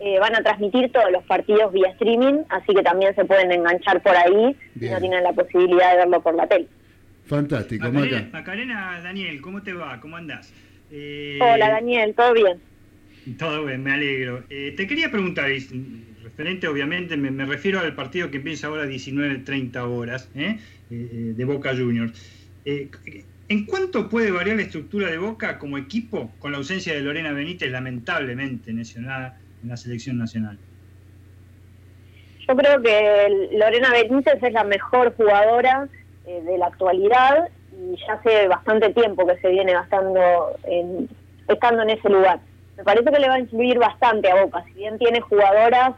eh, 0.00 0.18
van 0.18 0.34
a 0.34 0.42
transmitir 0.42 0.90
todos 0.92 1.10
los 1.10 1.24
partidos 1.24 1.72
vía 1.72 1.88
streaming, 1.90 2.44
así 2.48 2.74
que 2.74 2.82
también 2.82 3.14
se 3.14 3.24
pueden 3.24 3.52
enganchar 3.52 4.02
por 4.02 4.16
ahí 4.16 4.56
si 4.78 4.88
no 4.88 4.98
tienen 4.98 5.22
la 5.22 5.32
posibilidad 5.32 5.92
de 5.92 5.96
verlo 5.98 6.20
por 6.22 6.34
la 6.34 6.46
tele. 6.46 6.66
Fantástico, 7.26 7.84
Macarena, 7.84 8.18
Maca. 8.18 8.38
Macarena, 8.38 9.00
Daniel, 9.02 9.40
¿cómo 9.40 9.62
te 9.62 9.72
va? 9.72 10.00
¿Cómo 10.00 10.16
andás? 10.16 10.52
Eh, 10.90 11.38
Hola 11.40 11.70
Daniel, 11.70 12.14
¿todo 12.14 12.32
bien? 12.34 12.60
Todo 13.38 13.64
bien, 13.64 13.82
me 13.82 13.92
alegro. 13.92 14.44
Eh, 14.50 14.74
te 14.76 14.86
quería 14.86 15.10
preguntar, 15.10 15.50
referente 16.22 16.68
obviamente, 16.68 17.16
me, 17.16 17.32
me 17.32 17.44
refiero 17.44 17.80
al 17.80 17.94
partido 17.94 18.30
que 18.30 18.36
empieza 18.36 18.68
ahora 18.68 18.84
a 18.84 18.86
19.30 18.86 19.76
horas, 19.88 20.30
¿eh? 20.36 20.58
Eh, 20.90 21.08
eh, 21.12 21.34
de 21.36 21.44
Boca 21.44 21.74
Juniors. 21.74 22.12
Eh, 22.64 22.88
¿En 23.48 23.64
cuánto 23.64 24.08
puede 24.08 24.30
variar 24.30 24.56
la 24.56 24.62
estructura 24.62 25.10
de 25.10 25.18
Boca 25.18 25.58
como 25.58 25.78
equipo 25.78 26.32
con 26.38 26.52
la 26.52 26.58
ausencia 26.58 26.94
de 26.94 27.00
Lorena 27.00 27.32
Benítez, 27.32 27.70
lamentablemente 27.72 28.72
lesionada 28.72 29.40
en 29.66 29.70
la 29.70 29.76
selección 29.76 30.16
nacional? 30.16 30.58
Yo 32.48 32.56
creo 32.56 32.80
que 32.80 33.48
Lorena 33.52 33.90
Benítez 33.90 34.40
es 34.40 34.52
la 34.52 34.62
mejor 34.62 35.14
jugadora 35.16 35.88
eh, 36.26 36.40
de 36.42 36.56
la 36.56 36.66
actualidad 36.66 37.48
y 37.72 37.96
ya 37.96 38.14
hace 38.14 38.46
bastante 38.46 38.90
tiempo 38.90 39.26
que 39.26 39.36
se 39.38 39.48
viene 39.48 39.72
gastando 39.72 40.56
en, 40.64 41.08
estando 41.48 41.82
en 41.82 41.90
ese 41.90 42.08
lugar. 42.08 42.38
Me 42.76 42.84
parece 42.84 43.10
que 43.10 43.18
le 43.18 43.28
va 43.28 43.34
a 43.34 43.40
influir 43.40 43.78
bastante 43.78 44.30
a 44.30 44.44
Boca, 44.44 44.62
si 44.66 44.74
bien 44.74 44.98
tiene 44.98 45.20
jugadoras 45.20 45.94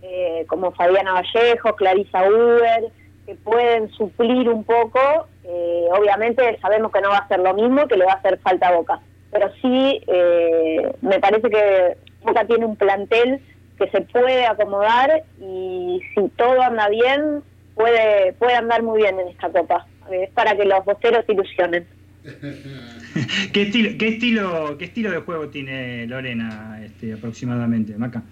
eh, 0.00 0.46
como 0.48 0.72
Fabiana 0.72 1.12
Vallejo, 1.12 1.76
Clarisa 1.76 2.26
Uber, 2.26 2.84
que 3.26 3.34
pueden 3.34 3.90
suplir 3.90 4.48
un 4.48 4.64
poco, 4.64 5.28
eh, 5.44 5.88
obviamente 5.92 6.58
sabemos 6.62 6.90
que 6.92 7.02
no 7.02 7.10
va 7.10 7.18
a 7.18 7.28
ser 7.28 7.40
lo 7.40 7.52
mismo, 7.52 7.86
que 7.86 7.96
le 7.96 8.06
va 8.06 8.12
a 8.12 8.16
hacer 8.16 8.38
falta 8.38 8.68
a 8.68 8.76
Boca, 8.76 9.00
pero 9.30 9.50
sí 9.60 10.00
eh, 10.06 10.90
me 11.02 11.20
parece 11.20 11.50
que 11.50 11.96
Boca 12.22 12.44
tiene 12.46 12.66
un 12.66 12.76
plantel 12.76 13.40
que 13.78 13.88
se 13.90 14.02
puede 14.02 14.46
acomodar 14.46 15.22
y 15.40 16.00
si 16.14 16.28
todo 16.36 16.60
anda 16.62 16.88
bien, 16.88 17.42
puede, 17.74 18.34
puede 18.34 18.54
andar 18.54 18.82
muy 18.82 19.02
bien 19.02 19.18
en 19.18 19.28
esta 19.28 19.48
copa. 19.48 19.86
Es 20.10 20.30
para 20.30 20.56
que 20.56 20.64
los 20.64 20.84
bosteros 20.84 21.24
ilusionen. 21.28 21.86
¿Qué 23.52 23.62
estilo, 23.62 23.90
qué 23.98 24.08
estilo, 24.08 24.76
qué 24.78 24.84
estilo 24.84 25.10
de 25.10 25.20
juego 25.20 25.48
tiene 25.48 26.06
Lorena 26.06 26.80
este, 26.84 27.14
aproximadamente, 27.14 27.96
Maca? 27.96 28.22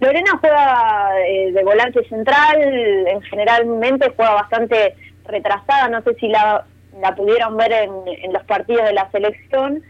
Lorena 0.00 0.30
juega 0.40 1.10
eh, 1.28 1.52
de 1.52 1.62
volante 1.62 2.02
central, 2.08 2.58
en 2.62 3.20
generalmente 3.22 4.10
juega 4.16 4.32
bastante 4.34 4.94
retrasada, 5.26 5.88
no 5.90 6.02
sé 6.02 6.14
si 6.14 6.28
la, 6.28 6.64
la 7.00 7.14
pudieron 7.14 7.56
ver 7.58 7.72
en, 7.72 7.90
en 8.06 8.32
los 8.32 8.42
partidos 8.44 8.86
de 8.86 8.94
la 8.94 9.10
selección. 9.10 9.82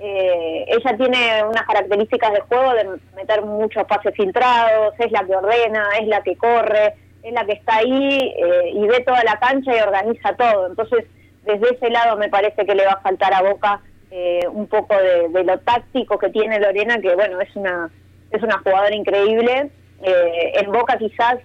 Eh, 0.00 0.64
ella 0.68 0.96
tiene 0.96 1.42
unas 1.44 1.64
características 1.64 2.32
de 2.32 2.40
juego 2.40 2.72
de 2.74 3.00
meter 3.16 3.42
muchos 3.42 3.84
pases 3.84 4.14
filtrados, 4.14 4.94
es 4.98 5.10
la 5.10 5.24
que 5.24 5.34
ordena, 5.34 5.88
es 6.00 6.06
la 6.06 6.22
que 6.22 6.36
corre, 6.36 6.94
es 7.22 7.32
la 7.32 7.44
que 7.44 7.52
está 7.52 7.76
ahí 7.76 8.34
eh, 8.36 8.70
y 8.74 8.86
ve 8.86 9.00
toda 9.00 9.24
la 9.24 9.38
cancha 9.38 9.76
y 9.76 9.80
organiza 9.80 10.34
todo. 10.34 10.68
Entonces, 10.68 11.04
desde 11.44 11.74
ese 11.74 11.90
lado 11.90 12.16
me 12.16 12.28
parece 12.28 12.64
que 12.64 12.74
le 12.74 12.86
va 12.86 12.92
a 12.92 13.00
faltar 13.00 13.34
a 13.34 13.42
Boca 13.42 13.80
eh, 14.10 14.46
un 14.50 14.68
poco 14.68 14.94
de, 14.96 15.44
lo 15.44 15.58
táctico 15.60 16.18
que 16.18 16.30
tiene 16.30 16.60
Lorena, 16.60 17.00
que 17.00 17.14
bueno, 17.14 17.40
es 17.40 17.54
una 17.56 17.90
es 18.30 18.42
una 18.42 18.58
jugadora 18.58 18.94
increíble. 18.94 19.70
Eh, 20.02 20.52
en 20.54 20.70
Boca 20.70 20.96
quizás 20.96 21.38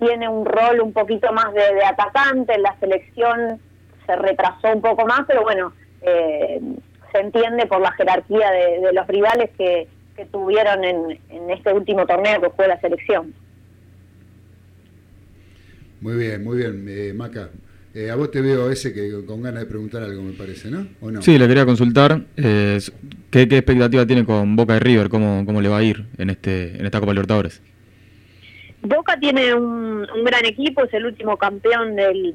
tiene 0.00 0.28
un 0.28 0.44
rol 0.44 0.80
un 0.80 0.92
poquito 0.92 1.32
más 1.32 1.52
de, 1.52 1.74
de 1.74 1.84
atacante, 1.84 2.54
en 2.54 2.62
la 2.62 2.74
selección 2.80 3.60
se 4.06 4.16
retrasó 4.16 4.68
un 4.72 4.80
poco 4.80 5.06
más, 5.06 5.20
pero 5.26 5.42
bueno, 5.42 5.72
eh, 6.02 6.60
se 7.12 7.18
entiende 7.18 7.66
por 7.66 7.80
la 7.80 7.92
jerarquía 7.92 8.50
de, 8.50 8.80
de 8.80 8.92
los 8.92 9.06
rivales 9.06 9.50
que, 9.56 9.86
que 10.16 10.24
tuvieron 10.26 10.84
en, 10.84 11.20
en 11.28 11.50
este 11.50 11.72
último 11.72 12.06
torneo 12.06 12.40
que 12.40 12.50
fue 12.50 12.68
la 12.68 12.80
selección. 12.80 13.34
Muy 16.00 16.16
bien, 16.16 16.42
muy 16.42 16.56
bien, 16.56 16.84
eh, 16.88 17.12
Maca. 17.14 17.50
Eh, 17.94 18.10
a 18.10 18.16
vos 18.16 18.30
te 18.30 18.40
veo 18.40 18.70
ese 18.70 18.94
que 18.94 19.24
con 19.26 19.42
ganas 19.42 19.60
de 19.60 19.66
preguntar 19.66 20.02
algo, 20.02 20.22
me 20.22 20.32
parece, 20.32 20.70
¿no? 20.70 20.86
¿O 21.02 21.10
no? 21.10 21.20
Sí, 21.20 21.38
le 21.38 21.46
quería 21.46 21.66
consultar 21.66 22.22
eh, 22.36 22.80
¿qué, 23.30 23.46
qué 23.46 23.58
expectativa 23.58 24.06
tiene 24.06 24.24
con 24.24 24.56
Boca 24.56 24.76
y 24.76 24.78
River, 24.78 25.10
cómo, 25.10 25.44
cómo 25.44 25.60
le 25.60 25.68
va 25.68 25.78
a 25.78 25.82
ir 25.82 26.06
en 26.16 26.30
este 26.30 26.76
en 26.76 26.86
esta 26.86 27.00
Copa 27.00 27.12
Libertadores. 27.12 27.62
Boca 28.80 29.18
tiene 29.20 29.54
un, 29.54 30.08
un 30.10 30.24
gran 30.24 30.44
equipo, 30.44 30.84
es 30.84 30.94
el 30.94 31.06
último 31.06 31.36
campeón 31.36 31.94
del, 31.94 32.34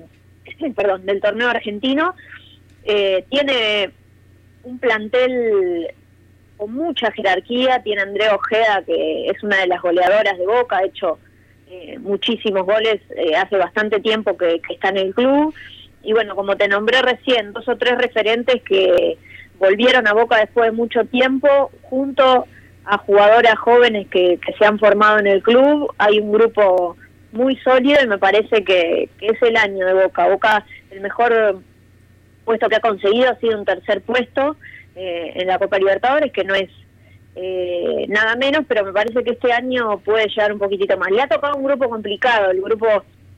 perdón, 0.76 1.06
del 1.06 1.20
torneo 1.20 1.50
argentino. 1.50 2.14
Eh, 2.84 3.26
tiene 3.30 3.92
un 4.68 4.80
plantel 4.80 5.88
con 6.58 6.74
mucha 6.74 7.12
jerarquía, 7.12 7.82
tiene 7.84 8.02
Andrea 8.02 8.36
Ojeda, 8.36 8.84
que 8.86 9.28
es 9.28 9.42
una 9.44 9.58
de 9.58 9.68
las 9.68 9.82
goleadoras 9.82 10.38
de 10.38 10.46
Boca, 10.46 10.78
ha 10.78 10.86
hecho 10.86 11.20
eh, 11.70 11.98
muchísimos 12.00 12.66
goles 12.66 13.00
eh, 13.16 13.36
hace 13.36 13.58
bastante 13.58 14.00
tiempo 14.00 14.38
que, 14.38 14.60
que 14.62 14.74
está 14.74 14.90
en 14.90 14.98
el 14.98 15.14
club, 15.14 15.54
y 16.04 16.14
bueno, 16.14 16.36
como 16.36 16.56
te 16.56 16.68
nombré 16.68 17.02
recién, 17.02 17.54
dos 17.54 17.68
o 17.68 17.78
tres 17.78 17.98
referentes 17.98 18.62
que 18.64 19.18
volvieron 19.60 20.08
a 20.08 20.14
Boca 20.14 20.38
después 20.38 20.68
de 20.68 20.72
mucho 20.72 21.06
tiempo, 21.06 21.72
junto 21.84 22.46
a 22.86 22.98
jugadoras 23.00 23.58
jóvenes 23.60 24.08
que, 24.08 24.40
que 24.44 24.54
se 24.54 24.66
han 24.66 24.80
formado 24.80 25.20
en 25.20 25.28
el 25.28 25.44
club, 25.44 25.94
hay 25.98 26.20
un 26.20 26.32
grupo 26.32 26.96
muy 27.34 27.56
sólido 27.58 28.00
y 28.04 28.08
me 28.08 28.18
parece 28.18 28.64
que, 28.64 29.10
que 29.20 29.28
es 29.28 29.42
el 29.42 29.58
año 29.58 29.86
de 29.86 29.94
Boca. 29.94 30.28
Boca, 30.28 30.66
el 30.92 31.02
mejor 31.02 31.60
puesto 32.48 32.70
que 32.70 32.78
ha 32.78 32.80
conseguido 32.80 33.30
ha 33.30 33.36
sido 33.36 33.60
un 33.60 33.66
tercer 33.66 34.02
puesto 34.02 34.56
eh, 34.96 35.34
en 35.36 35.48
la 35.48 35.60
Copa 35.60 35.78
Libertadores, 35.78 36.32
que 36.32 36.46
no 36.46 36.56
es 36.56 36.70
eh, 37.36 38.06
nada 38.08 38.36
menos, 38.36 38.66
pero 38.68 38.84
me 38.84 38.94
parece 38.94 39.24
que 39.24 39.32
este 39.32 39.52
año 39.52 40.00
puede 40.00 40.28
llegar 40.30 40.52
un 40.52 40.60
poquitito 40.60 40.98
más. 40.98 41.12
Le 41.12 41.22
ha 41.22 41.28
tocado 41.28 41.58
un 41.58 41.64
grupo 41.66 41.90
complicado, 41.90 42.50
el 42.50 42.62
grupo 42.62 42.88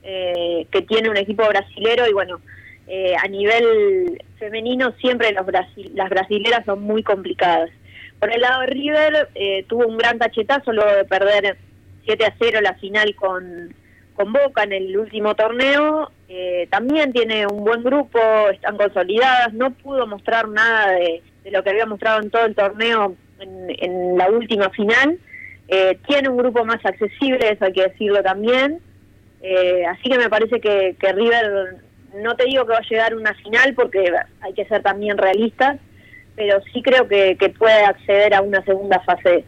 eh, 0.02 0.66
que 0.70 0.82
tiene 0.82 1.10
un 1.10 1.16
equipo 1.16 1.46
brasilero 1.46 2.08
y 2.08 2.12
bueno, 2.12 2.40
eh, 2.86 3.14
a 3.22 3.28
nivel 3.28 4.22
femenino 4.38 4.92
siempre 5.00 5.32
los 5.32 5.46
las 5.94 6.08
brasileras 6.08 6.64
son 6.64 6.82
muy 6.82 7.02
complicadas. 7.02 7.70
Por 8.18 8.32
el 8.32 8.40
lado 8.40 8.62
de 8.62 8.66
River 8.68 9.28
eh, 9.34 9.64
tuvo 9.68 9.86
un 9.86 9.98
gran 9.98 10.18
cachetazo 10.18 10.72
luego 10.72 10.92
de 10.94 11.04
perder 11.04 11.58
7 12.04 12.24
a 12.24 12.34
0 12.38 12.60
la 12.62 12.74
final 12.74 13.14
con, 13.16 13.74
con 14.20 14.32
Boca 14.34 14.64
en 14.64 14.72
el 14.72 14.96
último 14.98 15.34
torneo. 15.34 16.10
Eh, 16.28 16.68
también 16.70 17.12
tiene 17.12 17.46
un 17.46 17.64
buen 17.64 17.82
grupo, 17.82 18.18
están 18.52 18.76
consolidadas, 18.76 19.54
no 19.54 19.70
pudo 19.70 20.06
mostrar 20.06 20.46
nada 20.48 20.92
de, 20.92 21.22
lo 21.50 21.62
que 21.64 21.70
había 21.70 21.86
mostrado 21.86 22.20
en 22.20 22.30
todo 22.30 22.44
el 22.44 22.54
torneo 22.54 23.16
en, 23.40 24.18
la 24.18 24.28
última 24.28 24.68
final. 24.70 25.18
Eh, 25.68 25.98
tiene 26.06 26.28
un 26.28 26.36
grupo 26.36 26.66
más 26.66 26.84
accesible, 26.84 27.50
eso 27.50 27.64
hay 27.64 27.72
que 27.72 27.88
decirlo 27.88 28.22
también. 28.22 28.80
Eh, 29.42 29.86
así 29.86 30.10
que 30.10 30.18
me 30.18 30.28
parece 30.28 30.60
que, 30.60 30.96
que 31.00 31.12
River, 31.12 31.76
no 32.22 32.36
te 32.36 32.44
digo 32.44 32.66
que 32.66 32.72
va 32.72 32.78
a 32.78 32.88
llegar 32.88 33.14
a 33.14 33.16
una 33.16 33.32
final 33.34 33.72
porque 33.74 34.12
hay 34.42 34.52
que 34.52 34.66
ser 34.66 34.82
también 34.82 35.16
realistas, 35.16 35.78
pero 36.36 36.60
sí 36.74 36.82
creo 36.82 37.08
que, 37.08 37.38
que 37.38 37.48
puede 37.48 37.84
acceder 37.84 38.34
a 38.34 38.42
una 38.42 38.62
segunda 38.66 39.00
fase. 39.00 39.44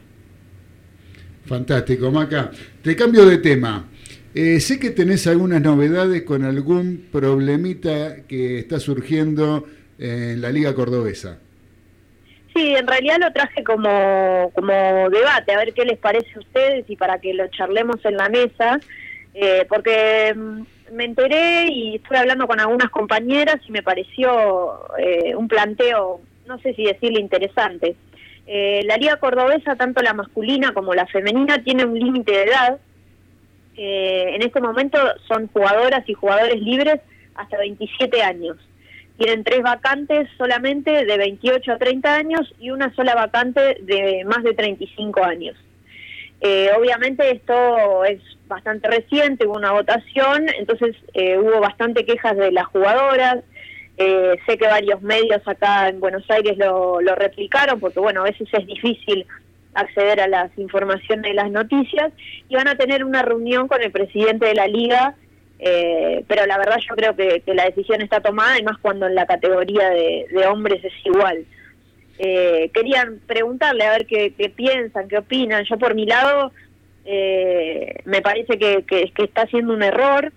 Fantástico, 1.44 2.10
Maca. 2.10 2.50
Te 2.82 2.96
cambio 2.96 3.26
de 3.26 3.36
tema. 3.38 3.91
Eh, 4.34 4.60
sé 4.60 4.80
que 4.80 4.90
tenés 4.90 5.26
algunas 5.26 5.60
novedades 5.60 6.22
con 6.22 6.44
algún 6.44 7.08
problemita 7.12 8.22
que 8.26 8.58
está 8.58 8.80
surgiendo 8.80 9.66
en 9.98 10.40
la 10.40 10.50
Liga 10.50 10.74
Cordobesa. 10.74 11.38
Sí, 12.54 12.74
en 12.74 12.86
realidad 12.86 13.16
lo 13.20 13.32
traje 13.32 13.64
como, 13.64 14.50
como 14.54 15.10
debate, 15.10 15.52
a 15.52 15.58
ver 15.58 15.72
qué 15.72 15.84
les 15.84 15.98
parece 15.98 16.28
a 16.34 16.40
ustedes 16.40 16.84
y 16.88 16.96
para 16.96 17.18
que 17.18 17.32
lo 17.32 17.46
charlemos 17.48 18.04
en 18.04 18.16
la 18.16 18.28
mesa, 18.28 18.78
eh, 19.34 19.64
porque 19.68 20.34
mm, 20.34 20.62
me 20.92 21.04
enteré 21.04 21.68
y 21.70 21.96
estuve 21.96 22.18
hablando 22.18 22.46
con 22.46 22.60
algunas 22.60 22.90
compañeras 22.90 23.56
y 23.66 23.72
me 23.72 23.82
pareció 23.82 24.80
eh, 24.98 25.34
un 25.34 25.48
planteo, 25.48 26.20
no 26.46 26.58
sé 26.58 26.74
si 26.74 26.84
decirle 26.84 27.20
interesante. 27.20 27.96
Eh, 28.46 28.82
la 28.84 28.96
liga 28.96 29.16
cordobesa, 29.16 29.76
tanto 29.76 30.02
la 30.02 30.12
masculina 30.12 30.74
como 30.74 30.94
la 30.94 31.06
femenina, 31.06 31.62
tiene 31.62 31.84
un 31.84 31.98
límite 31.98 32.32
de 32.32 32.42
edad. 32.42 32.78
Eh, 33.76 34.34
en 34.34 34.42
este 34.42 34.60
momento 34.60 34.98
son 35.26 35.48
jugadoras 35.48 36.06
y 36.08 36.14
jugadores 36.14 36.60
libres 36.60 37.00
hasta 37.34 37.58
27 37.58 38.22
años. 38.22 38.56
Tienen 39.18 39.44
tres 39.44 39.62
vacantes 39.62 40.28
solamente 40.36 41.04
de 41.04 41.16
28 41.16 41.72
a 41.72 41.78
30 41.78 42.14
años 42.14 42.54
y 42.58 42.70
una 42.70 42.94
sola 42.94 43.14
vacante 43.14 43.78
de 43.82 44.24
más 44.24 44.42
de 44.42 44.54
35 44.54 45.24
años. 45.24 45.56
Eh, 46.40 46.70
obviamente 46.76 47.30
esto 47.30 48.04
es 48.04 48.20
bastante 48.48 48.88
reciente, 48.88 49.46
hubo 49.46 49.56
una 49.56 49.70
votación, 49.70 50.46
entonces 50.58 50.96
eh, 51.14 51.38
hubo 51.38 51.60
bastante 51.60 52.04
quejas 52.04 52.36
de 52.36 52.50
las 52.50 52.66
jugadoras, 52.66 53.38
eh, 53.96 54.36
sé 54.46 54.58
que 54.58 54.66
varios 54.66 55.00
medios 55.02 55.40
acá 55.46 55.88
en 55.88 56.00
Buenos 56.00 56.28
Aires 56.28 56.58
lo, 56.58 57.00
lo 57.00 57.14
replicaron, 57.14 57.78
porque 57.78 58.00
bueno, 58.00 58.22
a 58.22 58.24
veces 58.24 58.48
es 58.52 58.66
difícil 58.66 59.24
acceder 59.74 60.20
a 60.20 60.28
las 60.28 60.56
informaciones 60.58 61.22
de 61.22 61.34
las 61.34 61.50
noticias, 61.50 62.12
y 62.48 62.54
van 62.54 62.68
a 62.68 62.76
tener 62.76 63.04
una 63.04 63.22
reunión 63.22 63.68
con 63.68 63.82
el 63.82 63.90
presidente 63.90 64.46
de 64.46 64.54
la 64.54 64.66
liga, 64.66 65.14
eh, 65.58 66.24
pero 66.26 66.44
la 66.46 66.58
verdad 66.58 66.76
yo 66.78 66.94
creo 66.96 67.14
que, 67.14 67.40
que, 67.40 67.54
la 67.54 67.64
decisión 67.64 68.02
está 68.02 68.20
tomada, 68.20 68.58
y 68.58 68.62
más 68.62 68.78
cuando 68.78 69.06
en 69.06 69.14
la 69.14 69.26
categoría 69.26 69.88
de, 69.90 70.46
hombres 70.46 70.84
es 70.84 70.92
igual. 71.04 71.44
Eh, 72.18 72.70
querían 72.74 73.20
preguntarle 73.26 73.84
a 73.84 73.92
ver 73.92 74.06
qué, 74.06 74.52
piensan, 74.54 75.08
qué 75.08 75.18
opinan. 75.18 75.64
Yo 75.64 75.78
por 75.78 75.94
mi 75.94 76.06
lado 76.06 76.52
eh, 77.04 78.00
me 78.04 78.20
parece 78.22 78.58
que, 78.58 78.84
que, 78.84 79.10
que, 79.12 79.24
está 79.24 79.42
haciendo 79.42 79.72
un 79.72 79.82
error, 79.82 80.32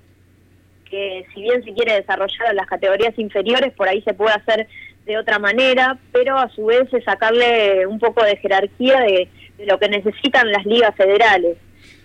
que 0.90 1.26
si 1.34 1.42
bien 1.42 1.64
se 1.64 1.74
quiere 1.74 1.96
desarrollar 1.96 2.52
en 2.52 2.56
las 2.56 2.68
categorías 2.68 3.18
inferiores, 3.18 3.74
por 3.74 3.90
ahí 3.90 4.02
se 4.04 4.14
puede 4.14 4.34
hacer 4.34 4.68
de 5.06 5.18
otra 5.18 5.39
manera, 5.39 5.97
pero 6.12 6.38
a 6.38 6.49
su 6.49 6.66
vez 6.66 6.91
es 6.93 7.03
sacarle 7.03 7.86
un 7.88 7.99
poco 7.99 8.24
de 8.24 8.38
jerarquía 8.38 9.01
de, 9.01 9.30
de 9.58 9.66
lo 9.66 9.80
que 9.80 9.89
necesitan 9.89 10.51
las 10.51 10.66
ligas 10.66 10.95
federales. 10.95 11.58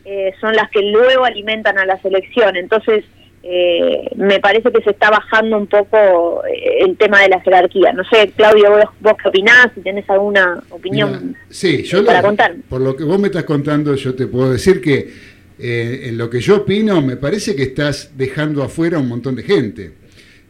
Eh, 0.04 0.32
son 0.40 0.54
las 0.54 0.70
que 0.70 0.82
luego 0.82 1.24
alimentan 1.24 1.78
a 1.78 1.84
la 1.84 2.00
selección. 2.00 2.56
Entonces, 2.56 3.04
eh, 3.42 4.10
me 4.16 4.38
parece 4.38 4.70
que 4.70 4.82
se 4.82 4.90
está 4.90 5.08
bajando 5.10 5.56
un 5.56 5.66
poco 5.66 6.42
eh, 6.44 6.84
el 6.84 6.96
tema 6.96 7.22
de 7.22 7.28
la 7.28 7.40
jerarquía. 7.40 7.92
No 7.92 8.04
sé, 8.04 8.32
Claudio, 8.36 8.70
vos, 8.70 8.84
vos 9.00 9.14
qué 9.22 9.28
opinás, 9.28 9.68
si 9.74 9.80
tenés 9.80 10.08
alguna 10.10 10.62
opinión 10.68 11.28
Mira, 11.28 11.40
sí, 11.48 11.82
yo 11.84 12.04
para 12.04 12.20
lo, 12.20 12.28
contar. 12.28 12.54
Por 12.68 12.82
lo 12.82 12.94
que 12.94 13.04
vos 13.04 13.18
me 13.18 13.28
estás 13.28 13.44
contando, 13.44 13.94
yo 13.94 14.14
te 14.14 14.26
puedo 14.26 14.52
decir 14.52 14.82
que 14.82 15.10
eh, 15.58 16.08
en 16.08 16.18
lo 16.18 16.28
que 16.28 16.40
yo 16.40 16.58
opino, 16.58 17.00
me 17.00 17.16
parece 17.16 17.56
que 17.56 17.62
estás 17.62 18.12
dejando 18.16 18.62
afuera 18.62 18.98
un 18.98 19.08
montón 19.08 19.36
de 19.36 19.42
gente. 19.42 19.92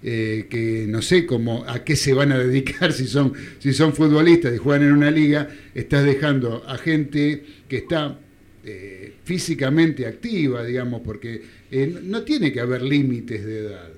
Eh, 0.03 0.47
que 0.49 0.87
no 0.89 1.03
sé 1.03 1.27
cómo 1.27 1.63
a 1.69 1.85
qué 1.85 1.95
se 1.95 2.15
van 2.15 2.33
a 2.33 2.39
dedicar 2.39 2.91
si 2.95 3.07
son 3.07 3.35
si 3.59 3.75
son 3.75 3.93
futbolistas 3.93 4.55
y 4.55 4.57
juegan 4.57 4.89
en 4.89 4.95
una 4.95 5.11
liga 5.11 5.47
estás 5.75 6.07
dejando 6.07 6.65
a 6.67 6.79
gente 6.79 7.45
que 7.69 7.77
está 7.77 8.19
eh, 8.65 9.17
físicamente 9.25 10.07
activa 10.07 10.65
digamos 10.65 11.03
porque 11.03 11.43
eh, 11.71 12.01
no 12.03 12.23
tiene 12.23 12.51
que 12.51 12.61
haber 12.61 12.81
límites 12.81 13.45
de 13.45 13.59
edad. 13.59 13.91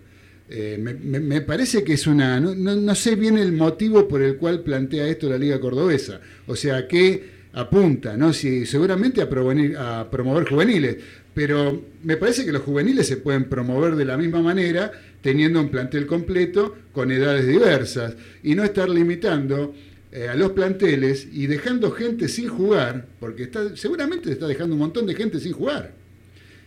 Me, 0.78 1.40
parece 1.40 1.84
que 1.84 1.92
es 1.92 2.06
una 2.08 2.40
no, 2.40 2.52
no, 2.52 2.74
no, 2.74 2.94
sé 2.96 3.14
bien 3.14 3.38
el 3.38 3.52
motivo 3.52 4.08
por 4.08 4.22
el 4.22 4.36
cual 4.36 4.60
plantea 4.62 5.06
esto 5.06 5.30
la 5.30 5.38
liga 5.38 5.60
cordobesa. 5.60 6.20
O 6.46 6.56
sea 6.56 6.88
que 6.88 7.42
apunta 7.52 8.16
no 8.16 8.32
si 8.32 8.66
seguramente 8.66 9.22
a, 9.22 9.28
provenir, 9.28 9.76
a 9.76 10.10
promover 10.10 10.48
juveniles 10.48 10.96
pero 11.34 11.82
me 12.02 12.16
parece 12.16 12.44
que 12.44 12.52
los 12.52 12.62
juveniles 12.62 13.06
se 13.06 13.16
pueden 13.16 13.44
promover 13.44 13.96
de 13.96 14.04
la 14.04 14.16
misma 14.16 14.42
manera 14.42 14.92
teniendo 15.22 15.60
un 15.60 15.70
plantel 15.70 16.06
completo 16.06 16.76
con 16.92 17.10
edades 17.10 17.46
diversas 17.46 18.14
y 18.42 18.54
no 18.54 18.64
estar 18.64 18.88
limitando 18.88 19.74
eh, 20.10 20.28
a 20.28 20.34
los 20.34 20.50
planteles 20.50 21.26
y 21.32 21.46
dejando 21.46 21.90
gente 21.92 22.28
sin 22.28 22.48
jugar, 22.48 23.06
porque 23.18 23.44
está, 23.44 23.74
seguramente 23.76 24.30
está 24.30 24.46
dejando 24.46 24.74
un 24.74 24.80
montón 24.80 25.06
de 25.06 25.14
gente 25.14 25.40
sin 25.40 25.52
jugar. 25.52 25.94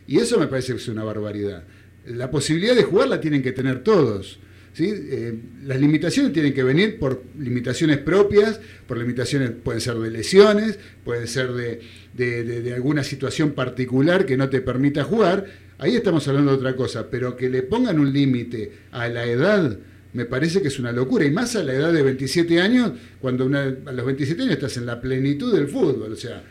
Y 0.08 0.18
eso 0.18 0.40
me 0.40 0.48
parece 0.48 0.74
que 0.74 0.80
es 0.80 0.88
una 0.88 1.04
barbaridad. 1.04 1.64
La 2.08 2.32
posibilidad 2.32 2.76
de 2.76 2.84
jugar 2.84 3.08
la 3.08 3.20
tienen 3.20 3.44
que 3.44 3.52
tener 3.52 3.84
todos. 3.84 4.40
¿sí? 4.74 4.92
Eh, 4.92 5.38
las 5.66 5.80
limitaciones 5.80 6.32
tienen 6.32 6.54
que 6.54 6.64
venir 6.64 6.98
por 6.98 7.24
limitaciones 7.38 7.98
propias, 7.98 8.60
por 8.88 8.98
limitaciones, 8.98 9.52
pueden 9.52 9.82
ser 9.82 9.96
de 9.96 10.12
lesiones, 10.12 10.80
pueden 11.04 11.28
ser 11.28 11.54
de, 11.54 11.82
de, 12.14 12.44
de, 12.44 12.62
de 12.62 12.74
alguna 12.74 13.04
situación 13.04 13.52
particular 13.52 14.26
que 14.26 14.38
no 14.38 14.50
te 14.50 14.62
permita 14.62 15.04
jugar, 15.04 15.46
ahí 15.78 15.96
estamos 15.96 16.28
hablando 16.28 16.52
de 16.52 16.58
otra 16.58 16.76
cosa, 16.76 17.10
pero 17.10 17.36
que 17.36 17.50
le 17.50 17.64
pongan 17.64 18.00
un 18.00 18.12
límite 18.12 18.72
a 18.92 19.08
la 19.08 19.26
edad, 19.26 19.78
me 20.14 20.26
parece 20.26 20.62
que 20.62 20.70
es 20.70 20.80
una 20.80 20.92
locura, 20.92 21.26
y 21.26 21.32
más 21.32 21.56
a 21.56 21.64
la 21.64 21.74
edad 21.74 21.94
de 21.94 22.02
27 22.02 22.62
años, 22.62 22.92
cuando 23.20 23.46
a 23.46 23.92
los 23.92 24.06
27 24.06 24.42
años 24.44 24.54
estás 24.54 24.78
en 24.78 24.86
la 24.86 25.00
plenitud 25.02 25.54
del 25.54 25.68
fútbol, 25.68 26.14
o 26.14 26.16
sea, 26.16 26.44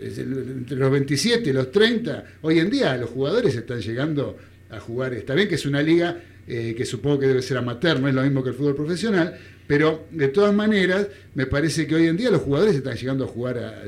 entre 0.00 0.76
los 0.76 0.90
27 0.90 1.50
y 1.50 1.52
los 1.52 1.70
30, 1.70 2.24
hoy 2.42 2.58
en 2.58 2.70
día 2.70 2.96
los 2.96 3.10
jugadores 3.10 3.54
están 3.54 3.80
llegando 3.80 4.36
a 4.70 4.80
jugar, 4.80 5.14
está 5.14 5.34
bien 5.34 5.48
que 5.48 5.54
es 5.54 5.66
una 5.66 5.82
liga 5.82 6.20
eh, 6.48 6.74
que 6.76 6.84
supongo 6.84 7.20
que 7.20 7.26
debe 7.26 7.42
ser 7.42 7.56
amateur, 7.56 8.00
no 8.00 8.08
es 8.08 8.14
lo 8.14 8.22
mismo 8.22 8.42
que 8.42 8.50
el 8.50 8.54
fútbol 8.54 8.74
profesional, 8.74 9.38
pero 9.66 10.06
de 10.10 10.28
todas 10.28 10.54
maneras 10.54 11.08
me 11.34 11.46
parece 11.46 11.86
que 11.86 11.94
hoy 11.94 12.06
en 12.06 12.16
día 12.16 12.30
los 12.30 12.42
jugadores 12.42 12.76
están 12.76 12.96
llegando 12.96 13.24
a 13.24 13.28
jugar 13.28 13.58
a, 13.58 13.82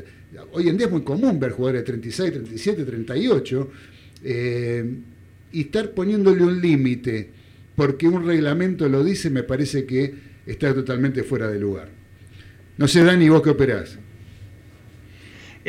hoy 0.53 0.69
en 0.69 0.77
día 0.77 0.87
es 0.87 0.93
muy 0.93 1.03
común 1.03 1.39
ver 1.39 1.53
jugadores 1.53 1.83
de 1.83 1.87
36, 1.87 2.33
37, 2.33 2.85
38 2.85 3.71
eh, 4.25 4.95
y 5.53 5.61
estar 5.61 5.91
poniéndole 5.93 6.43
un 6.45 6.61
límite 6.61 7.31
porque 7.75 8.09
un 8.09 8.27
reglamento 8.27 8.89
lo 8.89 9.05
dice 9.05 9.31
me 9.31 9.43
parece 9.43 9.85
que 9.87 10.15
está 10.47 10.75
totalmente 10.75 11.23
fuera 11.23 11.49
de 11.49 11.59
lugar. 11.61 11.89
No 12.77 12.89
sé, 12.89 13.03
Dani, 13.03 13.29
vos 13.29 13.43
qué 13.43 13.51
operás. 13.51 13.99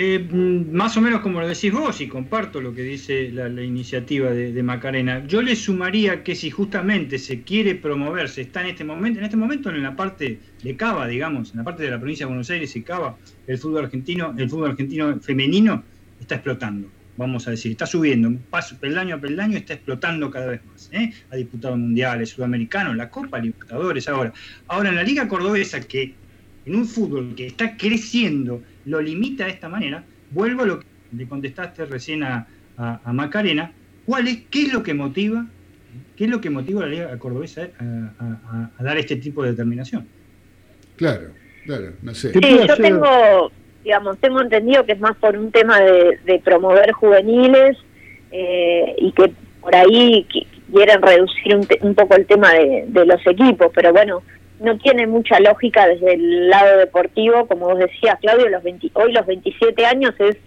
Eh, 0.01 0.17
mm, 0.17 0.71
más 0.71 0.95
o 0.95 1.01
menos 1.01 1.19
como 1.19 1.41
lo 1.41 1.47
decís 1.49 1.73
vos, 1.73 1.99
y 1.99 2.07
comparto 2.07 2.61
lo 2.61 2.73
que 2.73 2.83
dice 2.83 3.29
la, 3.33 3.49
iniciativa 3.61 4.31
de, 4.31 4.53
de 4.53 4.63
Macarena. 4.63 5.27
Yo 5.27 5.41
le 5.41 5.57
sumaría 5.57 6.23
que 6.23 6.35
si 6.35 6.49
justamente 6.49 7.17
se 7.19 7.41
quiere 7.41 7.75
promover, 7.75 8.29
se 8.29 8.43
está 8.43 8.61
en 8.61 8.67
este 8.67 8.85
momento, 8.85 9.19
en 9.19 9.25
este 9.25 9.35
momento 9.35 9.69
en 9.69 9.83
la 9.83 9.97
parte 9.97 10.39
de 10.63 10.77
Cava, 10.77 11.05
digamos, 11.05 11.51
en 11.51 11.57
la 11.57 11.63
parte 11.65 11.83
de 11.83 11.91
la 11.91 11.99
provincia 11.99 12.25
de 12.25 12.29
Buenos 12.29 12.49
Aires 12.49 12.73
y 12.77 12.81
Cava, 12.81 13.17
el 13.45 13.57
fútbol 13.57 13.83
argentino, 13.83 14.33
el 14.37 14.49
fútbol 14.49 14.69
argentino 14.69 15.19
femenino 15.19 15.83
está 16.21 16.35
explotando. 16.35 16.89
Vamos 17.17 17.45
a 17.49 17.51
decir, 17.51 17.73
está 17.73 17.85
subiendo, 17.85 18.31
paso 18.49 18.77
peldaño 18.77 19.15
a 19.15 19.19
peldaño, 19.19 19.57
está 19.57 19.73
explotando 19.73 20.31
cada 20.31 20.45
vez 20.45 20.61
más. 20.65 20.89
¿eh? 20.93 21.11
Ha 21.29 21.35
disputado 21.35 21.75
mundiales, 21.75 22.29
sudamericanos, 22.29 22.95
la 22.95 23.09
Copa 23.09 23.39
Libertadores 23.39 24.07
ahora. 24.07 24.31
Ahora 24.69 24.91
en 24.91 24.95
la 24.95 25.03
Liga 25.03 25.27
Cordobesa, 25.27 25.81
que 25.81 26.13
en 26.65 26.75
un 26.75 26.85
fútbol 26.85 27.33
que 27.35 27.47
está 27.47 27.75
creciendo, 27.75 28.61
lo 28.89 29.01
limita 29.01 29.45
de 29.45 29.51
esta 29.51 29.69
manera, 29.69 30.03
vuelvo 30.31 30.63
a 30.63 30.65
lo 30.65 30.79
que 30.79 30.85
le 31.15 31.27
contestaste 31.27 31.85
recién 31.85 32.23
a, 32.23 32.47
a- 32.77 32.99
a 33.03 33.13
Macarena, 33.13 33.71
¿cuál 34.05 34.27
es, 34.27 34.39
¿qué 34.49 34.63
es 34.63 34.73
lo 34.73 34.81
que 34.83 34.93
motiva? 34.93 35.45
¿Qué 36.17 36.25
es 36.25 36.29
lo 36.29 36.41
que 36.41 36.49
motiva 36.49 36.83
a 36.83 36.85
la 36.87 36.91
Liga 36.91 37.17
Cordobesa 37.19 37.61
a, 37.79 37.83
a- 38.23 38.41
a- 38.51 38.71
a 38.77 38.83
dar 38.83 38.97
este 38.97 39.15
tipo 39.17 39.43
de 39.43 39.51
determinación? 39.51 40.07
Claro, 40.95 41.29
claro, 41.65 41.93
no 42.01 42.13
sé. 42.13 42.31
¿Qué 42.31 42.39
Sí, 42.39 42.59
yo 42.67 42.75
tengo, 42.77 43.51
digamos, 43.83 44.17
tengo 44.17 44.41
entendido 44.41 44.85
que 44.85 44.93
es 44.93 44.99
más 44.99 45.15
por 45.17 45.37
un 45.37 45.51
tema 45.51 45.79
de, 45.79 46.19
de 46.25 46.39
promover 46.39 46.91
juveniles 46.91 47.77
eh, 48.31 48.95
y 48.97 49.11
que 49.13 49.31
por 49.61 49.75
ahí 49.75 50.25
qui- 50.31 50.45
quieren 50.71 51.01
reducir 51.01 51.55
un, 51.55 51.65
te- 51.65 51.79
un 51.81 51.95
poco 51.95 52.15
el 52.15 52.25
tema 52.25 52.53
de, 52.53 52.85
de 52.87 53.05
los 53.05 53.25
equipos, 53.25 53.67
pero 53.73 53.91
bueno, 53.93 54.21
no 54.59 54.77
tiene 54.77 55.07
mucha 55.07 55.39
lógica 55.39 55.87
desde 55.87 56.13
el 56.13 56.49
lado 56.49 56.77
deportivo, 56.77 57.47
como 57.47 57.67
vos 57.69 57.79
decías, 57.79 58.17
Claudio, 58.21 58.49
los 58.49 58.63
20 58.63 58.89
hoy 58.93 59.13
los 59.13 59.25
27 59.25 59.85
años 59.85 60.13
es 60.19 60.37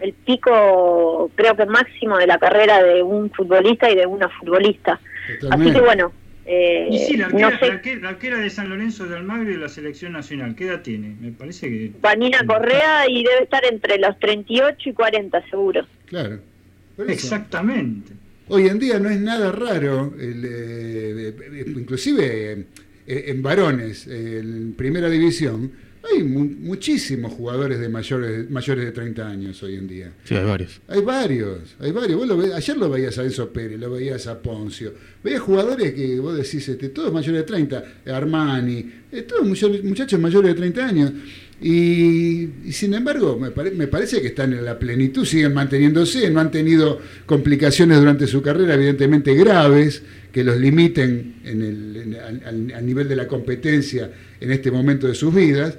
el 0.00 0.12
pico, 0.14 1.30
creo 1.36 1.56
que 1.56 1.64
máximo 1.66 2.18
de 2.18 2.26
la 2.26 2.38
carrera 2.38 2.82
de 2.82 3.02
un 3.02 3.30
futbolista 3.30 3.90
y 3.90 3.94
de 3.96 4.06
una 4.06 4.28
futbolista. 4.28 5.00
Así 5.50 5.72
que 5.72 5.80
bueno, 5.80 6.12
eh, 6.44 6.88
Y 6.90 6.98
sí, 6.98 7.16
la 7.16 7.28
no 7.28 7.46
arquera, 7.46 7.58
sé 7.60 7.66
la 7.68 7.74
arquera- 7.74 8.00
la 8.02 8.08
arquera 8.08 8.38
de 8.38 8.50
San 8.50 8.68
Lorenzo 8.68 9.06
de 9.06 9.16
Almagro 9.16 9.48
y 9.50 9.52
de 9.54 9.60
la 9.60 9.68
selección 9.68 10.12
nacional, 10.12 10.56
¿qué 10.56 10.64
edad 10.64 10.82
tiene? 10.82 11.14
Me 11.20 11.30
parece 11.30 11.68
que... 11.68 11.92
Vanina 12.00 12.44
Correa 12.44 13.08
y 13.08 13.22
debe 13.22 13.44
estar 13.44 13.64
entre 13.64 13.98
los 13.98 14.18
38 14.18 14.88
y 14.88 14.92
40 14.92 15.40
seguro. 15.48 15.86
Claro. 16.06 16.38
Exactamente. 17.06 18.12
Hoy 18.48 18.66
en 18.66 18.78
día 18.78 18.98
no 18.98 19.08
es 19.08 19.20
nada 19.20 19.52
raro, 19.52 20.12
el, 20.18 20.44
eh, 20.44 21.28
eh, 21.28 21.64
inclusive 21.76 22.52
eh, 22.52 22.64
en 23.26 23.42
varones, 23.42 24.06
eh, 24.06 24.38
en 24.40 24.72
primera 24.74 25.08
división, 25.08 25.70
hay 26.04 26.22
mu- 26.24 26.44
muchísimos 26.44 27.32
jugadores 27.32 27.78
de 27.78 27.88
mayores, 27.88 28.50
mayores 28.50 28.84
de 28.86 28.90
30 28.92 29.28
años 29.28 29.62
hoy 29.62 29.76
en 29.76 29.86
día. 29.86 30.12
Sí, 30.24 30.34
hay 30.34 30.44
varios. 30.44 30.80
Hay 30.88 31.00
varios, 31.00 31.76
hay 31.78 31.92
varios. 31.92 32.18
Vos 32.18 32.26
lo 32.26 32.36
ve- 32.36 32.52
ayer 32.54 32.76
lo 32.76 32.90
veías 32.90 33.16
a 33.18 33.22
Enzo 33.22 33.50
Pérez, 33.52 33.78
lo 33.78 33.88
veías 33.90 34.26
a 34.26 34.40
Poncio. 34.42 34.92
Veías 35.22 35.40
jugadores 35.42 35.92
que 35.94 36.18
vos 36.18 36.36
decís, 36.36 36.68
este, 36.68 36.88
todos 36.88 37.12
mayores 37.12 37.42
de 37.42 37.46
30, 37.46 37.84
Armani, 38.06 38.84
eh, 39.12 39.22
todos 39.22 39.46
muchachos, 39.46 39.84
muchachos 39.84 40.18
mayores 40.18 40.50
de 40.50 40.54
30 40.58 40.86
años. 40.86 41.12
Y, 41.60 42.48
y 42.64 42.72
sin 42.72 42.92
embargo, 42.94 43.38
me, 43.38 43.52
pare- 43.52 43.70
me 43.70 43.86
parece 43.86 44.20
que 44.20 44.26
están 44.28 44.52
en 44.52 44.64
la 44.64 44.76
plenitud, 44.80 45.24
siguen 45.24 45.54
manteniéndose, 45.54 46.28
no 46.30 46.40
han 46.40 46.50
tenido 46.50 46.98
complicaciones 47.24 47.98
durante 48.00 48.26
su 48.26 48.42
carrera, 48.42 48.74
evidentemente 48.74 49.32
graves, 49.36 50.02
que 50.32 50.42
los 50.42 50.56
limiten 50.58 51.36
en 51.44 51.62
el, 51.62 51.96
en- 51.96 52.72
al, 52.74 52.86
nivel 52.86 53.08
de 53.08 53.16
la 53.16 53.28
competencia 53.28 54.10
en 54.40 54.50
este 54.50 54.70
momento 54.70 55.06
de 55.06 55.14
sus 55.14 55.34
vidas 55.34 55.76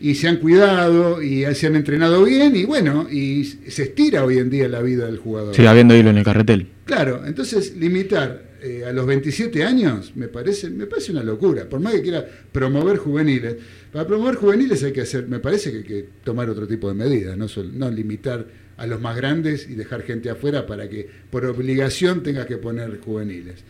y 0.00 0.14
se 0.14 0.28
han 0.28 0.36
cuidado 0.36 1.20
y 1.22 1.44
se 1.54 1.66
han 1.66 1.76
entrenado 1.76 2.24
bien 2.24 2.56
y 2.56 2.64
bueno, 2.64 3.06
y 3.10 3.44
se 3.44 3.82
estira 3.82 4.24
hoy 4.24 4.38
en 4.38 4.48
día 4.48 4.68
la 4.68 4.80
vida 4.80 5.06
del 5.06 5.18
jugador. 5.18 5.54
Sigue 5.54 5.68
habiendo 5.68 5.94
hilo 5.94 6.08
en 6.10 6.18
el 6.18 6.24
carretel. 6.24 6.68
Claro, 6.86 7.22
entonces 7.26 7.76
limitar 7.76 8.50
eh, 8.62 8.84
a 8.86 8.92
los 8.92 9.06
27 9.06 9.62
años 9.64 10.12
me 10.14 10.28
parece, 10.28 10.70
me 10.70 10.86
parece 10.86 11.12
una 11.12 11.22
locura, 11.22 11.68
por 11.68 11.80
más 11.80 11.94
que 11.94 12.02
quiera 12.02 12.26
promover 12.52 12.96
juveniles. 12.98 13.56
Para 13.92 14.06
promover 14.06 14.36
juveniles 14.36 14.82
hay 14.84 14.92
que 14.92 15.00
hacer, 15.02 15.26
me 15.28 15.38
parece 15.38 15.70
que 15.72 15.76
hay 15.78 15.84
que 15.84 16.08
tomar 16.24 16.48
otro 16.48 16.66
tipo 16.66 16.88
de 16.88 16.94
medidas, 16.94 17.36
no, 17.36 17.46
no 17.74 17.90
limitar 17.90 18.46
a 18.80 18.86
los 18.86 19.00
más 19.00 19.14
grandes 19.16 19.68
y 19.68 19.74
dejar 19.74 20.02
gente 20.02 20.30
afuera 20.30 20.66
para 20.66 20.88
que 20.88 21.08
por 21.30 21.44
obligación 21.44 22.22
tengas 22.22 22.46
que 22.46 22.56
poner 22.56 22.98
juveniles. 23.00 23.64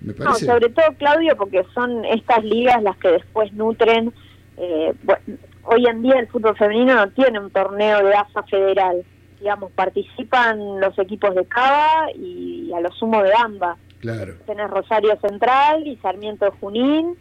Me 0.00 0.12
No, 0.14 0.24
parece... 0.24 0.46
sobre 0.46 0.68
todo, 0.70 0.86
Claudio, 0.98 1.36
porque 1.36 1.62
son 1.74 2.04
estas 2.06 2.42
ligas 2.44 2.82
las 2.82 2.96
que 2.96 3.08
después 3.08 3.52
nutren. 3.52 4.12
eh, 4.56 4.92
bueno, 5.02 5.22
hoy 5.64 5.86
en 5.86 6.02
día 6.02 6.18
el 6.18 6.28
fútbol 6.28 6.56
femenino 6.56 6.94
no 6.94 7.10
tiene 7.10 7.38
un 7.38 7.50
torneo 7.50 8.04
de 8.04 8.14
AFA 8.14 8.42
federal. 8.44 9.04
Digamos, 9.40 9.70
participan 9.72 10.80
los 10.80 10.98
equipos 10.98 11.34
de 11.34 11.44
Cava 11.44 12.06
y 12.14 12.72
a 12.72 12.80
lo 12.80 12.90
sumo 12.92 13.22
de 13.22 13.32
AMBA. 13.34 13.76
Claro, 14.00 14.34
Tenés 14.46 14.70
Rosario 14.70 15.18
Central 15.20 15.86
y 15.86 15.96
Sarmiento 15.96 16.50
Junín 16.60 17.14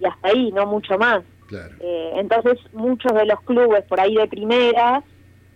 y 0.00 0.06
hasta 0.06 0.28
ahí, 0.28 0.50
no 0.52 0.64
mucho 0.66 0.96
más. 0.98 1.22
claro. 1.48 1.74
Eh, 1.80 2.12
entonces, 2.16 2.58
muchos 2.72 3.12
de 3.12 3.26
los 3.26 3.40
clubes 3.42 3.84
por 3.84 4.00
ahí 4.00 4.14
de 4.14 4.26
primera 4.28 5.02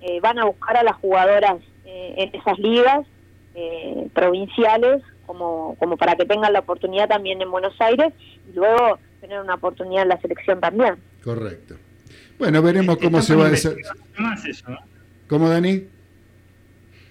eh, 0.02 0.20
van 0.20 0.38
a 0.38 0.44
buscar 0.44 0.76
a 0.76 0.82
las 0.82 0.96
jugadoras 0.96 1.56
eh, 1.86 2.14
en 2.16 2.40
esas 2.40 2.58
ligas 2.58 3.06
eh, 3.54 4.08
provinciales 4.14 5.02
como, 5.26 5.76
como 5.78 5.96
para 5.96 6.16
que 6.16 6.24
tengan 6.24 6.52
la 6.52 6.60
oportunidad 6.60 7.08
también 7.08 7.40
en 7.40 7.50
Buenos 7.50 7.74
Aires 7.80 8.12
y 8.50 8.54
luego 8.56 8.98
tener 9.20 9.40
una 9.40 9.54
oportunidad 9.54 10.02
en 10.02 10.08
la 10.08 10.20
selección 10.20 10.60
también. 10.60 10.96
Correcto. 11.22 11.76
Bueno, 12.38 12.60
veremos 12.62 12.96
cómo 12.96 13.18
Está 13.18 13.34
se 13.34 13.36
va 13.36 13.46
a 13.46 13.52
eso, 13.52 13.74
¿no? 14.68 14.76
¿Cómo, 15.28 15.48
Dani? 15.48 15.84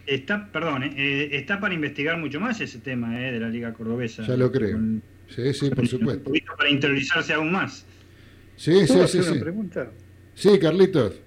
Está, 0.06 0.50
perdón, 0.52 0.84
eh, 0.84 0.94
eh, 0.98 1.30
está 1.34 1.60
para 1.60 1.74
investigar 1.74 2.18
mucho 2.18 2.39
más 2.39 2.60
ese 2.60 2.80
tema 2.80 3.20
eh, 3.22 3.32
de 3.32 3.39
la 3.39 3.48
Liga 3.50 3.72
Cordobesa. 3.74 4.24
Ya 4.24 4.36
lo 4.36 4.52
creo. 4.52 4.74
Con- 4.74 5.02
Sí, 5.30 5.54
sí, 5.54 5.70
por 5.70 5.80
Un 5.80 5.88
supuesto. 5.88 6.24
poquito 6.26 6.52
para 6.58 6.70
interiorizarse 6.70 7.34
aún 7.34 7.54
más. 7.54 7.86
Sí, 8.58 8.84
¿Puedo 8.86 9.08
sí, 9.08 9.24
sí, 9.24 9.34
sí. 9.34 9.39
pregunta? 9.39 9.89
Sí, 10.36 10.60
Carlitos. 10.60 11.22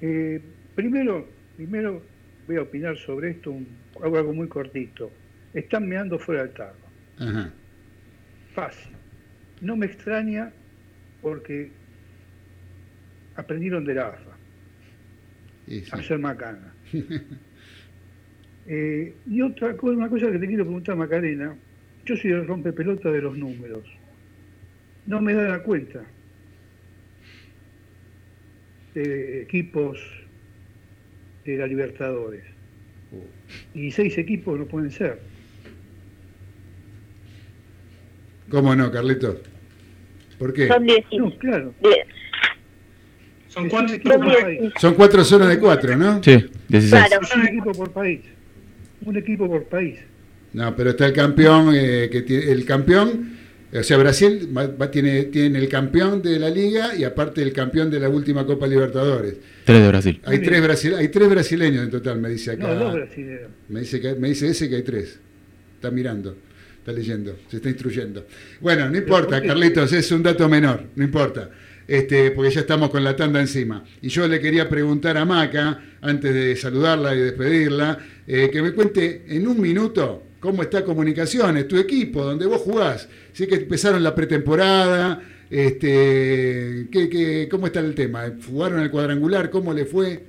Eh, 0.00 0.40
primero, 0.74 1.28
primero 1.56 2.02
voy 2.46 2.56
a 2.56 2.62
opinar 2.62 2.96
sobre 2.96 3.30
esto, 3.30 3.50
un- 3.50 3.66
algo, 4.02 4.16
algo 4.18 4.32
muy 4.32 4.48
cortito. 4.48 5.10
Están 5.52 5.88
meando 5.88 6.18
fuera 6.18 6.42
del 6.44 6.52
tarro. 6.54 6.76
Ajá. 7.18 7.52
Fácil. 8.54 8.92
No 9.60 9.76
me 9.76 9.86
extraña 9.86 10.52
porque 11.20 11.70
aprendieron 13.36 13.84
de 13.84 13.94
la 13.94 14.08
AFA 14.08 14.36
sí. 15.66 15.84
a 15.92 16.02
ser 16.02 16.18
macana. 16.18 16.72
Eh, 18.66 19.14
y 19.26 19.40
otra 19.40 19.74
cosa, 19.76 19.96
una 19.96 20.08
cosa 20.08 20.30
que 20.30 20.38
te 20.38 20.46
quiero 20.46 20.64
preguntar, 20.64 20.94
Macarena. 20.94 21.56
Yo 22.04 22.16
soy 22.16 22.30
el 22.30 22.46
rompepelota 22.46 23.10
de 23.10 23.20
los 23.22 23.36
números. 23.36 23.82
No 25.06 25.20
me 25.20 25.32
da 25.34 25.48
la 25.48 25.62
cuenta 25.62 26.04
de 28.94 29.42
equipos 29.42 29.98
de 31.44 31.56
la 31.56 31.66
Libertadores. 31.66 32.44
Y 33.74 33.90
seis 33.90 34.16
equipos 34.18 34.58
no 34.58 34.66
pueden 34.66 34.90
ser. 34.90 35.18
¿Cómo 38.50 38.74
no, 38.74 38.90
Carlitos? 38.90 39.36
¿Por 40.38 40.52
qué? 40.52 40.68
Son 40.68 40.84
10 40.84 41.04
No, 41.18 41.38
claro. 41.38 41.74
Son 43.48 43.68
cuatro 43.68 43.94
equipos 43.94 44.12
Son 44.14 44.22
por 44.22 44.30
diez- 44.32 44.42
país. 44.42 44.72
Son 44.80 44.94
cuatro 44.94 45.24
zonas 45.24 45.48
de 45.48 45.58
cuatro, 45.58 45.96
¿no? 45.96 46.22
Sí, 46.22 46.46
16. 46.68 46.90
Claro. 47.08 47.22
Es 47.26 47.36
un 47.36 47.46
equipo 47.48 47.72
por 47.72 47.92
país. 47.92 48.20
Un 49.04 49.16
equipo 49.16 49.48
por 49.48 49.64
país. 49.64 49.98
No, 50.52 50.74
pero 50.74 50.90
está 50.90 51.06
el 51.06 51.12
campeón, 51.12 51.72
eh, 51.74 52.08
que 52.10 52.22
tiene, 52.22 52.50
el 52.50 52.64
campeón, 52.64 53.36
o 53.72 53.82
sea, 53.82 53.96
Brasil 53.98 54.48
va- 54.56 54.66
va- 54.66 54.90
tiene, 54.90 55.24
tiene 55.24 55.58
el 55.58 55.68
campeón 55.68 56.20
de 56.22 56.38
la 56.38 56.50
liga 56.50 56.94
y 56.96 57.04
aparte 57.04 57.40
el 57.42 57.52
campeón 57.52 57.90
de 57.90 58.00
la 58.00 58.08
última 58.08 58.44
Copa 58.46 58.66
Libertadores. 58.66 59.34
Tres 59.64 59.80
de 59.82 59.88
Brasil. 59.88 60.20
Hay 60.24 60.38
tres, 60.38 60.50
bien. 60.50 60.62
brasil- 60.64 60.94
hay 60.96 61.08
tres 61.08 61.28
brasileños 61.30 61.84
en 61.84 61.90
total, 61.90 62.18
me 62.20 62.28
dice 62.30 62.52
acá. 62.52 62.66
No, 62.68 62.74
dos 62.74 62.94
brasileños. 62.94 63.48
Me 63.68 63.80
dice, 63.80 64.00
que, 64.00 64.14
me 64.14 64.28
dice 64.28 64.48
ese 64.48 64.68
que 64.68 64.76
hay 64.76 64.82
tres. 64.82 65.18
Está 65.76 65.90
mirando, 65.90 66.36
está 66.78 66.92
leyendo, 66.92 67.36
se 67.48 67.56
está 67.58 67.68
instruyendo. 67.68 68.26
Bueno, 68.60 68.88
no 68.90 68.96
importa. 68.98 69.40
Carlitos, 69.42 69.92
es 69.92 70.10
un 70.12 70.22
dato 70.22 70.48
menor, 70.48 70.84
no 70.96 71.04
importa. 71.04 71.50
Este, 71.86 72.30
porque 72.32 72.50
ya 72.52 72.60
estamos 72.60 72.90
con 72.90 73.02
la 73.02 73.16
tanda 73.16 73.40
encima. 73.40 73.84
Y 74.02 74.08
yo 74.08 74.28
le 74.28 74.38
quería 74.40 74.68
preguntar 74.68 75.16
a 75.16 75.24
Maca, 75.24 75.82
antes 76.02 76.32
de 76.34 76.54
saludarla 76.56 77.14
y 77.14 77.18
despedirla, 77.20 77.98
eh, 78.26 78.48
que 78.52 78.62
me 78.62 78.72
cuente 78.72 79.24
en 79.28 79.46
un 79.48 79.60
minuto 79.60 80.22
cómo 80.40 80.62
está 80.62 80.84
Comunicaciones, 80.84 81.68
tu 81.68 81.78
equipo, 81.78 82.24
donde 82.24 82.46
vos 82.46 82.62
jugás. 82.62 83.08
Sé 83.32 83.46
que 83.46 83.56
empezaron 83.56 84.02
la 84.02 84.14
pretemporada, 84.14 85.20
este, 85.50 86.86
¿qué, 86.90 87.08
qué, 87.10 87.48
cómo 87.50 87.66
está 87.66 87.80
el 87.80 87.94
tema? 87.94 88.24
¿Jugaron 88.46 88.80
el 88.80 88.90
cuadrangular? 88.90 89.50
¿Cómo 89.50 89.72
le 89.72 89.84
fue? 89.84 90.24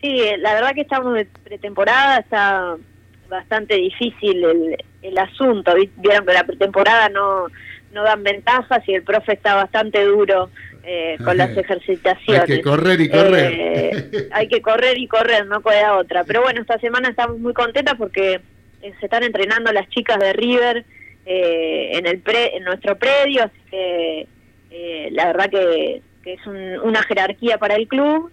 Sí, 0.00 0.08
eh, 0.20 0.36
la 0.38 0.54
verdad 0.54 0.74
que 0.74 0.80
estamos 0.80 1.14
de 1.14 1.26
pretemporada, 1.44 2.18
está 2.18 2.76
bastante 3.28 3.76
difícil 3.76 4.44
el, 4.44 4.76
el 5.02 5.18
asunto. 5.18 5.74
Vi- 5.74 5.90
Vieron 5.96 6.26
que 6.26 6.32
la 6.32 6.44
pretemporada 6.44 7.08
no, 7.08 7.46
no 7.92 8.02
dan 8.02 8.22
ventajas 8.22 8.82
y 8.88 8.94
el 8.94 9.02
profe 9.02 9.34
está 9.34 9.54
bastante 9.54 10.04
duro 10.04 10.50
eh, 10.84 11.16
con 11.24 11.36
las 11.36 11.56
ejercitaciones. 11.56 12.42
Hay 12.42 12.56
que 12.56 12.62
correr 12.62 13.00
y 13.00 13.08
correr. 13.08 13.52
Eh, 13.54 14.28
hay 14.32 14.48
que 14.48 14.60
correr 14.60 14.98
y 14.98 15.06
correr, 15.06 15.46
no 15.46 15.60
queda 15.62 15.96
otra. 15.96 16.24
Pero 16.24 16.42
bueno, 16.42 16.60
esta 16.60 16.78
semana 16.80 17.08
estamos 17.08 17.38
muy 17.38 17.52
contentas 17.54 17.94
porque 17.96 18.40
se 18.98 19.06
están 19.06 19.22
entrenando 19.22 19.72
las 19.72 19.88
chicas 19.88 20.18
de 20.18 20.32
River 20.32 20.84
eh, 21.24 21.90
en 21.94 22.06
el 22.06 22.18
pre, 22.18 22.56
en 22.56 22.64
nuestro 22.64 22.96
predio, 22.98 23.44
así 23.44 23.60
que 23.70 24.26
eh, 24.70 25.08
la 25.12 25.26
verdad 25.26 25.50
que, 25.50 26.02
que 26.24 26.32
es 26.34 26.46
un- 26.46 26.80
una 26.82 27.02
jerarquía 27.04 27.58
para 27.58 27.76
el 27.76 27.86
club 27.88 28.30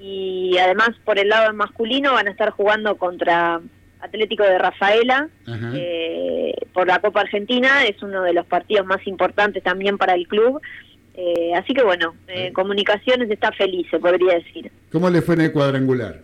y 0.00 0.56
además 0.58 0.90
por 1.04 1.18
el 1.18 1.28
lado 1.28 1.52
masculino 1.54 2.12
van 2.14 2.26
a 2.26 2.30
estar 2.32 2.50
jugando 2.50 2.96
contra 2.96 3.60
Atlético 4.00 4.42
de 4.42 4.58
Rafaela 4.58 5.28
eh, 5.76 6.54
por 6.72 6.88
la 6.88 6.98
Copa 7.00 7.20
Argentina, 7.20 7.84
es 7.84 8.02
uno 8.02 8.22
de 8.22 8.32
los 8.32 8.44
partidos 8.46 8.84
más 8.86 9.06
importantes 9.06 9.62
también 9.62 9.96
para 9.98 10.14
el 10.14 10.26
club. 10.26 10.60
Eh, 11.14 11.52
así 11.54 11.72
que 11.74 11.84
bueno, 11.84 12.14
eh, 12.26 12.52
Comunicaciones 12.52 13.30
está 13.30 13.52
feliz, 13.52 13.86
se 13.90 14.00
podría 14.00 14.34
decir. 14.34 14.72
¿Cómo 14.90 15.08
le 15.10 15.22
fue 15.22 15.34
en 15.36 15.42
el 15.42 15.52
cuadrangular? 15.52 16.20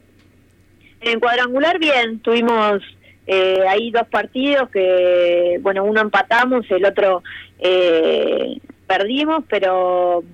En 1.00 1.20
cuadrangular 1.20 1.78
bien, 1.78 2.18
tuvimos 2.20 2.82
eh, 3.30 3.60
ahí 3.68 3.90
dos 3.90 4.08
partidos 4.08 4.70
que, 4.70 5.58
bueno, 5.60 5.84
uno 5.84 6.00
empatamos, 6.00 6.64
el 6.70 6.84
otro 6.84 7.22
eh, 7.58 8.56
perdimos, 8.86 9.44
pero 9.48 10.24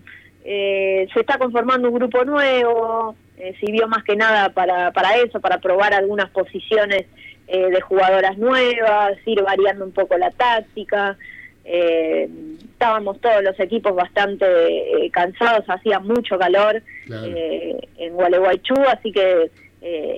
eh, 0.45 1.09
se 1.13 1.21
está 1.21 1.37
conformando 1.39 1.89
un 1.89 1.95
grupo 1.97 2.25
nuevo, 2.25 3.17
eh, 3.37 3.53
sirvió 3.59 3.89
más 3.89 4.05
que 4.05 4.15
nada 4.15 4.51
para, 4.51 4.93
para 4.93 5.17
eso, 5.17 5.41
para 5.41 5.59
probar 5.59 5.93
algunas 5.93 6.31
posiciones 6.31 7.07
eh, 7.49 7.67
de 7.71 7.81
jugadoras 7.81 8.39
nuevas, 8.39 9.19
ir 9.27 9.43
variando 9.43 9.85
un 9.85 9.93
poco 9.93 10.17
la 10.17 10.31
táctica. 10.31 11.17
Eh, 11.65 12.29
estábamos 12.73 13.21
todos 13.21 13.43
los 13.43 13.59
equipos 13.59 13.95
bastante 13.97 14.45
eh, 14.47 15.11
cansados, 15.11 15.65
hacía 15.67 15.99
mucho 15.99 16.39
calor 16.39 16.83
Claro. 17.07 17.27
eh, 17.27 17.89
en 17.99 18.13
Gualeguaychú, 18.15 18.75
así 18.87 19.11
que 19.11 19.51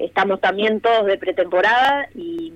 estamos 0.05 0.41
también 0.41 0.81
todos 0.81 1.07
de 1.07 1.19
pretemporada 1.19 2.09
y 2.15 2.53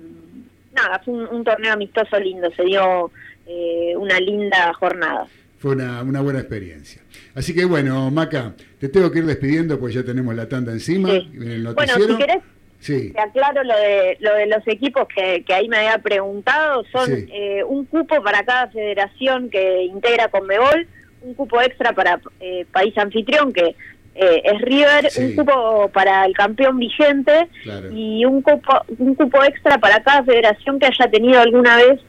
nada, 0.73 0.99
fue 1.03 1.13
un, 1.13 1.27
un 1.27 1.43
torneo 1.43 1.73
amistoso 1.73 2.19
lindo, 2.19 2.49
se 2.55 2.63
dio 2.63 3.11
eh, 3.47 3.93
una 3.97 4.19
linda 4.19 4.73
jornada. 4.73 5.27
Fue 5.59 5.71
una, 5.71 6.01
una 6.01 6.21
buena 6.21 6.39
experiencia. 6.39 7.01
Así 7.35 7.53
que 7.53 7.65
bueno, 7.65 8.09
Maca, 8.11 8.53
te 8.79 8.89
tengo 8.89 9.11
que 9.11 9.19
ir 9.19 9.25
despidiendo 9.25 9.79
porque 9.79 9.95
ya 9.95 10.03
tenemos 10.03 10.33
la 10.35 10.49
tanda 10.49 10.71
encima. 10.71 11.09
Sí. 11.09 11.29
en 11.35 11.51
el 11.51 11.73
Bueno, 11.73 11.93
si 11.95 12.17
querés, 12.17 12.41
Sí, 12.79 13.11
te 13.11 13.21
aclaro 13.21 13.63
lo 13.63 13.77
de, 13.77 14.17
lo 14.21 14.33
de 14.33 14.47
los 14.47 14.67
equipos 14.67 15.07
que, 15.15 15.43
que 15.45 15.53
ahí 15.53 15.67
me 15.69 15.77
había 15.77 15.99
preguntado, 15.99 16.83
son 16.91 17.05
Sí. 17.05 17.25
eh, 17.31 17.63
un 17.63 17.85
cupo 17.85 18.23
para 18.23 18.43
cada 18.43 18.69
federación 18.71 19.51
que 19.51 19.83
integra 19.83 20.29
Conmebol, 20.29 20.87
un 21.21 21.35
cupo 21.35 21.61
extra 21.61 21.93
para 21.93 22.19
eh, 22.39 22.65
país 22.71 22.97
anfitrión 22.97 23.53
que 23.53 23.75
eh, 24.15 24.41
es 24.43 24.61
River, 24.61 25.09
Sí. 25.09 25.23
un 25.23 25.35
cupo 25.35 25.89
para 25.93 26.25
el 26.25 26.33
campeón 26.33 26.77
vigente 26.79 27.47
claro. 27.63 27.89
y 27.91 28.25
un 28.25 28.41
cupo, 28.41 28.73
un 28.97 29.15
cupo 29.15 29.43
extra 29.43 29.77
para 29.77 30.01
cada 30.03 30.23
federación 30.23 30.79
que 30.79 30.87
haya 30.87 31.09
tenido 31.09 31.39
alguna 31.39 31.77
vez 31.77 31.99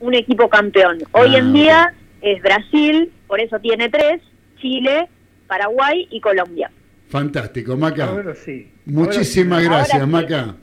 un 0.00 0.14
equipo 0.14 0.48
campeón. 0.48 0.98
Hoy 1.12 1.34
Ah, 1.34 1.38
en 1.38 1.52
día 1.54 1.94
es 2.20 2.42
Brasil, 2.42 3.10
por 3.26 3.40
eso 3.40 3.58
tiene 3.60 3.88
tres, 3.88 4.20
Chile, 4.60 5.08
Paraguay 5.46 6.06
y 6.10 6.20
Colombia. 6.20 6.70
Fantástico, 7.08 7.76
Maca. 7.76 8.06
Ahora 8.06 8.34
sí. 8.34 8.70
Muchísimas 8.84 9.62
Ahora 9.64 9.76
gracias, 9.78 10.02
sí. 10.02 10.08
Maca. 10.10 10.56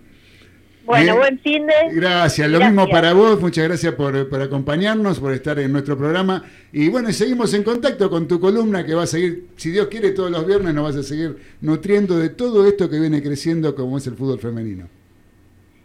Bueno, 0.86 1.04
Bien. 1.06 1.18
buen 1.18 1.40
fin 1.40 1.66
de... 1.66 1.74
Gracias, 1.94 2.50
lo 2.50 2.58
Gracias. 2.58 2.76
mismo 2.76 2.90
para 2.90 3.14
vos, 3.14 3.40
muchas 3.40 3.64
gracias 3.66 3.94
por, 3.94 4.28
por 4.28 4.42
acompañarnos, 4.42 5.20
por 5.20 5.32
estar 5.34 5.58
en 5.60 5.72
nuestro 5.72 5.98
programa. 5.98 6.44
Y 6.74 6.90
bueno, 6.90 7.12
seguimos 7.14 7.54
en 7.54 7.64
contacto 7.64 8.10
con 8.10 8.28
tu 8.28 8.40
columna 8.40 8.86
que 8.86 8.94
va 8.94 9.04
a 9.04 9.08
seguir, 9.08 9.48
si 9.56 9.72
Dios 9.72 9.88
quiere, 9.88 10.12
todos 10.12 10.30
los 10.30 10.46
viernes 10.46 10.74
nos 10.74 10.84
vas 10.84 10.96
a 10.98 11.04
seguir 11.04 11.38
nutriendo 11.62 12.18
de 12.18 12.30
todo 12.30 12.68
esto 12.68 12.90
que 12.90 13.00
viene 13.00 13.24
creciendo 13.24 13.74
como 13.76 13.98
es 13.98 14.08
el 14.08 14.16
fútbol 14.16 14.40
femenino. 14.40 14.88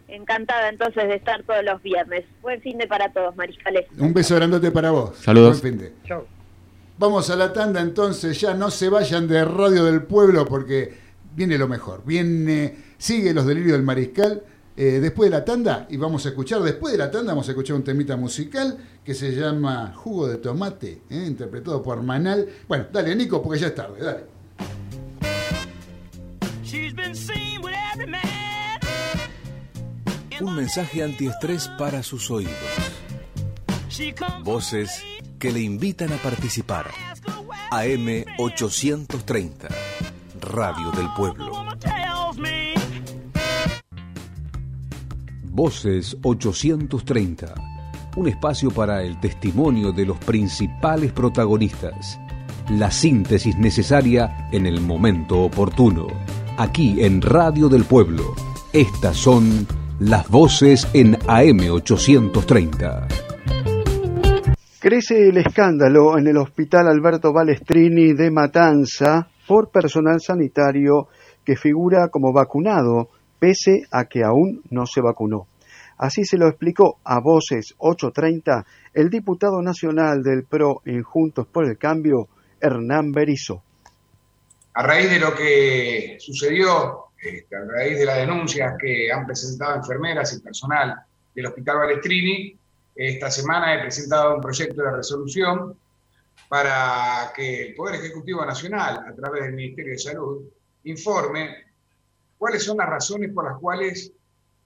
Encantada 0.09 0.69
entonces 0.69 1.07
de 1.07 1.15
estar 1.15 1.43
todos 1.43 1.63
los 1.63 1.81
viernes. 1.81 2.25
Buen 2.41 2.59
fin 2.61 2.77
de 2.77 2.87
para 2.87 3.11
todos, 3.13 3.35
Mariscales. 3.35 3.85
Un 3.97 4.13
beso 4.13 4.35
grandote 4.35 4.71
para 4.71 4.91
vos. 4.91 5.17
Saludos. 5.19 5.61
Buen 5.61 5.73
fin 5.73 5.81
de. 5.81 5.93
Chao. 6.07 6.25
Vamos 6.97 7.29
a 7.29 7.35
la 7.37 7.53
tanda 7.53 7.79
entonces, 7.79 8.41
ya 8.41 8.53
no 8.53 8.69
se 8.71 8.89
vayan 8.89 9.27
de 9.27 9.45
Radio 9.45 9.85
del 9.85 10.01
Pueblo 10.01 10.45
porque 10.45 10.93
viene 11.35 11.57
lo 11.57 11.67
mejor. 11.67 12.01
Viene, 12.05 12.75
sigue 12.97 13.33
los 13.33 13.45
delirios 13.45 13.73
del 13.73 13.83
mariscal. 13.83 14.41
Eh, 14.81 15.01
después 15.01 15.29
de 15.29 15.37
la 15.37 15.43
tanda, 15.43 15.87
y 15.89 15.97
vamos 15.97 16.25
a 16.25 16.29
escuchar, 16.29 16.61
después 16.61 16.93
de 16.93 16.99
la 16.99 17.11
tanda 17.11 17.33
vamos 17.33 17.45
a 17.49 17.51
escuchar 17.51 17.75
un 17.75 17.83
temita 17.83 18.15
musical 18.15 18.77
que 19.03 19.13
se 19.13 19.35
llama 19.35 19.91
Jugo 19.93 20.25
de 20.29 20.37
Tomate, 20.37 21.01
eh, 21.09 21.25
interpretado 21.27 21.83
por 21.83 22.01
Manal. 22.01 22.47
Bueno, 22.65 22.85
dale 22.89 23.13
Nico, 23.13 23.43
porque 23.43 23.59
ya 23.59 23.67
es 23.67 23.75
tarde, 23.75 24.01
dale. 24.01 24.23
She's 26.63 26.95
been 26.95 27.13
seen 27.13 27.61
with 27.61 27.73
every 27.93 28.09
man. 28.09 28.79
Un 30.39 30.55
mensaje 30.55 31.03
antiestrés 31.03 31.67
para 31.77 32.01
sus 32.01 32.31
oídos. 32.31 32.53
Voces 34.43 35.03
que 35.39 35.51
le 35.51 35.59
invitan 35.59 36.13
a 36.13 36.17
participar. 36.19 36.89
AM 37.71 38.23
830. 38.37 39.67
Radio 40.39 40.91
del 40.91 41.09
Pueblo. 41.17 41.65
Voces 45.61 46.15
830. 46.23 47.53
Un 48.15 48.29
espacio 48.29 48.71
para 48.71 49.03
el 49.03 49.19
testimonio 49.19 49.91
de 49.91 50.05
los 50.05 50.17
principales 50.17 51.11
protagonistas. 51.11 52.17
La 52.69 52.89
síntesis 52.89 53.57
necesaria 53.57 54.47
en 54.53 54.65
el 54.65 54.79
momento 54.79 55.41
oportuno. 55.41 56.07
Aquí 56.57 57.03
en 57.03 57.21
Radio 57.21 57.67
del 57.67 57.83
Pueblo. 57.83 58.35
Estas 58.71 59.17
son 59.17 59.67
las 59.99 60.29
voces 60.29 60.87
en 60.93 61.17
AM 61.27 61.59
830. 61.69 63.09
Crece 64.79 65.27
el 65.27 65.39
escándalo 65.39 66.17
en 66.17 66.27
el 66.27 66.37
Hospital 66.37 66.87
Alberto 66.87 67.33
Balestrini 67.33 68.13
de 68.13 68.31
Matanza 68.31 69.27
por 69.45 69.71
personal 69.71 70.21
sanitario 70.21 71.09
que 71.43 71.57
figura 71.57 72.07
como 72.07 72.31
vacunado, 72.31 73.09
pese 73.39 73.87
a 73.91 74.05
que 74.05 74.23
aún 74.23 74.61
no 74.69 74.85
se 74.85 75.01
vacunó. 75.01 75.47
Así 75.97 76.23
se 76.23 76.37
lo 76.37 76.47
explicó 76.47 76.99
a 77.03 77.19
Voces 77.19 77.75
830 77.77 78.65
el 78.93 79.09
diputado 79.09 79.61
nacional 79.61 80.23
del 80.23 80.43
PRO 80.43 80.81
en 80.85 81.03
Juntos 81.03 81.45
por 81.47 81.65
el 81.65 81.77
Cambio, 81.77 82.29
Hernán 82.61 83.11
Berizo. 83.11 83.63
a 84.73 84.83
raíz 84.83 85.09
de 85.09 85.19
lo 85.19 85.35
que 85.35 86.17
sucedió, 86.19 87.07
este, 87.21 87.53
a 87.53 87.65
raíz 87.65 87.99
de 87.99 88.05
las 88.05 88.17
denuncias 88.17 88.75
que 88.79 89.11
han 89.11 89.25
presentado 89.25 89.75
enfermeras 89.75 90.33
y 90.33 90.39
personal 90.39 90.95
del 91.35 91.47
Hospital 91.47 91.77
Balestrini, 91.79 92.57
esta 92.95 93.29
semana 93.29 93.75
he 93.75 93.81
presentado 93.81 94.35
un 94.35 94.41
proyecto 94.41 94.81
de 94.81 94.91
resolución 94.91 95.77
para 96.47 97.31
que 97.35 97.67
el 97.67 97.75
Poder 97.75 97.95
Ejecutivo 97.95 98.45
Nacional, 98.45 99.05
a 99.05 99.13
través 99.13 99.43
del 99.43 99.53
Ministerio 99.53 99.91
de 99.91 99.99
Salud, 99.99 100.43
informe 100.85 101.68
cuáles 102.39 102.63
son 102.63 102.77
las 102.77 102.89
razones 102.89 103.31
por 103.31 103.45
las 103.45 103.59
cuales 103.59 104.11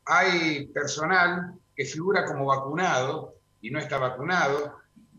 hay 0.05 0.67
personal 0.67 1.53
que 1.75 1.83
figura 1.85 2.23
como 2.25 2.45
vacunado 2.45 3.35
y 3.61 3.69
no 3.71 3.79
está 3.79 3.97
vacunado, 3.97 4.77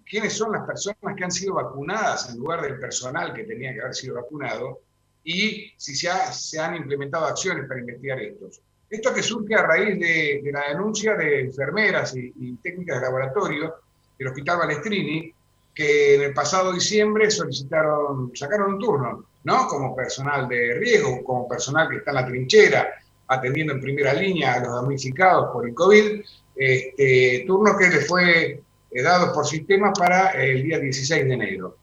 quiénes 0.09 0.33
son 0.35 0.53
las 0.53 0.65
personas 0.65 1.17
que 1.17 1.25
han 1.25 1.31
sido 1.33 1.55
vacunadas 1.55 2.31
en 2.31 2.39
lugar 2.39 2.63
del 2.63 2.79
personal 2.79 3.35
que 3.35 3.45
tenía 3.45 3.75
que 3.75 3.81
haber 3.81 3.95
sido 3.95 4.15
vacunado 4.17 4.81
y 5.25 5.73
si 5.77 5.95
se, 5.97 6.09
ha- 6.09 6.33
se 6.33 6.61
han 6.61 6.77
implementado 6.77 7.27
acciones 7.27 7.67
para 7.67 7.81
investigar 7.81 8.21
estos. 8.21 8.61
Esto 8.89 9.13
que 9.13 9.23
surge 9.23 9.55
a 9.55 9.63
raíz 9.67 9.99
de, 9.99 10.41
de 10.45 10.53
la 10.53 10.69
denuncia 10.69 11.15
de 11.17 11.41
enfermeras 11.41 12.15
y, 12.17 12.33
y 12.39 12.57
técnicas 12.57 13.01
de 13.01 13.07
laboratorio 13.07 13.75
del 14.19 14.29
Hospital 14.29 14.59
Balestrini, 14.59 15.35
que 15.75 16.15
en 16.17 16.23
el 16.23 16.35
pasado 16.35 16.73
diciembre 16.73 17.31
solicitaron, 17.31 18.31
sacaron 18.37 18.75
un 18.75 18.79
turno, 18.79 19.25
¿no? 19.45 19.69
Como 19.69 19.95
personal 19.95 20.49
de 20.49 20.75
riesgo, 20.75 21.23
como 21.23 21.49
personal 21.49 21.89
que 21.89 21.97
está 21.97 22.11
en 22.11 22.17
la 22.17 22.27
trinchera, 22.27 22.89
atendiendo 23.29 23.75
en 23.75 23.81
primera 23.81 24.13
línea 24.13 24.55
a 24.55 24.61
los 24.61 24.75
damnificados 24.75 25.53
por 25.53 25.67
el 25.69 25.75
COVID, 25.75 26.23
este, 26.57 27.45
turno 27.47 27.77
que 27.77 27.89
le 27.89 28.01
fue 28.01 28.63
eh, 28.91 29.03
dado 29.03 29.33
por 29.33 29.47
sistema 29.47 29.93
para 29.93 30.31
el 30.31 30.63
día 30.63 30.79
16 30.79 31.25
de 31.25 31.33
enero. 31.33 31.77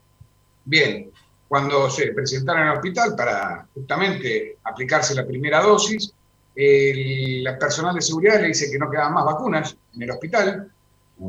Bien, 0.66 1.12
cuando 1.48 1.90
se 1.90 2.14
presentaron 2.14 2.68
al 2.68 2.78
hospital 2.78 3.16
para 3.16 3.68
justamente 3.74 4.58
aplicarse 4.64 5.14
la 5.16 5.26
primera 5.26 5.62
dosis, 5.62 6.14
el 6.56 7.44
la 7.44 7.58
personal 7.58 7.96
de 7.96 8.02
seguridad 8.02 8.42
le 8.42 8.48
dice 8.48 8.70
que 8.70 8.78
no 8.78 8.90
quedaban 8.90 9.14
más 9.14 9.26
vacunas 9.26 9.76
en 9.96 10.02
el 10.04 10.12
hospital, 10.12 10.72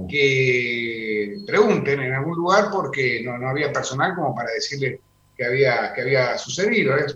que 0.08 1.42
pregunten 1.46 2.00
en 2.00 2.12
algún 2.14 2.36
lugar 2.36 2.68
porque 2.72 3.22
no, 3.22 3.36
no 3.36 3.48
había 3.48 3.72
personal 3.72 4.14
como 4.14 4.34
para 4.34 4.50
decirle 4.52 5.00
que 5.36 5.44
había, 5.44 5.92
que 5.92 6.02
había 6.02 6.38
sucedido. 6.38 6.96
¿eh? 6.96 7.06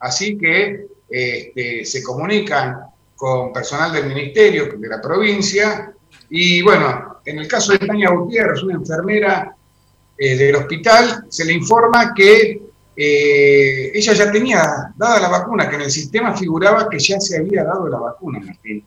Así 0.00 0.38
que 0.38 0.86
este, 1.08 1.84
se 1.84 2.02
comunican 2.02 2.80
con 3.16 3.52
personal 3.52 3.92
del 3.92 4.06
ministerio, 4.06 4.68
de 4.76 4.88
la 4.88 5.00
provincia, 5.00 5.92
y 6.30 6.62
bueno, 6.62 7.20
en 7.24 7.38
el 7.38 7.48
caso 7.48 7.72
de 7.72 7.78
Tania 7.78 8.10
Gutiérrez, 8.10 8.62
una 8.62 8.74
enfermera 8.74 9.54
eh, 10.16 10.36
del 10.36 10.56
hospital, 10.56 11.26
se 11.28 11.44
le 11.44 11.52
informa 11.52 12.12
que 12.14 12.62
eh, 12.96 13.92
ella 13.94 14.12
ya 14.12 14.30
tenía 14.30 14.92
dada 14.96 15.20
la 15.20 15.28
vacuna, 15.28 15.68
que 15.68 15.76
en 15.76 15.82
el 15.82 15.90
sistema 15.90 16.36
figuraba 16.36 16.88
que 16.88 16.98
ya 16.98 17.20
se 17.20 17.38
había 17.38 17.64
dado 17.64 17.88
la 17.88 17.98
vacuna, 17.98 18.40
Martín, 18.40 18.84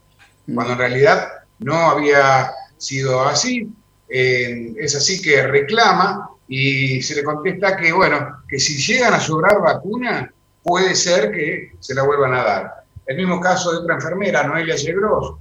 cuando 0.53 0.73
en 0.73 0.79
realidad 0.79 1.27
no 1.59 1.75
había 1.75 2.51
sido 2.77 3.23
así. 3.23 3.69
Eh, 4.09 4.73
es 4.77 4.93
así 4.93 5.21
que 5.21 5.47
reclama 5.47 6.30
y 6.53 7.01
se 7.01 7.15
le 7.15 7.23
contesta 7.23 7.77
que, 7.77 7.93
bueno, 7.93 8.43
que 8.45 8.59
si 8.59 8.77
llegan 8.77 9.13
a 9.13 9.21
sobrar 9.21 9.61
vacuna, 9.61 10.33
puede 10.61 10.95
ser 10.95 11.31
que 11.31 11.71
se 11.79 11.95
la 11.95 12.03
vuelvan 12.03 12.33
a 12.33 12.43
dar. 12.43 12.83
El 13.05 13.15
mismo 13.15 13.39
caso 13.39 13.71
de 13.71 13.77
otra 13.77 13.95
enfermera, 13.95 14.43
Noelia 14.43 14.75
Yegros, 14.75 15.35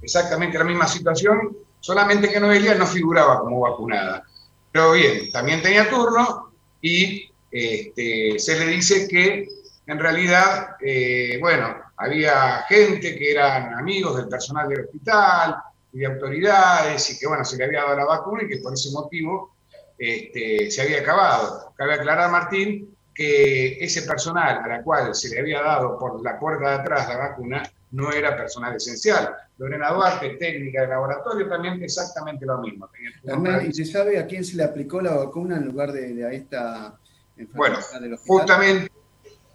exactamente 0.00 0.56
la 0.56 0.64
misma 0.64 0.88
situación, 0.88 1.54
solamente 1.80 2.30
que 2.30 2.40
Noelia 2.40 2.76
no 2.76 2.86
figuraba 2.86 3.40
como 3.40 3.60
vacunada. 3.60 4.24
Pero 4.72 4.92
bien, 4.92 5.30
también 5.30 5.60
tenía 5.60 5.90
turno 5.90 6.54
y 6.80 7.30
este, 7.50 8.38
se 8.38 8.58
le 8.58 8.66
dice 8.68 9.06
que 9.06 9.46
en 9.86 9.98
realidad, 9.98 10.76
eh, 10.80 11.36
bueno, 11.42 11.76
había 11.98 12.64
gente 12.70 13.14
que 13.18 13.32
eran 13.32 13.74
amigos 13.74 14.16
del 14.16 14.28
personal 14.28 14.66
del 14.70 14.86
hospital 14.86 15.56
y 15.92 15.98
de 15.98 16.06
autoridades 16.06 17.10
y 17.10 17.18
que, 17.18 17.26
bueno, 17.26 17.44
se 17.44 17.58
le 17.58 17.64
había 17.64 17.82
dado 17.82 17.96
la 17.96 18.06
vacuna 18.06 18.44
y 18.44 18.48
que 18.48 18.60
por 18.62 18.72
ese 18.72 18.90
motivo 18.92 19.53
este, 19.98 20.70
se 20.70 20.82
había 20.82 21.00
acabado. 21.00 21.72
Cabe 21.76 21.94
aclarar, 21.94 22.30
Martín, 22.30 22.94
que 23.14 23.78
ese 23.84 24.02
personal 24.02 24.62
a 24.64 24.68
la 24.68 24.82
cual 24.82 25.14
se 25.14 25.28
le 25.28 25.40
había 25.40 25.62
dado 25.62 25.98
por 25.98 26.22
la 26.22 26.38
puerta 26.38 26.70
de 26.70 26.74
atrás 26.76 27.08
la 27.08 27.16
vacuna 27.16 27.62
no 27.92 28.12
era 28.12 28.36
personal 28.36 28.74
esencial. 28.74 29.32
Lorena 29.56 29.92
Duarte, 29.92 30.30
técnica 30.30 30.82
de 30.82 30.88
laboratorio, 30.88 31.48
también 31.48 31.80
exactamente 31.82 32.44
lo 32.44 32.58
mismo. 32.58 32.88
Hernán, 33.22 33.66
¿y 33.66 33.72
se 33.72 33.84
sabe 33.84 34.18
a 34.18 34.26
quién 34.26 34.44
se 34.44 34.56
le 34.56 34.64
aplicó 34.64 35.00
la 35.00 35.14
vacuna 35.14 35.56
en 35.56 35.66
lugar 35.66 35.92
de, 35.92 36.12
de 36.12 36.26
a 36.26 36.32
esta 36.32 36.98
bueno, 37.52 37.78
del 38.00 38.14
hospital? 38.14 38.18
justamente, 38.26 38.92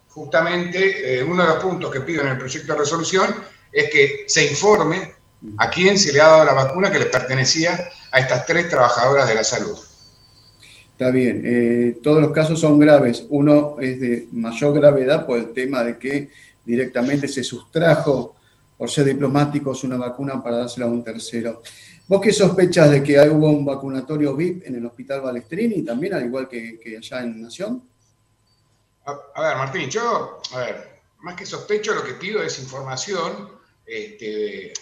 justamente 0.08 1.18
eh, 1.18 1.22
uno 1.22 1.42
de 1.42 1.48
los 1.50 1.62
puntos 1.62 1.92
que 1.92 2.00
pido 2.00 2.22
en 2.22 2.28
el 2.28 2.38
proyecto 2.38 2.72
de 2.72 2.78
resolución 2.78 3.34
es 3.70 3.90
que 3.90 4.24
se 4.26 4.46
informe 4.46 5.14
a 5.58 5.68
quién 5.68 5.98
se 5.98 6.12
le 6.12 6.20
ha 6.22 6.28
dado 6.28 6.44
la 6.46 6.54
vacuna 6.54 6.90
que 6.90 6.98
le 6.98 7.06
pertenecía 7.06 7.90
a 8.10 8.18
estas 8.18 8.46
tres 8.46 8.70
trabajadoras 8.70 9.28
de 9.28 9.34
la 9.34 9.44
salud. 9.44 9.78
Está 11.00 11.12
bien, 11.12 11.40
eh, 11.46 11.98
todos 12.02 12.20
los 12.20 12.30
casos 12.30 12.60
son 12.60 12.78
graves. 12.78 13.24
Uno 13.30 13.76
es 13.80 13.98
de 13.98 14.28
mayor 14.32 14.74
gravedad 14.74 15.24
por 15.24 15.38
el 15.38 15.54
tema 15.54 15.82
de 15.82 15.96
que 15.96 16.28
directamente 16.62 17.26
se 17.26 17.42
sustrajo 17.42 18.36
por 18.76 18.90
ser 18.90 19.06
diplomáticos 19.06 19.82
una 19.84 19.96
vacuna 19.96 20.42
para 20.42 20.58
dársela 20.58 20.84
a 20.84 20.90
un 20.90 21.02
tercero. 21.02 21.62
¿Vos 22.06 22.20
qué 22.20 22.34
sospechas 22.34 22.90
de 22.90 23.02
que 23.02 23.18
hubo 23.30 23.48
un 23.48 23.64
vacunatorio 23.64 24.36
VIP 24.36 24.66
en 24.66 24.74
el 24.74 24.84
Hospital 24.84 25.22
Balestrini 25.22 25.80
también, 25.82 26.12
al 26.12 26.26
igual 26.26 26.46
que, 26.46 26.78
que 26.78 26.98
allá 26.98 27.22
en 27.22 27.40
Nación? 27.40 27.82
A, 29.06 29.40
ver, 29.40 29.56
Martín, 29.56 29.88
yo, 29.88 30.42
a 30.52 30.58
ver, 30.58 31.00
más 31.20 31.34
que 31.34 31.46
sospecho, 31.46 31.94
lo 31.94 32.04
que 32.04 32.12
pido 32.12 32.42
es 32.42 32.58
información 32.58 33.48
este, 33.86 34.74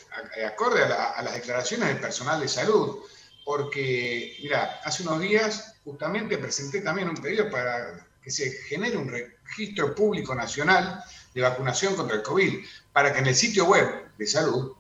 acorde 0.45 0.83
a, 0.83 1.11
a 1.11 1.23
las 1.23 1.35
declaraciones 1.35 1.87
del 1.91 2.01
personal 2.01 2.41
de 2.41 2.49
salud. 2.49 3.05
Porque, 3.45 4.37
mira, 4.43 4.81
hace 4.85 5.05
unos 5.05 5.21
días 5.21 5.78
justamente 5.89 6.37
presenté 6.39 6.81
también 6.83 7.09
un 7.09 7.17
pedido 7.17 7.49
para 7.49 8.07
que 8.23 8.31
se 8.31 8.51
genere 8.69 8.97
un 8.97 9.09
registro 9.09 9.95
público 9.95 10.35
nacional 10.35 11.03
de 11.35 11.41
vacunación 11.41 11.95
contra 11.97 12.17
el 12.17 12.23
COVID, 12.23 12.65
para 12.93 13.13
que 13.13 13.21
en 13.21 13.27
el 13.29 13.35
sitio 13.35 13.65
web 13.65 14.11
de 14.19 14.27
salud 14.27 14.73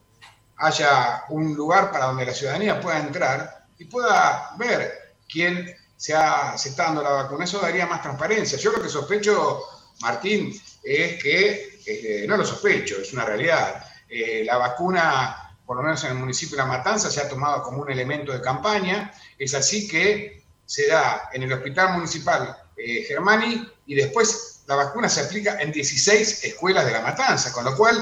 haya 0.56 1.24
un 1.30 1.54
lugar 1.54 1.90
para 1.90 2.06
donde 2.06 2.26
la 2.26 2.34
ciudadanía 2.34 2.80
pueda 2.80 2.98
entrar 2.98 3.66
y 3.78 3.84
pueda 3.86 4.50
ver 4.58 5.14
quién 5.28 5.74
se, 5.96 6.14
ha- 6.14 6.58
se 6.58 6.70
está 6.70 6.84
dando 6.84 7.02
la 7.02 7.10
vacuna. 7.10 7.44
Eso 7.44 7.60
daría 7.60 7.86
más 7.86 8.02
transparencia. 8.02 8.58
Yo 8.58 8.72
lo 8.72 8.82
que 8.82 8.88
sospecho, 8.88 9.62
Martín, 10.02 10.52
es 10.82 11.22
que, 11.22 11.80
eh, 11.86 12.26
no 12.28 12.36
lo 12.36 12.44
sospecho, 12.44 12.96
es 13.00 13.12
una 13.12 13.24
realidad. 13.24 13.82
Eh, 14.08 14.42
la 14.44 14.56
vacuna, 14.58 15.56
por 15.64 15.76
lo 15.76 15.82
menos 15.82 16.02
en 16.04 16.10
el 16.10 16.16
municipio 16.18 16.56
de 16.56 16.62
La 16.64 16.68
Matanza, 16.68 17.10
se 17.10 17.20
ha 17.20 17.28
tomado 17.28 17.62
como 17.62 17.82
un 17.82 17.90
elemento 17.90 18.32
de 18.32 18.40
campaña. 18.40 19.12
Es 19.38 19.54
así 19.54 19.86
que 19.88 20.37
se 20.68 20.86
da 20.86 21.30
en 21.32 21.44
el 21.44 21.52
Hospital 21.54 21.94
Municipal 21.94 22.54
eh, 22.76 23.02
Germani 23.04 23.66
y 23.86 23.94
después 23.94 24.64
la 24.66 24.74
vacuna 24.76 25.08
se 25.08 25.22
aplica 25.22 25.58
en 25.62 25.72
16 25.72 26.44
escuelas 26.44 26.84
de 26.84 26.92
La 26.92 27.00
Matanza, 27.00 27.50
con 27.52 27.64
lo 27.64 27.74
cual 27.74 27.96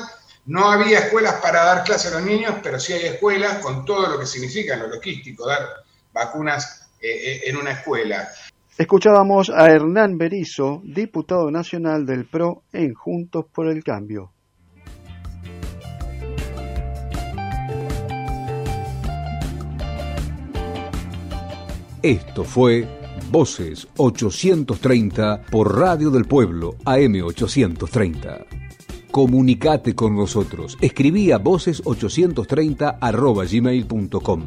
no 0.46 0.72
había 0.72 0.98
escuelas 0.98 1.34
para 1.34 1.64
dar 1.64 1.84
clase 1.84 2.08
a 2.08 2.18
los 2.18 2.22
niños, 2.22 2.56
pero 2.64 2.80
sí 2.80 2.92
hay 2.92 3.06
escuelas 3.06 3.58
con 3.58 3.84
todo 3.84 4.08
lo 4.08 4.18
que 4.18 4.26
significa 4.26 4.74
en 4.74 4.80
lo 4.80 4.88
logístico 4.88 5.46
dar 5.46 5.64
vacunas 6.12 6.88
eh, 7.00 7.08
eh, 7.08 7.40
en 7.44 7.56
una 7.56 7.70
escuela. 7.70 8.28
Escuchábamos 8.76 9.48
a 9.48 9.66
Hernán 9.66 10.18
Berizo, 10.18 10.82
diputado 10.82 11.52
nacional 11.52 12.04
del 12.04 12.26
PRO 12.26 12.64
en 12.72 12.94
Juntos 12.94 13.46
por 13.52 13.68
el 13.68 13.84
Cambio. 13.84 14.32
Esto 22.02 22.44
fue 22.44 22.86
Voces 23.30 23.88
830 23.96 25.42
por 25.50 25.74
Radio 25.76 26.10
del 26.10 26.26
Pueblo 26.26 26.76
AM830. 26.84 28.44
Comunicate 29.10 29.94
con 29.94 30.14
nosotros. 30.14 30.76
Escribí 30.80 31.32
a 31.32 31.42
voces830 31.42 32.98
arroba 33.00 33.44
gmail.com. 33.44 34.42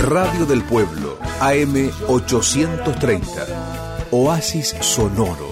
Radio 0.00 0.44
del 0.44 0.62
Pueblo, 0.64 1.16
AM830. 1.40 4.10
Oasis 4.10 4.76
sonoro. 4.80 5.51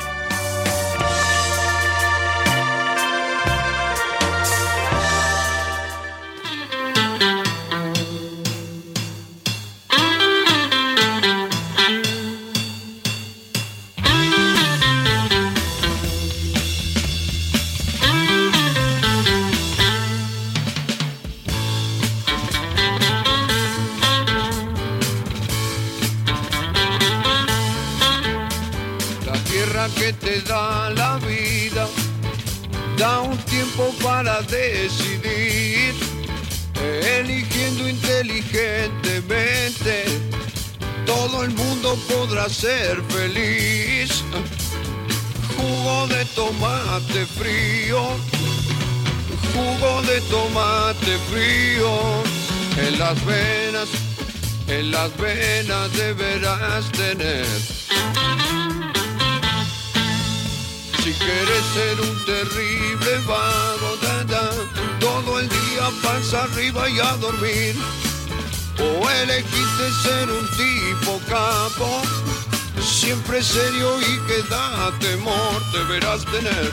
Tener 76.31 76.71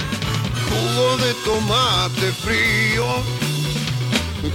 jugo 0.68 1.16
de 1.16 1.34
tomate 1.44 2.32
frío, 2.44 3.06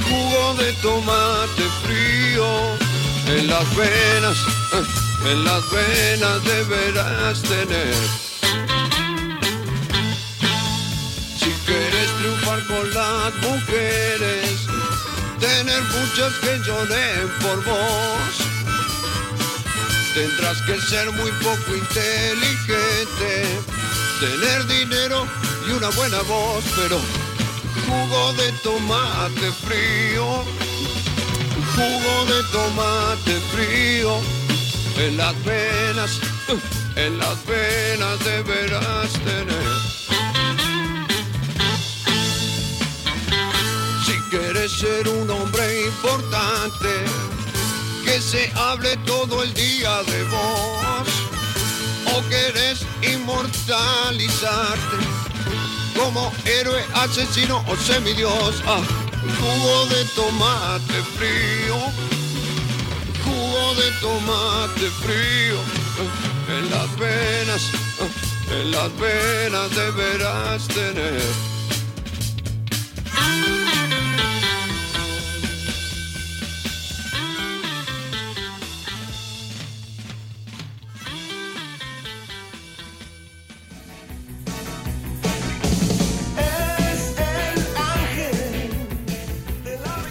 jugo 0.08 0.54
de 0.56 0.72
tomate 0.82 1.64
frío 1.84 2.46
en 3.28 3.48
las 3.48 3.76
venas, 3.76 4.38
eh, 4.74 5.32
en 5.32 5.44
las 5.44 5.64
venas 5.72 6.44
deberás 6.46 7.42
tener. 7.42 7.96
Si 11.40 11.52
quieres 11.66 12.10
triunfar 12.20 12.66
con 12.68 12.94
las 12.94 13.34
mujeres, 13.42 14.68
tener 15.40 15.82
muchas 15.84 16.34
que 16.42 16.60
lloren 16.66 17.30
por 17.42 17.64
vos. 17.66 18.54
Tendrás 20.14 20.62
que 20.62 20.80
ser 20.80 21.12
muy 21.14 21.32
poco 21.32 21.76
inteligente, 21.76 23.60
tener 24.24 24.66
dinero 24.68 25.28
y 25.68 25.72
una 25.72 25.90
buena 25.90 26.22
voz, 26.22 26.64
pero 26.78 26.98
jugo 27.86 28.34
de 28.34 28.52
tomate 28.64 29.52
frío, 29.52 30.26
jugo 31.76 32.26
de 32.32 32.44
tomate 32.54 33.34
frío, 33.52 34.22
en 34.98 35.18
las 35.18 35.36
venas, 35.44 36.22
en 36.96 37.18
las 37.18 37.46
venas 37.46 38.24
deberás 38.24 39.12
tener. 39.26 39.74
Si 44.06 44.14
quieres 44.30 44.72
ser 44.72 45.10
un 45.10 45.30
hombre 45.30 45.86
importante, 45.88 46.92
que 48.06 48.22
se 48.22 48.50
hable 48.56 48.96
todo 49.06 49.44
el 49.44 49.54
día 49.54 50.02
de 50.04 50.24
vos, 50.26 51.23
o 52.12 52.22
querés 52.30 52.86
inmortalizarte 53.02 54.98
como 55.96 56.32
héroe, 56.46 56.84
asesino 56.96 57.64
o 57.68 57.76
semidios. 57.76 58.62
Ah, 58.66 58.82
jugo 59.40 59.86
de 59.88 60.04
tomate 60.16 61.02
frío, 61.18 61.78
jugo 63.24 63.76
de 63.76 63.92
tomate 64.02 64.90
frío, 65.04 65.60
ah, 66.00 66.58
en 66.58 66.70
las 66.70 66.98
venas, 66.98 67.62
ah, 68.02 68.54
en 68.54 68.72
las 68.72 68.92
venas 69.00 69.70
deberás 69.76 70.68
tener. 70.68 71.53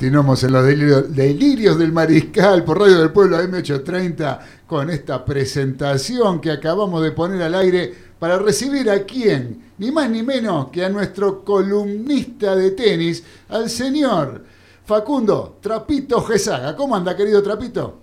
Continuamos 0.00 0.42
en 0.44 0.52
los 0.52 0.64
delirios, 0.64 1.78
del 1.78 1.92
Mariscal 1.92 2.64
por 2.64 2.80
Radio 2.80 3.00
del 3.00 3.12
Pueblo 3.12 3.36
AM830 3.36 4.38
con 4.66 4.88
esta 4.88 5.22
presentación 5.26 6.40
que 6.40 6.50
acabamos 6.50 7.02
de 7.02 7.12
poner 7.12 7.42
al 7.42 7.54
aire 7.54 7.94
para 8.18 8.38
recibir 8.38 8.88
a 8.88 9.04
quién, 9.04 9.74
ni 9.76 9.90
más 9.90 10.08
ni 10.08 10.22
menos 10.22 10.68
que 10.70 10.82
a 10.86 10.88
nuestro 10.88 11.44
columnista 11.44 12.56
de 12.56 12.70
tenis, 12.70 13.22
al 13.50 13.68
señor 13.68 14.42
Facundo 14.86 15.58
Trapito 15.60 16.22
Gesaga. 16.22 16.74
¿Cómo 16.74 16.96
anda, 16.96 17.14
querido 17.14 17.42
Trapito? 17.42 17.98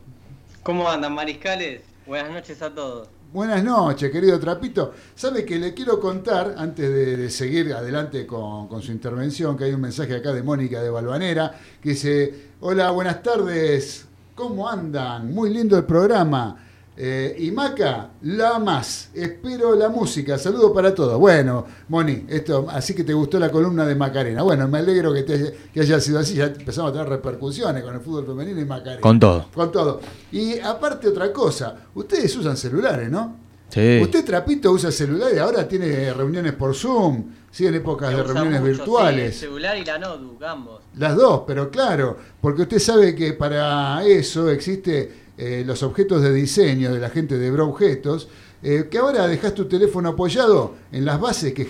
¿Cómo 0.61 0.87
andan, 0.87 1.15
mariscales? 1.15 1.81
Buenas 2.05 2.31
noches 2.31 2.61
a 2.61 2.75
todos. 2.75 3.07
Buenas 3.33 3.61
noches, 3.61 4.09
querido 4.09 4.39
Trapito. 4.39 4.93
Sabe 5.13 5.43
que 5.43 5.59
le 5.59 5.73
quiero 5.73 5.99
contar, 5.99 6.55
antes 6.57 6.89
de, 6.89 7.29
seguir 7.29 7.73
adelante 7.73 8.25
con, 8.25 8.69
con, 8.69 8.81
su 8.81 8.93
intervención, 8.93 9.57
que 9.57 9.65
hay 9.65 9.73
un 9.73 9.81
mensaje 9.81 10.15
acá 10.15 10.31
de 10.31 10.41
Mónica 10.41 10.81
de 10.81 10.89
Balvanera, 10.89 11.53
que 11.81 11.89
dice, 11.89 12.51
hola, 12.61 12.89
buenas 12.91 13.21
tardes, 13.21 14.05
¿cómo 14.33 14.69
andan? 14.69 15.33
Muy 15.33 15.53
lindo 15.53 15.77
el 15.77 15.83
programa. 15.83 16.66
Eh, 16.99 17.35
y 17.37 17.51
Maca, 17.51 18.09
la 18.23 18.57
más. 18.57 19.11
Espero 19.13 19.75
la 19.75 19.87
música. 19.87 20.37
Saludos 20.39 20.71
para 20.73 20.95
todos. 20.95 21.19
Bueno, 21.19 21.63
Moni, 21.89 22.25
esto, 22.27 22.65
así 22.69 22.95
que 22.95 23.03
te 23.03 23.13
gustó 23.13 23.37
la 23.37 23.51
columna 23.51 23.85
de 23.85 23.93
Macarena. 23.93 24.41
Bueno, 24.41 24.67
me 24.67 24.79
alegro 24.79 25.13
que, 25.13 25.21
te, 25.21 25.55
que 25.71 25.81
haya 25.81 25.99
sido 25.99 26.17
así. 26.17 26.33
Ya 26.33 26.45
empezamos 26.45 26.89
a 26.89 26.93
tener 26.93 27.07
repercusiones 27.07 27.83
con 27.83 27.93
el 27.93 28.01
fútbol 28.01 28.25
femenino 28.25 28.59
y 28.59 28.65
Macarena. 28.65 29.01
Con 29.01 29.19
todo. 29.19 29.45
Con 29.53 29.71
todo. 29.71 30.01
Y 30.31 30.57
aparte 30.59 31.07
otra 31.07 31.31
cosa, 31.31 31.75
ustedes 31.93 32.35
usan 32.35 32.57
celulares, 32.57 33.11
¿no? 33.11 33.35
Sí. 33.69 33.99
Usted, 34.01 34.25
Trapito, 34.25 34.71
usa 34.71 34.91
celular 34.91 35.29
y 35.35 35.37
ahora 35.37 35.67
tiene 35.67 36.11
reuniones 36.13 36.53
por 36.53 36.73
Zoom. 36.73 37.25
Sí, 37.51 37.67
en 37.67 37.75
épocas 37.75 38.09
de 38.09 38.23
reuniones 38.23 38.61
mucho, 38.61 38.71
virtuales. 38.71 39.35
Sí, 39.35 39.45
el 39.45 39.49
celular 39.49 39.77
y 39.77 39.85
la 39.85 39.99
notebook, 39.99 40.43
ambos. 40.43 40.83
Las 40.95 41.15
dos, 41.15 41.43
pero 41.45 41.69
claro, 41.69 42.17
porque 42.41 42.63
usted 42.63 42.79
sabe 42.79 43.13
que 43.13 43.33
para 43.33 44.03
eso 44.03 44.49
existe 44.49 45.26
eh, 45.37 45.63
los 45.65 45.83
objetos 45.83 46.21
de 46.21 46.33
diseño 46.33 46.93
de 46.93 46.99
la 46.99 47.09
gente 47.09 47.37
de 47.37 47.51
Broobjetos, 47.51 48.27
eh, 48.63 48.87
que 48.89 48.97
ahora 48.97 49.27
dejas 49.27 49.53
tu 49.53 49.65
teléfono 49.65 50.09
apoyado 50.09 50.73
en 50.91 51.05
las 51.05 51.19
bases 51.19 51.53
que, 51.53 51.63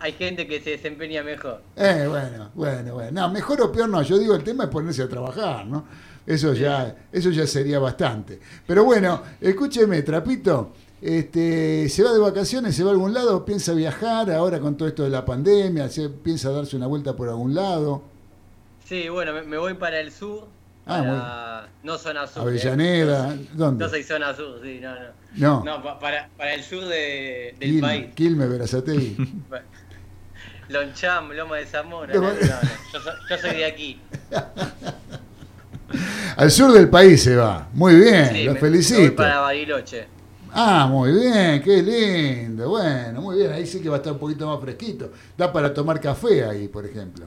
Hay 0.00 0.12
gente 0.12 0.46
que 0.46 0.60
se 0.60 0.70
desempeña 0.70 1.22
mejor. 1.22 1.62
Eh, 1.76 2.06
bueno, 2.08 2.50
bueno, 2.54 2.94
bueno. 2.94 3.10
No, 3.22 3.30
mejor 3.32 3.60
o 3.62 3.72
peor 3.72 3.88
no, 3.88 4.02
yo 4.02 4.18
digo 4.18 4.34
el 4.34 4.42
tema 4.44 4.64
es 4.64 4.70
ponerse 4.70 5.02
a 5.02 5.08
trabajar, 5.08 5.66
¿no? 5.66 5.84
Eso 6.26 6.52
ya, 6.54 6.96
eso 7.10 7.30
ya 7.30 7.46
sería 7.46 7.78
bastante. 7.78 8.38
Pero 8.66 8.84
bueno, 8.84 9.22
escúcheme, 9.40 10.02
Trapito, 10.02 10.72
este, 11.00 11.88
¿se 11.88 12.02
va 12.04 12.12
de 12.12 12.20
vacaciones? 12.20 12.76
¿Se 12.76 12.84
va 12.84 12.90
a 12.90 12.92
algún 12.92 13.12
lado? 13.12 13.44
¿Piensa 13.44 13.72
viajar 13.74 14.30
ahora 14.30 14.60
con 14.60 14.76
todo 14.76 14.88
esto 14.88 15.02
de 15.02 15.10
la 15.10 15.24
pandemia? 15.24 15.88
¿Se- 15.88 16.08
¿Piensa 16.10 16.50
darse 16.50 16.76
una 16.76 16.86
vuelta 16.86 17.16
por 17.16 17.28
algún 17.28 17.54
lado? 17.54 18.02
Sí, 18.84 19.08
bueno, 19.08 19.32
me 19.46 19.58
voy 19.58 19.74
para 19.74 19.98
el 20.00 20.12
sur. 20.12 20.46
Ah, 20.86 21.66
No 21.84 21.96
zona 21.98 22.26
sur. 22.26 22.42
Avellaneda, 22.42 23.34
eh. 23.34 23.46
¿dónde? 23.52 23.84
No 23.84 23.90
soy 23.90 24.02
zona 24.02 24.34
sur, 24.34 24.60
sí, 24.62 24.80
no, 24.82 24.94
no. 24.94 25.00
No. 25.36 25.64
No, 25.64 25.82
pa- 25.82 25.98
para, 25.98 26.28
para 26.36 26.54
el 26.54 26.62
sur 26.62 26.84
de- 26.84 27.54
del 27.58 27.70
Quilme, 27.70 27.80
país. 27.80 28.06
Quilme, 28.14 28.46
Verazategui. 28.46 29.16
Loncham, 30.68 31.32
Loma 31.32 31.56
de 31.56 31.66
Zamora. 31.66 32.14
Loma- 32.14 32.32
no, 32.32 32.40
no, 32.40 32.46
no. 32.46 32.68
Yo, 32.92 33.00
soy, 33.00 33.12
yo 33.30 33.38
soy 33.38 33.50
de 33.56 33.64
aquí. 33.64 34.00
Al 36.36 36.50
sur 36.50 36.72
del 36.72 36.88
país 36.88 37.22
se 37.22 37.36
va. 37.36 37.68
Muy 37.74 37.94
bien, 37.96 38.30
Sí, 38.32 38.44
lo 38.44 38.54
me- 38.54 38.60
felicito. 38.60 39.00
voy 39.00 39.10
para 39.10 39.40
Bariloche. 39.40 40.06
Ah, 40.54 40.86
muy 40.90 41.12
bien, 41.12 41.62
qué 41.62 41.82
lindo. 41.82 42.68
Bueno, 42.70 43.20
muy 43.22 43.38
bien. 43.38 43.52
Ahí 43.52 43.66
sí 43.66 43.80
que 43.80 43.88
va 43.88 43.96
a 43.96 43.98
estar 43.98 44.12
un 44.12 44.18
poquito 44.18 44.46
más 44.46 44.60
fresquito. 44.60 45.10
Da 45.36 45.52
para 45.52 45.72
tomar 45.72 46.00
café 46.00 46.44
ahí, 46.44 46.68
por 46.68 46.84
ejemplo. 46.86 47.26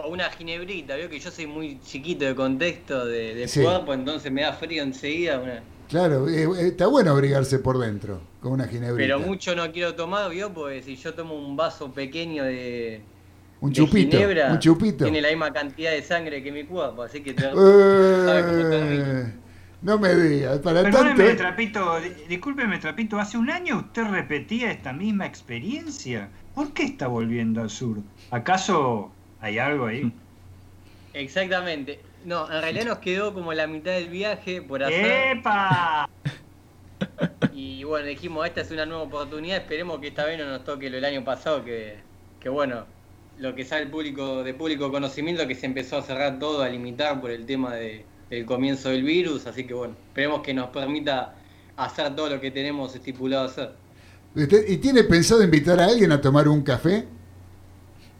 O 0.00 0.08
una 0.10 0.30
ginebrita, 0.30 0.94
veo 0.94 1.08
que 1.08 1.18
yo 1.18 1.28
soy 1.30 1.46
muy 1.48 1.80
chiquito 1.80 2.24
de 2.24 2.34
contexto 2.34 3.04
de, 3.04 3.34
de 3.34 3.48
Sí. 3.48 3.62
cuerpo, 3.62 3.92
entonces 3.92 4.30
me 4.30 4.42
da 4.42 4.52
frío 4.52 4.82
enseguida. 4.84 5.40
una- 5.40 5.60
Claro, 5.88 6.28
eh, 6.28 6.44
eh, 6.44 6.68
está 6.68 6.86
bueno 6.86 7.10
abrigarse 7.10 7.58
por 7.58 7.78
dentro 7.78 8.20
con 8.40 8.52
una 8.52 8.68
ginebrita. 8.68 8.96
Pero 8.96 9.18
mucho 9.18 9.56
no 9.56 9.72
quiero 9.72 9.94
tomar, 9.96 10.30
¿vio? 10.30 10.52
Porque 10.52 10.82
si 10.82 10.94
yo 10.96 11.14
tomo 11.14 11.34
un 11.34 11.56
vaso 11.56 11.92
pequeño 11.92 12.44
de, 12.44 13.00
Un 13.60 13.70
de 13.70 13.76
chupito, 13.76 14.16
ginebra, 14.18 14.52
un 14.52 14.58
chupito. 14.60 15.04
tiene 15.04 15.20
la 15.20 15.30
misma 15.30 15.52
cantidad 15.52 15.90
de 15.90 16.02
sangre 16.02 16.44
que 16.44 16.52
mi 16.52 16.62
cuerpo, 16.64 17.02
así 17.02 17.20
que 17.20 17.34
te, 17.34 17.42
sabe 17.42 18.42
cómo 18.46 18.70
termina. 18.70 19.20
Eh, 19.20 19.32
no 19.82 19.98
me 19.98 20.14
digas, 20.14 20.58
para 20.60 20.82
tanto. 20.82 20.98
Perdóneme, 20.98 21.34
Trapito, 21.34 22.00
di- 22.00 22.24
discúlpeme, 22.28 22.78
Trapito, 22.78 23.18
hace 23.18 23.36
un 23.36 23.50
año 23.50 23.78
usted 23.78 24.04
repetía 24.04 24.70
esta 24.70 24.92
misma 24.92 25.26
experiencia. 25.26 26.28
¿Por 26.54 26.72
qué 26.72 26.84
está 26.84 27.08
volviendo 27.08 27.62
al 27.62 27.70
sur? 27.70 27.96
¿Acaso 28.30 29.10
hay 29.40 29.58
algo 29.58 29.86
ahí? 29.86 30.12
Exactamente. 31.14 32.00
No, 32.24 32.50
en 32.52 32.60
realidad 32.60 32.84
nos 32.86 32.98
quedó 32.98 33.32
como 33.32 33.52
la 33.54 33.66
mitad 33.66 33.92
del 33.92 34.08
viaje 34.08 34.60
por 34.62 34.82
hacer. 34.82 35.38
¡Epa! 35.38 36.08
Y 37.52 37.84
bueno, 37.84 38.06
dijimos, 38.06 38.46
esta 38.46 38.60
es 38.60 38.70
una 38.70 38.86
nueva 38.86 39.02
oportunidad, 39.04 39.58
esperemos 39.58 40.00
que 40.00 40.08
esta 40.08 40.24
vez 40.24 40.38
no 40.38 40.46
nos 40.46 40.64
toque 40.64 40.90
lo 40.90 40.96
del 40.96 41.04
año 41.04 41.24
pasado, 41.24 41.64
que, 41.64 41.96
que 42.40 42.48
bueno, 42.48 42.84
lo 43.38 43.54
que 43.54 43.64
sale 43.64 43.82
el 43.84 43.90
público, 43.90 44.42
de 44.42 44.54
público 44.54 44.90
conocimiento, 44.90 45.46
que 45.46 45.54
se 45.54 45.66
empezó 45.66 45.98
a 45.98 46.02
cerrar 46.02 46.38
todo, 46.38 46.62
a 46.62 46.68
limitar 46.68 47.20
por 47.20 47.30
el 47.30 47.46
tema 47.46 47.74
de- 47.74 48.04
del 48.30 48.44
comienzo 48.44 48.90
del 48.90 49.04
virus, 49.04 49.46
así 49.46 49.64
que 49.64 49.74
bueno, 49.74 49.94
esperemos 50.08 50.42
que 50.42 50.52
nos 50.54 50.68
permita 50.68 51.34
hacer 51.76 52.14
todo 52.14 52.28
lo 52.28 52.40
que 52.40 52.50
tenemos 52.50 52.94
estipulado 52.94 53.46
hacer. 53.46 53.70
¿Usted- 54.34 54.68
¿Y 54.68 54.76
tiene 54.78 55.04
pensado 55.04 55.42
invitar 55.42 55.80
a 55.80 55.86
alguien 55.86 56.12
a 56.12 56.20
tomar 56.20 56.46
un 56.48 56.62
café? 56.62 57.06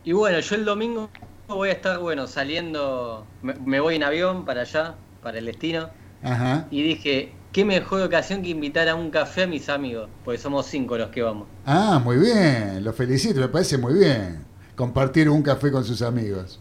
Y 0.09 0.12
bueno, 0.12 0.40
yo 0.40 0.55
el 0.55 0.64
domingo 0.64 1.10
voy 1.48 1.68
a 1.68 1.72
estar, 1.72 1.98
bueno, 1.98 2.26
saliendo, 2.26 3.26
me, 3.43 3.52
me 3.56 3.78
voy 3.78 3.97
en 3.97 4.02
avión 4.05 4.47
para 4.47 4.62
allá, 4.62 4.97
para 5.20 5.39
el 5.39 5.44
destino, 5.44 5.90
Ajá. 6.22 6.66
y 6.70 6.82
dije, 6.82 7.43
qué 7.52 7.64
mejor 7.66 8.01
ocasión 8.02 8.43
que 8.43 8.48
invitar 8.48 8.89
a 8.89 8.94
un 8.94 9.10
café 9.10 9.43
a 9.43 9.47
mis 9.47 9.68
amigos, 9.68 10.10
porque 10.24 10.39
somos 10.39 10.66
cinco 10.66 10.97
los 10.97 11.10
que 11.10 11.22
vamos. 11.22 11.48
Ah, 11.64 12.01
muy 12.02 12.16
bien, 12.16 12.82
lo 12.82 12.93
felicito, 12.93 13.40
me 13.40 13.48
parece 13.48 13.76
muy 13.78 13.94
bien. 13.94 14.47
Compartir 14.74 15.28
un 15.28 15.43
café 15.43 15.70
con 15.70 15.85
sus 15.85 16.02
amigos. 16.02 16.59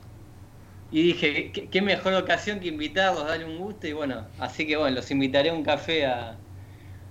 Y 0.89 1.01
dije, 1.03 1.51
¿qué, 1.53 1.69
qué 1.69 1.81
mejor 1.81 2.13
ocasión 2.13 2.59
que 2.59 2.67
invitarlos, 2.67 3.25
darle 3.25 3.45
un 3.45 3.57
gusto 3.57 3.87
y 3.87 3.93
bueno, 3.93 4.25
así 4.39 4.65
que 4.67 4.77
bueno, 4.77 4.95
los 4.97 5.11
invitaré 5.11 5.49
a 5.49 5.53
un 5.53 5.63
café 5.63 6.05
a- 6.05 6.37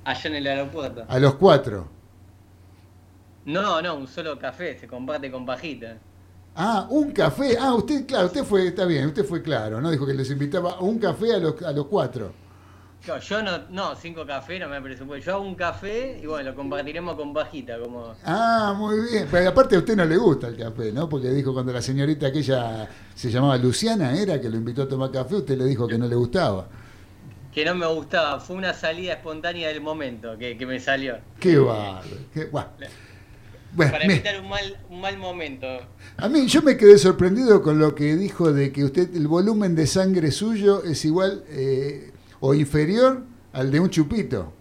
allá 0.04 0.30
en 0.30 0.36
el 0.36 0.46
aeropuerto. 0.46 1.04
A 1.08 1.18
los 1.18 1.34
cuatro. 1.36 1.88
No, 3.44 3.80
no, 3.80 3.94
un 3.96 4.08
solo 4.08 4.38
café, 4.38 4.78
se 4.78 4.86
comparte 4.88 5.30
con 5.30 5.46
pajita. 5.46 5.98
Ah, 6.57 6.87
un 6.89 7.12
café. 7.12 7.57
Ah, 7.61 7.74
usted, 7.74 8.07
claro, 8.07 8.27
usted 8.27 8.43
fue, 8.43 8.69
está 8.69 8.87
bien, 8.87 9.07
usted 9.07 9.24
fue 9.24 9.43
claro, 9.43 9.81
¿no? 9.81 9.91
Dijo 9.91 10.07
que 10.07 10.15
les 10.15 10.31
invitaba 10.31 10.73
a 10.73 10.81
un 10.81 10.99
café 10.99 11.35
a 11.35 11.39
los, 11.39 11.61
a 11.62 11.70
los 11.73 11.87
cuatro. 11.87 12.33
Yo 13.28 13.43
no, 13.43 13.59
no, 13.70 13.95
cinco 13.95 14.27
cafés 14.27 14.59
no 14.59 14.69
me 14.69 14.81
presupuesto. 14.81 15.27
Yo 15.27 15.35
hago 15.37 15.45
un 15.45 15.55
café 15.55 16.19
y 16.20 16.27
bueno, 16.27 16.51
lo 16.51 16.57
compartiremos 16.57 17.15
con 17.15 17.33
pajita, 17.33 17.78
como... 17.78 18.15
Ah, 18.24 18.74
muy 18.77 18.99
bien. 19.09 19.28
Pero 19.31 19.51
aparte 19.51 19.77
a 19.77 19.78
usted 19.78 19.95
no 19.95 20.05
le 20.05 20.16
gusta 20.16 20.49
el 20.49 20.57
café, 20.57 20.91
¿no? 20.91 21.09
Porque 21.09 21.28
dijo 21.31 21.53
cuando 21.53 21.73
la 21.73 21.81
señorita 21.81 22.28
aquella 22.28 22.89
se 23.15 23.31
llamaba 23.31 23.57
Luciana, 23.59 24.19
era 24.19 24.41
que 24.41 24.49
lo 24.49 24.57
invitó 24.57 24.83
a 24.83 24.89
tomar 24.89 25.12
café, 25.12 25.37
usted 25.37 25.57
le 25.57 25.66
dijo 25.66 25.87
que 25.87 25.99
no 25.99 26.09
le 26.09 26.16
gustaba. 26.16 26.66
Que 27.53 27.65
no 27.65 27.74
me 27.77 27.87
gustaba, 27.87 28.41
fue 28.41 28.57
una 28.57 28.74
salida 28.74 29.12
espontánea 29.12 29.69
del 29.69 29.81
momento 29.81 30.37
que, 30.37 30.59
que 30.59 30.66
me 30.66 30.81
salió. 30.81 31.16
Qué 31.39 31.59
bárbaro. 31.59 32.09
Qué, 32.35 32.47
buah. 32.47 32.66
Bueno, 33.72 33.93
Para 33.93 34.06
me- 34.06 34.14
evitar 34.14 34.40
un 34.40 34.48
mal, 34.48 34.76
un 34.88 35.01
mal 35.01 35.18
momento. 35.18 35.66
A 36.16 36.28
mí 36.28 36.47
yo 36.47 36.62
me 36.62 36.76
quedé 36.76 36.97
sorprendido 36.98 37.60
con 37.62 37.78
lo 37.78 37.94
que 37.94 38.16
dijo 38.16 38.52
de 38.52 38.72
que 38.72 38.84
usted 38.84 39.14
el 39.14 39.28
volumen 39.28 39.74
de 39.74 39.86
sangre 39.86 40.30
suyo 40.30 40.82
es 40.82 41.05
igual 41.05 41.44
eh, 41.48 42.10
o 42.40 42.55
inferior 42.55 43.22
al 43.52 43.70
de 43.70 43.80
un 43.80 43.90
chupito. 43.90 44.52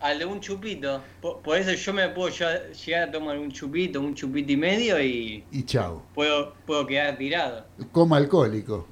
Al 0.00 0.18
de 0.18 0.24
un 0.24 0.40
chupito. 0.40 1.00
Por, 1.20 1.40
por 1.42 1.56
eso 1.56 1.72
yo 1.72 1.92
me 1.92 2.08
puedo 2.10 2.28
llegar 2.28 3.08
a 3.08 3.10
tomar 3.10 3.38
un 3.38 3.50
chupito, 3.52 4.00
un 4.00 4.14
chupito 4.14 4.52
y 4.52 4.56
medio 4.56 5.00
y 5.00 5.44
Y 5.52 5.62
chao. 5.64 6.02
puedo, 6.14 6.54
puedo 6.66 6.86
quedar 6.86 7.16
tirado. 7.16 7.64
Coma 7.92 8.16
alcohólico. 8.18 8.86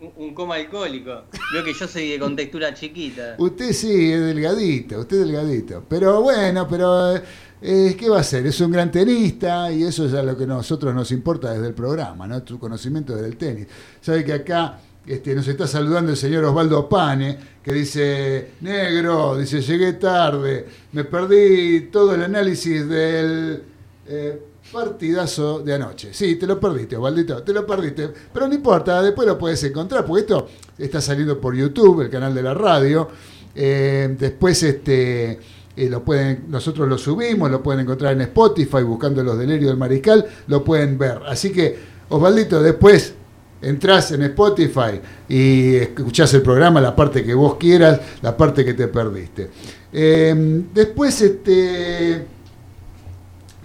Un, 0.00 0.12
un 0.16 0.34
coma 0.34 0.56
alcohólico. 0.56 1.22
Veo 1.52 1.64
que 1.64 1.72
yo 1.72 1.88
soy 1.88 2.10
de 2.10 2.18
contextura 2.18 2.74
chiquita. 2.74 3.34
Usted 3.38 3.72
sí, 3.72 4.12
es 4.12 4.20
delgadito, 4.20 5.00
usted 5.00 5.20
es 5.20 5.26
delgadito. 5.26 5.84
Pero 5.88 6.20
bueno, 6.20 6.68
pero 6.68 7.14
eh, 7.60 7.96
¿qué 7.98 8.08
va 8.08 8.18
a 8.18 8.20
hacer? 8.20 8.46
Es 8.46 8.60
un 8.60 8.70
gran 8.70 8.90
tenista 8.90 9.70
y 9.72 9.82
eso 9.82 10.06
es 10.06 10.14
a 10.14 10.22
lo 10.22 10.36
que 10.36 10.44
a 10.44 10.48
nosotros 10.48 10.94
nos 10.94 11.10
importa 11.10 11.52
desde 11.52 11.68
el 11.68 11.74
programa, 11.74 12.26
¿no? 12.26 12.42
Tu 12.42 12.58
conocimiento 12.58 13.16
del 13.16 13.36
tenis. 13.36 13.66
Sabe 14.00 14.24
que 14.24 14.32
acá 14.34 14.78
este, 15.06 15.34
nos 15.34 15.46
está 15.48 15.66
saludando 15.66 16.10
el 16.10 16.16
señor 16.16 16.44
Osvaldo 16.44 16.88
Pane, 16.88 17.38
que 17.62 17.72
dice, 17.72 18.52
negro, 18.60 19.36
dice, 19.36 19.60
llegué 19.62 19.94
tarde, 19.94 20.66
me 20.92 21.04
perdí 21.04 21.88
todo 21.92 22.14
el 22.14 22.24
análisis 22.24 22.88
del 22.88 23.62
eh, 24.06 24.42
partidazo 24.72 25.60
de 25.60 25.74
anoche. 25.74 26.12
Sí, 26.12 26.36
te 26.36 26.46
lo 26.46 26.58
perdiste, 26.58 26.96
Osvaldito, 26.96 27.42
te 27.42 27.52
lo 27.52 27.64
perdiste. 27.64 28.10
Pero 28.32 28.48
no 28.48 28.54
importa, 28.54 29.00
después 29.00 29.26
lo 29.26 29.38
puedes 29.38 29.62
encontrar, 29.64 30.04
porque 30.04 30.22
esto 30.22 30.48
está 30.76 31.00
saliendo 31.00 31.40
por 31.40 31.54
YouTube, 31.54 32.02
el 32.02 32.10
canal 32.10 32.34
de 32.34 32.42
la 32.42 32.52
radio. 32.52 33.08
Eh, 33.54 34.14
después 34.18 34.62
este 34.62 35.38
eh, 35.76 35.88
lo 35.90 36.02
pueden, 36.04 36.44
nosotros 36.48 36.88
lo 36.88 36.96
subimos, 36.98 37.50
lo 37.50 37.62
pueden 37.62 37.82
encontrar 37.82 38.14
en 38.14 38.22
Spotify 38.22 38.82
buscando 38.82 39.22
los 39.22 39.38
delirios 39.38 39.68
del 39.70 39.76
mariscal, 39.76 40.24
lo 40.46 40.64
pueden 40.64 40.96
ver. 40.98 41.20
Así 41.28 41.52
que, 41.52 41.76
Osvaldito, 42.08 42.62
después 42.62 43.14
entrás 43.62 44.12
en 44.12 44.22
Spotify 44.22 45.00
y 45.28 45.76
escuchás 45.76 46.32
el 46.34 46.42
programa, 46.42 46.80
la 46.80 46.94
parte 46.94 47.24
que 47.24 47.34
vos 47.34 47.56
quieras, 47.56 48.00
la 48.22 48.36
parte 48.36 48.64
que 48.64 48.74
te 48.74 48.88
perdiste. 48.88 49.50
Eh, 49.92 50.62
después, 50.74 51.20
este, 51.22 52.24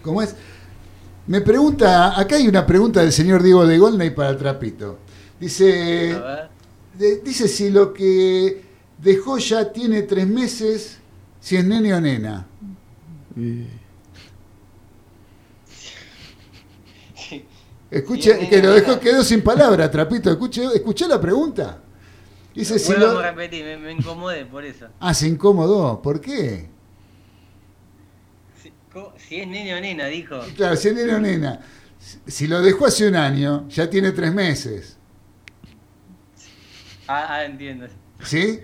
¿cómo 0.01 0.21
es? 0.21 0.35
Me 1.27 1.41
pregunta, 1.41 2.19
acá 2.19 2.35
hay 2.35 2.47
una 2.47 2.65
pregunta 2.65 3.01
del 3.01 3.11
señor 3.11 3.43
Diego 3.43 3.65
de 3.65 3.77
Golney 3.77 4.09
para 4.09 4.29
el 4.31 4.37
trapito. 4.37 4.97
Dice, 5.39 6.15
de- 6.97 7.17
dice 7.23 7.47
si 7.47 7.69
lo 7.69 7.93
que 7.93 8.61
dejó 8.97 9.37
ya 9.37 9.71
tiene 9.71 10.01
tres 10.03 10.27
meses, 10.27 10.97
si 11.41 11.57
es 11.57 11.65
nene 11.65 11.93
o 11.93 11.99
nena. 11.99 12.47
Escuche, 17.89 18.31
es 18.31 18.49
que 18.49 18.55
nene 18.57 18.67
lo 18.67 18.73
dejó, 18.73 18.99
quedó 18.99 19.23
sin 19.23 19.41
palabra, 19.41 19.91
trapito. 19.91 20.31
Escuche, 20.31 20.63
¿escuchó 20.73 21.07
la 21.07 21.19
pregunta? 21.19 21.81
Dice, 22.55 22.79
si 22.79 22.93
lo- 22.93 23.19
a 23.19 23.31
repetir, 23.31 23.65
me, 23.65 23.77
me 23.77 23.91
incomodé 23.93 24.45
por 24.45 24.63
eso. 24.63 24.87
Ah, 24.99 25.13
se 25.13 25.27
incomodó. 25.27 26.01
¿Por 26.01 26.19
qué? 26.21 26.69
Si, 28.61 28.71
si 29.17 29.35
es 29.41 29.47
nene 29.47 29.73
o 29.75 29.81
nena, 29.81 30.05
dijo. 30.07 30.39
Claro, 30.55 30.75
si 30.77 30.89
es 30.89 30.95
nena 30.95 31.17
o 31.17 31.19
nena. 31.19 31.59
Si- 31.99 32.19
Si 32.31 32.47
lo 32.47 32.61
dejó 32.61 32.85
hace 32.85 33.07
un 33.07 33.15
año, 33.15 33.67
ya 33.69 33.89
tiene 33.89 34.11
tres 34.11 34.33
meses. 34.33 34.97
Ah, 37.07 37.25
ah, 37.29 37.43
entiendo. 37.45 37.87
¿Sí? 38.23 38.59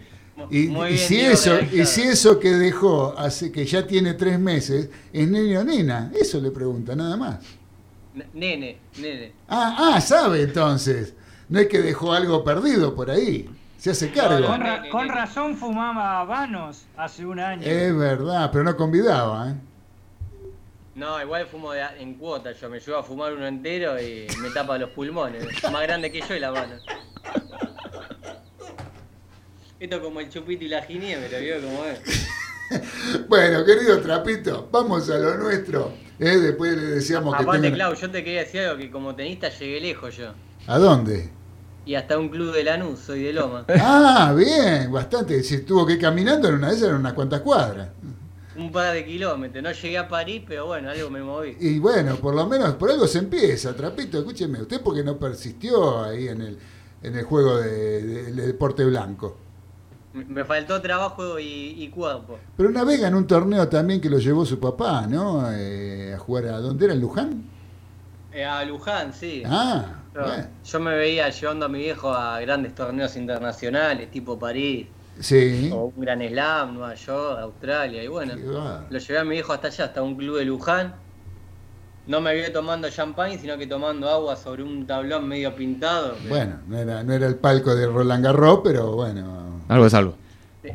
Y, 0.51 0.67
Muy 0.67 0.89
y 0.89 0.93
bien, 0.93 0.97
si 1.07 1.15
Diego, 1.15 1.31
eso, 1.33 1.59
y 1.73 1.85
si 1.85 2.01
eso 2.03 2.39
que 2.39 2.51
dejó 2.51 3.17
hace 3.17 3.51
que 3.51 3.65
ya 3.65 3.87
tiene 3.87 4.13
tres 4.13 4.39
meses, 4.39 4.89
es 5.11 5.27
nene 5.27 5.57
o 5.57 5.63
nena. 5.63 6.11
Eso 6.19 6.39
le 6.39 6.51
pregunta, 6.51 6.95
nada 6.95 7.17
más. 7.17 7.39
Nene, 8.33 8.77
nene. 8.99 9.31
Ah, 9.47 9.93
ah, 9.95 10.01
sabe 10.01 10.43
entonces. 10.43 11.13
No 11.49 11.59
es 11.59 11.67
que 11.67 11.79
dejó 11.81 12.13
algo 12.13 12.43
perdido 12.43 12.93
por 12.93 13.09
ahí. 13.09 13.49
Se 13.77 13.91
hace 13.91 14.11
cargo. 14.11 14.47
Con, 14.47 14.61
ra- 14.61 14.83
con 14.91 15.07
razón 15.09 15.55
fumaba 15.55 16.19
habanos 16.19 16.85
hace 16.97 17.25
un 17.25 17.39
año. 17.39 17.63
Es 17.63 17.95
verdad, 17.95 18.49
pero 18.51 18.63
no 18.63 18.75
convidaba, 18.75 19.51
¿eh? 19.51 19.55
No, 20.95 21.21
igual 21.21 21.45
fumo 21.45 21.73
de 21.73 21.81
en 21.99 22.15
cuota. 22.15 22.51
Yo 22.53 22.69
me 22.69 22.79
llevo 22.79 22.97
a 22.97 23.03
fumar 23.03 23.33
uno 23.33 23.45
entero 23.45 23.99
y 24.01 24.25
me 24.41 24.49
tapa 24.49 24.77
los 24.79 24.89
pulmones. 24.91 25.45
Más 25.71 25.83
grande 25.83 26.11
que 26.11 26.21
yo 26.21 26.35
y 26.35 26.39
la 26.39 26.51
mano. 26.51 26.73
Esto 29.79 30.01
como 30.01 30.19
el 30.19 30.29
chupito 30.29 30.63
y 30.63 30.69
la 30.69 30.81
ginebra, 30.81 31.37
¿vio 31.39 31.55
cómo 31.61 31.85
es? 31.85 31.99
Bueno, 33.29 33.63
querido 33.63 34.01
Trapito, 34.01 34.67
vamos 34.73 35.09
a 35.09 35.17
lo 35.17 35.37
nuestro. 35.37 35.93
¿eh? 36.19 36.35
Después 36.37 36.75
le 36.75 36.83
decíamos 36.95 37.33
que 37.37 37.43
Aparte, 37.43 37.61
tenga... 37.61 37.75
Clau, 37.75 37.93
yo 37.93 38.11
te 38.11 38.21
quería 38.25 38.41
decir 38.41 38.59
algo 38.59 38.77
que 38.77 38.91
como 38.91 39.15
tenista 39.15 39.47
llegué 39.47 39.79
lejos 39.79 40.17
yo. 40.17 40.33
¿A 40.67 40.77
dónde? 40.77 41.29
Y 41.85 41.95
hasta 41.95 42.17
un 42.19 42.27
club 42.27 42.53
de 42.53 42.65
Lanús, 42.65 42.99
soy 42.99 43.23
de 43.23 43.31
Loma. 43.31 43.65
Ah, 43.79 44.33
bien, 44.35 44.91
bastante. 44.91 45.41
Si 45.43 45.59
tuvo 45.61 45.85
que 45.85 45.93
ir 45.93 45.99
caminando 46.01 46.49
en 46.49 46.55
una 46.55 46.67
de 46.67 46.73
esas, 46.75 46.89
eran 46.89 46.99
unas 46.99 47.13
cuantas 47.13 47.39
cuadras. 47.39 47.87
Un 48.57 48.69
par 48.69 48.93
de 48.93 49.05
kilómetros. 49.05 49.63
No 49.63 49.71
llegué 49.71 49.97
a 49.97 50.09
París, 50.09 50.41
pero 50.45 50.65
bueno, 50.65 50.89
algo 50.89 51.09
me 51.09 51.21
moví. 51.23 51.55
Y 51.61 51.79
bueno, 51.79 52.17
por 52.17 52.35
lo 52.35 52.47
menos 52.47 52.73
por 52.73 52.91
algo 52.91 53.07
se 53.07 53.19
empieza, 53.19 53.73
Trapito, 53.73 54.17
escúcheme, 54.17 54.61
usted 54.61 54.81
porque 54.81 55.05
no 55.05 55.17
persistió 55.17 56.03
ahí 56.03 56.27
en 56.27 56.41
el, 56.41 56.57
en 57.01 57.15
el 57.15 57.23
juego 57.23 57.55
de, 57.59 58.03
de- 58.03 58.23
del 58.23 58.35
deporte 58.35 58.83
blanco. 58.83 59.37
Me- 60.25 60.45
faltó 60.45 60.81
trabajo 60.81 61.39
y, 61.39 61.75
y 61.77 61.89
cuerpo. 61.89 62.39
Pero 62.55 62.69
una 62.69 62.83
vez 62.83 62.99
ganó 63.01 63.17
un 63.17 63.27
torneo 63.27 63.67
también 63.67 64.01
que 64.01 64.09
lo 64.09 64.17
llevó 64.19 64.45
su 64.45 64.59
papá, 64.59 65.05
¿no? 65.07 65.43
Eh, 65.51 66.13
a 66.15 66.19
jugar 66.19 66.45
a... 66.45 66.59
¿Dónde 66.59 66.85
era? 66.85 66.93
¿En 66.93 67.01
Luján? 67.01 67.43
Eh, 68.31 68.45
a 68.45 68.63
Luján, 68.65 69.13
sí. 69.13 69.43
Ah, 69.45 69.85
Yo, 70.13 70.21
bueno. 70.21 70.45
yo 70.63 70.79
me 70.79 70.95
veía 70.95 71.29
llevando 71.29 71.65
a 71.65 71.69
mi 71.69 71.79
viejo 71.79 72.13
a 72.13 72.39
grandes 72.41 72.73
torneos 72.75 73.15
internacionales, 73.15 74.09
tipo 74.11 74.37
París, 74.37 74.87
Sí. 75.19 75.71
o 75.73 75.91
un 75.95 76.01
Gran 76.03 76.21
Slam, 76.27 76.75
Nueva 76.75 76.93
York, 76.93 77.39
Australia, 77.39 78.03
y 78.03 78.07
bueno, 78.07 78.33
lo 78.89 78.99
llevé 78.99 79.17
a 79.19 79.23
mi 79.23 79.31
viejo 79.31 79.51
hasta 79.53 79.67
allá, 79.67 79.85
hasta 79.85 80.01
un 80.03 80.15
club 80.15 80.37
de 80.37 80.45
Luján. 80.45 80.93
No 82.05 82.21
me 82.21 82.33
vio 82.35 82.51
tomando 82.53 82.89
champagne, 82.89 83.37
sino 83.37 83.57
que 83.57 83.67
tomando 83.67 84.07
agua 84.09 84.35
sobre 84.37 84.63
un 84.63 84.85
tablón 84.87 85.27
medio 85.27 85.53
pintado. 85.55 86.15
Bueno, 86.29 86.57
no 86.67 86.77
era, 86.77 87.03
no 87.03 87.11
era 87.13 87.27
el 87.27 87.35
palco 87.35 87.75
de 87.75 87.85
Roland 87.87 88.23
Garros, 88.23 88.61
pero 88.63 88.93
bueno. 88.93 89.46
Algo 89.67 89.85
es 89.85 89.93
algo. 89.93 90.15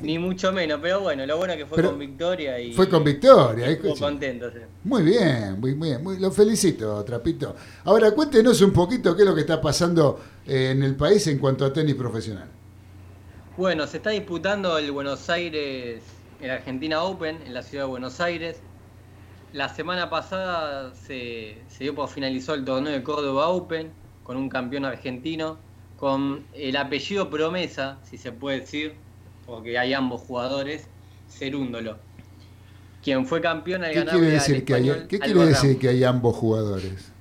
Ni 0.01 0.19
mucho 0.19 0.53
menos, 0.53 0.79
pero 0.81 1.01
bueno, 1.01 1.27
lo 1.27 1.37
bueno 1.37 1.55
que 1.55 1.67
fue 1.67 1.77
Pero 1.77 1.91
con 1.91 1.99
victoria 1.99 2.59
y. 2.59 2.73
Fue 2.73 2.89
con 2.89 3.05
victoria. 3.05 3.69
y 3.69 3.73
estuvo 3.75 3.95
contento, 3.97 4.51
sí. 4.51 4.59
Muy 4.85 5.03
bien, 5.03 5.61
muy 5.61 5.75
bien, 5.75 6.03
muy- 6.03 6.19
lo 6.19 6.31
felicito, 6.31 7.03
Trapito. 7.05 7.55
Ahora 7.85 8.11
cuéntenos 8.13 8.61
un 8.63 8.73
poquito 8.73 9.15
qué 9.15 9.23
es 9.23 9.29
lo 9.29 9.35
que 9.35 9.43
está 9.43 9.61
pasando 9.61 10.19
eh, 10.47 10.71
en 10.71 10.83
el 10.83 10.95
país 10.97 11.27
en 11.27 11.39
cuanto 11.39 11.65
a 11.67 11.73
tenis 11.73 11.95
profesional. 11.95 12.49
Bueno, 13.57 13.87
se 13.87 13.99
está 13.99 14.11
disputando 14.11 14.79
el 14.79 14.91
Buenos 14.93 15.29
Aires, 15.29 16.03
el 16.41 16.51
Argentina 16.51 17.03
Open, 17.03 17.39
en 17.45 17.53
la 17.53 17.63
ciudad 17.63 17.85
de 17.85 17.91
Buenos 17.91 18.19
Aires. 18.21 18.61
La 19.53 19.69
semana 19.69 20.09
pasada 20.09 20.95
se, 20.95 21.59
se 21.69 21.85
dio 21.85 21.95
por 21.95 22.09
finalizó 22.09 22.55
el 22.55 22.65
torneo 22.65 22.93
de 22.93 23.03
Córdoba 23.03 23.49
Open 23.49 23.91
con 24.23 24.39
un 24.39 24.49
campeón 24.49 24.87
argentino, 24.87 25.59
con 26.03 26.49
el 26.53 26.77
apellido 26.77 27.31
promesa, 27.31 28.01
si 28.03 28.19
se 28.19 28.33
puede 28.33 28.59
decir, 28.63 28.97
porque 29.47 29.79
hay 29.79 29.93
ambos 29.93 30.23
jugadores, 30.23 30.89
Cerúndolo, 31.29 31.97
quien 33.05 33.25
fue 33.25 33.41
campeón 33.41 33.85
al 33.85 33.93
¿Qué 33.93 33.99
ganarle 34.01 34.21
quiere 34.23 34.35
al 34.41 34.41
decir, 34.41 34.65
que 34.65 34.75
hay, 34.75 35.07
¿qué 35.07 35.21
quiere 35.21 35.47
decir 35.47 35.71
Ramos. 35.71 35.81
que 35.81 35.89
hay 35.91 36.03
ambos 36.03 36.35
jugadores? 36.35 37.13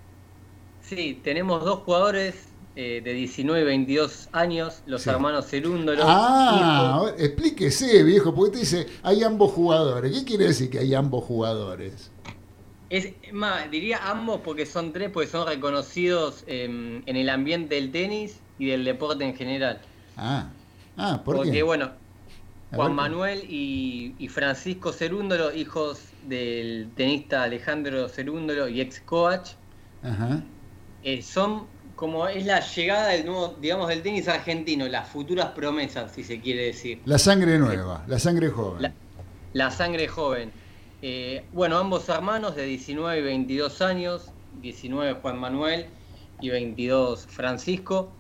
Sí, 0.80 1.22
tenemos 1.24 1.64
dos 1.64 1.82
jugadores 1.82 2.48
eh, 2.76 3.02
de 3.04 3.14
19 3.14 3.62
y 3.62 3.66
22 3.66 4.30
años, 4.32 4.82
los 4.88 5.04
Sí. 5.04 5.12
hermanos 5.12 5.46
Cerúndolo. 5.48 6.02
Ah, 6.04 6.94
ahora, 6.96 7.16
explíquese, 7.20 8.02
viejo, 8.04 8.34
porque 8.34 8.54
te 8.54 8.60
dice 8.62 8.88
hay 9.04 9.22
ambos 9.24 9.52
jugadores. 9.52 10.12
¿Qué 10.12 10.26
quiere 10.26 10.46
decir 10.46 10.72
que 10.72 10.80
hay 10.80 10.96
ambos 10.96 11.24
jugadores? 11.26 12.10
Es 12.90 13.14
más, 13.32 13.70
diría 13.72 14.10
ambos 14.10 14.42
porque 14.44 14.66
son 14.66 14.92
tres, 14.92 15.12
porque 15.12 15.30
son 15.30 15.48
reconocidos 15.48 16.44
em, 16.48 17.04
en 17.06 17.16
el 17.16 17.30
ambiente 17.30 17.76
del 17.76 17.92
tenis 17.92 18.42
y 18.62 18.68
del 18.68 18.86
deporte 18.86 19.24
en 19.26 19.36
general. 19.36 19.82
Ah, 20.16 20.50
ah, 20.98 21.22
¿por 21.26 21.38
porque 21.38 21.52
qué? 21.52 21.64
bueno, 21.64 21.92
Juan. 22.74 22.94
Manuel 22.94 23.44
y, 23.50 24.14
y 24.20 24.28
Francisco 24.28 24.94
Cerúndolo, 24.94 25.52
hijos 25.54 26.04
del 26.28 26.90
tenista 26.96 27.42
Alejandro 27.44 28.08
Cerúndolo 28.08 28.68
y 28.68 28.80
ex 28.82 29.00
coach, 29.02 29.50
Ajá. 30.04 30.44
eh, 31.04 31.22
son 31.24 31.66
como 31.96 32.28
es 32.28 32.46
la 32.46 32.60
llegada 32.60 33.08
del 33.10 33.26
nuevo, 33.26 33.56
digamos, 33.60 33.88
del 33.90 34.02
tenis 34.04 34.28
argentino, 34.28 34.88
las 34.88 35.08
futuras 35.10 35.48
promesas, 35.56 36.12
si 36.12 36.24
se 36.24 36.40
quiere 36.40 36.66
decir. 36.68 37.02
La 37.06 37.18
sangre 37.18 37.58
nueva, 37.58 38.04
la 38.08 38.20
sangre 38.20 38.50
joven. 38.50 38.82
La- 38.84 38.94
La 39.54 39.70
sangre 39.72 40.08
joven. 40.08 40.52
Eh, 41.02 41.44
bueno, 41.52 41.78
ambos 41.78 42.08
hermanos 42.10 42.56
de 42.56 42.66
19 42.66 43.20
y 43.20 43.24
22 43.24 43.82
años, 43.82 44.32
19 44.62 45.14
Juan 45.22 45.38
Manuel 45.40 45.88
y 46.40 46.50
22 46.52 47.26
Francisco, 47.28 48.12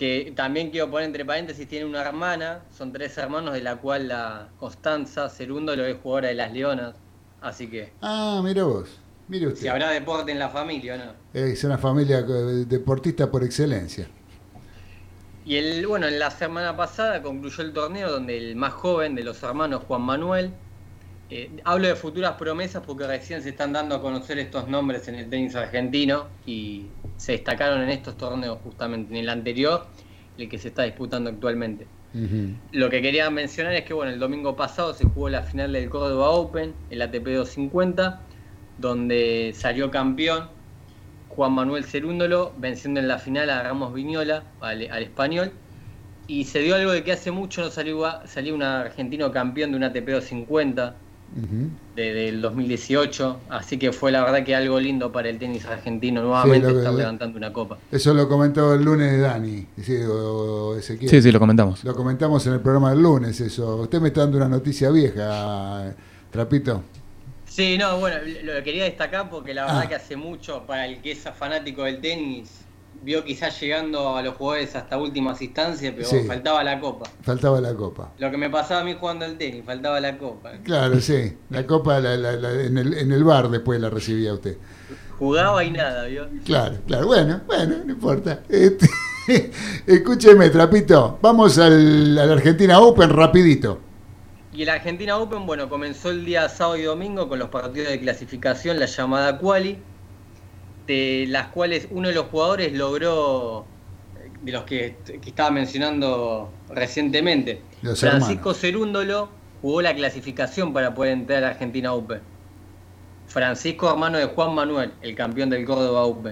que 0.00 0.32
también 0.34 0.70
quiero 0.70 0.90
poner 0.90 1.04
entre 1.08 1.26
paréntesis, 1.26 1.68
tiene 1.68 1.84
una 1.84 2.00
hermana, 2.00 2.62
son 2.74 2.90
tres 2.90 3.18
hermanos, 3.18 3.52
de 3.52 3.60
la 3.60 3.76
cual 3.76 4.08
la 4.08 4.48
Constanza 4.58 5.28
Cerundo 5.28 5.76
lo 5.76 5.84
es 5.84 5.98
jugadora 6.02 6.28
de 6.28 6.34
las 6.36 6.50
Leonas, 6.54 6.94
así 7.42 7.68
que 7.68 7.92
Ah, 8.00 8.40
mira 8.42 8.64
vos, 8.64 8.98
mire 9.28 9.48
usted. 9.48 9.60
si 9.60 9.68
habrá 9.68 9.90
deporte 9.90 10.32
en 10.32 10.38
la 10.38 10.48
familia 10.48 10.94
o 10.94 10.96
no. 10.96 11.12
Es 11.34 11.62
una 11.64 11.76
familia 11.76 12.22
deportista 12.22 13.30
por 13.30 13.44
excelencia. 13.44 14.08
Y 15.44 15.56
el, 15.56 15.86
bueno, 15.86 16.06
en 16.08 16.18
la 16.18 16.30
semana 16.30 16.74
pasada 16.74 17.20
concluyó 17.22 17.62
el 17.62 17.74
torneo 17.74 18.10
donde 18.10 18.38
el 18.38 18.56
más 18.56 18.72
joven 18.72 19.14
de 19.14 19.22
los 19.22 19.42
hermanos, 19.42 19.82
Juan 19.86 20.00
Manuel, 20.00 20.52
eh, 21.30 21.48
hablo 21.64 21.86
de 21.86 21.94
futuras 21.94 22.32
promesas 22.32 22.82
porque 22.84 23.06
recién 23.06 23.40
se 23.40 23.50
están 23.50 23.72
dando 23.72 23.94
a 23.94 24.02
conocer 24.02 24.38
estos 24.40 24.66
nombres 24.66 25.06
en 25.06 25.14
el 25.14 25.30
tenis 25.30 25.54
argentino 25.54 26.26
y 26.44 26.86
se 27.16 27.32
destacaron 27.32 27.82
en 27.82 27.90
estos 27.90 28.16
torneos 28.16 28.58
justamente, 28.64 29.12
en 29.14 29.20
el 29.20 29.28
anterior, 29.28 29.86
el 30.36 30.48
que 30.48 30.58
se 30.58 30.68
está 30.68 30.82
disputando 30.82 31.30
actualmente. 31.30 31.86
Lo 32.72 32.90
que 32.90 33.00
quería 33.00 33.30
mencionar 33.30 33.72
es 33.74 33.84
que 33.84 33.94
bueno, 33.94 34.10
el 34.10 34.18
domingo 34.18 34.56
pasado 34.56 34.92
se 34.92 35.04
jugó 35.04 35.28
la 35.28 35.44
final 35.44 35.72
del 35.72 35.88
Córdoba 35.88 36.30
Open, 36.30 36.74
el 36.90 37.02
ATP 37.02 37.24
250, 37.26 38.20
donde 38.78 39.52
salió 39.54 39.92
campeón 39.92 40.48
Juan 41.28 41.52
Manuel 41.52 41.84
Cerúndolo, 41.84 42.52
venciendo 42.58 42.98
en 42.98 43.06
la 43.06 43.20
final 43.20 43.48
a 43.50 43.62
Ramos 43.62 43.94
Viñola, 43.94 44.42
al, 44.60 44.90
al 44.90 45.02
español. 45.04 45.52
Y 46.26 46.44
se 46.46 46.58
dio 46.58 46.74
algo 46.74 46.90
de 46.90 47.04
que 47.04 47.12
hace 47.12 47.30
mucho 47.30 47.62
no 47.62 47.70
salió, 47.70 48.04
salió 48.26 48.56
un 48.56 48.64
argentino 48.64 49.30
campeón 49.30 49.70
de 49.70 49.76
un 49.76 49.84
ATP 49.84 50.08
250 50.08 50.96
de- 51.96 52.12
del 52.14 52.40
2018, 52.40 53.40
así 53.50 53.78
que 53.78 53.92
fue 53.92 54.10
la 54.10 54.22
verdad 54.24 54.44
que 54.44 54.54
algo 54.54 54.80
lindo 54.80 55.12
para 55.12 55.28
el 55.28 55.38
tenis 55.38 55.64
argentino 55.66 56.22
nuevamente 56.22 56.68
que- 56.72 56.78
estar 56.78 56.92
levantando 56.94 57.36
una 57.38 57.52
copa. 57.52 57.78
Eso 57.92 58.12
lo 58.14 58.28
comentó 58.28 58.74
el 58.74 58.82
lunes 58.82 59.20
Dani, 59.20 59.66
sí, 59.82 59.96
o 60.08 60.76
Ezequiel. 60.76 61.10
Sí, 61.10 61.22
sí, 61.22 61.30
lo 61.32 61.38
comentamos. 61.38 61.84
Lo 61.84 61.94
comentamos 61.94 62.46
en 62.46 62.54
el 62.54 62.60
programa 62.60 62.90
del 62.90 63.00
lunes, 63.02 63.40
eso. 63.40 63.76
Usted 63.76 64.00
me 64.00 64.08
está 64.08 64.22
dando 64.22 64.38
una 64.38 64.48
noticia 64.48 64.90
vieja, 64.90 65.94
Trapito. 66.30 66.82
Sí, 67.46 67.76
no, 67.78 67.98
bueno, 67.98 68.16
lo 68.44 68.54
lo 68.54 68.62
quería 68.62 68.84
destacar 68.84 69.28
porque 69.28 69.52
la 69.52 69.62
verdad 69.66 69.82
Ah. 69.84 69.88
que 69.88 69.94
hace 69.96 70.14
mucho, 70.16 70.62
para 70.66 70.86
el 70.86 71.00
que 71.02 71.12
es 71.12 71.18
fanático 71.36 71.82
del 71.84 72.00
tenis, 72.00 72.59
vio 73.02 73.24
quizás 73.24 73.58
llegando 73.60 74.16
a 74.16 74.22
los 74.22 74.34
jugadores 74.34 74.76
hasta 74.76 74.98
últimas 74.98 75.40
instancias, 75.40 75.92
pero 75.96 76.06
Sí. 76.08 76.20
faltaba 76.26 76.62
la 76.62 76.78
copa. 76.80 77.08
Faltaba 77.22 77.60
la 77.60 77.74
copa. 77.74 78.12
Lo 78.18 78.30
que 78.30 78.36
me 78.36 78.50
pasaba 78.50 78.80
a 78.82 78.84
mí 78.84 78.94
jugando 78.98 79.24
al 79.24 79.38
tenis, 79.38 79.64
faltaba 79.64 80.00
la 80.00 80.18
copa. 80.18 80.52
Claro, 80.62 81.00
sí. 81.00 81.36
La 81.50 81.66
copa 81.66 81.98
la- 82.00 82.16
la- 82.16 82.32
la- 82.32 82.62
en, 82.62 82.76
el, 82.78 82.94
en 82.94 83.12
el 83.12 83.24
bar 83.24 83.48
después 83.48 83.80
la 83.80 83.88
recibía 83.90 84.34
usted. 84.34 84.56
Jugaba 85.18 85.62
y 85.64 85.70
nada, 85.70 86.04
¿vio? 86.06 86.26
Claro, 86.44 86.76
claro. 86.86 87.06
Bueno, 87.06 87.40
bueno, 87.46 87.76
no 87.84 87.92
importa. 87.92 88.40
Este, 88.48 88.88
escúcheme, 89.86 90.50
Trapito. 90.50 91.18
Vamos 91.22 91.58
al, 91.58 92.18
al 92.18 92.32
Argentina 92.32 92.80
Open 92.80 93.10
rapidito. 93.10 93.80
Y 94.52 94.62
el 94.62 94.68
Argentina 94.68 95.16
Open, 95.16 95.46
bueno, 95.46 95.68
comenzó 95.68 96.10
el 96.10 96.24
día 96.24 96.48
sábado 96.48 96.76
y 96.76 96.82
domingo 96.82 97.28
con 97.28 97.38
los 97.38 97.48
partidos 97.50 97.88
de 97.90 98.00
clasificación, 98.00 98.80
la 98.80 98.86
llamada 98.86 99.38
quali, 99.38 99.78
de 100.90 101.26
las 101.28 101.46
cuales 101.48 101.86
uno 101.92 102.08
de 102.08 102.14
los 102.14 102.26
jugadores 102.26 102.72
logró 102.72 103.64
eh, 104.18 104.28
de 104.42 104.50
los 104.50 104.64
que, 104.64 104.96
que 105.04 105.28
estaba 105.28 105.52
mencionando 105.52 106.50
recientemente. 106.68 107.62
Los 107.82 108.00
Francisco 108.00 108.54
Cerúndolo 108.54 109.28
jugó 109.62 109.82
la 109.82 109.94
clasificación 109.94 110.72
para 110.72 110.92
poder 110.92 111.12
entrar 111.12 111.44
a 111.44 111.50
Argentina 111.50 111.94
UP. 111.94 112.14
Francisco, 113.28 113.88
hermano 113.88 114.18
de 114.18 114.24
Juan 114.24 114.52
Manuel, 114.52 114.92
el 115.02 115.14
campeón 115.14 115.50
del 115.50 115.64
Córdoba 115.64 116.04
UP. 116.06 116.26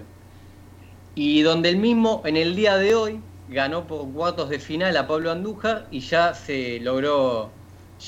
Y 1.15 1.43
donde 1.43 1.69
el 1.69 1.77
mismo, 1.77 2.23
en 2.25 2.37
el 2.37 2.57
día 2.57 2.77
de 2.79 2.97
hoy, 2.97 3.21
ganó 3.49 3.87
por 3.87 4.11
cuartos 4.11 4.49
de 4.49 4.59
final 4.59 4.97
a 4.97 5.07
Pablo 5.07 5.31
Andújar 5.31 5.87
y 5.93 6.01
ya 6.01 6.35
se 6.35 6.81
logró 6.81 7.51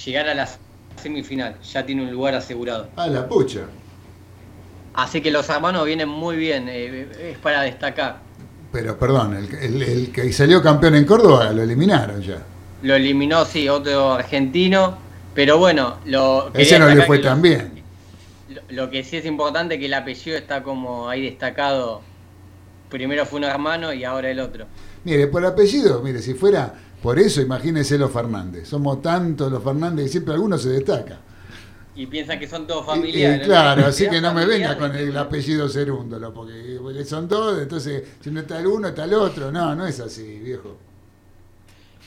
llegar 0.05 0.29
a 0.29 0.35
la 0.35 0.49
semifinal. 1.01 1.61
Ya 1.63 1.87
tiene 1.87 2.03
un 2.03 2.11
lugar 2.11 2.35
asegurado. 2.35 2.89
Ah, 2.97 3.07
la 3.07 3.29
pucha. 3.29 3.67
Así 4.95 5.21
que 5.21 5.31
los 5.31 5.49
hermanos 5.49 5.85
vienen 5.87 6.09
muy 6.09 6.37
bien, 6.37 6.67
eh, 6.69 7.09
es 7.33 7.39
para 7.39 7.63
destacar. 7.63 8.19
Pero 8.73 8.99
perdón, 8.99 9.37
el, 9.37 9.55
el- 9.55 9.83
el 9.83 10.13
que 10.13 10.33
salió 10.33 10.63
campeón 10.63 10.95
en 10.95 11.05
Córdoba 11.05 11.51
lo 11.53 11.63
eliminaron 11.63 12.21
ya. 12.23 12.39
Lo 12.83 12.95
eliminó, 12.95 13.45
sí, 13.45 13.69
otro 13.69 14.15
argentino. 14.15 14.97
Pero 15.35 15.59
bueno, 15.59 15.99
lo 16.07 16.51
Ese 16.55 16.79
no 16.79 16.89
le 16.89 17.03
fue 17.03 17.19
tan 17.21 17.37
lo- 17.39 17.43
bien. 17.43 17.83
Lo, 18.49 18.63
lo 18.85 18.91
que 18.91 19.05
sí 19.05 19.17
es 19.17 19.25
importante 19.27 19.75
es 19.75 19.81
que 19.81 19.87
el 19.87 19.95
apellido 19.95 20.37
está 20.37 20.63
como 20.63 21.09
ahí 21.09 21.23
destacado. 21.23 22.03
Primero 22.89 23.25
fue 23.27 23.39
un 23.39 23.45
hermano 23.45 23.93
y 23.93 24.03
ahora 24.03 24.29
el 24.31 24.41
otro. 24.41 24.67
Mire, 25.05 25.29
por 25.29 25.47
apellido, 25.47 26.03
mire, 26.03 26.21
si 26.21 26.35
fuera 26.35 26.75
por 27.01 27.19
eso, 27.19 27.41
imagínese 27.41 27.97
los 27.97 28.11
Fernández. 28.11 28.69
Somos 28.69 29.01
tantos 29.01 29.51
los 29.53 29.63
Fernández 29.63 30.07
y 30.07 30.09
siempre 30.09 30.35
alguno 30.35 30.59
se 30.59 30.71
destaca. 30.71 31.19
Y 32.01 32.07
piensa 32.07 32.39
que 32.39 32.49
son 32.49 32.67
todos 32.67 32.87
familiares. 32.87 33.43
y 33.43 33.45
claro, 33.45 33.83
¿no? 33.83 33.87
así 33.89 34.09
que 34.09 34.21
no 34.23 34.33
me 34.33 34.47
venga 34.47 34.77
con 34.79 34.95
el 34.97 35.15
apellido 35.17 35.69
Cerúndolo, 35.69 36.33
porque, 36.33 37.05
son 37.05 37.29
dos, 37.29 37.61
entonces 37.61 38.05
si 38.23 38.31
no 38.31 38.41
está 38.41 38.59
el 38.59 38.67
uno, 38.69 38.89
está 38.89 39.05
el 39.05 39.13
otro. 39.15 39.53
No, 39.53 39.75
no 39.75 39.87
es 39.87 40.01
así, 40.01 40.39
viejo. 40.39 40.79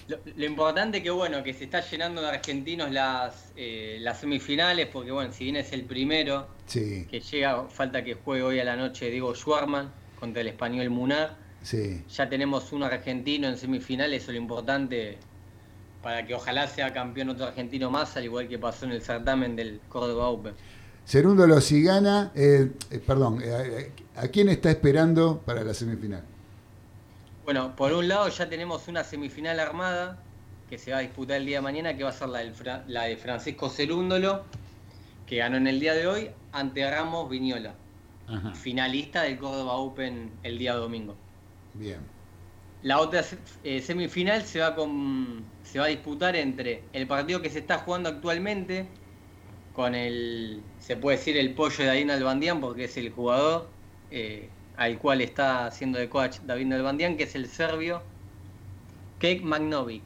Lo, 0.07 0.18
lo 0.36 0.45
importante 0.45 1.03
que 1.03 1.11
bueno, 1.11 1.44
que 1.44 1.53
se 1.53 1.65
está 1.65 1.80
llenando 1.82 2.22
de 2.22 2.28
argentinos 2.28 2.91
las, 2.91 3.52
eh, 3.56 3.98
las 4.02 4.20
semifinales, 4.20 4.88
porque 4.88 5.11
bueno, 5.11 5.32
si 5.32 5.44
bien 5.45 5.57
es 5.57 5.72
el 5.74 5.84
primero 5.84 6.48
Sí, 6.65 7.06
que 7.10 7.20
llega, 7.20 7.64
falta 7.70 8.03
que 8.03 8.15
juegue 8.15 8.41
hoy 8.44 8.60
a 8.60 8.64
la 8.64 8.76
noche 8.76 9.10
Diego 9.11 9.36
Schwarman 9.36 9.91
contra 10.20 10.41
el 10.41 10.48
español 10.48 10.90
Munar. 10.90 11.38
sí. 11.61 12.02
Ya 12.10 12.28
tenemos 12.28 12.72
un 12.74 12.82
argentino 12.84 13.48
en 13.48 13.57
semifinales, 13.57 14.24
eso 14.24 14.32
es 14.32 14.36
lo 14.38 14.41
importante 14.41 15.20
para 16.03 16.25
que 16.27 16.35
ojalá 16.35 16.67
sea 16.67 16.93
campeón 16.93 17.30
otro 17.31 17.47
argentino 17.47 17.89
más, 17.91 18.15
al 18.17 18.25
igual 18.25 18.47
que 18.49 18.59
pasó 18.59 18.85
en 18.85 18.91
el 18.93 19.01
certamen 19.03 19.55
del 19.55 19.81
Córdoba 19.89 20.27
Open. 20.30 20.55
Cerúndolo 21.05 21.59
si 21.61 21.84
gana, 21.84 22.31
eh, 22.35 22.71
eh, 22.89 22.99
perdón, 22.99 23.39
eh, 23.43 23.93
¿a 24.15 24.27
quién 24.30 24.49
está 24.49 24.71
esperando 24.71 25.41
para 25.45 25.63
la 25.63 25.73
semifinal? 25.73 26.23
Bueno, 27.43 27.75
por 27.75 27.93
un 27.93 28.07
lado 28.07 28.27
ya 28.30 28.49
tenemos 28.49 28.88
una 28.88 29.03
semifinal 29.03 29.59
armada 29.59 30.25
que 30.67 30.77
se 30.77 30.91
va 30.91 30.97
a 30.97 31.01
disputar 31.01 31.38
el 31.38 31.45
día 31.45 31.57
de 31.57 31.61
mañana, 31.61 31.95
que 31.97 32.03
va 32.03 32.09
a 32.09 32.13
ser 32.13 32.30
la, 32.30 32.39
del 32.39 32.53
Fra- 32.55 32.84
la 32.88 33.03
de 33.03 33.17
Francisco 33.17 33.69
Cerúndolo, 33.69 34.45
que 35.25 35.38
ganó 35.38 35.57
en 35.57 35.67
el 35.67 35.80
día 35.80 35.93
de 35.95 36.07
hoy 36.07 36.31
ante 36.53 36.89
Ramos 36.89 37.30
Viñola, 37.30 37.75
Ajá, 38.27 38.53
finalista 38.53 39.23
del 39.23 39.38
Córdoba 39.39 39.73
Open 39.75 40.39
el 40.43 40.57
día 40.59 40.75
domingo. 40.75 41.17
bien. 41.73 42.09
La 42.81 42.99
otra 42.99 43.23
semifinal 43.23 44.43
se 44.43 44.59
va, 44.59 44.75
con, 44.75 45.52
se 45.64 45.80
va 45.80 45.85
a 45.85 45.88
disputar 45.90 46.35
entre 46.35 46.84
el 46.94 47.07
partido 47.07 47.41
que 47.41 47.49
se 47.49 47.60
está 47.60 47.80
jugando 47.80 48.10
actualmente, 48.10 48.85
con 49.73 49.95
el, 49.95 50.61
se 50.80 50.95
puede 50.98 51.18
decir, 51.18 51.35
el 51.38 51.53
pollo 51.53 51.76
de 51.77 51.85
David 51.85 52.10
Albandián, 52.11 52.61
porque 52.61 52.84
es 52.85 52.95
el 52.98 53.10
jugador 53.11 53.68
eh, 54.11 54.49
al 54.77 54.98
cual 54.99 55.22
está 55.22 55.65
haciendo 55.65 55.98
de 55.99 56.10
coach 56.10 56.38
David 56.45 56.72
Albandián, 56.73 57.18
que 57.18 57.23
es 57.23 57.34
el 57.35 57.48
serbio 57.48 58.02
Kek 59.19 59.41
Magnovic. 59.44 60.03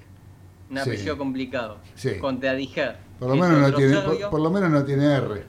Un 0.70 0.76
Sí. 0.78 0.82
apellido 0.82 1.18
complicado. 1.18 1.80
Sí. 1.96 2.18
Contra 2.20 2.54
Dijer. 2.54 2.98
Por 3.20 3.30
lo, 3.30 3.36
menos 3.36 3.58
no 3.72 3.74
tiene, 3.74 3.98
por, 4.02 4.30
por 4.30 4.42
lo 4.42 4.52
menos 4.52 4.70
no 4.70 4.84
tiene 4.86 5.06
R. 5.16 5.44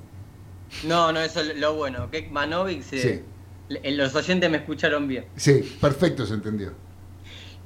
No, 0.84 1.12
no, 1.12 1.20
eso 1.20 1.40
es 1.40 1.56
lo 1.58 1.74
bueno. 1.74 2.08
Kek 2.10 2.30
Magnovic, 2.30 2.82
se- 2.82 3.00
Sí. 3.02 3.22
le- 3.68 3.90
los 3.92 4.14
oyentes 4.14 4.48
me 4.50 4.58
escucharon 4.58 5.08
bien. 5.08 5.26
Sí, 5.36 5.76
perfecto 5.80 6.24
se 6.24 6.34
entendió. 6.34 6.72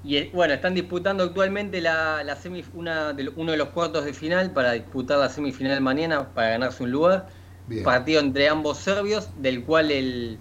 Y 0.05 0.17
eh, 0.17 0.31
bueno, 0.35 0.53
están 0.55 0.75
disputando 0.75 1.23
actualmente 1.25 1.81
la, 1.81 2.25
la 2.25 2.37
semif- 2.37 2.71
una 2.75 3.13
de, 3.13 3.31
uno 3.37 3.53
de 3.53 3.59
los 3.59 3.69
cuartos 3.69 4.05
de 4.05 4.13
final 4.13 4.51
para 4.53 4.73
disputar 4.73 5.19
la 5.19 5.29
semifinal 5.29 5.81
mañana 5.81 6.29
para 6.35 6.51
ganarse 6.51 6.83
un 6.83 6.91
lugar. 6.91 7.29
Bien. 7.69 7.85
Partido 7.85 8.21
entre 8.21 8.49
ambos 8.49 8.79
serbios, 8.79 9.29
del 9.41 9.63
cual 9.63 9.93
el, 9.93 10.39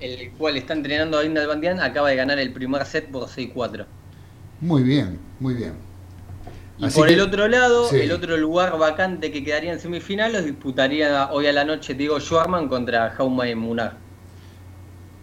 el 0.00 0.32
cual 0.32 0.56
está 0.56 0.72
entrenando 0.72 1.18
a 1.18 1.22
Linda 1.22 1.40
Albandián 1.42 1.80
acaba 1.80 2.08
de 2.10 2.16
ganar 2.16 2.38
el 2.40 2.52
primer 2.52 2.84
set 2.84 3.08
por 3.10 3.28
6-4. 3.28 3.86
Muy 4.60 4.82
bien, 4.82 5.20
muy 5.38 5.54
bien. 5.54 5.74
Y 6.78 6.86
Así 6.86 6.98
por 6.98 7.06
que- 7.06 7.14
el 7.14 7.20
otro 7.20 7.46
lado, 7.46 7.88
sí. 7.88 7.96
el 8.00 8.10
otro 8.10 8.36
lugar 8.36 8.76
vacante 8.76 9.30
que 9.30 9.44
quedaría 9.44 9.72
en 9.72 9.78
semifinal 9.80 10.32
los 10.32 10.44
disputaría 10.44 11.30
hoy 11.32 11.46
a 11.46 11.52
la 11.52 11.64
noche 11.64 11.94
Diego 11.94 12.18
Schwarman 12.18 12.68
contra 12.68 13.10
Jaume 13.10 13.54
Munar. 13.54 13.96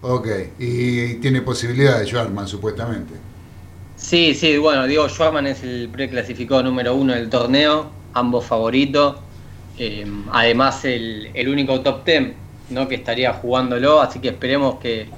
Ok, 0.07 0.27
y 0.59 1.15
tiene 1.15 1.41
posibilidad 1.41 1.99
de 1.99 2.05
Schwarman, 2.05 2.47
supuestamente. 2.47 3.15
Sí, 3.95 4.35
sí, 4.35 4.55
bueno, 4.57 4.85
Diego 4.85 5.09
Schwarman 5.09 5.47
es 5.47 5.63
el 5.63 5.89
preclasificado 5.89 6.61
número 6.61 6.93
uno 6.93 7.13
del 7.13 7.27
torneo, 7.27 7.89
ambos 8.13 8.45
favoritos. 8.45 9.15
Eh, 9.79 10.05
además, 10.31 10.85
el, 10.85 11.31
el 11.33 11.49
único 11.49 11.81
top 11.81 12.03
ten 12.03 12.35
¿no? 12.69 12.87
que 12.87 12.95
estaría 12.95 13.33
jugándolo, 13.33 13.99
así 13.99 14.19
que 14.19 14.27
esperemos 14.29 14.75
que, 14.75 15.09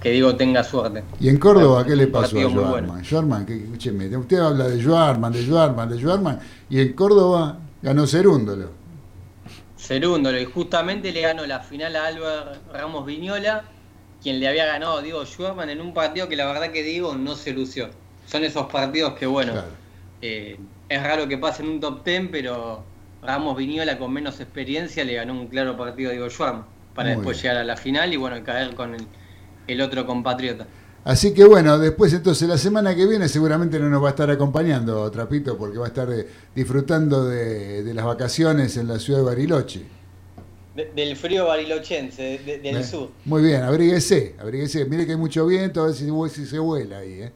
que 0.00 0.10
Diego 0.10 0.34
tenga 0.34 0.64
suerte. 0.64 1.04
¿Y 1.20 1.28
en 1.28 1.36
Córdoba 1.36 1.84
qué 1.84 1.94
le 1.94 2.06
pasó 2.06 2.38
a 2.38 2.48
Schwarman? 2.48 3.04
Schwarman, 3.04 3.44
que, 3.44 3.56
escúcheme, 3.56 4.16
usted 4.16 4.38
habla 4.38 4.66
de 4.68 4.80
Schwarman, 4.80 5.30
de 5.30 5.42
Schwarman, 5.42 5.88
de 5.90 5.98
Schwarman, 5.98 6.40
y 6.70 6.80
en 6.80 6.94
Córdoba 6.94 7.58
ganó 7.82 8.06
Cerúndolo. 8.06 8.70
Cerúndolo, 9.76 10.40
y 10.40 10.46
justamente 10.46 11.12
le 11.12 11.20
ganó 11.20 11.44
la 11.44 11.60
final 11.60 11.96
a 11.96 12.06
Álvaro 12.06 12.52
Ramos 12.72 13.04
Viñola, 13.04 13.64
quien 14.22 14.38
le 14.38 14.48
había 14.48 14.66
ganado 14.66 14.98
a 14.98 15.02
Diego 15.02 15.24
Schwarman 15.26 15.68
en 15.70 15.80
un 15.80 15.92
partido 15.92 16.28
que 16.28 16.36
la 16.36 16.46
verdad 16.46 16.70
que 16.70 16.82
Diego 16.82 17.14
no 17.14 17.34
se 17.34 17.52
lució. 17.52 17.90
Son 18.26 18.44
esos 18.44 18.66
partidos 18.66 19.14
que, 19.14 19.26
bueno, 19.26 19.54
eh, 20.20 20.56
es 20.88 21.02
raro 21.02 21.26
que 21.26 21.38
pase 21.38 21.62
en 21.62 21.70
un 21.70 21.80
top 21.80 22.04
ten, 22.04 22.30
pero 22.30 22.84
Ramos 23.22 23.56
Viñola 23.56 23.98
con 23.98 24.12
menos 24.12 24.40
experiencia 24.40 25.04
le 25.04 25.14
ganó 25.14 25.32
un 25.32 25.48
claro 25.48 25.76
partido 25.76 26.10
a 26.10 26.12
Diego 26.12 26.30
Schwarman 26.30 26.64
para 26.94 27.08
Muy 27.08 27.16
después 27.16 27.42
llegar 27.42 27.56
a 27.56 27.64
la 27.64 27.76
final 27.76 28.12
y 28.12 28.16
bueno, 28.16 28.42
caer 28.44 28.74
con 28.74 28.94
el, 28.94 29.06
el 29.66 29.80
otro 29.80 30.06
compatriota. 30.06 30.66
Así 31.04 31.34
que 31.34 31.44
bueno, 31.44 31.78
después 31.80 32.12
entonces 32.12 32.48
la 32.48 32.58
semana 32.58 32.94
que 32.94 33.06
viene 33.06 33.28
seguramente 33.28 33.80
no 33.80 33.88
nos 33.88 34.02
va 34.02 34.08
a 34.08 34.10
estar 34.10 34.30
acompañando 34.30 35.10
Trapito 35.10 35.58
porque 35.58 35.78
va 35.78 35.86
a 35.86 35.88
estar 35.88 36.08
eh, 36.12 36.28
disfrutando 36.54 37.24
de, 37.24 37.82
de 37.82 37.94
las 37.94 38.04
vacaciones 38.04 38.76
en 38.76 38.86
la 38.86 39.00
ciudad 39.00 39.18
de 39.18 39.24
Bariloche. 39.24 40.01
De- 40.74 40.90
del 40.94 41.16
frío 41.16 41.46
barilochense, 41.46 42.22
de- 42.22 42.38
de- 42.38 42.58
del 42.58 42.76
¿eh? 42.78 42.84
sur. 42.84 43.10
Muy 43.26 43.42
bien, 43.42 43.62
abríguese, 43.62 44.34
abríguese. 44.38 44.84
Mire 44.86 45.04
que 45.04 45.12
hay 45.12 45.18
mucho 45.18 45.46
viento, 45.46 45.82
a 45.82 45.86
ver 45.86 45.94
si, 45.94 46.06
si 46.30 46.46
se 46.46 46.58
vuela 46.58 46.98
ahí. 46.98 47.22
¿eh? 47.22 47.32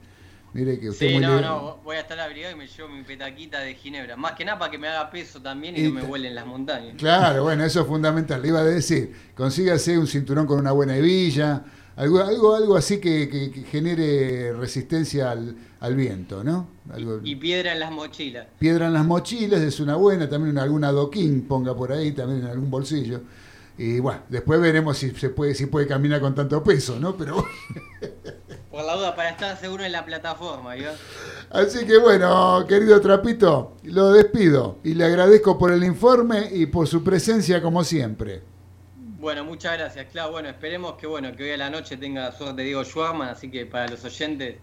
Mire 0.55 0.81
que 0.81 0.89
usted 0.89 1.09
Sí, 1.09 1.13
muy 1.13 1.23
no, 1.23 1.29
libre. 1.35 1.45
no, 1.47 1.77
voy 1.85 1.97
a 1.97 2.01
estar 2.01 2.19
abrigado 2.19 2.55
y 2.55 2.59
me 2.59 2.67
llevo 2.67 2.89
mi 2.89 3.03
petaquita 3.03 3.61
de 3.61 3.75
ginebra. 3.75 4.17
Más 4.17 4.33
que 4.33 4.43
nada 4.45 4.59
para 4.59 4.71
que 4.71 4.79
me 4.79 4.89
haga 4.89 5.11
peso 5.11 5.43
también 5.43 5.77
y, 5.77 5.81
Y 5.81 5.83
no 5.89 5.91
me 6.01 6.03
vuelen 6.03 6.35
las 6.35 6.47
montañas. 6.47 6.95
Claro, 6.97 7.43
bueno, 7.43 7.63
eso 7.63 7.83
es 7.83 7.87
fundamental. 7.87 8.41
Le 8.41 8.49
iba 8.49 8.61
a 8.61 8.65
decir, 8.65 9.13
consígase 9.35 9.99
un 9.99 10.07
cinturón 10.07 10.47
con 10.47 10.59
una 10.59 10.73
buena 10.73 10.97
hebilla, 10.97 11.63
algo, 11.97 12.21
algo, 12.21 12.55
algo 12.55 12.77
así 12.77 12.99
que, 13.01 13.29
que- 13.29 13.51
que 13.51 13.63
genere 13.63 14.53
resistencia 14.53 15.31
al, 15.31 15.57
al 15.81 15.95
viento, 15.97 16.45
¿no? 16.45 16.69
Algo, 16.93 17.21
Y 17.25 17.37
piedra 17.37 17.73
en 17.73 17.81
las 17.81 17.91
mochilas. 17.91 18.47
piedra 18.59 18.87
en 18.87 18.93
las 18.93 19.05
mochilas 19.05 19.61
es 19.63 19.81
una 19.81 19.97
buena, 19.97 20.29
también 20.29 20.59
algún 20.59 20.85
adoquín 20.85 21.43
ponga 21.49 21.75
por 21.75 21.93
ahí, 21.93 22.13
también 22.13 22.43
en 22.43 22.47
algún 22.49 22.71
bolsillo. 22.71 23.21
Y 23.79 24.01
bueno, 24.01 24.21
después 24.31 24.59
veremos 24.61 24.97
si 24.97 25.11
se 25.11 25.29
puede, 25.31 25.55
si 25.55 25.67
puede 25.67 25.87
caminar 25.87 26.21
con 26.21 26.35
tanto 26.35 26.63
peso, 26.63 26.99
¿no? 26.99 27.17
Pero 27.17 27.45
Por 28.71 28.85
la 28.85 28.95
duda, 28.95 29.17
para 29.17 29.31
estar 29.31 29.59
seguro 29.59 29.85
en 29.85 29.93
la 29.93 30.05
plataforma, 30.05 30.75
así 31.51 31.87
que 31.87 31.97
bueno, 31.97 32.67
querido 32.69 33.01
Trapito, 33.01 33.77
lo 33.85 34.13
despido 34.13 34.79
y 34.85 34.93
le 34.93 35.05
agradezco 35.05 35.59
por 35.59 35.73
el 35.73 35.83
informe 35.83 36.51
y 36.53 36.67
por 36.67 36.87
su 36.87 37.03
presencia 37.03 37.63
como 37.63 37.83
siempre. 37.85 38.43
Bueno, 39.27 39.43
muchas 39.45 39.77
gracias, 39.77 40.07
claro. 40.13 40.31
Bueno, 40.31 40.49
esperemos 40.49 40.95
que 40.95 41.09
bueno, 41.09 41.35
que 41.35 41.43
hoy 41.43 41.51
a 41.51 41.57
la 41.57 41.69
noche 41.69 41.97
tenga 41.97 42.31
suerte 42.31 42.63
Diego 42.63 42.85
Schwarman, 42.85 43.29
así 43.31 43.51
que 43.51 43.67
para 43.67 43.89
los 43.89 44.05
oyentes, 44.05 44.55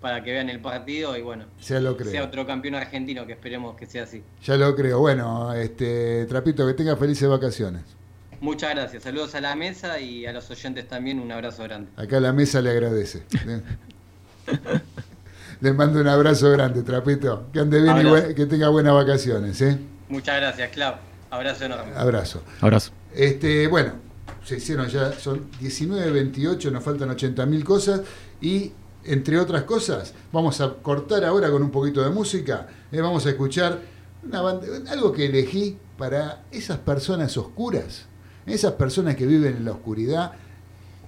para 0.00 0.24
que 0.24 0.32
vean 0.32 0.48
el 0.48 0.60
partido 0.60 1.14
y 1.14 1.20
bueno, 1.20 1.44
Ya 1.68 1.78
lo 1.78 1.94
creo. 1.94 2.10
sea 2.10 2.24
otro 2.24 2.46
campeón 2.46 2.76
argentino, 2.76 3.26
que 3.26 3.34
esperemos 3.34 3.76
que 3.76 3.84
sea 3.84 4.04
así. 4.04 4.22
Ya 4.44 4.56
lo 4.56 4.74
creo. 4.74 4.98
Bueno, 5.00 5.52
este 5.52 6.24
Trapito, 6.24 6.66
que 6.66 6.72
tenga 6.72 6.96
felices 6.96 7.28
vacaciones. 7.28 7.82
Muchas 8.40 8.70
gracias, 8.70 9.02
saludos 9.02 9.34
a 9.34 9.42
la 9.42 9.54
mesa 9.56 10.00
y 10.00 10.24
a 10.24 10.32
los 10.32 10.50
oyentes 10.50 10.88
también, 10.88 11.20
un 11.20 11.30
abrazo 11.30 11.62
grande. 11.64 11.90
Acá 11.98 12.18
la 12.18 12.32
mesa 12.32 12.62
le 12.62 12.70
agradece. 12.70 13.24
le 15.60 15.72
mando 15.74 16.00
un 16.00 16.08
abrazo 16.08 16.50
grande, 16.50 16.82
Trapito. 16.82 17.44
Que 17.52 17.60
ande 17.60 17.82
bien 17.82 17.94
y 17.98 18.08
Abrazo. 18.08 18.34
que 18.34 18.46
tenga 18.46 18.70
buenas 18.70 18.94
vacaciones, 18.94 19.60
¿eh? 19.60 19.78
Muchas 20.08 20.40
gracias, 20.40 20.70
Clau. 20.70 20.94
Abrazo 21.32 21.64
enorme. 21.64 21.92
Abrazo. 21.96 22.42
Abrazo. 22.60 22.92
Este, 23.14 23.66
bueno, 23.66 23.92
se 24.44 24.56
hicieron 24.58 24.88
ya, 24.88 25.12
son 25.12 25.50
19.28, 25.60 26.70
nos 26.70 26.84
faltan 26.84 27.08
80.000 27.10 27.64
cosas 27.64 28.02
y 28.40 28.72
entre 29.04 29.38
otras 29.40 29.62
cosas, 29.64 30.12
vamos 30.32 30.60
a 30.60 30.74
cortar 30.74 31.24
ahora 31.24 31.50
con 31.50 31.62
un 31.62 31.70
poquito 31.70 32.02
de 32.02 32.10
música. 32.10 32.68
eh, 32.92 33.00
vamos 33.00 33.24
a 33.26 33.30
escuchar 33.30 33.80
una 34.24 34.40
banda- 34.42 34.66
algo 34.92 35.10
que 35.12 35.26
elegí 35.26 35.76
para 35.98 36.44
esas 36.52 36.78
personas 36.78 37.36
oscuras, 37.36 38.04
esas 38.46 38.72
personas 38.74 39.16
que 39.16 39.26
viven 39.26 39.56
en 39.56 39.64
la 39.64 39.72
oscuridad, 39.72 40.32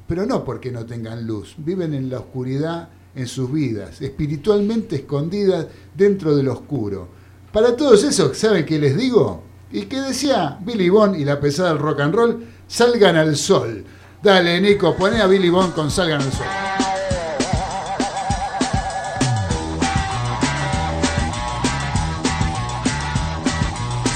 pero 0.09 0.26
no 0.26 0.44
porque 0.44 0.72
no 0.72 0.84
tengan 0.86 1.26
luz, 1.26 1.55
viven 1.59 1.94
en 1.94 2.09
la 2.10 2.18
oscuridad 2.20 2.88
en 3.14 3.26
sus 3.28 3.52
vidas, 3.52 4.01
espiritualmente 4.02 4.96
escondidas 4.96 5.66
dentro 5.94 6.34
del 6.34 6.48
oscuro. 6.48 7.09
Para 7.52 7.76
todos 7.76 8.02
esos, 8.02 8.36
¿saben 8.36 8.64
qué 8.66 8.78
les 8.78 8.96
digo? 8.96 9.42
Y 9.74 9.86
que 9.86 10.01
decía 10.01 10.56
Billy 10.60 10.88
Bond 10.88 11.16
y 11.16 11.24
la 11.24 11.40
pesada 11.40 11.70
del 11.70 11.80
rock 11.80 11.98
and 11.98 12.14
roll, 12.14 12.46
salgan 12.68 13.16
al 13.16 13.34
sol. 13.36 13.84
Dale, 14.22 14.60
Nico, 14.60 14.94
poné 14.94 15.20
a 15.20 15.26
Billy 15.26 15.51
Bond 15.51 15.74
con 15.74 15.90
Salgan 15.90 16.22
al 16.22 16.32
sol. 16.32 16.46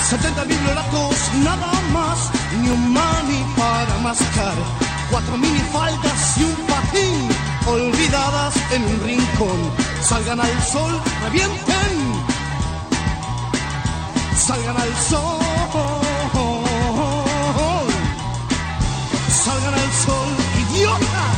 70 0.09 0.45
bibliolacos 0.45 1.17
nada 1.43 1.73
más, 1.93 2.31
ni 2.63 2.71
un 2.71 2.93
mani 2.93 3.45
para 3.57 3.99
mascar, 3.99 4.55
cuatro 5.11 5.37
minifaldas 5.37 6.39
y 6.39 6.45
un 6.45 6.67
patín, 6.69 7.29
olvidadas 7.67 8.55
en 8.71 8.85
un 8.85 9.01
rincón. 9.05 9.73
Salgan 10.03 10.39
al 10.39 10.63
sol, 10.63 11.03
revienten, 11.25 11.98
salgan 14.49 14.77
al 14.81 14.95
sol, 14.97 15.39
salgan 19.45 19.75
al 19.75 19.93
sol, 20.05 20.31
idiotas. 20.63 21.37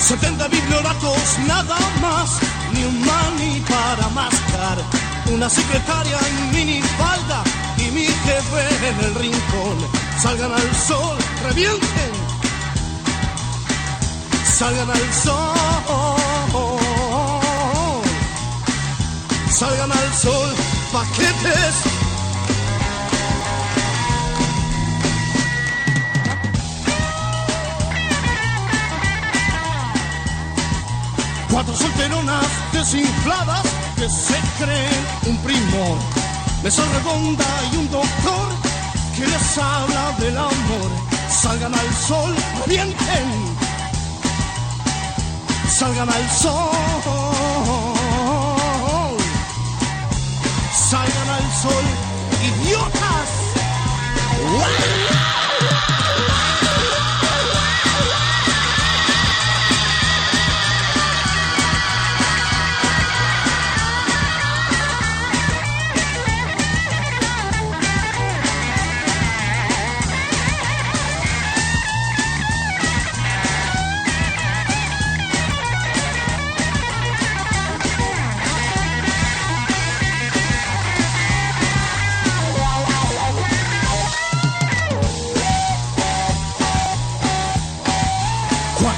70 0.00 0.48
bibliolacos 0.48 1.38
nada 1.46 1.78
más, 2.02 2.28
ni 2.74 2.84
un 2.84 3.00
mani 3.06 3.64
para 3.70 4.08
mascar, 4.10 4.78
una 5.32 5.48
secretaria 5.48 6.18
en 6.28 6.50
minifalda 6.50 7.42
y 7.78 7.90
mi 7.90 8.04
jefe 8.04 8.62
en 8.90 9.04
el 9.06 9.14
rincón. 9.14 9.76
Salgan 10.22 10.52
al 10.52 10.76
sol, 10.76 11.16
revienten, 11.46 12.17
salgan 14.58 14.90
al 14.90 15.12
sol, 15.12 16.16
salgan 19.48 19.92
al 19.92 20.14
sol, 20.14 20.54
paquetes. 20.92 21.74
Cuatro 31.52 31.76
solteronas 31.76 32.46
desinfladas 32.72 33.62
que 33.94 34.08
se 34.10 34.40
creen 34.58 35.06
un 35.26 35.36
primor. 35.38 35.98
Mesa 36.64 36.82
redonda 36.94 37.44
y 37.72 37.76
un 37.76 37.90
doctor 37.92 38.48
que 39.16 39.24
les 39.24 39.58
habla 39.58 40.16
del 40.18 40.36
amor. 40.36 40.90
Salgan 41.30 41.72
al 41.72 41.94
sol, 41.94 42.34
revienten. 42.66 43.67
Salgan 45.78 46.08
al 46.08 46.28
sol. 46.28 46.70
Salgan 50.72 51.28
al 51.30 51.52
sol, 51.62 51.84
idiotas. 52.42 53.30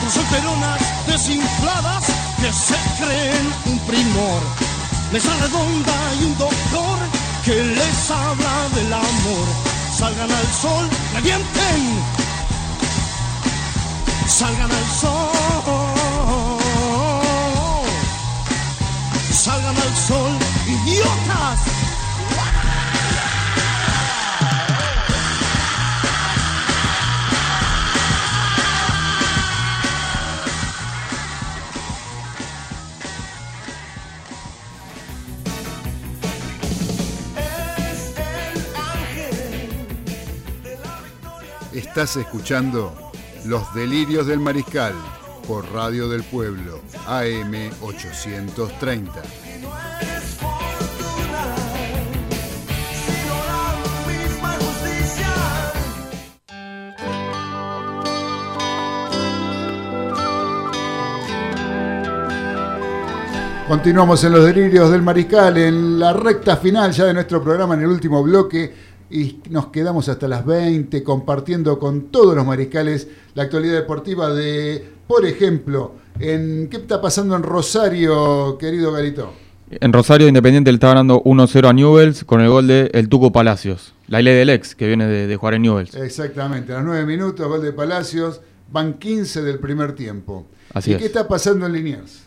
Cuatro 0.01 0.23
solteronas 0.23 0.81
desinfladas 1.07 2.05
que 2.41 2.51
se 2.53 2.75
creen 2.97 3.53
un 3.67 3.79
primor. 3.81 4.41
Mesa 5.13 5.31
redonda 5.37 6.15
y 6.19 6.25
un 6.25 6.39
doctor 6.39 6.99
que 7.45 7.63
les 7.63 8.11
habla 8.11 8.69
del 8.75 8.93
amor. 8.95 9.47
Salgan 9.95 10.31
al 10.31 10.53
sol, 10.55 10.89
revienten. 11.13 12.03
Salgan 14.27 14.71
al 14.71 14.91
sol. 15.01 16.61
Salgan 19.31 19.77
al 19.77 19.97
sol, 19.97 20.33
idiotas. 20.67 21.90
Estás 41.91 42.15
escuchando 42.19 42.95
Los 43.47 43.75
Delirios 43.75 44.29
del 44.29 44.39
Mariscal 44.39 44.95
por 45.49 45.69
Radio 45.73 46.09
del 46.09 46.23
Pueblo, 46.23 46.81
AM 47.09 47.53
830. 47.83 49.21
Continuamos 63.67 64.23
en 64.25 64.33
los 64.33 64.45
delirios 64.45 64.91
del 64.91 65.03
mariscal, 65.03 65.57
en 65.57 65.99
la 65.99 66.13
recta 66.13 66.57
final 66.57 66.91
ya 66.91 67.05
de 67.05 67.15
nuestro 67.15 67.41
programa, 67.41 67.75
en 67.75 67.83
el 67.83 67.87
último 67.87 68.21
bloque, 68.21 68.90
y 69.11 69.41
nos 69.51 69.67
quedamos 69.67 70.09
hasta 70.09 70.29
las 70.29 70.47
20 70.47 71.03
compartiendo 71.03 71.79
con 71.79 72.11
todos 72.11 72.35
los 72.37 72.47
mariscales 72.47 73.09
la 73.35 73.45
actualidad 73.45 73.75
deportiva 73.75 74.33
de, 74.33 74.85
por 75.07 75.27
ejemplo, 75.27 75.95
en 76.19 76.69
¿qué 76.71 76.77
está 76.77 77.01
pasando 77.01 77.35
en 77.35 77.43
Rosario, 77.43 78.57
querido 78.59 78.93
Garito? 78.93 79.33
En 79.71 79.93
Rosario 79.93 80.27
Independiente 80.29 80.71
le 80.73 80.77
está 80.77 80.89
ganando 80.89 81.23
1-0 81.23 81.69
a 81.69 81.73
Newells 81.73 82.25
con 82.25 82.41
el 82.41 82.49
gol 82.49 82.67
de 82.67 82.91
El 82.93 83.09
Tuco 83.09 83.31
Palacios. 83.31 83.95
La 84.09 84.21
ley 84.21 84.35
del 84.35 84.51
ex 84.51 84.75
que 84.75 84.87
viene 84.89 85.07
de, 85.07 85.27
de 85.29 85.37
jugar 85.37 85.55
en 85.55 85.63
Newells. 85.63 85.95
Exactamente, 85.95 86.73
a 86.73 86.77
los 86.77 86.87
9 86.87 87.07
minutos, 87.07 87.47
gol 87.47 87.63
de 87.63 87.73
Palacios, 87.73 88.41
van 88.73 88.95
15 88.95 89.43
del 89.43 89.59
primer 89.61 89.95
tiempo. 89.95 90.47
Así 90.73 90.91
¿Y 90.91 90.95
es. 90.95 91.01
qué 91.01 91.07
está 91.07 91.29
pasando 91.29 91.67
en 91.67 91.73
Liniers? 91.73 92.25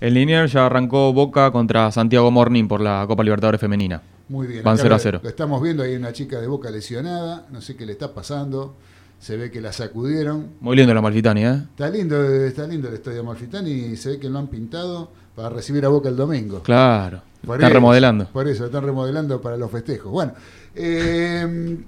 El 0.00 0.14
Liniers 0.14 0.52
ya 0.52 0.66
arrancó 0.66 1.12
Boca 1.12 1.50
contra 1.50 1.90
Santiago 1.90 2.30
Morning 2.30 2.68
por 2.68 2.80
la 2.80 3.04
Copa 3.08 3.22
Libertadores 3.24 3.60
Femenina. 3.60 4.02
Muy 4.28 4.46
bien. 4.46 4.62
Van 4.64 4.74
acá 4.74 4.82
0 4.82 4.94
a 4.94 4.98
lo- 4.98 5.02
0. 5.02 5.20
Lo 5.22 5.28
estamos 5.28 5.62
viendo, 5.62 5.82
hay 5.82 5.94
una 5.94 6.12
chica 6.12 6.40
de 6.40 6.46
boca 6.46 6.70
lesionada, 6.70 7.46
no 7.52 7.60
sé 7.60 7.76
qué 7.76 7.86
le 7.86 7.92
está 7.92 8.12
pasando, 8.12 8.74
se 9.20 9.36
ve 9.36 9.50
que 9.50 9.60
la 9.60 9.72
sacudieron. 9.72 10.48
Muy 10.60 10.76
lindo 10.76 10.92
la 10.92 11.00
Malfitani, 11.00 11.44
¿eh? 11.44 11.62
Está 11.70 11.88
lindo, 11.88 12.22
está 12.22 12.66
lindo 12.66 12.88
el 12.88 12.94
estadio 12.94 13.20
Amalfitani 13.20 13.70
y 13.70 13.96
se 13.96 14.10
ve 14.10 14.18
que 14.18 14.28
lo 14.28 14.38
han 14.38 14.48
pintado 14.48 15.10
para 15.34 15.48
recibir 15.50 15.84
a 15.84 15.88
Boca 15.88 16.08
el 16.08 16.16
domingo. 16.16 16.60
Claro. 16.62 17.22
Por 17.46 17.56
Están 17.56 17.68
eso, 17.70 17.74
remodelando. 17.74 18.28
Por 18.32 18.48
eso, 18.48 18.66
están 18.66 18.82
remodelando 18.84 19.40
para 19.40 19.56
los 19.56 19.70
festejos. 19.70 20.10
Bueno, 20.10 20.32
eh, 20.74 21.78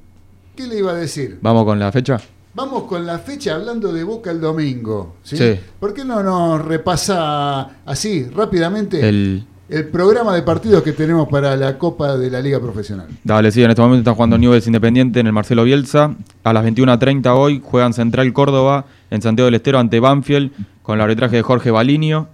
¿qué 0.54 0.66
le 0.66 0.78
iba 0.78 0.92
a 0.92 0.94
decir? 0.94 1.38
Vamos 1.42 1.64
con 1.64 1.78
la 1.78 1.90
fecha. 1.92 2.20
Vamos 2.54 2.84
con 2.84 3.04
la 3.06 3.18
fecha 3.18 3.54
hablando 3.54 3.92
de 3.92 4.02
Boca 4.04 4.30
el 4.30 4.40
domingo. 4.40 5.16
¿sí? 5.22 5.36
Sí. 5.36 5.58
¿Por 5.78 5.94
qué 5.94 6.04
no 6.04 6.22
nos 6.22 6.64
repasa 6.64 7.82
así, 7.84 8.24
rápidamente, 8.24 9.06
El- 9.08 9.44
el 9.68 9.88
programa 9.88 10.34
de 10.34 10.42
partidos 10.42 10.82
que 10.82 10.92
tenemos 10.92 11.28
para 11.28 11.54
la 11.56 11.76
Copa 11.76 12.16
de 12.16 12.30
la 12.30 12.40
Liga 12.40 12.60
Profesional? 12.60 13.06
Dale, 13.22 13.50
sí, 13.50 13.62
en 13.62 13.70
este 13.70 13.82
momento 13.82 14.00
están 14.00 14.14
jugando 14.14 14.38
Newells 14.38 14.66
Independiente 14.66 15.20
en 15.20 15.26
el 15.26 15.32
Marcelo 15.32 15.64
Bielsa. 15.64 16.14
A 16.44 16.52
las 16.52 16.64
21.30 16.64 17.34
hoy 17.36 17.60
juegan 17.62 17.92
Central 17.92 18.32
Córdoba 18.32 18.86
en 19.10 19.20
Santiago 19.20 19.46
del 19.46 19.54
Estero 19.54 19.78
ante 19.78 20.00
Banfield 20.00 20.52
con 20.82 20.96
el 20.96 21.02
arbitraje 21.02 21.36
de 21.36 21.42
Jorge 21.42 21.70
Balinio. 21.70 22.28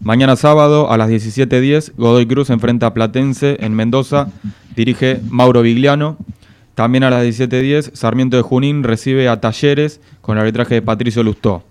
Mañana 0.00 0.36
sábado 0.36 0.90
a 0.90 0.96
las 0.96 1.10
17.10 1.10 1.94
Godoy 1.96 2.26
Cruz 2.26 2.50
enfrenta 2.50 2.86
a 2.86 2.94
Platense 2.94 3.56
en 3.60 3.74
Mendoza. 3.74 4.28
Dirige 4.76 5.20
Mauro 5.28 5.62
Vigliano. 5.62 6.18
También 6.76 7.04
a 7.04 7.10
las 7.10 7.24
17.10, 7.24 7.94
Sarmiento 7.94 8.36
de 8.36 8.42
Junín 8.42 8.82
recibe 8.82 9.30
a 9.30 9.40
Talleres 9.40 9.98
con 10.20 10.36
el 10.36 10.42
arbitraje 10.42 10.74
de 10.74 10.82
Patricio 10.82 11.22
Lustó. 11.22 11.64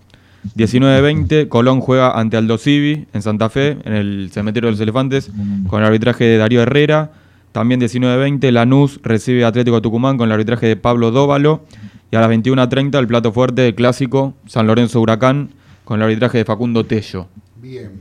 19.20, 0.56 1.48
Colón 1.48 1.82
juega 1.82 2.18
ante 2.18 2.38
Aldo 2.38 2.58
Civi 2.58 3.08
en 3.14 3.22
Santa 3.22 3.50
Fe, 3.50 3.78
en 3.84 3.94
el 3.94 4.30
Cementerio 4.32 4.68
de 4.68 4.72
los 4.72 4.80
Elefantes, 4.80 5.32
con 5.68 5.82
el 5.82 5.88
arbitraje 5.88 6.24
de 6.24 6.38
Darío 6.38 6.62
Herrera. 6.62 7.12
También 7.52 7.80
19.20, 7.80 8.52
Lanús 8.52 9.00
recibe 9.04 9.46
a 9.46 9.48
Atlético 9.48 9.82
Tucumán 9.82 10.18
con 10.18 10.28
el 10.28 10.34
arbitraje 10.34 10.68
de 10.68 10.76
Pablo 10.76 11.12
Dóvalo. 11.12 11.66
Y 12.12 12.16
a 12.16 12.22
las 12.22 12.30
21.30, 12.30 13.00
el 13.00 13.08
plato 13.08 13.32
fuerte 13.32 13.74
clásico 13.74 14.36
San 14.46 14.68
Lorenzo 14.68 15.02
Huracán 15.02 15.50
con 15.84 16.00
el 16.00 16.04
arbitraje 16.04 16.40
de 16.40 16.46
Facundo 16.46 16.86
Tello. 16.86 17.28
Bien, 17.62 17.92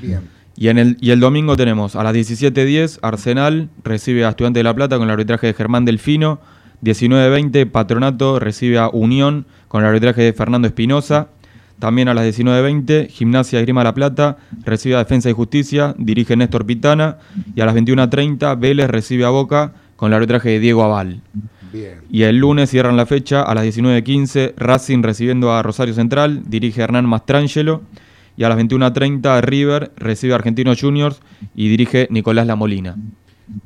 bien. 0.00 0.20
Y, 0.56 0.68
en 0.68 0.78
el, 0.78 0.96
y 1.00 1.10
el 1.10 1.20
domingo 1.20 1.56
tenemos 1.56 1.96
a 1.96 2.02
las 2.02 2.14
17.10, 2.14 2.98
Arsenal 3.02 3.68
recibe 3.84 4.24
a 4.24 4.30
Estudiante 4.30 4.60
de 4.60 4.64
La 4.64 4.74
Plata 4.74 4.96
con 4.96 5.06
el 5.06 5.12
arbitraje 5.12 5.48
de 5.48 5.54
Germán 5.54 5.84
Delfino. 5.84 6.40
19.20, 6.82 7.70
Patronato 7.70 8.38
recibe 8.38 8.78
a 8.78 8.88
Unión 8.88 9.46
con 9.68 9.82
el 9.82 9.88
arbitraje 9.88 10.22
de 10.22 10.32
Fernando 10.32 10.68
Espinosa. 10.68 11.28
También 11.78 12.08
a 12.08 12.14
las 12.14 12.24
19.20, 12.24 13.08
Gimnasia 13.08 13.60
Grima 13.60 13.84
La 13.84 13.92
Plata 13.92 14.38
recibe 14.64 14.94
a 14.94 14.98
Defensa 14.98 15.28
y 15.28 15.34
Justicia, 15.34 15.94
dirige 15.98 16.36
Néstor 16.36 16.64
Pitana. 16.64 17.18
Y 17.54 17.60
a 17.60 17.66
las 17.66 17.74
21.30, 17.74 18.58
Vélez 18.58 18.88
recibe 18.88 19.24
a 19.24 19.30
Boca 19.30 19.72
con 19.96 20.08
el 20.08 20.14
arbitraje 20.14 20.50
de 20.50 20.60
Diego 20.60 20.82
Aval. 20.84 21.20
Bien. 21.72 22.00
Y 22.10 22.22
el 22.22 22.38
lunes 22.38 22.70
cierran 22.70 22.96
la 22.96 23.04
fecha 23.04 23.42
a 23.42 23.54
las 23.54 23.64
19.15, 23.64 24.54
Racing 24.56 25.02
recibiendo 25.02 25.52
a 25.52 25.62
Rosario 25.62 25.92
Central, 25.92 26.42
dirige 26.46 26.80
Hernán 26.82 27.06
Mastrangelo. 27.06 27.82
Y 28.38 28.44
a 28.44 28.48
las 28.48 28.58
21.30, 28.58 29.40
River 29.42 29.92
recibe 29.96 30.34
a 30.34 30.36
Argentinos 30.36 30.80
Juniors 30.80 31.20
y 31.54 31.68
dirige 31.68 32.06
Nicolás 32.10 32.46
Lamolina. 32.46 32.96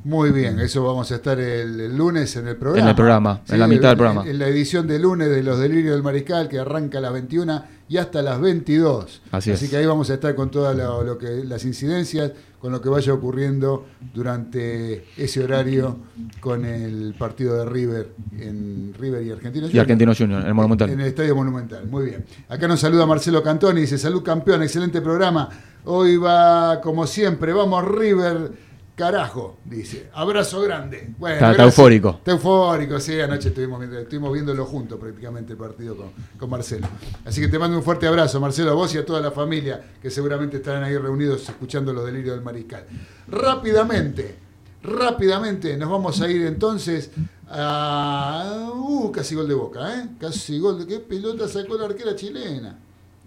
Muy 0.03 0.31
bien, 0.31 0.59
eso 0.59 0.83
vamos 0.83 1.11
a 1.11 1.15
estar 1.15 1.39
el, 1.39 1.79
el 1.79 1.97
lunes 1.97 2.35
en 2.35 2.47
el 2.47 2.55
programa. 2.55 2.83
En 2.83 2.89
el 2.89 2.95
programa, 2.95 3.41
en 3.47 3.59
la 3.59 3.67
mitad 3.67 3.89
del 3.89 3.97
programa. 3.97 4.21
En, 4.23 4.29
en 4.29 4.39
la 4.39 4.47
edición 4.47 4.87
de 4.87 4.99
lunes 4.99 5.29
de 5.29 5.41
Los 5.41 5.59
Delirios 5.59 5.95
del 5.95 6.03
Mariscal, 6.03 6.47
que 6.47 6.59
arranca 6.59 6.99
a 6.99 7.01
las 7.01 7.13
21 7.13 7.63
y 7.89 7.97
hasta 7.97 8.21
las 8.21 8.39
22. 8.39 9.21
Así 9.31 9.51
es. 9.51 9.69
que 9.69 9.75
ahí 9.77 9.85
vamos 9.85 10.09
a 10.11 10.13
estar 10.13 10.35
con 10.35 10.51
todas 10.51 10.77
lo, 10.77 11.03
lo 11.03 11.17
que, 11.17 11.43
las 11.43 11.65
incidencias, 11.65 12.31
con 12.59 12.71
lo 12.71 12.79
que 12.79 12.89
vaya 12.89 13.11
ocurriendo 13.11 13.85
durante 14.13 15.03
ese 15.17 15.43
horario 15.43 15.97
con 16.39 16.63
el 16.63 17.15
partido 17.17 17.57
de 17.57 17.65
River 17.65 18.13
en 18.37 18.93
River 18.97 19.23
y 19.23 19.31
Argentinos 19.31 19.73
Y 19.73 19.79
Argentinos 19.79 20.17
Juniors, 20.17 20.43
en 20.43 20.49
el 20.49 20.53
Monumental. 20.53 20.89
En 20.91 21.01
el 21.01 21.07
Estadio 21.07 21.35
Monumental, 21.35 21.87
muy 21.87 22.05
bien. 22.05 22.23
Acá 22.47 22.67
nos 22.67 22.79
saluda 22.79 23.05
Marcelo 23.07 23.41
Cantoni, 23.41 23.81
dice, 23.81 23.97
salud 23.97 24.21
campeón, 24.21 24.61
excelente 24.61 25.01
programa. 25.01 25.49
Hoy 25.85 26.17
va 26.17 26.79
como 26.81 27.07
siempre, 27.07 27.51
vamos 27.51 27.83
River. 27.83 28.70
Carajo, 29.01 29.57
dice. 29.65 30.11
Abrazo 30.13 30.61
grande. 30.61 31.09
Bueno, 31.17 31.33
Está- 31.37 31.51
está 31.53 31.63
eufórico. 31.63 32.09
Está 32.19 32.31
eufórico, 32.33 32.99
sí. 32.99 33.19
Anoche 33.19 33.47
estuvimos, 33.49 33.83
estuvimos 33.83 34.31
viéndolo 34.31 34.63
juntos 34.67 34.99
prácticamente 34.99 35.53
el 35.53 35.57
partido 35.57 35.97
con, 35.97 36.11
con 36.37 36.47
Marcelo. 36.51 36.87
Así 37.25 37.41
que 37.41 37.47
te 37.47 37.57
mando 37.57 37.77
un 37.77 37.83
fuerte 37.83 38.05
abrazo, 38.05 38.39
Marcelo, 38.39 38.69
a 38.69 38.73
vos 38.75 38.93
y 38.93 38.99
a 38.99 39.05
toda 39.05 39.19
la 39.19 39.31
familia 39.31 39.81
que 39.99 40.11
seguramente 40.11 40.57
estarán 40.57 40.83
ahí 40.83 40.95
reunidos 40.95 41.49
escuchando 41.49 41.91
los 41.93 42.05
delirios 42.05 42.35
del 42.35 42.43
mariscal. 42.45 42.83
Rápidamente, 43.27 44.35
rápidamente 44.83 45.75
nos 45.77 45.89
vamos 45.89 46.21
a 46.21 46.29
ir 46.29 46.45
entonces 46.45 47.09
a. 47.49 48.69
Uh, 48.75 49.11
casi 49.11 49.33
gol 49.33 49.47
de 49.47 49.55
boca, 49.55 49.95
¿eh? 49.95 50.09
Casi 50.19 50.59
gol 50.59 50.77
de. 50.77 50.85
¿Qué 50.85 50.99
pelota 50.99 51.47
sacó 51.47 51.75
la 51.75 51.85
arquera 51.85 52.15
chilena? 52.15 52.77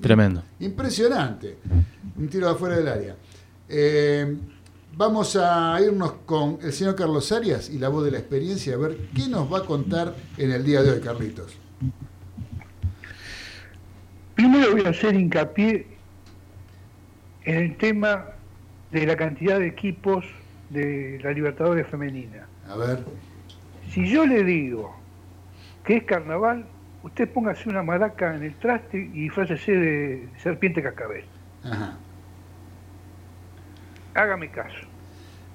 Tremendo. 0.01 0.41
Impresionante. 0.61 1.59
Un 2.17 2.29
tiro 2.29 2.47
de 2.47 2.53
afuera 2.53 2.77
del 2.77 2.87
área. 2.87 3.17
Eh, 3.69 4.37
vamos 4.97 5.37
a 5.37 5.79
irnos 5.81 6.12
con 6.27 6.59
el 6.62 6.73
señor 6.73 6.95
Carlos 6.95 7.33
Arias 7.33 7.71
y 7.71 7.79
la 7.79 7.89
voz 7.89 8.05
de 8.05 8.11
la 8.11 8.19
experiencia 8.19 8.75
a 8.75 8.79
ver 8.79 8.97
qué 9.15 9.29
nos 9.29 9.53
va 9.53 9.59
a 9.59 9.65
contar 9.65 10.15
en 10.37 10.53
el 10.53 10.65
día 10.65 10.83
de 10.83 10.93
hoy, 10.93 11.01
Carlitos. 11.01 11.57
Primero 14.35 14.73
voy 14.73 14.85
a 14.85 14.91
hacer 14.91 15.15
hincapié 15.15 15.87
en 17.45 17.57
el 17.57 17.77
tema 17.77 18.27
de 18.91 19.07
la 19.07 19.16
cantidad 19.16 19.59
de 19.59 19.69
equipos 19.69 20.25
de 20.71 21.21
la 21.23 21.33
Libertadores 21.33 21.87
Femenina. 21.87 22.47
A 22.69 22.77
ver. 22.77 23.05
Si 23.91 24.09
yo 24.09 24.27
le 24.27 24.43
digo 24.45 24.97
que 25.85 25.99
es 25.99 26.05
carnaval, 26.05 26.66
usted 27.03 27.31
póngase 27.31 27.69
una 27.69 27.83
maraca 27.83 28.35
en 28.35 28.43
el 28.43 28.55
traste 28.57 28.99
y 28.99 29.23
disfrácese 29.23 29.73
de 29.73 30.29
serpiente 30.43 30.83
cascabel. 30.83 31.25
Ajá. 31.62 31.99
Hágame 34.15 34.51
caso. 34.51 34.86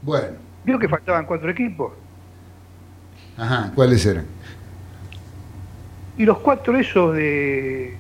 Bueno, 0.01 0.37
Vio 0.65 0.77
que 0.77 0.87
faltaban 0.89 1.25
cuatro 1.25 1.49
equipos 1.49 1.93
ajá, 3.37 3.71
¿cuáles 3.73 4.05
eran? 4.05 4.25
y 6.17 6.25
los 6.25 6.37
cuatro 6.39 6.77
esos 6.77 7.15
de 7.15 7.95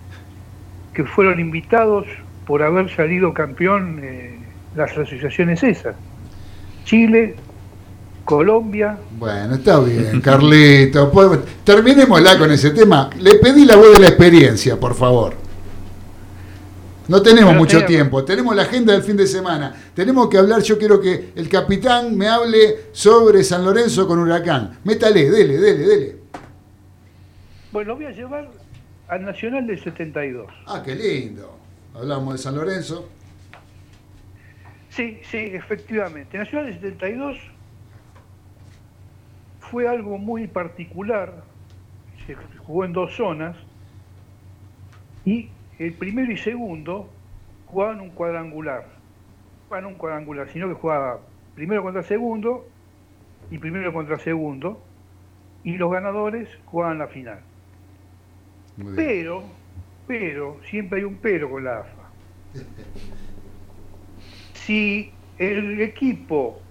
que 0.93 1.03
fueron 1.05 1.39
invitados 1.39 2.05
por 2.45 2.61
haber 2.61 2.93
salido 2.93 3.33
campeón 3.33 3.99
eh, 4.03 4.37
las 4.75 4.91
asociaciones 4.91 5.63
esas. 5.63 5.95
Chile, 6.83 7.35
Colombia, 8.25 8.97
Bueno, 9.17 9.55
está 9.55 9.79
bien, 9.79 10.19
Carlito. 10.23 11.09
Pues, 11.11 11.39
terminémosla 11.63 12.37
con 12.37 12.51
ese 12.51 12.71
tema. 12.71 13.09
Le 13.19 13.35
pedí 13.35 13.63
la 13.65 13.77
voz 13.77 13.93
de 13.93 13.99
la 13.99 14.07
experiencia, 14.07 14.77
por 14.77 14.93
favor. 14.95 15.33
No 17.09 17.23
tenemos 17.23 17.49
Pero 17.49 17.59
mucho 17.59 17.71
tenemos- 17.77 17.87
tiempo, 17.87 18.23
tenemos 18.23 18.55
la 18.55 18.61
agenda 18.61 18.93
del 18.93 19.01
fin 19.01 19.17
de 19.17 19.25
semana. 19.25 19.75
Tenemos 19.95 20.29
que 20.29 20.37
hablar, 20.37 20.61
yo 20.61 20.77
quiero 20.77 21.01
que 21.01 21.31
el 21.35 21.49
capitán 21.49 22.15
me 22.15 22.27
hable 22.27 22.75
sobre 22.91 23.43
San 23.43 23.65
Lorenzo 23.65 24.07
con 24.07 24.19
Huracán. 24.19 24.77
Métale, 24.83 25.27
dele, 25.31 25.57
dele, 25.57 25.87
dele. 25.87 26.15
Bueno, 27.71 27.89
lo 27.89 27.95
voy 27.95 28.05
a 28.05 28.11
llevar 28.11 28.47
al 29.07 29.25
Nacional 29.25 29.65
del 29.65 29.83
72. 29.83 30.51
Ah, 30.67 30.83
qué 30.85 30.93
lindo. 30.95 31.57
Hablamos 31.95 32.35
de 32.35 32.37
San 32.37 32.55
Lorenzo. 32.55 33.09
Sí, 34.91 35.19
sí, 35.31 35.37
efectivamente. 35.37 36.37
Nacional 36.37 36.65
del 36.67 36.75
72 36.75 37.37
fue 39.71 39.87
algo 39.87 40.19
muy 40.19 40.45
particular. 40.47 41.43
Se 42.27 42.35
jugó 42.65 42.85
en 42.85 42.93
dos 42.93 43.15
zonas 43.15 43.55
y 45.25 45.49
el 45.79 45.93
primero 45.93 46.31
y 46.31 46.37
segundo 46.37 47.09
jugaban 47.67 48.01
un 48.01 48.09
cuadrangular. 48.09 48.85
Jugaban 49.67 49.85
un 49.85 49.95
cuadrangular, 49.95 50.49
sino 50.49 50.67
que 50.67 50.73
jugaba 50.73 51.19
primero 51.55 51.81
contra 51.81 52.03
segundo 52.03 52.67
y 53.49 53.57
primero 53.57 53.91
contra 53.93 54.19
segundo 54.19 54.81
y 55.63 55.77
los 55.77 55.91
ganadores 55.91 56.49
jugaban 56.65 56.99
la 56.99 57.07
final. 57.07 57.39
Pero, 58.95 59.43
pero, 60.07 60.57
siempre 60.69 60.99
hay 60.99 61.05
un 61.05 61.15
pero 61.15 61.49
con 61.49 61.63
la 61.63 61.79
AFA. 61.79 62.09
Si 64.53 65.11
el 65.37 65.81
equipo 65.81 66.61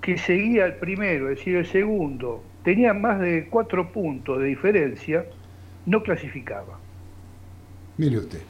que 0.00 0.18
seguía 0.18 0.64
al 0.64 0.76
primero, 0.76 1.30
es 1.30 1.38
decir, 1.38 1.56
el 1.56 1.66
segundo, 1.66 2.42
tenía 2.62 2.94
más 2.94 3.20
de 3.20 3.48
cuatro 3.48 3.90
puntos 3.90 4.38
de 4.40 4.46
diferencia, 4.46 5.24
no 5.86 6.02
clasificaba. 6.02 6.78
Mire 7.96 8.18
usted. 8.18 8.42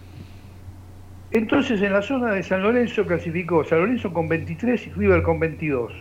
Entonces 1.31 1.83
en 1.83 1.93
la 1.93 2.03
zona 2.03 2.31
de 2.33 2.43
San 2.43 2.63
Lorenzo 2.63 3.05
clasificó 3.07 3.65
San 3.65 3.81
Lorenzo 3.81 4.13
con 4.13 4.29
23 4.29 4.87
y 4.87 4.91
River 4.91 5.23
con 5.23 5.41
22. 5.41 5.93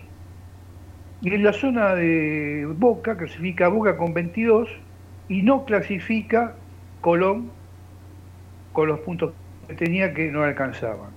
Y 1.21 1.33
en 1.33 1.43
la 1.43 1.53
zona 1.53 1.95
de 1.95 2.67
Boca 2.77 3.17
clasifica 3.17 3.67
Boca 3.67 3.97
con 3.97 4.13
22 4.13 4.69
y 5.29 5.41
no 5.41 5.65
clasifica 5.65 6.55
Colón 7.01 7.49
con 8.73 8.87
los 8.87 8.99
puntos 8.99 9.33
que 9.67 9.73
tenía 9.73 10.13
que 10.13 10.31
no 10.31 10.43
alcanzaban. 10.43 11.09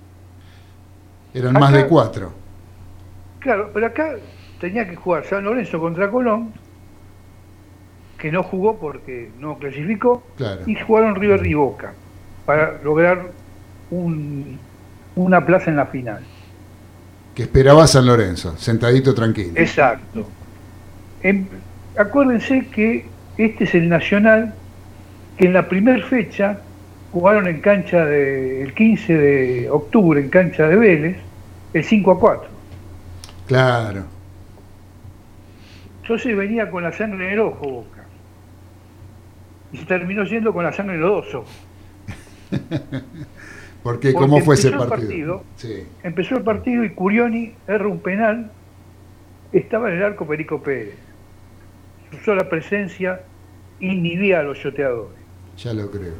Eran 1.33 1.53
más 1.53 1.71
de 1.73 1.85
cuatro. 1.85 2.31
Claro, 3.39 3.69
pero 3.73 3.85
acá 3.85 4.15
tenía 4.59 4.89
que 4.89 4.95
jugar 4.95 5.25
San 5.25 5.43
Lorenzo 5.43 5.79
contra 5.79 6.09
Colón, 6.09 6.53
que 8.17 8.31
no 8.31 8.41
jugó 8.41 8.77
porque 8.79 9.29
no 9.37 9.59
clasificó, 9.59 10.23
Claro. 10.37 10.61
y 10.65 10.75
jugaron 10.75 11.15
River 11.15 11.45
y 11.45 11.53
Boca 11.53 11.93
para 12.47 12.79
lograr 12.81 13.23
un- 13.91 14.57
una 15.17 15.45
plaza 15.45 15.69
en 15.69 15.75
la 15.75 15.85
final. 15.87 16.23
Que 17.35 17.43
esperaba 17.43 17.85
San 17.85 18.05
Lorenzo, 18.07 18.57
sentadito 18.57 19.13
tranquilo. 19.13 19.51
Exacto. 19.55 20.27
En- 21.21 21.49
acuérdense 21.97 22.65
que 22.67 23.05
este 23.37 23.65
es 23.65 23.75
el 23.75 23.89
Nacional 23.89 24.53
que 25.37 25.45
en 25.45 25.53
la 25.53 25.67
primera 25.67 26.03
fecha 26.07 26.61
jugaron 27.11 27.47
en 27.47 27.59
cancha 27.59 28.05
de, 28.05 28.63
el 28.63 28.73
15 28.73 29.13
de 29.17 29.69
octubre 29.69 30.19
en 30.21 30.29
cancha 30.29 30.67
de 30.67 30.75
Vélez 30.77 31.17
el 31.73 31.83
5 31.83 32.11
a 32.11 32.19
4. 32.19 32.49
Claro. 33.45 34.03
Entonces 36.01 36.35
venía 36.37 36.71
con 36.71 36.83
la 36.83 36.93
sangre 36.93 37.27
en 37.27 37.33
el 37.33 37.39
ojo 37.41 37.67
Boca. 37.67 38.05
Y 39.73 39.77
se 39.79 39.85
terminó 39.85 40.23
yendo 40.23 40.53
con 40.53 40.63
la 40.63 40.71
sangre 40.71 40.95
en 40.95 41.01
los 41.01 41.25
dos 41.25 41.35
ojos. 41.35 41.66
Porque, 42.49 42.61
Porque 43.83 44.13
¿cómo 44.13 44.39
fue 44.41 44.55
ese 44.55 44.71
partido? 44.71 44.89
partido. 44.89 45.43
Sí. 45.57 45.87
Empezó 46.03 46.37
el 46.37 46.43
partido 46.43 46.83
y 46.83 46.89
Curioni 46.91 47.53
erra 47.67 47.87
un 47.87 47.99
penal, 47.99 48.51
estaba 49.51 49.89
en 49.89 49.97
el 49.97 50.03
arco 50.03 50.27
Perico 50.27 50.61
Pérez. 50.61 50.95
Su 52.11 52.17
sola 52.23 52.49
presencia 52.49 53.21
inhibía 53.79 54.39
a 54.39 54.43
los 54.43 54.61
yoteadores. 54.63 55.17
Ya 55.57 55.73
lo 55.73 55.89
creo. 55.91 56.13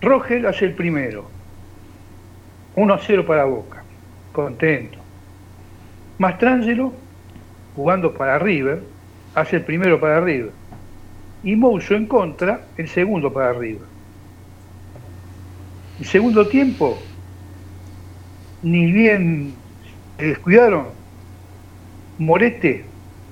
Rogel 0.00 0.46
hace 0.46 0.64
el 0.64 0.72
primero. 0.74 1.28
1 2.76 2.94
a 2.94 2.98
0 2.98 3.26
para 3.26 3.44
Boca. 3.44 3.82
Contento. 4.32 4.98
Mastrangelo, 6.18 6.92
jugando 7.74 8.14
para 8.14 8.38
River, 8.38 8.82
hace 9.34 9.56
el 9.56 9.62
primero 9.62 10.00
para 10.00 10.20
River. 10.20 10.52
Y 11.42 11.56
Mouso 11.56 11.94
en 11.94 12.06
contra, 12.06 12.66
el 12.76 12.88
segundo 12.88 13.32
para 13.32 13.52
River. 13.52 13.89
El 16.00 16.06
segundo 16.06 16.48
tiempo, 16.48 16.98
ni 18.62 18.90
bien 18.90 19.54
se 20.18 20.26
descuidaron, 20.28 20.86
Morete 22.18 22.84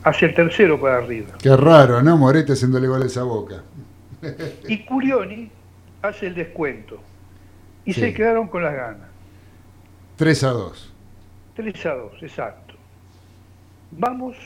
hace 0.03 0.27
el 0.27 0.35
tercero 0.35 0.81
para 0.81 1.01
River. 1.01 1.35
Qué 1.39 1.57
raro, 1.57 2.03
¿no? 2.03 2.16
Morete 2.16 2.53
haciéndole 2.53 2.86
goles 2.89 3.16
a 3.16 3.23
Boca. 3.23 3.62
Y 4.69 4.85
Curioni 4.85 5.51
hace 6.03 6.27
el 6.28 6.35
descuento. 6.35 7.01
Y 7.85 7.95
Sí. 7.95 8.01
se 8.01 8.12
quedaron 8.15 8.49
con 8.49 8.62
las 8.62 8.74
ganas. 8.74 9.09
3 10.16 10.45
a 10.45 10.49
2. 10.51 10.93
3 11.55 11.86
a 11.86 11.95
2, 11.95 12.23
exacto. 12.23 12.74
Vamos 13.93 14.36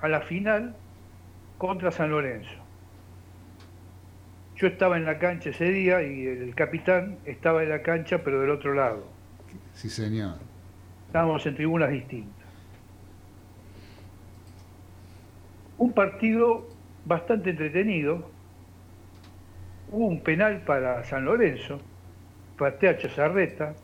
a 0.00 0.08
la 0.08 0.20
final 0.22 0.74
contra 1.58 1.90
San 1.90 2.10
Lorenzo. 2.10 2.50
Yo 4.62 4.68
estaba 4.68 4.96
en 4.96 5.04
la 5.04 5.18
cancha 5.18 5.50
ese 5.50 5.64
día 5.72 6.04
y 6.04 6.24
el 6.24 6.54
capitán 6.54 7.18
estaba 7.24 7.64
en 7.64 7.68
la 7.70 7.82
cancha 7.82 8.22
pero 8.22 8.40
del 8.40 8.50
otro 8.50 8.74
lado. 8.74 9.02
Sí, 9.74 9.90
señor. 9.90 10.36
Estábamos 11.08 11.44
en 11.46 11.56
tribunas 11.56 11.90
distintas. 11.90 12.46
Un 15.78 15.92
partido 15.92 16.68
bastante 17.04 17.50
entretenido. 17.50 18.30
Hubo 19.90 20.06
un 20.06 20.20
penal 20.20 20.60
para 20.60 21.02
San 21.06 21.24
Lorenzo, 21.24 21.80
patea 22.56 22.96
Chazarreta, 22.98 23.74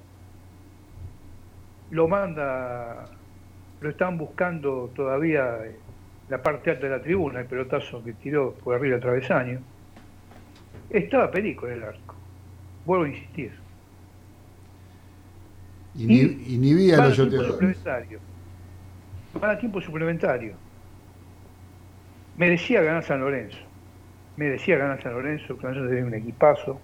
lo 1.90 2.06
manda, 2.06 3.04
lo 3.80 3.90
están 3.90 4.16
buscando 4.16 4.92
todavía 4.94 5.56
en 5.64 5.74
la 6.28 6.40
parte 6.40 6.70
alta 6.70 6.86
de 6.86 6.96
la 6.96 7.02
tribuna, 7.02 7.40
el 7.40 7.46
pelotazo 7.46 8.04
que 8.04 8.12
tiró 8.12 8.54
por 8.54 8.76
arriba 8.76 8.92
del 8.92 9.02
travesaño. 9.02 9.60
Estaba 10.90 11.30
Perico 11.30 11.66
en 11.66 11.74
el 11.74 11.82
arco. 11.84 12.14
Vuelvo 12.86 13.04
a 13.04 13.08
insistir. 13.08 13.52
Inhi- 15.96 16.46
Inhibía 16.48 16.94
a 16.96 16.98
Van 16.98 17.08
los 17.08 17.16
suplementario. 17.16 18.20
Van 19.40 19.50
a 19.50 19.58
tiempo 19.58 19.80
suplementario. 19.80 20.54
Merecía 22.36 22.82
ganar 22.82 23.04
San 23.04 23.20
Lorenzo. 23.20 23.58
Merecía 24.36 24.78
ganar 24.78 25.02
San 25.02 25.12
Lorenzo. 25.12 25.56
San 25.60 25.74
Lorenzo 25.74 25.88
tenía 25.88 26.04
un 26.04 26.14
equipazo. 26.14 26.80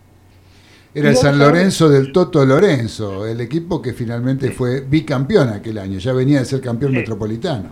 Era 0.95 1.09
el 1.09 1.15
Y 1.15 1.17
San 1.17 1.39
Lorenzo 1.39 1.89
del 1.89 2.13
Toto 2.13 2.45
Lorenzo, 2.45 3.27
el 3.27 3.41
equipo 3.41 3.81
que 3.83 3.93
finalmente 3.93 4.51
fue 4.53 4.81
bicampeón 4.81 5.49
aquel 5.49 5.79
año. 5.79 5.99
Ya 5.99 6.13
venía 6.13 6.41
de 6.41 6.45
ser 6.45 6.61
campeón 6.61 6.93
Sí. 6.93 6.99
metropolitano. 6.99 7.71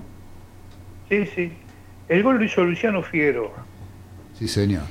Sí, 1.09 1.27
sí. 1.27 1.53
El 2.09 2.23
gol 2.23 2.39
lo 2.39 2.45
hizo 2.45 2.65
Luciano 2.65 3.03
Figueroa. 3.03 3.65
Sí, 4.35 4.49
señor. 4.49 4.83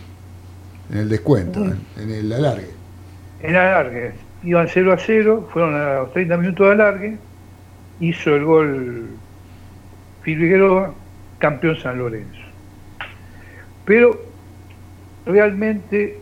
En 0.89 0.97
el 0.97 1.09
descuento, 1.09 1.63
en, 1.63 1.79
en 1.97 2.11
el 2.11 2.33
alargue. 2.33 2.69
En 3.41 3.55
alargue. 3.55 4.13
Iban 4.43 4.67
0 4.67 4.93
a 4.93 4.97
0. 4.97 5.49
Fueron 5.53 5.75
a 5.75 5.93
los 5.99 6.13
30 6.13 6.37
minutos 6.37 6.67
de 6.67 6.73
alargue. 6.73 7.17
Hizo 7.99 8.35
el 8.35 8.45
gol 8.45 9.09
Figueroa, 10.23 10.93
campeón 11.39 11.77
San 11.77 11.97
Lorenzo. 11.97 12.41
Pero 13.85 14.19
realmente 15.25 16.19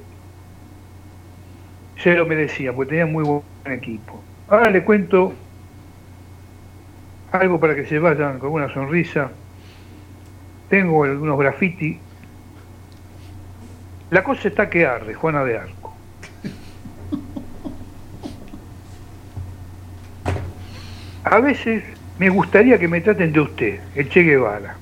se 1.98 2.16
lo 2.16 2.26
merecía, 2.26 2.74
porque 2.74 2.92
tenía 2.92 3.06
muy 3.06 3.24
buen 3.24 3.44
equipo. 3.66 4.24
Ahora 4.48 4.72
le 4.72 4.84
cuento 4.84 5.34
algo 7.32 7.60
para 7.60 7.76
que 7.76 7.86
se 7.86 8.00
vayan 8.00 8.40
con 8.40 8.52
una 8.52 8.74
sonrisa. 8.74 9.32
Tengo 10.70 11.04
algunos 11.04 11.38
graffiti. 11.38 12.00
La 14.10 14.24
cosa 14.24 14.48
está 14.48 14.70
que 14.70 14.86
arde, 14.86 15.14
Juana 15.14 15.44
de 15.44 15.58
Arco. 15.58 15.96
A 21.24 21.40
veces 21.40 21.84
me 22.18 22.30
gustaría 22.30 22.80
que 22.80 22.88
me 22.88 23.02
traten 23.02 23.32
de 23.32 23.40
usted, 23.40 23.80
el 23.96 24.10
Che 24.10 24.24
Guevara. 24.24 24.76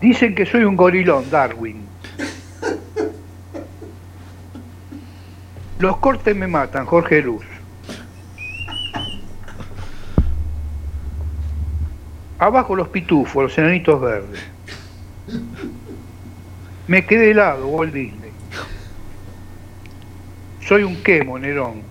Dicen 0.00 0.34
que 0.34 0.44
soy 0.46 0.64
un 0.64 0.76
gorilón, 0.76 1.30
Darwin. 1.30 1.86
Los 5.78 5.98
cortes 5.98 6.34
me 6.34 6.48
matan, 6.48 6.86
Jorge 6.86 7.22
Luz. 7.22 7.44
Abajo 12.38 12.76
los 12.76 12.88
pitufos, 12.88 13.42
los 13.42 13.58
enanitos 13.58 14.00
verdes. 14.00 14.40
Me 16.86 17.04
quedé 17.04 17.32
helado, 17.32 17.66
Walt 17.66 17.92
Disney. 17.92 18.30
Soy 20.60 20.84
un 20.84 21.02
quemo, 21.02 21.38
Nerón. 21.38 21.82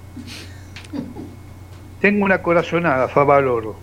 Tengo 2.00 2.24
una 2.24 2.42
corazonada, 2.42 3.08
Favaloro. 3.08 3.76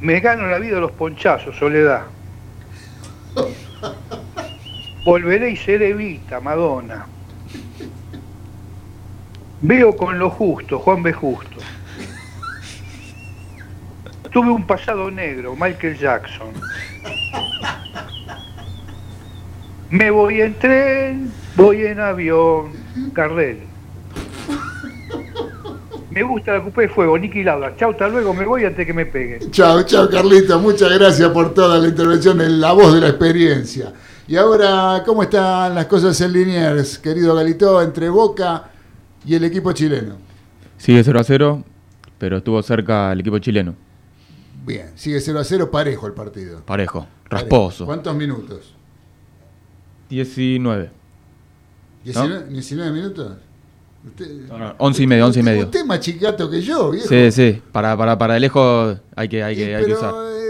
Me 0.00 0.20
gano 0.20 0.46
la 0.46 0.58
vida 0.58 0.78
los 0.78 0.92
ponchazos, 0.92 1.56
Soledad. 1.56 2.02
Volveré 5.04 5.50
y 5.50 5.56
seré 5.56 5.94
Vita, 5.94 6.40
Madonna. 6.40 7.06
Veo 9.60 9.96
con 9.96 10.18
lo 10.18 10.30
justo, 10.30 10.78
Juan 10.78 11.02
B. 11.02 11.12
Justo. 11.12 11.56
Tuve 14.38 14.52
un 14.52 14.64
pasado 14.64 15.10
negro, 15.10 15.56
Michael 15.56 15.98
Jackson. 15.98 16.52
Me 19.90 20.12
voy 20.12 20.40
en 20.42 20.54
tren, 20.60 21.32
voy 21.56 21.84
en 21.84 21.98
avión, 21.98 22.70
Carrel. 23.14 23.58
Me 26.12 26.22
gusta 26.22 26.52
la 26.52 26.62
Coupé 26.62 26.82
de 26.82 26.88
Fuego, 26.88 27.18
Nicky 27.18 27.42
Lauda. 27.42 27.74
Chau, 27.76 27.90
hasta 27.90 28.06
luego, 28.08 28.32
me 28.32 28.44
voy 28.44 28.64
antes 28.64 28.86
que 28.86 28.94
me 28.94 29.06
peguen. 29.06 29.50
Chao, 29.50 29.82
chao, 29.82 30.08
Carlito. 30.08 30.60
Muchas 30.60 30.96
gracias 30.96 31.28
por 31.30 31.52
toda 31.52 31.76
la 31.80 31.88
intervención 31.88 32.40
en 32.40 32.60
la 32.60 32.70
voz 32.70 32.94
de 32.94 33.00
la 33.00 33.08
experiencia. 33.08 33.92
Y 34.28 34.36
ahora, 34.36 35.02
¿cómo 35.04 35.24
están 35.24 35.74
las 35.74 35.86
cosas 35.86 36.20
en 36.20 36.32
Liniers, 36.32 37.00
querido 37.00 37.34
Galito, 37.34 37.82
entre 37.82 38.08
Boca 38.08 38.70
y 39.26 39.34
el 39.34 39.42
equipo 39.42 39.72
chileno? 39.72 40.14
Sigue 40.76 41.02
0 41.02 41.18
a 41.18 41.24
0, 41.24 41.64
pero 42.18 42.36
estuvo 42.36 42.62
cerca 42.62 43.10
el 43.10 43.18
equipo 43.18 43.40
chileno. 43.40 43.87
Bien, 44.68 44.92
sigue 44.96 45.20
0 45.20 45.40
a 45.40 45.44
0, 45.44 45.70
parejo 45.70 46.06
el 46.06 46.12
partido. 46.12 46.62
Parejo, 46.64 47.00
Parejo. 47.28 47.46
rasposo. 47.46 47.86
¿Cuántos 47.86 48.14
minutos? 48.14 48.74
19. 50.10 50.90
¿19, 52.04 52.46
19 52.48 52.92
minutos? 52.92 53.32
Usted, 54.06 54.26
No, 54.48 54.58
no, 54.58 54.74
11 54.78 55.02
y 55.02 55.06
medio, 55.06 55.26
11 55.26 55.40
y 55.40 55.42
medio. 55.42 55.64
Usted 55.64 55.80
es 55.80 55.86
más 55.86 56.00
chicato 56.00 56.48
que 56.48 56.60
yo, 56.62 56.90
viejo. 56.90 57.08
Sí, 57.08 57.30
sí, 57.32 57.62
para, 57.72 57.96
para, 57.96 58.16
para 58.16 58.34
de 58.34 58.40
lejos 58.40 58.98
hay 59.16 59.28
que, 59.28 59.42
hay 59.42 59.56
que, 59.56 59.74
hay 59.74 59.84
que 59.84 59.92
usar. 59.92 60.14
eh, 60.14 60.44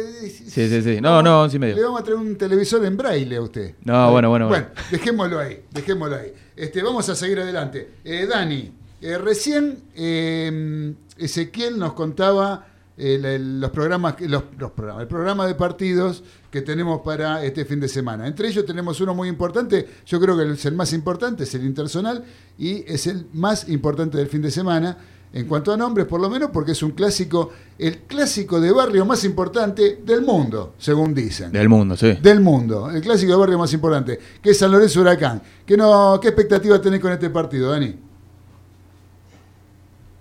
Sí, 0.49 0.69
sí, 0.69 0.83
sí. 0.83 1.01
No, 1.01 1.23
no, 1.23 1.43
11 1.43 1.57
y 1.57 1.61
Le 1.61 1.67
medio. 1.69 1.85
vamos 1.85 2.01
a 2.01 2.05
traer 2.05 2.19
un 2.19 2.37
televisor 2.37 2.85
en 2.85 2.97
braille 2.97 3.37
a 3.37 3.41
usted. 3.41 3.75
No, 3.85 4.11
bueno, 4.11 4.29
bueno, 4.31 4.49
Bueno, 4.49 4.67
bueno. 4.75 4.81
dejémoslo 4.91 5.39
ahí, 5.39 5.63
dejémoslo 5.71 6.17
ahí. 6.17 6.33
Este, 6.57 6.83
vamos 6.83 7.09
a 7.09 7.15
seguir 7.15 7.39
adelante. 7.41 7.93
Eh, 8.05 8.27
Dani, 8.27 8.73
eh, 9.01 9.19
recién 9.19 9.79
eh, 9.95 10.95
Ezequiel 11.17 11.79
nos 11.79 11.93
contaba 11.95 12.67
el- 12.99 13.61
los 13.61 13.71
programas, 13.71 14.17
los, 14.21 14.45
los 14.59 14.71
programas, 14.73 15.03
el 15.03 15.09
programa 15.09 15.47
de 15.47 15.55
partidos 15.55 16.23
que 16.51 16.63
tenemos 16.63 17.01
para 17.03 17.45
este 17.45 17.65
fin 17.65 17.79
de 17.81 17.89
semana. 17.89 18.27
Entre 18.27 18.49
ellos 18.49 18.65
tenemos 18.67 19.01
uno 19.01 19.15
muy 19.15 19.29
importante, 19.29 19.87
yo 20.07 20.19
creo 20.21 20.37
que 20.37 20.51
es 20.53 20.65
el 20.67 20.75
más 20.75 20.93
importante, 20.93 21.45
es 21.45 21.55
el 21.55 21.65
Intersonal, 21.65 22.25
y 22.59 22.85
es 22.93 23.07
el 23.07 23.27
más 23.35 23.69
importante 23.69 24.19
del 24.19 24.27
fin 24.29 24.43
de 24.43 24.51
semana. 24.51 24.97
En 25.31 25.47
cuanto 25.47 25.71
a 25.71 25.77
nombres, 25.77 26.07
por 26.07 26.23
lo 26.23 26.31
menos, 26.31 26.49
porque 26.51 26.73
es 26.73 26.83
un 26.83 26.93
clásico, 26.93 27.51
el 27.79 27.99
clásico 27.99 28.59
de 28.63 28.73
barrio 28.73 29.05
más 29.05 29.25
importante 29.25 30.01
del 30.03 30.23
mundo, 30.23 30.73
según 30.79 31.13
dicen 31.13 31.53
Del 31.53 31.69
mundo, 31.69 31.99
sí. 31.99 32.15
del 32.23 32.41
mundo, 32.41 32.89
el 32.91 33.03
clásico 33.03 33.33
de 33.33 33.39
barrio 33.39 33.59
más 33.59 33.71
importante, 33.75 34.19
que 34.41 34.51
es 34.51 34.59
San 34.59 34.73
Lorenzo 34.73 35.03
Huracán. 35.03 35.43
¿Qué, 35.67 35.77
no, 35.77 36.19
¿Qué 36.21 36.29
expectativa 36.29 36.81
tenés 36.81 36.99
con 37.01 37.13
este 37.13 37.29
partido, 37.29 37.71
Dani? 37.71 37.95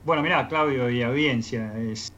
Bueno, 0.07 0.23
mirá, 0.23 0.47
Claudio 0.47 0.89
y 0.89 1.01
audiencia. 1.01 1.73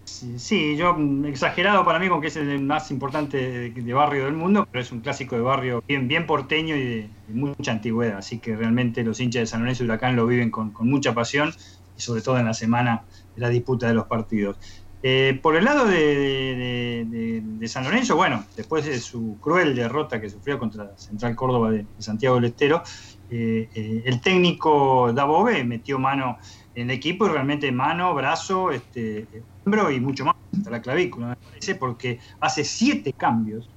sí, 0.06 0.78
yo 0.78 0.96
exagerado 1.26 1.84
para 1.84 1.98
mí 1.98 2.08
con 2.08 2.22
que 2.22 2.28
es 2.28 2.36
el 2.36 2.62
más 2.62 2.92
importante 2.92 3.72
de, 3.72 3.94
barrio 3.96 4.26
del 4.26 4.36
mundo, 4.36 4.68
pero 4.72 4.84
es 4.84 4.92
un 4.92 5.00
clásico 5.00 5.36
de 5.36 5.42
barrio 5.42 5.84
bien, 5.88 6.28
porteño 6.28 6.76
y 6.76 6.84
de, 6.84 7.10
mucha 7.30 7.72
antigüedad. 7.72 8.20
Así 8.20 8.38
que 8.38 8.56
realmente 8.56 9.04
los 9.04 9.20
hinchas 9.20 9.40
de 9.40 9.48
San 9.48 9.62
Lorenzo 9.62 9.82
y 9.82 9.88
Huracán 9.88 10.16
lo 10.16 10.28
viven 10.28 10.52
con, 10.52 10.72
mucha 10.82 11.16
pasión 11.16 11.52
y 11.98 12.02
sobre 12.02 12.22
todo 12.22 12.38
en 12.38 12.46
la 12.46 12.54
semana 12.54 13.06
de 13.36 13.42
la 13.42 13.50
disputa 13.50 13.88
de 13.88 13.96
los 13.96 14.06
partidos. 14.06 14.58
Eh, 15.02 15.40
por 15.42 15.56
el 15.56 15.66
lado 15.66 15.86
de, 15.88 17.42
San 17.66 17.86
Lorenzo, 17.86 18.16
bueno, 18.16 18.46
después 18.56 18.86
de 18.86 19.00
su 19.00 19.40
cruel 19.42 19.76
derrota 19.76 20.22
que 20.22 20.30
sufrió 20.30 20.60
contra 20.60 20.96
Central 20.96 21.36
Córdoba 21.36 21.72
de, 21.72 21.88
Santiago 21.98 22.36
del 22.36 22.46
Estero, 22.46 22.84
eh, 23.32 23.68
eh, 23.74 24.04
el 24.06 24.22
técnico 24.22 25.12
Dabove 25.12 25.64
metió 25.64 25.98
mano 25.98 26.38
el 26.76 26.90
equipo 26.92 27.26
y 27.26 27.30
realmente 27.30 27.72
mano, 27.72 28.14
brazo, 28.14 28.72
este, 28.72 29.28
hombro 29.66 29.92
y 29.92 30.00
mucho 30.00 30.26
más, 30.26 30.36
hasta 30.58 30.70
la 30.70 30.82
clavícula, 30.82 31.28
me 31.28 31.36
parece, 31.36 31.76
porque 31.76 32.20
hace 32.40 32.64
siete 32.64 33.14
cambios. 33.14 33.70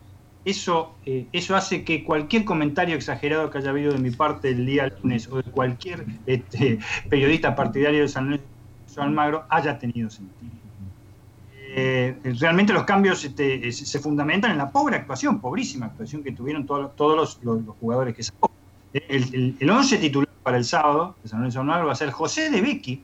Eso, 0.45 0.97
eso 1.05 1.55
hace 1.55 1.85
que 1.85 2.03
cualquier 2.03 2.45
comentario 2.45 2.97
exagerado 2.97 3.49
que 3.49 3.59
haya 3.59 3.71
habido 3.71 3.93
de 3.93 4.01
mi 4.01 4.11
parte 4.11 4.49
el 4.49 4.67
día 4.67 4.93
lunes 5.01 5.29
o 5.29 5.37
de 5.37 5.45
cualquier 5.45 6.05
este, 6.27 6.81
periodista 7.09 7.55
partidario 7.55 8.01
de 8.01 8.09
San 8.09 8.25
Lorenzo 8.25 8.47
Almagro 8.97 9.45
haya 9.49 9.79
tenido 9.79 10.11
sentido. 10.11 10.51
Eh, 11.75 12.19
realmente 12.39 12.73
los 12.75 12.85
cambios 12.85 13.25
este, 13.25 13.73
se 13.73 13.99
fundamentan 13.99 14.51
en 14.51 14.59
la 14.59 14.71
pobre 14.71 14.97
actuación, 14.97 15.41
pobrísima 15.41 15.87
actuación 15.87 16.23
que 16.23 16.33
tuvieron 16.33 16.67
todos 16.67 17.41
los, 17.43 17.75
jugadores 17.81 18.15
que 18.15 18.23
sacó. 18.23 18.51
El, 18.93 19.57
el, 19.59 19.71
11 19.71 19.97
titular 19.97 20.29
para 20.43 20.57
el 20.57 20.65
sábado 20.65 21.17
de 21.23 21.29
San 21.29 21.41
Lorenzo 21.41 21.61
Almagro 21.61 21.87
va 21.87 21.93
a 21.93 21.97
ser 21.97 22.11
José 22.11 22.51
de 22.51 22.61
Becky, 22.61 23.03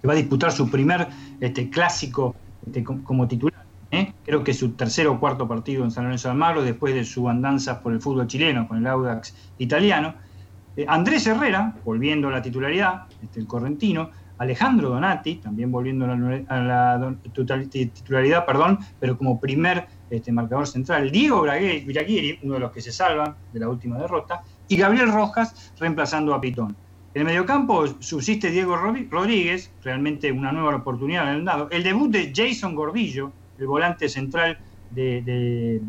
que 0.00 0.06
va 0.06 0.12
a 0.12 0.16
disputar 0.16 0.52
su 0.52 0.70
primer 0.70 1.08
este, 1.40 1.70
clásico 1.70 2.34
este, 2.66 2.84
como 2.84 3.26
titular. 3.28 3.64
¿eh? 3.90 4.12
Creo 4.24 4.42
que 4.42 4.54
su 4.54 4.72
tercer 4.72 5.06
o 5.06 5.18
cuarto 5.18 5.46
partido 5.46 5.84
en 5.84 5.90
San 5.90 6.04
Lorenzo 6.04 6.30
Almagro 6.30 6.62
después 6.62 6.94
de 6.94 7.04
su 7.04 7.28
andanza 7.28 7.80
por 7.80 7.92
el 7.92 8.00
fútbol 8.00 8.26
chileno 8.26 8.66
con 8.68 8.78
el 8.78 8.86
Audax 8.86 9.34
italiano. 9.58 10.14
Eh, 10.76 10.86
Andrés 10.88 11.26
Herrera, 11.26 11.74
volviendo 11.84 12.28
a 12.28 12.32
la 12.32 12.42
titularidad, 12.42 13.04
este, 13.22 13.40
el 13.40 13.46
correntino, 13.46 14.10
Alejandro 14.38 14.88
Donati, 14.88 15.36
también 15.36 15.70
volviendo 15.70 16.04
a 16.04 16.16
la, 16.16 17.14
titularidad, 17.30 18.44
perdón, 18.44 18.78
pero 18.98 19.16
como 19.16 19.38
primer 19.38 19.86
este, 20.10 20.32
marcador 20.32 20.66
central, 20.66 21.12
Diego 21.12 21.42
Braguieri, 21.42 22.40
uno 22.42 22.54
de 22.54 22.60
los 22.60 22.72
que 22.72 22.80
se 22.80 22.90
salvan 22.90 23.36
de 23.52 23.60
la 23.60 23.68
última 23.68 23.98
derrota, 23.98 24.42
y 24.72 24.76
Gabriel 24.76 25.12
Rojas 25.12 25.72
reemplazando 25.78 26.34
a 26.34 26.40
Pitón. 26.40 26.74
En 27.14 27.20
el 27.20 27.24
mediocampo 27.26 27.86
subsiste 28.00 28.50
Diego 28.50 28.74
Rodríguez, 28.76 29.70
realmente 29.84 30.32
una 30.32 30.50
nueva 30.50 30.74
oportunidad 30.76 31.28
en 31.28 31.40
el 31.40 31.44
dado. 31.44 31.68
El 31.70 31.82
debut 31.82 32.10
de 32.10 32.32
Jason 32.34 32.74
Gordillo, 32.74 33.32
el 33.58 33.66
volante 33.66 34.08
central 34.08 34.58
de, 34.90 35.80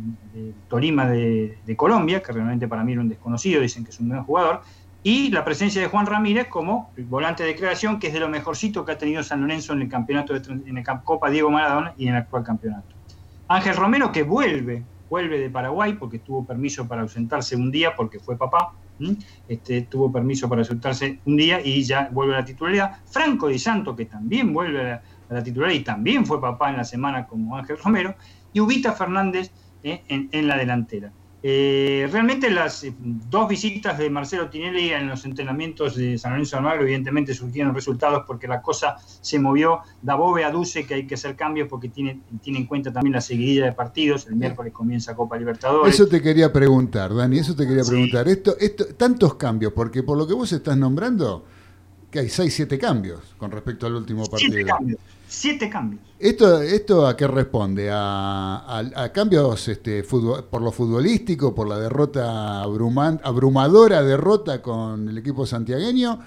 Tolima 0.68 1.08
de, 1.08 1.58
de, 1.66 1.76
Colombia, 1.78 2.22
que 2.22 2.34
realmente 2.34 2.68
para 2.68 2.84
mí 2.84 2.92
era 2.92 3.02
un 3.02 3.08
desconocido, 3.08 3.62
dicen 3.62 3.86
que 3.86 3.92
es 3.92 4.00
un 4.02 4.10
buen 4.10 4.24
jugador 4.24 4.62
y 5.04 5.30
la 5.32 5.44
presencia 5.44 5.82
de 5.82 5.88
Juan 5.88 6.06
Ramírez 6.06 6.48
como 6.48 6.92
volante 6.98 7.44
de 7.44 7.56
creación, 7.56 8.00
que 8.00 8.08
es 8.08 8.14
de 8.14 8.22
lo 8.22 8.30
mejorcito 8.30 8.86
que 8.86 8.94
ha 8.94 8.98
tenido 8.98 9.22
San 9.22 9.42
Lorenzo 9.42 9.74
en 9.74 9.82
el 9.82 9.90
campeonato 9.90 10.34
de, 10.34 10.42
en 10.50 10.76
la 10.76 10.84
Copa 11.04 11.30
Diego 11.30 11.52
Maradona 11.52 11.94
y 11.98 12.08
en 12.08 12.16
el 12.16 12.22
actual 12.22 12.44
campeonato. 12.44 12.88
Ángel 13.50 13.76
Romero 13.76 14.12
que 14.12 14.24
vuelve, 14.24 14.84
vuelve 15.14 15.38
de 15.40 15.52
Paraguay 15.52 15.94
porque 15.94 16.18
tuvo 16.18 16.44
permiso 16.44 16.88
para 16.88 17.04
ausentarse 17.04 17.56
un 17.56 17.70
día 17.70 17.96
porque 17.96 18.18
fue 18.20 18.36
papá, 18.36 18.74
este, 19.48 19.84
tuvo 19.84 20.12
permiso 20.12 20.50
para 20.50 20.62
ausentarse 20.62 21.20
un 21.26 21.38
día 21.38 21.62
y 21.64 21.84
ya 21.84 22.10
vuelve 22.12 22.34
a 22.34 22.40
la 22.40 22.46
titularidad. 22.46 22.98
Franco 23.06 23.48
Di 23.48 23.60
Santo 23.60 23.96
que 23.96 24.06
también 24.06 24.52
vuelve 24.52 24.94
a 24.94 25.04
la, 25.30 25.44
titularidad 25.44 25.82
y 25.82 25.84
también 25.84 26.26
fue 26.26 26.42
papá 26.42 26.72
en 26.72 26.78
la 26.78 26.84
semana 26.84 27.28
como 27.28 27.56
Ángel 27.56 27.78
Romero 27.78 28.16
y 28.54 28.60
Ubita 28.60 28.94
Fernández 28.94 29.52
eh, 29.84 30.02
en 30.08 30.48
la 30.48 30.58
delantera. 30.58 31.12
Eh, 31.46 32.08
realmente 32.10 32.50
las 32.50 32.86
eh, 32.86 32.94
dos 32.98 33.50
visitas 33.50 33.98
de 33.98 34.10
Marcelo 34.10 34.50
Tinelli 34.50 34.92
en 34.92 35.10
los 35.10 35.26
entrenamientos 35.26 35.98
de 35.98 36.18
San 36.18 36.32
Lorenzo 36.32 36.56
de 36.56 36.60
Almagro 36.60 36.84
evidentemente 36.84 37.34
surgieron 37.34 37.76
resultados 37.76 38.24
porque 38.26 38.48
la 38.48 38.62
cosa 38.62 38.96
se 39.20 39.40
movió. 39.40 39.82
Dabove 40.02 40.46
aduce 40.46 40.86
que 40.86 40.94
hay 40.94 41.06
que 41.06 41.16
hacer 41.16 41.36
cambios 41.36 41.68
porque 41.68 41.90
tiene, 41.90 42.22
tiene 42.42 42.60
en 42.60 42.66
cuenta 42.66 42.94
también 42.94 43.12
la 43.12 43.20
seguidilla 43.20 43.66
de 43.66 43.74
partidos. 43.74 44.26
El 44.28 44.38
miércoles 44.38 44.72
comienza 44.72 45.16
Copa 45.18 45.38
Libertadores. 45.38 45.94
Eso 45.94 46.08
te 46.08 46.22
quería 46.22 46.54
preguntar, 46.54 47.14
Dani, 47.14 47.40
eso 47.40 47.54
te 47.54 47.68
quería 47.68 47.84
preguntar. 47.84 48.26
Esto, 48.30 48.56
esto, 48.58 48.86
tantos 48.96 49.36
cambios, 49.36 49.74
porque 49.74 50.02
por 50.02 50.18
lo 50.18 50.26
que 50.26 50.34
vos 50.34 50.50
estás 50.54 50.78
nombrando, 50.78 51.44
que 52.14 52.20
hay 52.20 52.30
6, 52.30 52.54
7 52.54 52.78
cambios 52.78 53.22
con 53.40 53.50
respecto 53.50 53.88
al 53.88 53.96
último 53.96 54.28
partido. 54.28 54.54
Siete 54.54 54.70
cambios. 54.70 55.00
Siete 55.28 55.68
cambios. 55.68 56.04
¿Esto, 56.20 56.62
esto 56.62 57.08
a 57.08 57.18
qué 57.18 57.26
responde? 57.26 57.90
¿A, 57.92 59.12
cambios 59.12 59.68
este, 59.68 60.04
por 60.04 60.62
lo 60.62 60.72
futbolístico, 60.72 61.56
por 61.56 61.68
la 61.68 61.80
derrota 61.80 62.62
abrumadora 62.62 64.04
derrota 64.04 64.62
con 64.62 65.10
el 65.10 65.18
equipo 65.18 65.48
santiagueño? 65.48 66.20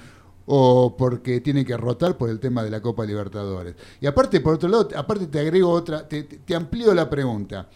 ¿O 0.47 0.97
porque 0.97 1.41
tiene 1.41 1.65
que 1.65 1.77
rotar 1.77 2.17
por 2.19 2.31
el 2.31 2.41
tema 2.41 2.65
de 2.65 2.71
la 2.71 2.81
Copa 2.81 3.05
Libertadores? 3.05 3.77
Y 4.01 4.07
aparte, 4.07 4.41
por 4.41 4.55
otro 4.55 4.69
lado, 4.69 4.89
aparte 4.97 5.29
te 5.29 5.39
agrego 5.39 5.71
otra, 5.71 6.09
te, 6.09 6.25
te 6.25 6.55
amplío 6.57 6.93
la 6.95 7.09
pregunta. 7.09 7.69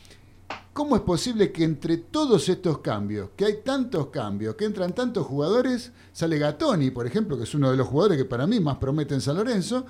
¿Cómo 0.72 0.94
es 0.94 1.02
posible 1.02 1.51
que 1.51 1.64
entre 1.64 1.97
todos 1.97 2.48
estos 2.48 2.78
cambios, 2.78 3.30
que 3.36 3.44
hay 3.44 3.56
tantos 3.64 4.06
cambios, 4.06 4.55
que 4.55 4.64
entran 4.64 4.94
tantos 4.94 5.26
jugadores, 5.26 5.92
sale 6.12 6.38
Gatoni, 6.38 6.92
por 6.92 7.06
ejemplo, 7.06 7.36
que 7.36 7.42
es 7.42 7.55
uno 7.55 7.72
de 7.72 7.76
los 7.76 7.88
jugadores 7.88 8.18
que 8.18 8.24
para 8.24 8.47
mí 8.47 8.60
más 8.60 8.76
promete 8.76 9.14
en 9.14 9.20
San 9.20 9.36
Lorenzo, 9.36 9.84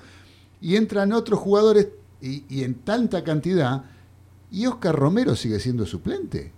y 0.59 0.75
entran 0.75 1.13
otros 1.13 1.39
jugadores 1.39 1.89
y, 2.19 2.63
en 2.63 2.75
tanta 2.75 3.23
cantidad, 3.23 3.83
y 4.49 4.65
Oscar 4.65 4.95
Romero 4.95 5.35
sigue 5.35 5.59
siendo 5.59 5.85
suplente? 5.85 6.51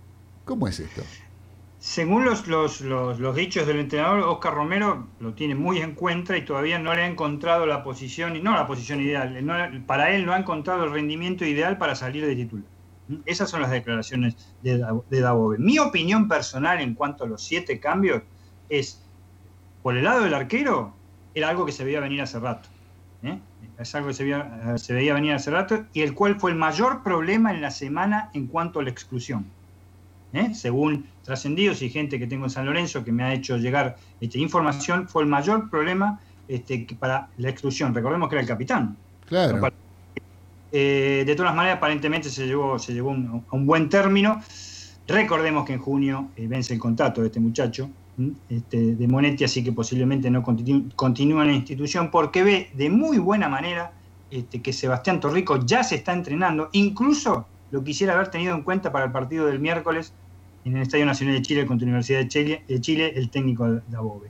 ¿Cómo 0.46 0.68
es 0.70 0.80
esto? 0.80 1.02
Según 1.80 2.24
los, 2.24 2.48
los, 2.48 2.80
los, 2.80 3.36
dichos 3.36 3.68
del 3.68 3.80
entrenador, 3.80 4.22
Oscar 4.22 4.54
Romero 4.54 5.08
lo 5.20 5.34
tiene 5.34 5.54
muy 5.54 5.80
en 5.80 5.96
cuenta 5.96 6.38
y 6.38 6.46
todavía 6.46 6.80
no 6.80 6.94
le 6.94 7.02
ha 7.02 7.08
encontrado 7.08 7.66
la 7.66 7.84
posición, 7.84 8.42
no 8.42 8.54
la 8.54 8.68
posición 8.68 9.02
ideal, 9.02 9.84
para 9.86 10.16
él 10.16 10.26
no 10.26 10.32
ha 10.32 10.40
encontrado 10.40 10.86
el 10.86 10.92
rendimiento 10.92 11.44
ideal 11.44 11.78
para 11.78 11.96
salir 11.96 12.26
de 12.26 12.38
titular. 12.38 12.73
Esas 13.26 13.50
son 13.50 13.62
las 13.62 13.72
declaraciones 13.72 14.36
de, 14.62 14.78
de 15.10 15.58
Mi 15.58 15.80
opinión 15.80 16.28
personal 16.28 16.80
en 16.80 16.94
cuanto 16.94 17.26
a 17.26 17.28
los 17.28 17.44
siete 17.44 17.80
cambios 17.80 18.24
es, 18.70 19.02
por 19.82 19.98
el 19.98 20.06
lado 20.06 20.22
del 20.22 20.34
arquero, 20.34 20.94
era 21.36 21.50
algo 21.50 21.66
que 21.66 21.72
se 21.72 21.84
veía 21.84 22.00
venir 22.00 22.22
hace 22.22 22.40
rato. 22.40 22.70
¿eh? 23.24 23.40
Es 23.78 23.94
algo 23.96 24.10
que 24.10 24.14
se 24.14 24.24
veía, 24.24 24.78
se 24.78 24.94
veía 24.94 25.14
venir 25.14 25.34
hace 25.34 25.52
rato 25.52 25.86
y 25.94 26.02
el 26.02 26.14
cual 26.14 26.40
fue 26.40 26.52
el 26.52 26.58
mayor 26.58 27.04
problema 27.04 27.52
en 27.54 27.62
la 27.62 27.72
semana 27.72 28.30
en 28.34 28.48
cuanto 28.48 28.80
a 28.80 28.84
la 28.84 28.90
exclusión. 28.90 29.46
¿eh? 30.34 30.54
Según 30.54 31.06
trascendidos 31.24 31.82
y 31.82 31.90
gente 31.90 32.20
que 32.20 32.28
tengo 32.28 32.46
en 32.46 32.52
San 32.52 32.66
Lorenzo 32.66 33.04
que 33.04 33.12
me 33.12 33.24
ha 33.24 33.34
hecho 33.34 33.58
llegar 33.58 33.98
esta 34.22 34.38
información, 34.38 35.08
fue 35.08 35.24
el 35.24 35.30
mayor 35.30 35.70
problema 35.70 36.20
este, 36.48 36.88
para 37.00 37.30
la 37.38 37.50
exclusión. 37.50 37.94
Recordemos 37.94 38.30
que 38.30 38.36
era 38.36 38.42
el 38.42 38.48
capitán. 38.48 38.96
Claro. 39.28 39.60
Eh, 40.76 41.24
de 41.24 41.36
todas 41.36 41.54
maneras, 41.54 41.78
aparentemente 41.78 42.32
se 42.32 42.48
llegó, 42.48 42.80
se 42.80 42.94
llegó 42.94 43.12
a 43.12 43.56
un 43.56 43.66
buen 43.68 43.90
término. 43.90 44.42
Recordemos 45.08 45.66
que 45.66 45.74
en 45.74 45.80
junio 45.80 46.30
eh, 46.36 46.48
vence 46.48 46.74
el 46.74 46.80
contrato 46.80 47.22
de 47.22 47.28
este 47.28 47.40
muchacho, 47.40 47.92
este, 48.50 48.96
de 48.96 49.08
Monetti, 49.08 49.44
así 49.44 49.64
que 49.64 49.72
posiblemente 49.72 50.32
no 50.32 50.42
continúe 50.42 51.42
en 51.42 51.48
la 51.48 51.54
institución, 51.54 52.10
porque 52.10 52.44
ve 52.44 52.72
de 52.74 52.90
muy 52.90 53.20
buena 53.20 53.48
manera 53.48 53.92
este, 54.32 54.64
que 54.64 54.74
Sebastián 54.74 55.20
Torrico 55.20 55.64
ya 55.64 55.84
se 55.84 55.94
está 55.94 56.12
entrenando. 56.12 56.70
Incluso 56.72 57.46
lo 57.70 57.84
quisiera 57.84 58.14
haber 58.14 58.30
tenido 58.30 58.56
en 58.56 58.64
cuenta 58.64 58.92
para 58.92 59.06
el 59.06 59.12
partido 59.12 59.46
del 59.46 59.60
miércoles 59.60 60.12
en 60.66 60.78
el 60.78 60.82
Estadio 60.82 61.06
Nacional 61.06 61.36
de 61.36 61.42
Chile 61.44 61.66
contra 61.68 61.86
la 61.86 61.92
Universidad 61.92 62.22
de 62.22 62.82
Chile, 62.82 63.14
el 63.16 63.30
técnico 63.30 63.70
de 63.70 63.96
Above. 63.96 64.28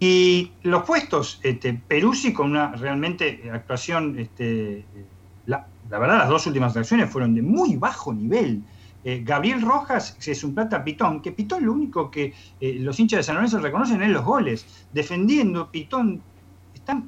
Y 0.00 0.50
los 0.62 0.82
puestos, 0.82 1.38
este, 1.44 1.74
Peruzzi 1.74 2.32
con 2.32 2.50
una 2.50 2.72
realmente 2.72 3.48
actuación 3.52 4.18
este, 4.18 4.84
la, 5.46 5.66
verdad, 5.90 6.18
las 6.18 6.28
dos 6.28 6.46
últimas 6.46 6.74
reacciones 6.74 7.10
fueron 7.10 7.34
de 7.34 7.42
muy 7.42 7.76
bajo 7.76 8.12
nivel. 8.12 8.62
Eh, 9.04 9.22
Gabriel 9.24 9.62
Rojas 9.62 10.16
es 10.24 10.44
un 10.44 10.54
plata 10.54 10.84
Pitón, 10.84 11.20
que 11.20 11.32
Pitón 11.32 11.66
lo 11.66 11.72
único 11.72 12.10
que 12.10 12.32
eh, 12.60 12.76
los 12.78 13.00
hinchas 13.00 13.18
de 13.18 13.22
San 13.24 13.34
Lorenzo 13.34 13.58
reconocen 13.58 14.02
es 14.02 14.10
los 14.10 14.24
goles. 14.24 14.86
Defendiendo, 14.92 15.70
Pitón 15.70 16.22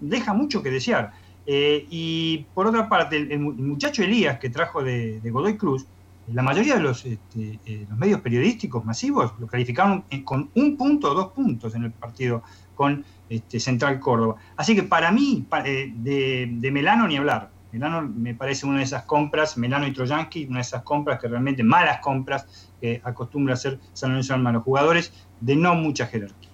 deja 0.01 0.35
mucho 0.35 0.63
que 0.63 0.71
desear. 0.71 1.13
Eh, 1.47 1.87
y 1.91 2.47
por 2.55 2.67
otra 2.67 2.89
parte, 2.89 3.17
el, 3.17 3.39
muchacho 3.39 4.03
Elías 4.03 4.39
que 4.39 4.51
trajo 4.51 4.83
de, 4.83 5.21
Godoy 5.25 5.57
Cruz, 5.57 5.87
la 6.33 6.43
mayoría 6.43 6.77
de 6.77 6.81
los, 6.81 7.05
este, 7.05 7.59
medios 7.97 8.23
periodísticos 8.23 8.83
masivos 8.85 9.35
lo 9.39 9.47
calificaron 9.47 10.05
con 10.25 10.49
un 10.55 10.77
punto 10.77 11.13
o 11.13 11.15
dos 11.15 11.33
puntos 11.33 11.75
en 11.75 11.85
el 11.85 11.93
partido 11.93 12.43
con 12.75 13.05
este, 13.29 13.61
Central 13.61 14.01
Córdoba. 14.01 14.37
Así 14.57 14.75
que 14.75 14.85
para 14.85 15.13
mí, 15.13 15.47
de 15.53 16.71
Melano 16.73 17.07
ni 17.07 17.19
hablar. 17.19 17.54
Melano 17.75 18.09
me 18.09 18.37
parece 18.37 18.67
una 18.67 18.79
de 18.79 18.85
esas 18.85 19.03
compras, 19.03 19.59
Melano 19.59 19.87
y 19.89 19.93
Trojanski, 19.93 20.47
una 20.47 20.59
de 20.59 20.63
esas 20.63 20.83
compras 20.85 21.19
que 21.19 21.27
realmente 21.27 21.65
malas 21.65 21.99
compras 21.99 22.71
que 22.81 23.01
acostumbra 23.03 23.55
hacer 23.55 23.81
San 23.93 24.11
Lorenzo 24.11 24.35
Alma, 24.35 24.53
los 24.53 24.63
jugadores 24.63 25.13
de 25.41 25.57
no 25.57 25.75
mucha 25.75 26.07
jerarquía. 26.07 26.51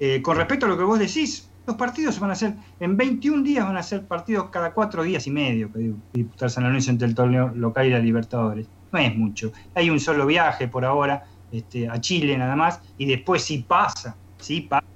Eh, 0.00 0.22
con 0.22 0.38
respecto 0.38 0.64
a 0.64 0.70
lo 0.70 0.78
que 0.78 0.84
vos 0.84 0.98
decís, 0.98 1.50
los 1.66 1.76
partidos 1.76 2.18
van 2.18 2.30
a 2.30 2.34
ser, 2.34 2.54
en 2.80 2.96
21 2.96 3.42
días 3.42 3.66
van 3.66 3.76
a 3.76 3.82
ser 3.82 4.06
partidos 4.06 4.48
cada 4.48 4.72
cuatro 4.72 5.02
días 5.02 5.26
y 5.26 5.30
medio 5.30 5.70
que 5.70 5.92
disputar 6.14 6.48
San 6.48 6.64
Lorenzo 6.64 6.90
entre 6.90 7.08
el 7.08 7.14
torneo 7.14 7.52
local 7.54 7.86
y 7.86 7.90
la 7.90 7.98
Libertadores. 7.98 8.66
No 8.90 8.98
es 8.98 9.14
mucho. 9.14 9.52
Hay 9.74 9.90
un 9.90 10.00
solo 10.00 10.24
viaje 10.24 10.66
por 10.66 10.86
ahora 10.86 11.24
este, 11.52 11.90
a 11.90 12.00
Chile 12.00 12.38
nada 12.38 12.56
más 12.56 12.80
y 12.96 13.04
después 13.04 13.42
si 13.42 13.58
pasa, 13.58 14.16
si 14.38 14.62
pasa 14.62 14.86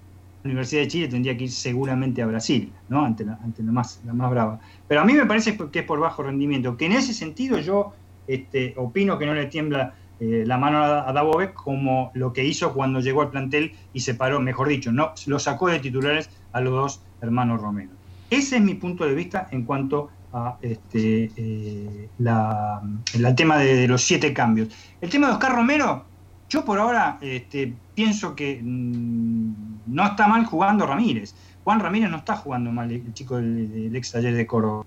Universidad 0.44 0.82
de 0.82 0.88
Chile 0.88 1.08
tendría 1.08 1.36
que 1.36 1.44
ir 1.44 1.50
seguramente 1.50 2.22
a 2.22 2.26
Brasil, 2.26 2.72
¿no? 2.88 3.04
Ante 3.04 3.24
la, 3.24 3.38
ante 3.42 3.62
la 3.62 3.72
más, 3.72 4.00
la 4.04 4.14
más 4.14 4.30
brava. 4.30 4.60
Pero 4.88 5.02
a 5.02 5.04
mí 5.04 5.12
me 5.12 5.26
parece 5.26 5.56
que 5.70 5.80
es 5.80 5.84
por 5.84 6.00
bajo 6.00 6.22
rendimiento, 6.22 6.76
que 6.76 6.86
en 6.86 6.92
ese 6.92 7.12
sentido 7.14 7.58
yo 7.58 7.92
este, 8.26 8.74
opino 8.76 9.18
que 9.18 9.26
no 9.26 9.34
le 9.34 9.46
tiembla 9.46 9.94
eh, 10.20 10.44
la 10.46 10.58
mano 10.58 10.78
a, 10.78 11.08
a 11.08 11.54
como 11.54 12.10
lo 12.14 12.32
que 12.32 12.44
hizo 12.44 12.72
cuando 12.72 13.00
llegó 13.00 13.22
al 13.22 13.30
plantel 13.30 13.72
y 13.92 14.00
separó, 14.00 14.40
mejor 14.40 14.68
dicho, 14.68 14.90
no, 14.90 15.12
lo 15.26 15.38
sacó 15.38 15.68
de 15.68 15.78
titulares 15.78 16.28
a 16.52 16.60
los 16.60 16.72
dos 16.72 17.02
hermanos 17.20 17.60
Romero. 17.60 17.90
Ese 18.30 18.56
es 18.56 18.62
mi 18.62 18.74
punto 18.74 19.04
de 19.04 19.14
vista 19.14 19.48
en 19.52 19.64
cuanto 19.64 20.10
a 20.32 20.56
este, 20.60 21.30
eh, 21.36 22.08
la, 22.18 22.82
el 23.14 23.34
tema 23.34 23.58
de, 23.58 23.76
de 23.76 23.88
los 23.88 24.02
siete 24.02 24.32
cambios. 24.32 24.68
El 25.00 25.08
tema 25.08 25.28
de 25.28 25.34
Oscar 25.34 25.54
Romero, 25.54 26.04
yo 26.48 26.64
por 26.64 26.78
ahora 26.78 27.18
este, 27.20 27.74
pienso 27.94 28.34
que 28.34 28.60
mm, 28.62 29.52
no 29.86 30.06
está 30.06 30.26
mal 30.28 30.44
jugando 30.46 30.86
Ramírez. 30.86 31.34
Juan 31.68 31.80
Ramírez 31.80 32.08
no 32.08 32.16
está 32.16 32.34
jugando 32.34 32.72
mal, 32.72 32.90
el 32.90 33.12
chico 33.12 33.36
del, 33.36 33.70
del 33.70 33.94
ex 33.94 34.12
taller 34.12 34.34
de 34.34 34.46
Córdoba. 34.46 34.86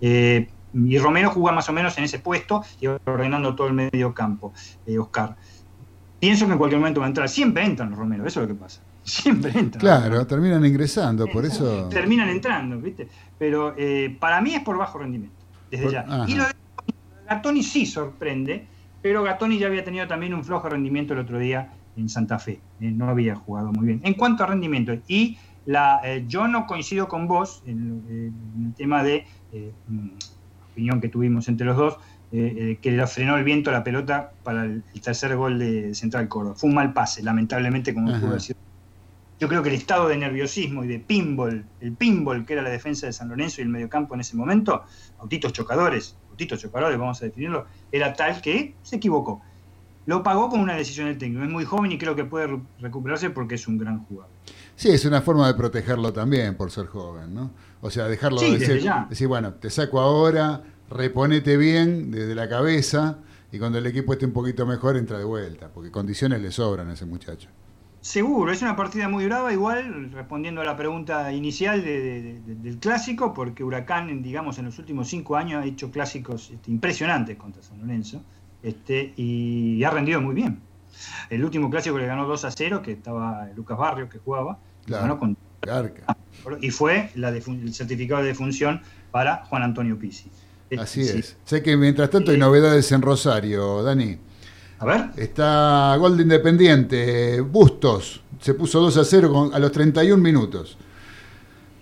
Eh, 0.00 0.48
y 0.72 0.96
Romero 0.96 1.30
juega 1.30 1.50
más 1.56 1.68
o 1.68 1.72
menos 1.72 1.98
en 1.98 2.04
ese 2.04 2.20
puesto 2.20 2.62
y 2.78 2.86
ordenando 2.86 3.56
todo 3.56 3.66
el 3.66 3.72
medio 3.72 4.14
campo, 4.14 4.52
eh, 4.86 4.96
Oscar. 4.96 5.36
Pienso 6.20 6.46
que 6.46 6.52
en 6.52 6.58
cualquier 6.58 6.78
momento 6.78 7.00
va 7.00 7.06
a 7.06 7.08
entrar. 7.08 7.28
Siempre 7.28 7.64
entran 7.64 7.90
los 7.90 7.98
Romero, 7.98 8.24
eso 8.24 8.40
es 8.40 8.48
lo 8.48 8.54
que 8.54 8.60
pasa. 8.60 8.84
Siempre 9.02 9.50
entran. 9.50 9.80
Claro, 9.80 10.24
terminan 10.24 10.64
ingresando, 10.64 11.26
por 11.26 11.44
eso. 11.44 11.88
Terminan 11.88 12.28
entrando, 12.28 12.80
¿viste? 12.80 13.08
Pero 13.36 13.74
eh, 13.76 14.16
para 14.20 14.40
mí 14.40 14.54
es 14.54 14.62
por 14.62 14.78
bajo 14.78 15.00
rendimiento, 15.00 15.46
desde 15.68 15.82
Por- 15.82 15.92
ya. 15.94 16.00
ajá. 16.02 16.26
Y 16.28 16.36
lo 16.36 16.44
de 16.44 16.52
Gatoni 17.28 17.64
sí 17.64 17.86
sorprende, 17.86 18.68
pero 19.00 19.24
Gatoni 19.24 19.58
ya 19.58 19.66
había 19.66 19.82
tenido 19.82 20.06
también 20.06 20.32
un 20.32 20.44
flojo 20.44 20.68
rendimiento 20.68 21.14
el 21.14 21.18
otro 21.18 21.40
día 21.40 21.72
en 21.96 22.08
Santa 22.08 22.38
Fe. 22.38 22.62
eh, 22.78 22.92
no 22.92 23.08
había 23.08 23.34
jugado 23.34 23.72
muy 23.72 23.84
bien. 23.84 24.00
En 24.04 24.14
cuanto 24.14 24.44
a 24.44 24.46
rendimiento, 24.46 24.92
y 25.08 25.36
la, 25.68 26.00
eh, 26.02 26.24
yo 26.26 26.48
no 26.48 26.66
coincido 26.66 27.08
con 27.08 27.28
vos 27.28 27.60
en, 27.66 28.02
eh, 28.08 28.32
en 28.56 28.64
el 28.68 28.74
tema 28.74 29.02
de 29.02 29.26
eh, 29.52 29.74
mm, 29.86 30.08
opinión 30.72 30.98
que 31.00 31.10
tuvimos 31.10 31.46
entre 31.48 31.66
los 31.66 31.76
dos, 31.76 31.96
eh, 32.32 32.78
que 32.80 32.90
le 32.90 33.06
frenó 33.06 33.36
el 33.36 33.44
viento 33.44 33.70
la 33.70 33.84
pelota 33.84 34.32
para 34.42 34.64
el, 34.64 34.82
el 34.94 35.00
tercer 35.02 35.36
gol 35.36 35.58
de 35.58 35.94
Central 35.94 36.26
Córdoba. 36.28 36.56
Fue 36.56 36.70
un 36.70 36.74
mal 36.74 36.94
pase, 36.94 37.22
lamentablemente, 37.22 37.92
como 37.92 38.06
pudo 38.18 38.28
haber 38.28 38.40
sido. 38.40 38.56
Yo 39.38 39.46
creo 39.46 39.62
que 39.62 39.68
el 39.68 39.74
estado 39.74 40.08
de 40.08 40.16
nerviosismo 40.16 40.84
y 40.84 40.88
de 40.88 41.00
pinball, 41.00 41.64
el 41.80 41.94
pinball 41.96 42.44
que 42.46 42.54
era 42.54 42.62
la 42.62 42.70
defensa 42.70 43.06
de 43.06 43.12
San 43.12 43.28
Lorenzo 43.28 43.60
y 43.60 43.64
el 43.64 43.68
mediocampo 43.68 44.14
en 44.14 44.20
ese 44.22 44.36
momento, 44.36 44.82
autitos 45.18 45.52
chocadores, 45.52 46.16
autitos 46.30 46.58
chocadores, 46.60 46.98
vamos 46.98 47.20
a 47.22 47.26
definirlo, 47.26 47.66
era 47.92 48.14
tal 48.14 48.40
que 48.40 48.74
se 48.82 48.96
equivocó. 48.96 49.42
Lo 50.06 50.22
pagó 50.22 50.48
con 50.48 50.60
una 50.60 50.74
decisión 50.74 51.06
del 51.08 51.18
técnico. 51.18 51.44
Es 51.44 51.50
muy 51.50 51.64
joven 51.66 51.92
y 51.92 51.98
creo 51.98 52.16
que 52.16 52.24
puede 52.24 52.46
re- 52.46 52.62
recuperarse 52.78 53.28
porque 53.30 53.56
es 53.56 53.68
un 53.68 53.76
gran 53.76 53.98
jugador. 54.06 54.32
Sí, 54.78 54.90
es 54.90 55.04
una 55.04 55.20
forma 55.22 55.48
de 55.48 55.54
protegerlo 55.54 56.12
también 56.12 56.54
por 56.54 56.70
ser 56.70 56.86
joven, 56.86 57.34
¿no? 57.34 57.50
O 57.80 57.90
sea, 57.90 58.04
dejarlo 58.06 58.38
Sí, 58.38 58.56
decir, 58.58 58.78
ya. 58.78 59.06
decir, 59.10 59.26
bueno, 59.26 59.54
te 59.54 59.70
saco 59.70 59.98
ahora, 59.98 60.62
reponete 60.88 61.56
bien 61.56 62.12
desde 62.12 62.36
la 62.36 62.48
cabeza 62.48 63.18
y 63.50 63.58
cuando 63.58 63.78
el 63.78 63.86
equipo 63.86 64.12
esté 64.12 64.26
un 64.26 64.32
poquito 64.32 64.66
mejor 64.66 64.96
entra 64.96 65.18
de 65.18 65.24
vuelta, 65.24 65.68
porque 65.74 65.90
condiciones 65.90 66.40
le 66.40 66.52
sobran 66.52 66.88
a 66.90 66.92
ese 66.92 67.06
muchacho. 67.06 67.48
Seguro, 68.00 68.52
es 68.52 68.62
una 68.62 68.76
partida 68.76 69.08
muy 69.08 69.24
brava, 69.24 69.52
igual 69.52 70.12
respondiendo 70.12 70.60
a 70.60 70.64
la 70.64 70.76
pregunta 70.76 71.32
inicial 71.32 71.82
de- 71.82 72.00
de- 72.22 72.40
de- 72.42 72.54
del 72.54 72.78
clásico, 72.78 73.34
porque 73.34 73.64
Huracán, 73.64 74.22
digamos, 74.22 74.60
en 74.60 74.66
los 74.66 74.78
últimos 74.78 75.08
cinco 75.08 75.34
años 75.36 75.60
ha 75.64 75.66
hecho 75.66 75.90
clásicos 75.90 76.50
este, 76.52 76.70
impresionantes 76.70 77.36
contra 77.36 77.64
San 77.64 77.80
Lorenzo 77.80 78.22
este, 78.62 79.12
y 79.16 79.82
ha 79.82 79.90
rendido 79.90 80.20
muy 80.20 80.36
bien. 80.36 80.60
El 81.30 81.44
último 81.44 81.68
clásico 81.68 81.98
le 81.98 82.06
ganó 82.06 82.26
2 82.28 82.44
a 82.44 82.50
0, 82.52 82.80
que 82.80 82.92
estaba 82.92 83.48
Lucas 83.56 83.76
Barrios 83.76 84.08
que 84.08 84.18
jugaba, 84.18 84.58
Claro. 84.88 85.18
con- 85.18 85.36
y 86.60 86.70
fue 86.70 87.10
la 87.14 87.28
el 87.30 87.74
certificado 87.74 88.22
de 88.22 88.28
defunción 88.28 88.80
para 89.10 89.44
Juan 89.46 89.62
Antonio 89.62 89.98
Pizzi. 89.98 90.30
Así 90.78 91.04
Sí. 91.04 91.18
es. 91.18 91.36
Sé 91.44 91.62
que 91.62 91.76
mientras 91.76 92.10
tanto 92.10 92.30
hay 92.30 92.38
novedades 92.38 92.90
en 92.92 93.02
Rosario, 93.02 93.82
Dani. 93.82 94.16
A 94.78 94.84
ver. 94.86 95.10
Está 95.16 95.96
gol 95.98 96.16
de 96.16 96.22
Independiente, 96.22 97.40
Bustos. 97.40 98.22
Se 98.40 98.54
puso 98.54 98.80
2 98.80 98.96
a 98.96 99.04
0 99.04 99.32
con- 99.32 99.52
a 99.54 99.58
los 99.58 99.72
31 99.72 100.22
minutos. 100.22 100.78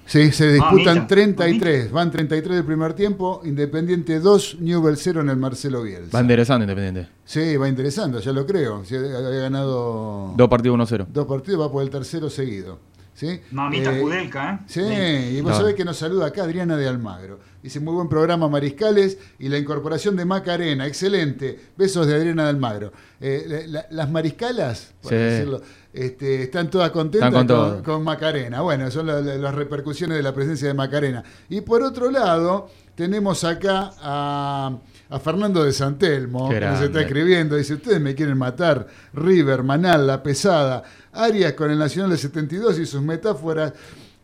Sí, 0.07 0.31
se 0.31 0.53
disputan 0.53 0.85
Mamita, 0.99 1.07
33. 1.09 1.91
Van 1.91 2.11
33 2.13 2.57
del 2.59 2.65
primer 2.65 2.95
tiempo. 2.95 3.43
Independiente 3.45 4.21
2, 4.21 4.57
Newell 4.61 4.97
0 4.97 5.21
en 5.21 5.29
el 5.31 5.37
Marcelo 5.37 5.83
Bielsa. 5.83 6.17
Va 6.17 6.21
interesante 6.23 6.63
Independiente. 6.63 7.11
Sí, 7.25 7.57
va 7.57 7.69
interesando, 7.69 8.21
ya 8.21 8.33
lo 8.33 8.47
creo. 8.47 8.85
Sí, 8.85 8.95
había 8.95 9.41
ganado 9.41 10.33
Dos 10.37 10.49
partidos 10.49 10.75
1-0. 10.79 11.07
dos 11.13 11.27
partidos, 11.27 11.61
va 11.61 11.73
por 11.73 11.83
el 11.83 11.91
tercero 11.91 12.31
seguido. 12.31 12.79
¿Sí? 13.17 13.41
Mamita 13.51 13.97
Eh, 13.97 14.01
Kudelka, 14.03 14.53
¿eh? 14.53 14.65
Sí, 14.67 14.81
Sí. 14.83 15.37
y 15.39 15.41
vos 15.41 15.53
No. 15.53 15.57
sabés 15.59 15.75
que 15.75 15.87
nos 15.87 15.97
saluda 15.97 16.27
acá 16.27 16.43
Adriana 16.45 16.77
de 16.77 16.87
Almagro. 16.87 17.41
Dice, 17.63 17.81
muy 17.81 17.95
buen 17.95 18.09
programa 18.11 18.47
Mariscales 18.47 19.17
y 19.39 19.49
la 19.49 19.57
incorporación 19.59 20.15
de 20.17 20.27
Macarena, 20.27 20.87
excelente. 20.87 21.59
Besos 21.79 22.07
de 22.07 22.15
Adriana 22.15 22.45
de 22.45 22.51
Almagro. 22.51 22.93
Eh, 23.21 23.45
la- 23.49 23.67
la- 23.81 23.87
las 23.91 24.11
mariscalas, 24.11 24.93
por 25.01 25.11
Sí. 25.13 25.17
decirlo, 25.17 25.63
este, 25.95 26.43
están 26.43 26.69
todas 26.71 26.91
contentas 26.91 27.29
Están 27.31 27.47
con 27.47 27.57
con, 27.57 27.73
todo. 27.73 27.83
con 27.83 28.05
Macarena. 28.05 28.61
Bueno, 28.61 28.91
son 28.91 29.07
la- 29.07 29.21
la- 29.23 29.37
las 29.37 29.55
repercusiones 29.55 30.17
de 30.19 30.23
la 30.23 30.35
presencia 30.35 30.69
de 30.69 30.75
Macarena. 30.75 31.25
Y 31.49 31.63
por 31.63 31.83
otro 31.83 32.11
lado, 32.11 32.69
tenemos 32.95 33.43
acá 33.45 33.93
a, 34.01 34.77
a 35.09 35.19
Fernando 35.21 35.65
de 35.65 35.73
Santelmo, 35.73 36.49
que 36.51 36.61
nos 36.61 36.81
está 36.83 37.01
escribiendo. 37.01 37.57
Dice, 37.57 37.75
ustedes 37.75 38.01
me 38.01 38.15
quieren 38.15 38.37
matar. 38.39 38.87
River, 39.15 39.63
Manal, 39.63 40.07
La 40.07 40.23
Pesada, 40.23 40.83
Arias 41.17 41.53
con 41.55 41.71
el 41.71 41.79
Nacional 41.79 42.11
del 42.11 42.19
72 42.19 42.79
y 42.79 42.87
sus 42.87 43.03
metáforas. 43.03 43.73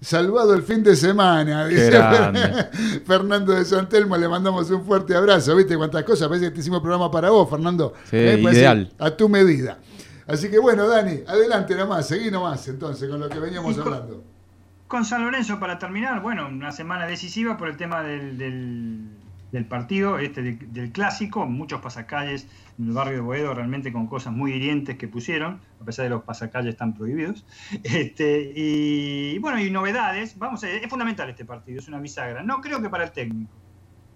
Salvado 0.00 0.52
el 0.54 0.62
fin 0.64 0.82
de 0.82 0.96
semana, 0.96 1.66
dice. 1.68 1.92
Fernando 3.06 3.52
de 3.52 3.64
Santelmo, 3.64 4.16
le 4.16 4.28
mandamos 4.28 4.68
un 4.70 4.84
fuerte 4.84 5.14
abrazo. 5.14 5.54
¿Viste 5.54 5.76
cuántas 5.76 6.02
cosas? 6.04 6.26
Parece 6.28 6.46
que 6.46 6.50
te 6.52 6.60
hicimos 6.60 6.80
programa 6.80 7.10
para 7.10 7.30
vos, 7.30 7.48
Fernando. 7.48 7.92
Sí, 8.10 8.16
parece 8.42 8.60
ideal. 8.60 8.92
A 8.98 9.10
tu 9.12 9.28
medida. 9.28 9.78
Así 10.26 10.50
que 10.50 10.58
bueno, 10.58 10.88
Dani, 10.88 11.20
adelante 11.26 11.74
nomás, 11.76 12.06
seguí 12.08 12.30
nomás 12.30 12.66
entonces 12.68 13.08
con 13.08 13.20
lo 13.20 13.28
que 13.28 13.38
veníamos 13.38 13.76
Y 13.76 13.78
con- 13.78 13.92
hablando. 13.94 14.24
Con 14.88 15.04
San 15.04 15.22
Lorenzo, 15.24 15.58
para 15.58 15.78
terminar, 15.78 16.20
bueno, 16.20 16.48
una 16.48 16.70
semana 16.72 17.06
decisiva 17.06 17.56
por 17.56 17.68
el 17.68 17.76
tema 17.76 18.02
del, 18.02 18.36
del- 18.36 19.08
del 19.52 19.66
partido, 19.66 20.18
este 20.18 20.42
de- 20.42 20.56
del 20.66 20.90
clásico, 20.92 21.46
muchos 21.46 21.80
pasacalles 21.80 22.48
en 22.78 22.86
el 22.88 22.92
barrio 22.92 23.14
de 23.16 23.20
Boedo, 23.20 23.54
realmente 23.54 23.92
con 23.92 24.06
cosas 24.06 24.32
muy 24.32 24.52
hirientes 24.54 24.96
que 24.96 25.06
pusieron, 25.08 25.60
a 25.78 25.84
pesar 25.84 26.04
de 26.04 26.10
los 26.10 26.22
pasacalles 26.24 26.70
están 26.72 26.94
prohibidos. 26.94 27.44
Este, 27.84 28.52
y 28.56 29.38
bueno, 29.38 29.60
y 29.60 29.70
novedades, 29.70 30.36
vamos 30.38 30.64
a 30.64 30.70
es 30.70 30.88
fundamental 30.88 31.28
este 31.30 31.44
partido, 31.44 31.78
es 31.78 31.86
una 31.88 32.00
bisagra. 32.00 32.42
No 32.42 32.60
creo 32.60 32.80
que 32.82 32.88
para 32.88 33.04
el 33.04 33.12
técnico, 33.12 33.52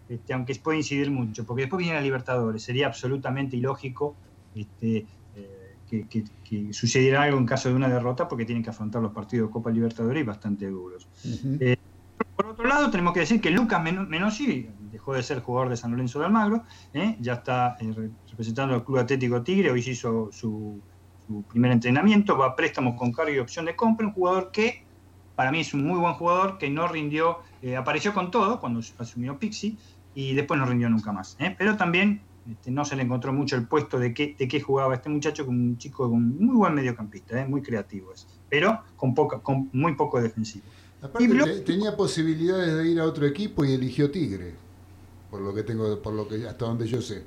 este, 0.08 0.32
aunque 0.32 0.54
puede 0.56 0.78
incidir 0.78 1.10
mucho, 1.10 1.44
porque 1.44 1.62
después 1.62 1.78
viene 1.80 1.94
la 1.96 2.00
Libertadores, 2.00 2.62
sería 2.62 2.86
absolutamente 2.86 3.56
ilógico 3.56 4.16
este, 4.54 5.06
eh, 5.34 5.76
que, 5.86 6.08
que- 6.08 6.24
que 6.42 6.72
sucediera 6.72 7.22
algo 7.24 7.36
en 7.38 7.44
caso 7.44 7.68
de 7.68 7.74
una 7.74 7.88
derrota, 7.90 8.26
porque 8.26 8.46
tienen 8.46 8.64
que 8.64 8.70
afrontar 8.70 9.02
los 9.02 9.12
partidos 9.12 9.48
de 9.48 9.52
Copa 9.52 9.70
Libertadores 9.70 10.22
y 10.22 10.24
bastante 10.26 10.66
duros. 10.70 11.06
Eh, 11.60 11.76
por 12.34 12.46
otro 12.46 12.66
lado, 12.66 12.90
tenemos 12.90 13.12
que 13.12 13.20
decir 13.20 13.40
que 13.40 13.50
Lucas 13.50 13.82
Men- 13.82 14.08
Menossi 14.08 14.68
dejó 14.96 15.14
de 15.14 15.22
ser 15.22 15.40
jugador 15.40 15.68
de 15.68 15.76
San 15.76 15.90
Lorenzo 15.92 16.18
de 16.18 16.24
Almagro, 16.26 16.64
¿eh? 16.94 17.16
ya 17.20 17.34
está 17.34 17.76
eh, 17.80 17.92
re- 17.94 18.10
representando 18.30 18.74
al 18.74 18.82
Club 18.84 18.98
Atlético 18.98 19.42
Tigre, 19.42 19.70
hoy 19.70 19.80
hizo 19.80 20.30
su, 20.32 20.80
su 21.26 21.42
primer 21.50 21.70
entrenamiento, 21.72 22.36
va 22.36 22.46
a 22.46 22.56
préstamos 22.56 22.96
con 22.98 23.12
cargo 23.12 23.32
y 23.32 23.38
opción 23.38 23.66
de 23.66 23.76
compra, 23.76 24.06
un 24.06 24.12
jugador 24.14 24.50
que 24.50 24.84
para 25.34 25.52
mí 25.52 25.60
es 25.60 25.74
un 25.74 25.84
muy 25.84 25.98
buen 26.00 26.14
jugador, 26.14 26.56
que 26.58 26.70
no 26.70 26.88
rindió, 26.88 27.38
eh, 27.60 27.76
apareció 27.76 28.14
con 28.14 28.30
todo 28.30 28.58
cuando 28.58 28.80
asumió 28.98 29.38
Pixi 29.38 29.76
y 30.14 30.34
después 30.34 30.58
no 30.58 30.64
rindió 30.64 30.88
nunca 30.88 31.12
más. 31.12 31.36
¿eh? 31.38 31.54
Pero 31.58 31.76
también 31.76 32.22
este, 32.50 32.70
no 32.70 32.86
se 32.86 32.96
le 32.96 33.02
encontró 33.02 33.34
mucho 33.34 33.54
el 33.56 33.66
puesto 33.68 33.98
de 33.98 34.14
qué, 34.14 34.34
de 34.38 34.48
qué 34.48 34.60
jugaba 34.62 34.94
este 34.94 35.10
muchacho, 35.10 35.44
con 35.44 35.54
un 35.60 35.76
chico 35.76 36.08
con 36.08 36.38
muy 36.38 36.56
buen 36.56 36.74
mediocampista, 36.74 37.46
muy 37.46 37.60
creativo 37.60 38.14
es, 38.14 38.26
pero 38.48 38.80
con, 38.96 39.14
poca, 39.14 39.40
con 39.40 39.68
muy 39.72 39.94
poco 39.94 40.22
defensivo. 40.22 40.64
Aparte, 41.02 41.60
tenía 41.66 41.94
posibilidades 41.94 42.74
de 42.74 42.88
ir 42.88 42.98
a 42.98 43.04
otro 43.04 43.26
equipo 43.26 43.62
y 43.66 43.72
eligió 43.74 44.10
Tigre. 44.10 44.54
Por 45.36 45.44
lo 45.44 45.52
que 45.54 45.64
tengo, 45.64 46.00
por 46.00 46.14
lo 46.14 46.26
que 46.26 46.46
hasta 46.48 46.64
donde 46.64 46.86
yo 46.86 47.02
sé. 47.02 47.22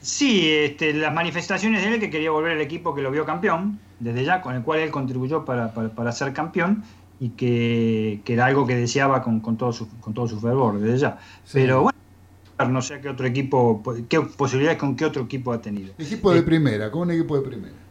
Sí, 0.00 0.50
este, 0.50 0.92
las 0.94 1.14
manifestaciones 1.14 1.80
de 1.82 1.94
él 1.94 2.00
que 2.00 2.10
quería 2.10 2.32
volver 2.32 2.52
al 2.52 2.60
equipo 2.60 2.92
que 2.92 3.02
lo 3.02 3.10
vio 3.12 3.24
campeón, 3.24 3.78
desde 4.00 4.24
ya, 4.24 4.42
con 4.42 4.56
el 4.56 4.62
cual 4.64 4.80
él 4.80 4.90
contribuyó 4.90 5.44
para, 5.44 5.72
para- 5.72 5.94
para 5.94 6.10
ser 6.10 6.32
campeón 6.32 6.82
y 7.20 7.30
que, 7.30 8.20
que 8.24 8.32
era 8.32 8.46
algo 8.46 8.66
que 8.66 8.74
deseaba 8.74 9.22
con, 9.22 9.38
con 9.40 9.56
todo, 9.56 9.72
su, 9.72 9.88
con 10.00 10.12
todo 10.12 10.26
su 10.26 10.40
fervor, 10.40 10.80
desde 10.80 10.98
ya. 10.98 11.18
Pero 11.52 11.82
bueno, 11.82 12.72
no 12.72 12.82
sé 12.82 13.00
qué 13.00 13.10
otro 13.10 13.26
equipo, 13.26 13.82
qué 14.08 14.20
posibilidades 14.22 14.78
con 14.80 14.96
qué 14.96 15.04
otro 15.04 15.22
equipo 15.22 15.52
ha 15.52 15.60
tenido. 15.62 15.94
Equipo 15.98 16.32
de 16.34 16.42
primera, 16.42 16.90
con 16.90 17.02
un 17.02 17.12
equipo 17.12 17.36
de 17.36 17.42
primera. 17.48 17.81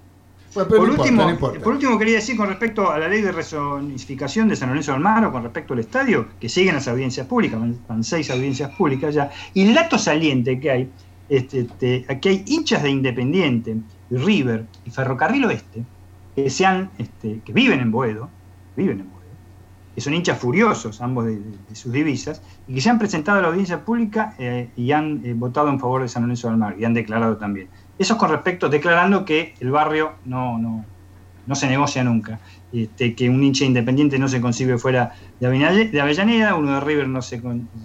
Bueno, 0.53 0.69
Por 0.69 0.79
no 0.79 0.83
importa, 0.85 1.01
último, 1.03 1.23
no 1.23 1.29
importa. 1.29 1.59
por 1.59 1.73
último, 1.73 1.97
quería 1.97 2.15
decir 2.15 2.35
con 2.35 2.49
respecto 2.49 2.91
a 2.91 2.99
la 2.99 3.07
ley 3.07 3.21
de 3.21 3.31
rezonificación 3.31 4.49
de 4.49 4.57
San 4.57 4.67
Lorenzo 4.69 4.91
de 4.91 4.97
Almagro, 4.97 5.31
con 5.31 5.43
respecto 5.43 5.73
al 5.73 5.79
estadio, 5.79 6.27
que 6.39 6.49
siguen 6.49 6.75
las 6.75 6.87
audiencias 6.89 7.25
públicas, 7.25 7.59
van, 7.87 8.03
seis 8.03 8.29
audiencias 8.29 8.69
públicas 8.71 9.15
ya, 9.15 9.31
y 9.53 9.67
el 9.67 9.73
dato 9.73 9.97
saliente 9.97 10.59
que 10.59 10.71
hay, 10.71 10.89
este, 11.29 11.61
este, 11.61 12.05
aquí 12.09 12.29
hay 12.29 12.43
hinchas 12.47 12.83
de 12.83 12.89
Independiente, 12.89 13.77
River 14.09 14.65
y 14.85 14.89
Ferrocarril 14.89 15.45
Oeste, 15.45 15.85
que, 16.35 16.49
sean, 16.49 16.89
este, 16.97 17.39
que 17.45 17.53
viven 17.53 17.79
en 17.79 17.89
Boedo, 17.89 18.29
viven 18.75 18.99
en 18.99 19.09
Boedo, 19.09 19.21
que 19.95 20.01
son 20.01 20.13
hinchas 20.13 20.37
furiosos 20.37 20.99
ambos 21.01 21.27
de, 21.27 21.41
sus 21.73 21.93
divisas, 21.93 22.41
y 22.67 22.75
que 22.75 22.81
se 22.81 22.89
han 22.89 22.99
presentado 22.99 23.39
a 23.39 23.41
la 23.41 23.47
audiencia 23.47 23.85
pública 23.85 24.35
eh, 24.37 24.69
y 24.75 24.91
han 24.91 25.25
eh, 25.25 25.33
votado 25.33 25.69
en 25.69 25.79
favor 25.79 26.01
de 26.01 26.09
San 26.09 26.23
Lorenzo 26.23 26.49
del 26.49 26.57
Mar, 26.57 26.75
y 26.77 26.83
han 26.83 26.93
declarado 26.93 27.37
también. 27.37 27.69
Eso 28.01 28.13
es 28.13 28.19
con 28.19 28.31
respecto, 28.31 28.67
declarando 28.67 29.23
que 29.25 29.53
el 29.59 29.69
barrio 29.69 30.13
no, 30.25 30.57
no, 30.57 30.83
no 31.45 31.55
se 31.55 31.67
negocia 31.67 32.03
nunca. 32.03 32.39
Este, 32.73 33.13
que 33.13 33.29
un 33.29 33.43
hincha 33.43 33.63
independiente 33.63 34.17
no 34.17 34.27
se 34.27 34.41
concibe 34.41 34.79
fuera 34.79 35.13
de 35.39 35.45
Avellaneda, 35.45 36.55
uno 36.55 36.73
de 36.73 36.79
River 36.79 37.07
no 37.07 37.21
se, 37.21 37.39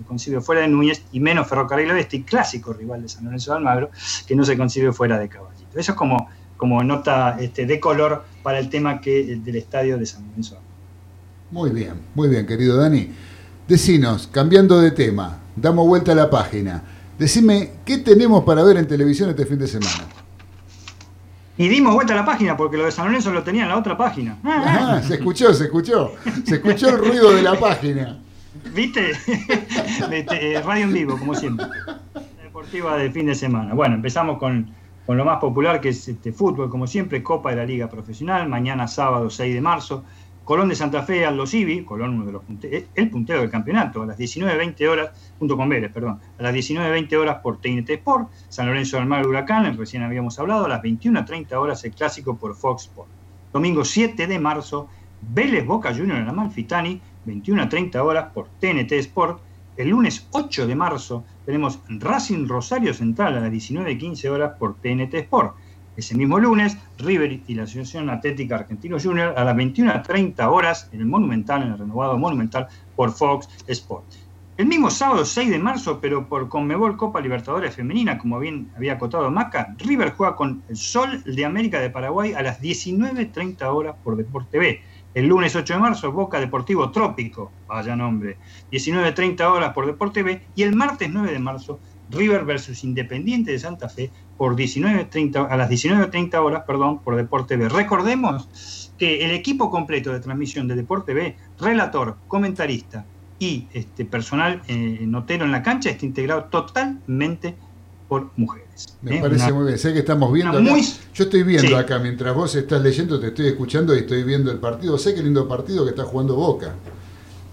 concibe 0.06 0.40
fuera 0.40 0.62
de 0.62 0.68
Núñez, 0.68 1.02
y 1.12 1.20
menos 1.20 1.46
Ferrocarril 1.48 1.90
Oeste, 1.90 2.24
clásico 2.24 2.72
rival 2.72 3.02
de 3.02 3.10
San 3.10 3.24
Lorenzo 3.24 3.50
de 3.50 3.58
Almagro, 3.58 3.90
que 4.26 4.34
no 4.34 4.42
se 4.42 4.56
concibe 4.56 4.90
fuera 4.90 5.18
de 5.18 5.28
Caballito. 5.28 5.78
Eso 5.78 5.92
es 5.92 5.98
como, 5.98 6.30
como 6.56 6.82
nota 6.82 7.36
este, 7.38 7.66
de 7.66 7.78
color 7.78 8.24
para 8.42 8.58
el 8.58 8.70
tema 8.70 9.02
que, 9.02 9.36
del 9.44 9.56
estadio 9.56 9.98
de 9.98 10.06
San 10.06 10.26
Lorenzo 10.28 10.52
de 10.52 10.60
Almagro. 10.60 10.76
Muy 11.50 11.70
bien, 11.72 11.94
muy 12.14 12.30
bien, 12.30 12.46
querido 12.46 12.78
Dani. 12.78 13.10
Decinos, 13.68 14.28
cambiando 14.28 14.80
de 14.80 14.92
tema, 14.92 15.40
damos 15.54 15.86
vuelta 15.86 16.12
a 16.12 16.14
la 16.14 16.30
página. 16.30 16.95
Decime, 17.18 17.70
¿qué 17.84 17.98
tenemos 17.98 18.44
para 18.44 18.62
ver 18.62 18.76
en 18.76 18.86
televisión 18.86 19.30
este 19.30 19.46
fin 19.46 19.58
de 19.58 19.66
semana? 19.66 20.04
Y 21.58 21.68
dimos 21.68 21.94
vuelta 21.94 22.12
a 22.12 22.16
la 22.16 22.24
página 22.26 22.56
porque 22.56 22.76
lo 22.76 22.84
de 22.84 22.92
San 22.92 23.06
Lorenzo 23.06 23.32
lo 23.32 23.42
tenía 23.42 23.62
en 23.62 23.70
la 23.70 23.78
otra 23.78 23.96
página. 23.96 24.36
Ah, 24.44 25.00
se 25.06 25.14
escuchó, 25.14 25.54
se 25.54 25.64
escuchó. 25.64 26.12
Se 26.44 26.56
escuchó 26.56 26.90
el 26.90 26.98
ruido 26.98 27.32
de 27.32 27.42
la 27.42 27.58
página. 27.58 28.18
¿Viste? 28.74 29.12
Eh, 30.10 30.62
radio 30.64 30.84
en 30.84 30.92
vivo, 30.92 31.18
como 31.18 31.34
siempre. 31.34 31.66
Deportiva 32.42 32.96
de 32.96 33.10
fin 33.10 33.26
de 33.26 33.34
semana. 33.34 33.74
Bueno, 33.74 33.94
empezamos 33.94 34.38
con, 34.38 34.70
con 35.06 35.16
lo 35.16 35.24
más 35.24 35.38
popular 35.38 35.80
que 35.80 35.90
es 35.90 36.08
este 36.08 36.32
fútbol, 36.32 36.68
como 36.68 36.86
siempre, 36.86 37.22
Copa 37.22 37.50
de 37.50 37.56
la 37.56 37.64
Liga 37.64 37.88
Profesional, 37.88 38.48
mañana 38.48 38.86
sábado 38.86 39.30
6 39.30 39.54
de 39.54 39.60
marzo. 39.60 40.04
Colón 40.46 40.68
de 40.68 40.76
Santa 40.76 41.02
Fe 41.02 41.26
al 41.26 41.42
Ibi, 41.52 41.84
Colón 41.84 42.14
uno 42.14 42.24
de 42.24 42.30
los 42.30 42.42
eh, 42.62 42.86
el 42.94 43.10
puntero 43.10 43.40
del 43.40 43.50
campeonato, 43.50 44.02
a 44.02 44.06
las 44.06 44.16
19.20 44.16 44.88
horas, 44.88 45.32
junto 45.40 45.56
con 45.56 45.68
Vélez, 45.68 45.90
perdón, 45.90 46.20
a 46.38 46.42
las 46.42 46.54
19.20 46.54 47.16
horas 47.16 47.38
por 47.42 47.60
TNT 47.60 47.90
Sport, 47.90 48.30
San 48.48 48.66
Lorenzo 48.68 48.96
del 48.96 49.06
Mar 49.06 49.26
Huracán, 49.26 49.76
recién 49.76 50.04
habíamos 50.04 50.38
hablado, 50.38 50.66
a 50.66 50.68
las 50.68 50.82
21.30 50.82 51.52
horas 51.54 51.84
el 51.84 51.90
clásico 51.90 52.36
por 52.36 52.54
Fox 52.54 52.84
Sport. 52.84 53.08
Domingo 53.52 53.84
7 53.84 54.28
de 54.28 54.38
marzo, 54.38 54.88
Vélez 55.20 55.66
Boca 55.66 55.92
Junior 55.92 56.18
en 56.18 56.28
Amalfitani, 56.28 57.00
21.30 57.26 57.96
horas 57.96 58.26
por 58.32 58.46
TNT 58.60 58.92
Sport. 58.92 59.40
El 59.76 59.88
lunes 59.88 60.28
8 60.30 60.68
de 60.68 60.76
marzo 60.76 61.24
tenemos 61.44 61.80
Racing 61.88 62.46
Rosario 62.46 62.94
Central 62.94 63.36
a 63.36 63.40
las 63.40 63.50
19.15 63.50 64.28
horas 64.30 64.52
por 64.56 64.76
TNT 64.76 65.12
Sport. 65.14 65.56
Ese 65.96 66.14
mismo 66.14 66.38
lunes, 66.38 66.76
River 66.98 67.40
y 67.46 67.54
la 67.54 67.62
Asociación 67.62 68.10
Atlética 68.10 68.56
Argentino 68.56 68.98
Junior 69.02 69.34
a 69.36 69.44
las 69.44 69.56
21.30 69.56 70.46
horas 70.46 70.90
en 70.92 71.00
el 71.00 71.06
Monumental, 71.06 71.62
en 71.62 71.72
el 71.72 71.78
renovado 71.78 72.18
Monumental, 72.18 72.68
por 72.94 73.12
Fox 73.12 73.48
Sports. 73.66 74.26
El 74.58 74.66
mismo 74.66 74.90
sábado 74.90 75.24
6 75.24 75.50
de 75.50 75.58
marzo, 75.58 75.98
pero 76.00 76.28
por 76.28 76.48
Conmebol 76.48 76.96
Copa 76.96 77.20
Libertadores 77.20 77.74
Femenina, 77.74 78.16
como 78.16 78.38
bien 78.38 78.70
había 78.74 78.94
acotado 78.94 79.30
Maca, 79.30 79.74
River 79.78 80.14
juega 80.16 80.34
con 80.34 80.62
el 80.68 80.76
Sol 80.76 81.22
de 81.24 81.44
América 81.44 81.78
de 81.78 81.90
Paraguay 81.90 82.32
a 82.32 82.40
las 82.40 82.60
19.30 82.62 83.62
horas 83.64 83.96
por 84.02 84.16
Deporte 84.16 84.52
TV. 84.52 84.80
El 85.12 85.26
lunes 85.26 85.56
8 85.56 85.74
de 85.74 85.80
marzo, 85.80 86.12
Boca 86.12 86.40
Deportivo 86.40 86.90
Trópico, 86.90 87.50
vaya 87.66 87.96
nombre, 87.96 88.38
19.30 88.70 89.40
horas 89.42 89.72
por 89.74 89.86
Deporte 89.86 90.22
TV. 90.22 90.42
Y 90.54 90.62
el 90.62 90.74
martes 90.74 91.10
9 91.10 91.32
de 91.32 91.38
marzo, 91.38 91.78
River 92.10 92.44
versus 92.44 92.84
Independiente 92.84 93.52
de 93.52 93.58
Santa 93.58 93.88
Fe 93.88 94.10
por 94.36 94.56
19.30 94.56 95.48
a 95.48 95.56
las 95.56 95.70
19.30 95.70 96.34
horas, 96.36 96.64
perdón, 96.66 97.00
por 97.00 97.16
Deporte 97.16 97.56
B. 97.56 97.68
Recordemos 97.68 98.92
que 98.98 99.24
el 99.24 99.30
equipo 99.32 99.70
completo 99.70 100.12
de 100.12 100.20
transmisión 100.20 100.68
de 100.68 100.74
Deporte 100.74 101.14
B, 101.14 101.36
relator, 101.58 102.16
comentarista 102.28 103.04
y 103.38 103.66
este 103.72 104.04
personal 104.04 104.62
eh, 104.68 105.00
notero 105.02 105.44
en 105.44 105.52
la 105.52 105.62
cancha 105.62 105.90
está 105.90 106.06
integrado 106.06 106.44
totalmente 106.44 107.54
por 108.08 108.30
mujeres. 108.36 108.96
Me 109.02 109.18
¿eh? 109.18 109.20
parece 109.20 109.52
muy 109.52 109.66
bien. 109.66 109.78
Sé 109.78 109.92
que 109.92 109.98
estamos 110.00 110.32
viendo. 110.32 110.58
Yo 110.60 111.24
estoy 111.24 111.42
viendo 111.42 111.76
acá, 111.76 111.98
mientras 111.98 112.34
vos 112.34 112.54
estás 112.54 112.80
leyendo, 112.80 113.18
te 113.18 113.28
estoy 113.28 113.48
escuchando 113.48 113.94
y 113.94 114.00
estoy 114.00 114.22
viendo 114.22 114.50
el 114.50 114.58
partido. 114.58 114.96
Sé 114.96 115.14
qué 115.14 115.22
lindo 115.22 115.48
partido 115.48 115.84
que 115.84 115.90
está 115.90 116.04
jugando 116.04 116.36
Boca. 116.36 116.74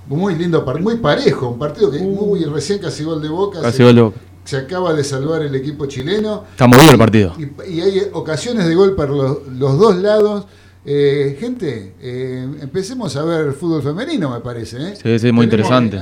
Muy 0.08 0.36
lindo, 0.36 0.66
muy 0.82 0.98
parejo, 0.98 1.50
un 1.50 1.58
partido 1.58 1.90
que 1.90 1.98
uh. 1.98 2.04
muy 2.04 2.44
recién 2.44 2.80
casi 2.80 3.04
gol 3.04 3.22
de 3.22 3.30
Boca. 3.30 3.62
Casi 3.62 3.84
gol 3.84 3.96
de 3.96 4.02
Boca 4.02 4.33
se 4.44 4.58
acaba 4.58 4.94
de 4.94 5.04
salvar 5.04 5.42
el 5.42 5.56
equipo 5.56 5.86
chileno. 5.86 6.46
Está 6.52 6.68
movido 6.68 6.92
el 6.92 6.98
partido. 6.98 7.34
Y, 7.38 7.82
hay 7.82 8.02
ocasiones 8.12 8.68
de 8.68 8.76
gol 8.76 8.96
para 8.96 9.12
los, 9.12 9.48
dos 9.58 9.96
lados. 9.98 10.48
Eh, 10.86 11.38
gente, 11.40 11.96
eh, 12.02 12.46
empecemos 12.60 13.16
a 13.16 13.24
ver 13.24 13.54
fútbol 13.54 13.82
femenino, 13.82 14.30
me 14.30 14.42
parece. 14.42 14.78
¿eh? 14.82 14.96
Sí, 15.02 15.18
sí, 15.18 15.32
muy 15.32 15.46
interesante. 15.46 15.98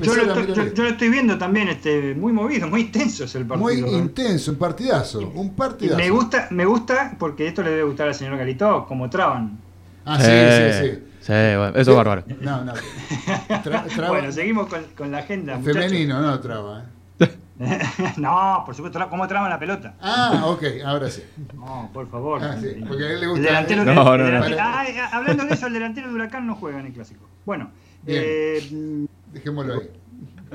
yo, 0.00 0.14
lo 0.14 0.88
estoy, 0.88 1.10
viendo 1.10 1.36
también, 1.36 1.68
este, 1.68 2.14
muy 2.14 2.32
movido, 2.32 2.66
muy 2.66 2.82
intenso 2.82 3.24
es 3.24 3.34
el 3.34 3.44
partido. 3.44 3.86
Muy 3.86 3.94
intenso, 3.94 4.52
un 4.52 4.56
partidazo, 4.56 5.30
un 5.34 5.54
partidazo. 5.54 5.98
me 5.98 6.08
gusta, 6.08 6.48
me 6.50 6.64
gusta, 6.64 7.16
porque 7.18 7.48
esto 7.48 7.62
le 7.62 7.70
debe 7.70 7.82
gustar 7.82 8.08
al 8.08 8.14
señor 8.14 8.38
Galito, 8.38 8.86
como 8.88 9.10
traban. 9.10 9.58
Ah, 10.06 10.18
sí, 10.18 10.24
sí, 10.24 10.88
sí. 10.88 11.02
Sí, 11.20 11.32
bueno, 11.32 11.72
eso 11.74 11.90
es 11.90 11.96
bárbaro. 11.96 12.24
No, 12.40 12.64
no. 12.64 12.72
bueno, 14.08 14.30
seguimos 14.30 14.68
con, 14.68 14.84
con 14.94 15.10
la 15.10 15.18
agenda. 15.18 15.58
Femenino, 15.58 16.20
no 16.20 16.38
traba. 16.40 16.84
no, 18.16 18.62
por 18.66 18.74
supuesto, 18.74 19.08
¿cómo 19.08 19.28
traban 19.28 19.48
la 19.48 19.58
pelota? 19.58 19.94
Ah, 20.00 20.42
ok, 20.46 20.62
ahora 20.84 21.08
sí. 21.08 21.22
No, 21.54 21.88
por 21.92 22.08
favor. 22.08 22.42
Ah, 22.42 22.56
sí, 22.60 22.82
porque 22.86 23.04
a 23.04 23.12
él 23.12 23.20
le 23.20 23.26
gusta. 23.28 23.40
El 23.40 23.46
delantero, 23.46 23.84
no, 23.84 24.18
no, 24.18 24.48
no. 24.48 24.56
Ah, 24.58 24.84
hablando 25.12 25.44
de 25.44 25.54
eso, 25.54 25.66
el 25.68 25.72
delantero 25.72 26.08
de 26.08 26.14
Huracán 26.14 26.46
no 26.46 26.56
juega 26.56 26.80
en 26.80 26.86
el 26.86 26.92
clásico. 26.92 27.28
Bueno, 27.46 27.70
eh, 28.06 29.06
dejémoslo 29.32 29.74
ahí. 29.74 29.90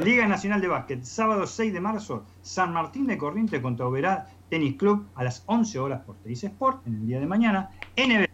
Liga 0.03 0.27
Nacional 0.27 0.61
de 0.61 0.67
Básquet, 0.67 1.03
sábado 1.03 1.45
6 1.45 1.73
de 1.73 1.81
marzo, 1.81 2.25
San 2.41 2.71
Martín 2.71 3.07
de 3.07 3.17
Corrientes 3.17 3.59
contra 3.61 3.85
Oberá 3.85 4.27
Tenis 4.49 4.75
Club 4.75 5.07
a 5.15 5.23
las 5.23 5.43
11 5.45 5.79
horas 5.79 6.01
por 6.05 6.15
Teis 6.17 6.43
Sport 6.43 6.87
en 6.87 6.95
el 6.95 7.07
día 7.07 7.19
de 7.19 7.27
mañana. 7.27 7.69
NBA 7.97 8.27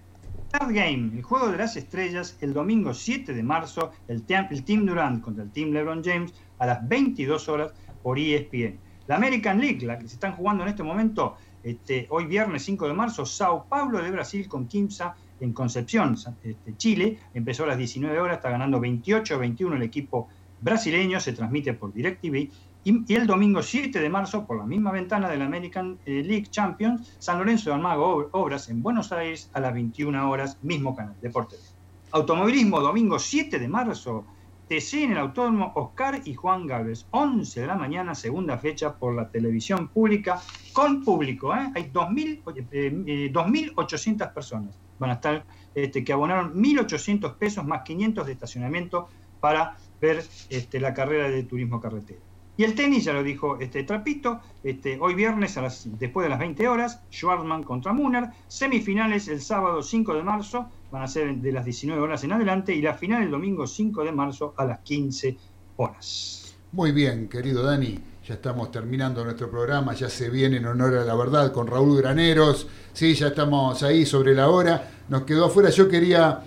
Card 0.51 0.73
Game, 0.73 1.17
el 1.17 1.23
juego 1.23 1.51
de 1.51 1.57
las 1.57 1.75
estrellas, 1.75 2.37
el 2.41 2.53
domingo 2.53 2.93
7 2.93 3.33
de 3.33 3.43
marzo, 3.43 3.91
el, 4.07 4.23
el 4.27 4.63
Team 4.63 4.85
Durant 4.85 5.23
contra 5.23 5.43
el 5.43 5.51
Team 5.51 5.71
LeBron 5.71 6.03
James 6.03 6.33
a 6.59 6.65
las 6.67 6.87
22 6.87 7.49
horas 7.49 7.73
por 8.05 8.19
ESPN. 8.19 8.77
La 9.07 9.15
American 9.15 9.59
League, 9.59 9.83
la 9.83 9.97
que 9.97 10.07
se 10.07 10.13
están 10.13 10.33
jugando 10.33 10.61
en 10.61 10.69
este 10.69 10.83
momento, 10.83 11.37
este, 11.63 12.05
hoy 12.11 12.27
viernes 12.27 12.63
5 12.63 12.87
de 12.87 12.93
marzo, 12.93 13.25
Sao 13.25 13.65
Paulo 13.67 13.99
de 13.99 14.11
Brasil 14.11 14.47
con 14.47 14.67
Kimsa 14.67 15.15
en 15.39 15.53
Concepción, 15.53 16.15
este, 16.43 16.77
Chile, 16.77 17.17
empezó 17.33 17.63
a 17.63 17.67
las 17.67 17.79
19 17.79 18.19
horas, 18.19 18.37
está 18.37 18.51
ganando 18.51 18.79
28-21 18.79 19.77
el 19.77 19.81
equipo 19.81 20.27
brasileño, 20.61 21.19
se 21.19 21.33
transmite 21.33 21.73
por 21.73 21.93
DirecTV, 21.93 22.35
y, 22.83 23.11
y, 23.11 23.15
el 23.15 23.25
domingo 23.25 23.63
7 23.63 23.99
de 23.99 24.07
marzo, 24.07 24.45
por 24.45 24.59
la 24.59 24.67
misma 24.67 24.91
ventana 24.91 25.27
de 25.27 25.37
la 25.37 25.45
American 25.45 25.97
eh, 26.05 26.21
League 26.23 26.45
Champions, 26.51 27.15
San 27.17 27.39
Lorenzo 27.39 27.71
de 27.71 27.77
Almagro 27.77 28.29
Obras 28.33 28.69
en 28.69 28.83
Buenos 28.83 29.11
Aires 29.11 29.49
a 29.53 29.59
las 29.59 29.73
21 29.73 30.29
horas, 30.29 30.59
mismo 30.61 30.95
canal, 30.95 31.15
Deporte. 31.23 31.55
Automovilismo, 32.11 32.81
domingo 32.81 33.17
7 33.17 33.57
de 33.57 33.67
marzo, 33.67 34.25
TC 34.67 35.03
en 35.03 35.11
el 35.11 35.17
Autódromo 35.19 35.71
Oscar 35.75 36.21
y 36.25 36.33
Juan 36.33 36.65
Gálvez, 36.65 37.05
11 37.11 37.61
de 37.61 37.67
la 37.67 37.75
mañana, 37.75 38.15
segunda 38.15 38.57
fecha 38.57 38.95
por 38.95 39.13
la 39.13 39.29
televisión 39.29 39.89
pública, 39.89 40.41
con 40.73 41.03
público. 41.03 41.53
¿eh? 41.55 41.71
Hay 41.75 41.91
2.800 41.91 42.67
eh, 42.71 43.03
eh, 43.05 44.27
personas. 44.33 44.77
Van 44.97 45.11
a 45.11 45.13
estar, 45.13 45.45
este, 45.75 46.03
que 46.03 46.13
abonaron 46.13 46.55
1.800 46.55 47.35
pesos 47.35 47.65
más 47.65 47.83
500 47.83 48.25
de 48.25 48.33
estacionamiento 48.33 49.09
para 49.39 49.77
ver 50.01 50.25
este, 50.49 50.79
la 50.79 50.93
carrera 50.93 51.29
de 51.29 51.43
turismo 51.43 51.79
carretera. 51.79 52.19
Y 52.57 52.63
el 52.63 52.73
tenis, 52.73 53.03
ya 53.03 53.11
lo 53.11 53.21
dijo 53.21 53.59
este 53.59 53.83
Trapito, 53.83 54.39
este, 54.63 54.97
hoy 55.01 55.13
viernes 55.13 55.59
después 55.99 56.23
de 56.23 56.29
las 56.29 56.39
20 56.39 56.67
horas, 56.69 57.01
Schwartzman 57.11 57.63
contra 57.63 57.91
Munar, 57.91 58.31
semifinales 58.47 59.27
el 59.27 59.41
sábado 59.41 59.83
5 59.83 60.13
de 60.13 60.23
marzo, 60.23 60.69
van 60.95 61.03
a 61.03 61.07
ser 61.09 61.35
de 61.35 61.51
las 61.51 61.65
19 61.65 62.01
horas 62.01 62.23
en 62.23 62.31
adelante, 62.31 62.73
y 62.73 62.81
la 62.81 62.93
final 62.93 63.23
el 63.23 63.29
domingo 63.29 63.67
5 63.67 64.05
de 64.05 64.13
marzo 64.13 64.53
a 64.55 64.63
las 64.63 64.79
15 64.79 65.37
horas. 65.75 66.55
Muy 66.71 66.93
bien, 66.93 67.27
querido 67.27 67.63
Dani, 67.63 67.99
ya 68.25 68.35
estamos 68.35 68.71
terminando 68.71 69.21
nuestro 69.25 69.51
programa, 69.51 69.93
ya 69.93 70.09
se 70.09 70.29
viene 70.29 70.55
en 70.55 70.65
honor 70.65 70.95
a 70.95 71.03
la 71.03 71.13
verdad 71.15 71.51
con 71.51 71.67
Raúl 71.67 71.97
Graneros, 71.97 72.67
sí, 72.93 73.13
ya 73.13 73.27
estamos 73.27 73.83
ahí 73.83 74.05
sobre 74.05 74.33
la 74.33 74.47
hora, 74.47 74.89
nos 75.09 75.23
quedó 75.23 75.45
afuera, 75.45 75.69
yo 75.69 75.87
quería... 75.87 76.41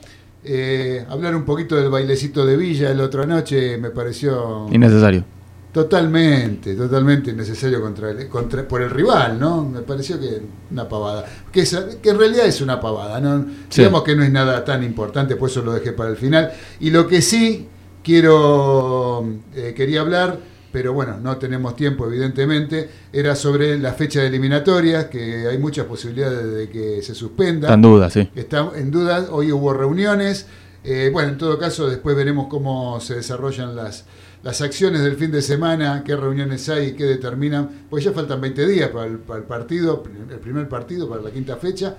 Eh, 0.45 1.05
hablar 1.11 1.35
un 1.35 1.45
poquito 1.45 1.75
del 1.75 1.91
bailecito 1.91 2.47
de 2.47 2.57
Villa 2.57 2.93
el 2.93 3.01
otra 3.01 3.27
noche 3.27 3.77
me 3.77 3.91
pareció 3.91 4.69
innecesario 4.71 5.25
Totalmente, 5.73 6.75
totalmente 6.75 7.31
innecesario 7.31 7.81
contra 7.81 8.11
el, 8.11 8.29
contra, 8.29 8.67
por 8.67 8.81
el 8.81 8.91
rival, 8.91 9.39
¿no? 9.39 9.65
Me 9.65 9.81
pareció 9.83 10.19
que 10.19 10.41
una 10.71 10.89
pavada. 10.89 11.27
Que, 11.53 11.65
que 12.03 12.11
en 12.11 12.19
realidad 12.19 12.47
es 12.47 12.61
una 12.61 12.81
pavada, 12.81 13.21
¿no? 13.21 13.47
Digamos 13.75 14.03
que 14.03 14.17
no 14.17 14.23
es 14.25 14.33
nada 14.33 14.65
tan 14.65 14.83
importante, 14.83 15.37
por 15.37 15.51
eso 15.51 15.63
lo 15.63 15.73
dejé 15.73 15.93
para 15.93 16.11
el 16.11 16.17
final. 16.17 16.51
Y 16.81 16.91
lo 16.91 17.07
que 17.07 17.21
sí 17.21 17.69
quiero, 18.03 19.27
eh, 19.55 19.75
quería 19.77 20.01
hablar 20.01 20.39
pero 20.71 20.93
bueno, 20.93 21.19
no 21.21 21.37
tenemos 21.39 21.77
tiempo, 21.77 22.07
evidentemente. 22.07 22.89
Era 23.13 23.35
sobre 23.35 23.79
la 23.79 23.95
fecha 23.95 24.21
de 24.21 24.27
eliminatorias, 24.27 25.07
que 25.07 25.47
hay 25.49 25.59
muchas 25.59 25.87
posibilidades 25.87 26.55
de 26.55 26.69
que 26.69 27.03
se 27.03 27.15
suspenda. 27.15 27.69
Está 27.69 27.75
en 27.75 27.83
duda, 27.83 28.11
sí. 28.11 28.29
Está 28.35 28.71
en 28.77 28.91
duda, 28.91 29.29
hoy 29.31 29.51
hubo 29.51 29.73
reuniones. 29.73 30.47
Eh, 30.85 31.11
bueno, 31.13 31.31
en 31.31 31.39
todo 31.39 31.59
caso, 31.59 31.89
después 31.89 32.15
veremos 32.15 32.49
cómo 32.49 33.01
se 33.01 33.15
desarrollan 33.17 33.75
las, 33.75 34.05
las 34.43 34.61
acciones 34.61 35.03
del 35.03 35.17
fin 35.17 35.31
de 35.31 35.43
semana, 35.43 36.03
qué 36.05 36.17
reuniones 36.17 36.69
hay 36.69 36.89
y 36.89 36.93
qué 36.93 37.05
determinan, 37.05 37.87
pues 37.91 38.05
ya 38.05 38.13
faltan 38.13 38.41
20 38.41 38.67
días 38.67 38.89
para 38.91 39.07
el, 39.07 39.19
para 39.19 39.41
el 39.41 39.47
partido, 39.47 40.03
el 40.31 40.39
primer 40.39 40.69
partido, 40.69 41.09
para 41.09 41.23
la 41.23 41.31
quinta 41.31 41.57
fecha, 41.57 41.97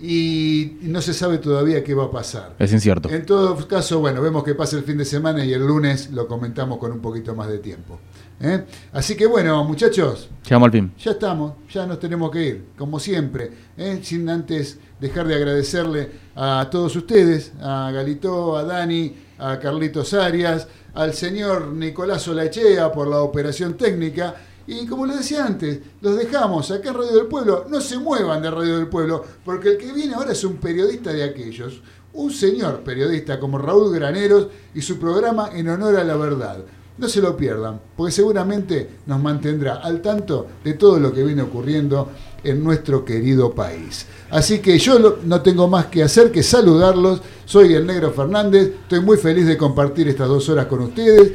y 0.00 0.76
no 0.82 1.00
se 1.00 1.14
sabe 1.14 1.38
todavía 1.38 1.82
qué 1.82 1.94
va 1.94 2.04
a 2.04 2.10
pasar. 2.10 2.54
Es 2.58 2.72
incierto. 2.72 3.08
En 3.08 3.24
todo 3.24 3.56
caso, 3.66 4.00
bueno, 4.00 4.20
vemos 4.20 4.44
que 4.44 4.54
pasa 4.54 4.76
el 4.76 4.84
fin 4.84 4.98
de 4.98 5.06
semana 5.06 5.44
y 5.44 5.52
el 5.54 5.66
lunes 5.66 6.10
lo 6.10 6.28
comentamos 6.28 6.78
con 6.78 6.92
un 6.92 7.00
poquito 7.00 7.34
más 7.34 7.48
de 7.48 7.58
tiempo. 7.58 7.98
¿eh? 8.40 8.64
Así 8.92 9.16
que 9.16 9.26
bueno, 9.26 9.64
muchachos, 9.64 10.28
Llegamos 10.44 10.66
al 10.66 10.72
fin. 10.72 10.92
ya 10.98 11.12
estamos, 11.12 11.54
ya 11.72 11.86
nos 11.86 11.98
tenemos 11.98 12.30
que 12.30 12.46
ir, 12.46 12.64
como 12.76 13.00
siempre, 13.00 13.50
¿eh? 13.78 14.00
sin 14.02 14.28
antes 14.28 14.78
dejar 15.00 15.26
de 15.26 15.34
agradecerle 15.34 16.10
a 16.34 16.68
todos 16.70 16.94
ustedes, 16.94 17.52
a 17.62 17.90
Galito, 17.90 18.54
a 18.56 18.64
Dani, 18.64 19.14
a 19.38 19.58
Carlitos 19.58 20.14
Arias, 20.14 20.66
al 20.94 21.14
señor 21.14 21.68
Nicolás 21.68 22.26
Olachea 22.28 22.90
por 22.92 23.08
la 23.08 23.20
operación 23.20 23.74
técnica. 23.76 24.34
Y 24.66 24.86
como 24.86 25.06
les 25.06 25.18
decía 25.18 25.44
antes, 25.44 25.80
los 26.00 26.16
dejamos 26.16 26.70
acá 26.70 26.88
en 26.88 26.94
Radio 26.94 27.16
del 27.16 27.26
Pueblo. 27.26 27.66
No 27.68 27.80
se 27.80 27.98
muevan 27.98 28.42
de 28.42 28.50
Radio 28.50 28.76
del 28.78 28.88
Pueblo, 28.88 29.24
porque 29.44 29.70
el 29.70 29.78
que 29.78 29.92
viene 29.92 30.14
ahora 30.14 30.32
es 30.32 30.42
un 30.44 30.56
periodista 30.56 31.12
de 31.12 31.22
aquellos, 31.22 31.80
un 32.14 32.32
señor 32.32 32.80
periodista 32.80 33.38
como 33.38 33.58
Raúl 33.58 33.94
Graneros 33.94 34.48
y 34.74 34.82
su 34.82 34.98
programa 34.98 35.50
En 35.52 35.68
Honor 35.68 35.96
a 35.96 36.04
la 36.04 36.16
Verdad. 36.16 36.58
No 36.98 37.08
se 37.08 37.20
lo 37.20 37.36
pierdan, 37.36 37.78
porque 37.94 38.10
seguramente 38.10 38.88
nos 39.04 39.20
mantendrá 39.20 39.76
al 39.76 40.00
tanto 40.00 40.46
de 40.64 40.74
todo 40.74 40.98
lo 40.98 41.12
que 41.12 41.22
viene 41.22 41.42
ocurriendo 41.42 42.08
en 42.46 42.62
nuestro 42.62 43.04
querido 43.04 43.54
país. 43.54 44.06
Así 44.30 44.58
que 44.60 44.78
yo 44.78 45.18
no 45.24 45.40
tengo 45.40 45.68
más 45.68 45.86
que 45.86 46.02
hacer 46.02 46.32
que 46.32 46.42
saludarlos. 46.42 47.20
Soy 47.44 47.74
el 47.74 47.86
Negro 47.86 48.12
Fernández, 48.12 48.72
estoy 48.82 49.00
muy 49.00 49.16
feliz 49.16 49.46
de 49.46 49.56
compartir 49.56 50.08
estas 50.08 50.28
dos 50.28 50.48
horas 50.48 50.66
con 50.66 50.80
ustedes. 50.80 51.32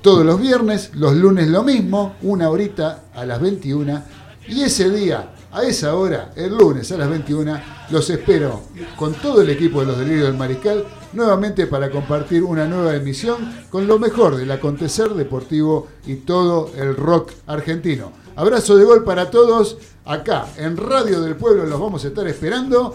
Todos 0.00 0.24
los 0.24 0.40
viernes, 0.40 0.90
los 0.94 1.14
lunes 1.14 1.48
lo 1.48 1.62
mismo, 1.62 2.16
una 2.22 2.50
horita 2.50 3.04
a 3.14 3.24
las 3.24 3.40
21. 3.40 4.02
Y 4.48 4.62
ese 4.62 4.90
día, 4.90 5.32
a 5.52 5.62
esa 5.62 5.94
hora, 5.94 6.32
el 6.34 6.56
lunes 6.56 6.90
a 6.90 6.96
las 6.96 7.08
21, 7.08 7.60
los 7.90 8.10
espero 8.10 8.62
con 8.96 9.14
todo 9.14 9.42
el 9.42 9.50
equipo 9.50 9.80
de 9.80 9.86
los 9.86 9.98
Delirios 9.98 10.26
del 10.26 10.36
Mariscal, 10.36 10.84
nuevamente 11.12 11.66
para 11.66 11.90
compartir 11.90 12.42
una 12.42 12.66
nueva 12.66 12.96
emisión 12.96 13.36
con 13.70 13.86
lo 13.86 13.98
mejor 13.98 14.36
del 14.36 14.50
acontecer 14.50 15.10
deportivo 15.10 15.88
y 16.06 16.16
todo 16.16 16.70
el 16.76 16.96
rock 16.96 17.30
argentino. 17.46 18.21
Abrazo 18.36 18.76
de 18.76 18.84
gol 18.84 19.04
para 19.04 19.30
todos, 19.30 19.76
acá 20.04 20.46
en 20.56 20.76
Radio 20.76 21.20
del 21.20 21.36
Pueblo 21.36 21.66
los 21.66 21.78
vamos 21.78 22.04
a 22.04 22.08
estar 22.08 22.26
esperando 22.26 22.94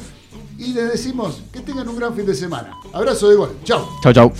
y 0.58 0.74
les 0.74 0.92
decimos 0.92 1.42
que 1.52 1.60
tengan 1.60 1.88
un 1.88 1.96
gran 1.96 2.16
fin 2.16 2.26
de 2.26 2.36
semana. 2.36 2.74
Abrazo 2.94 3.30
de 3.30 3.36
gol, 3.36 3.58
chao. 3.64 3.88
Chau, 4.02 4.14
chau. 4.14 4.34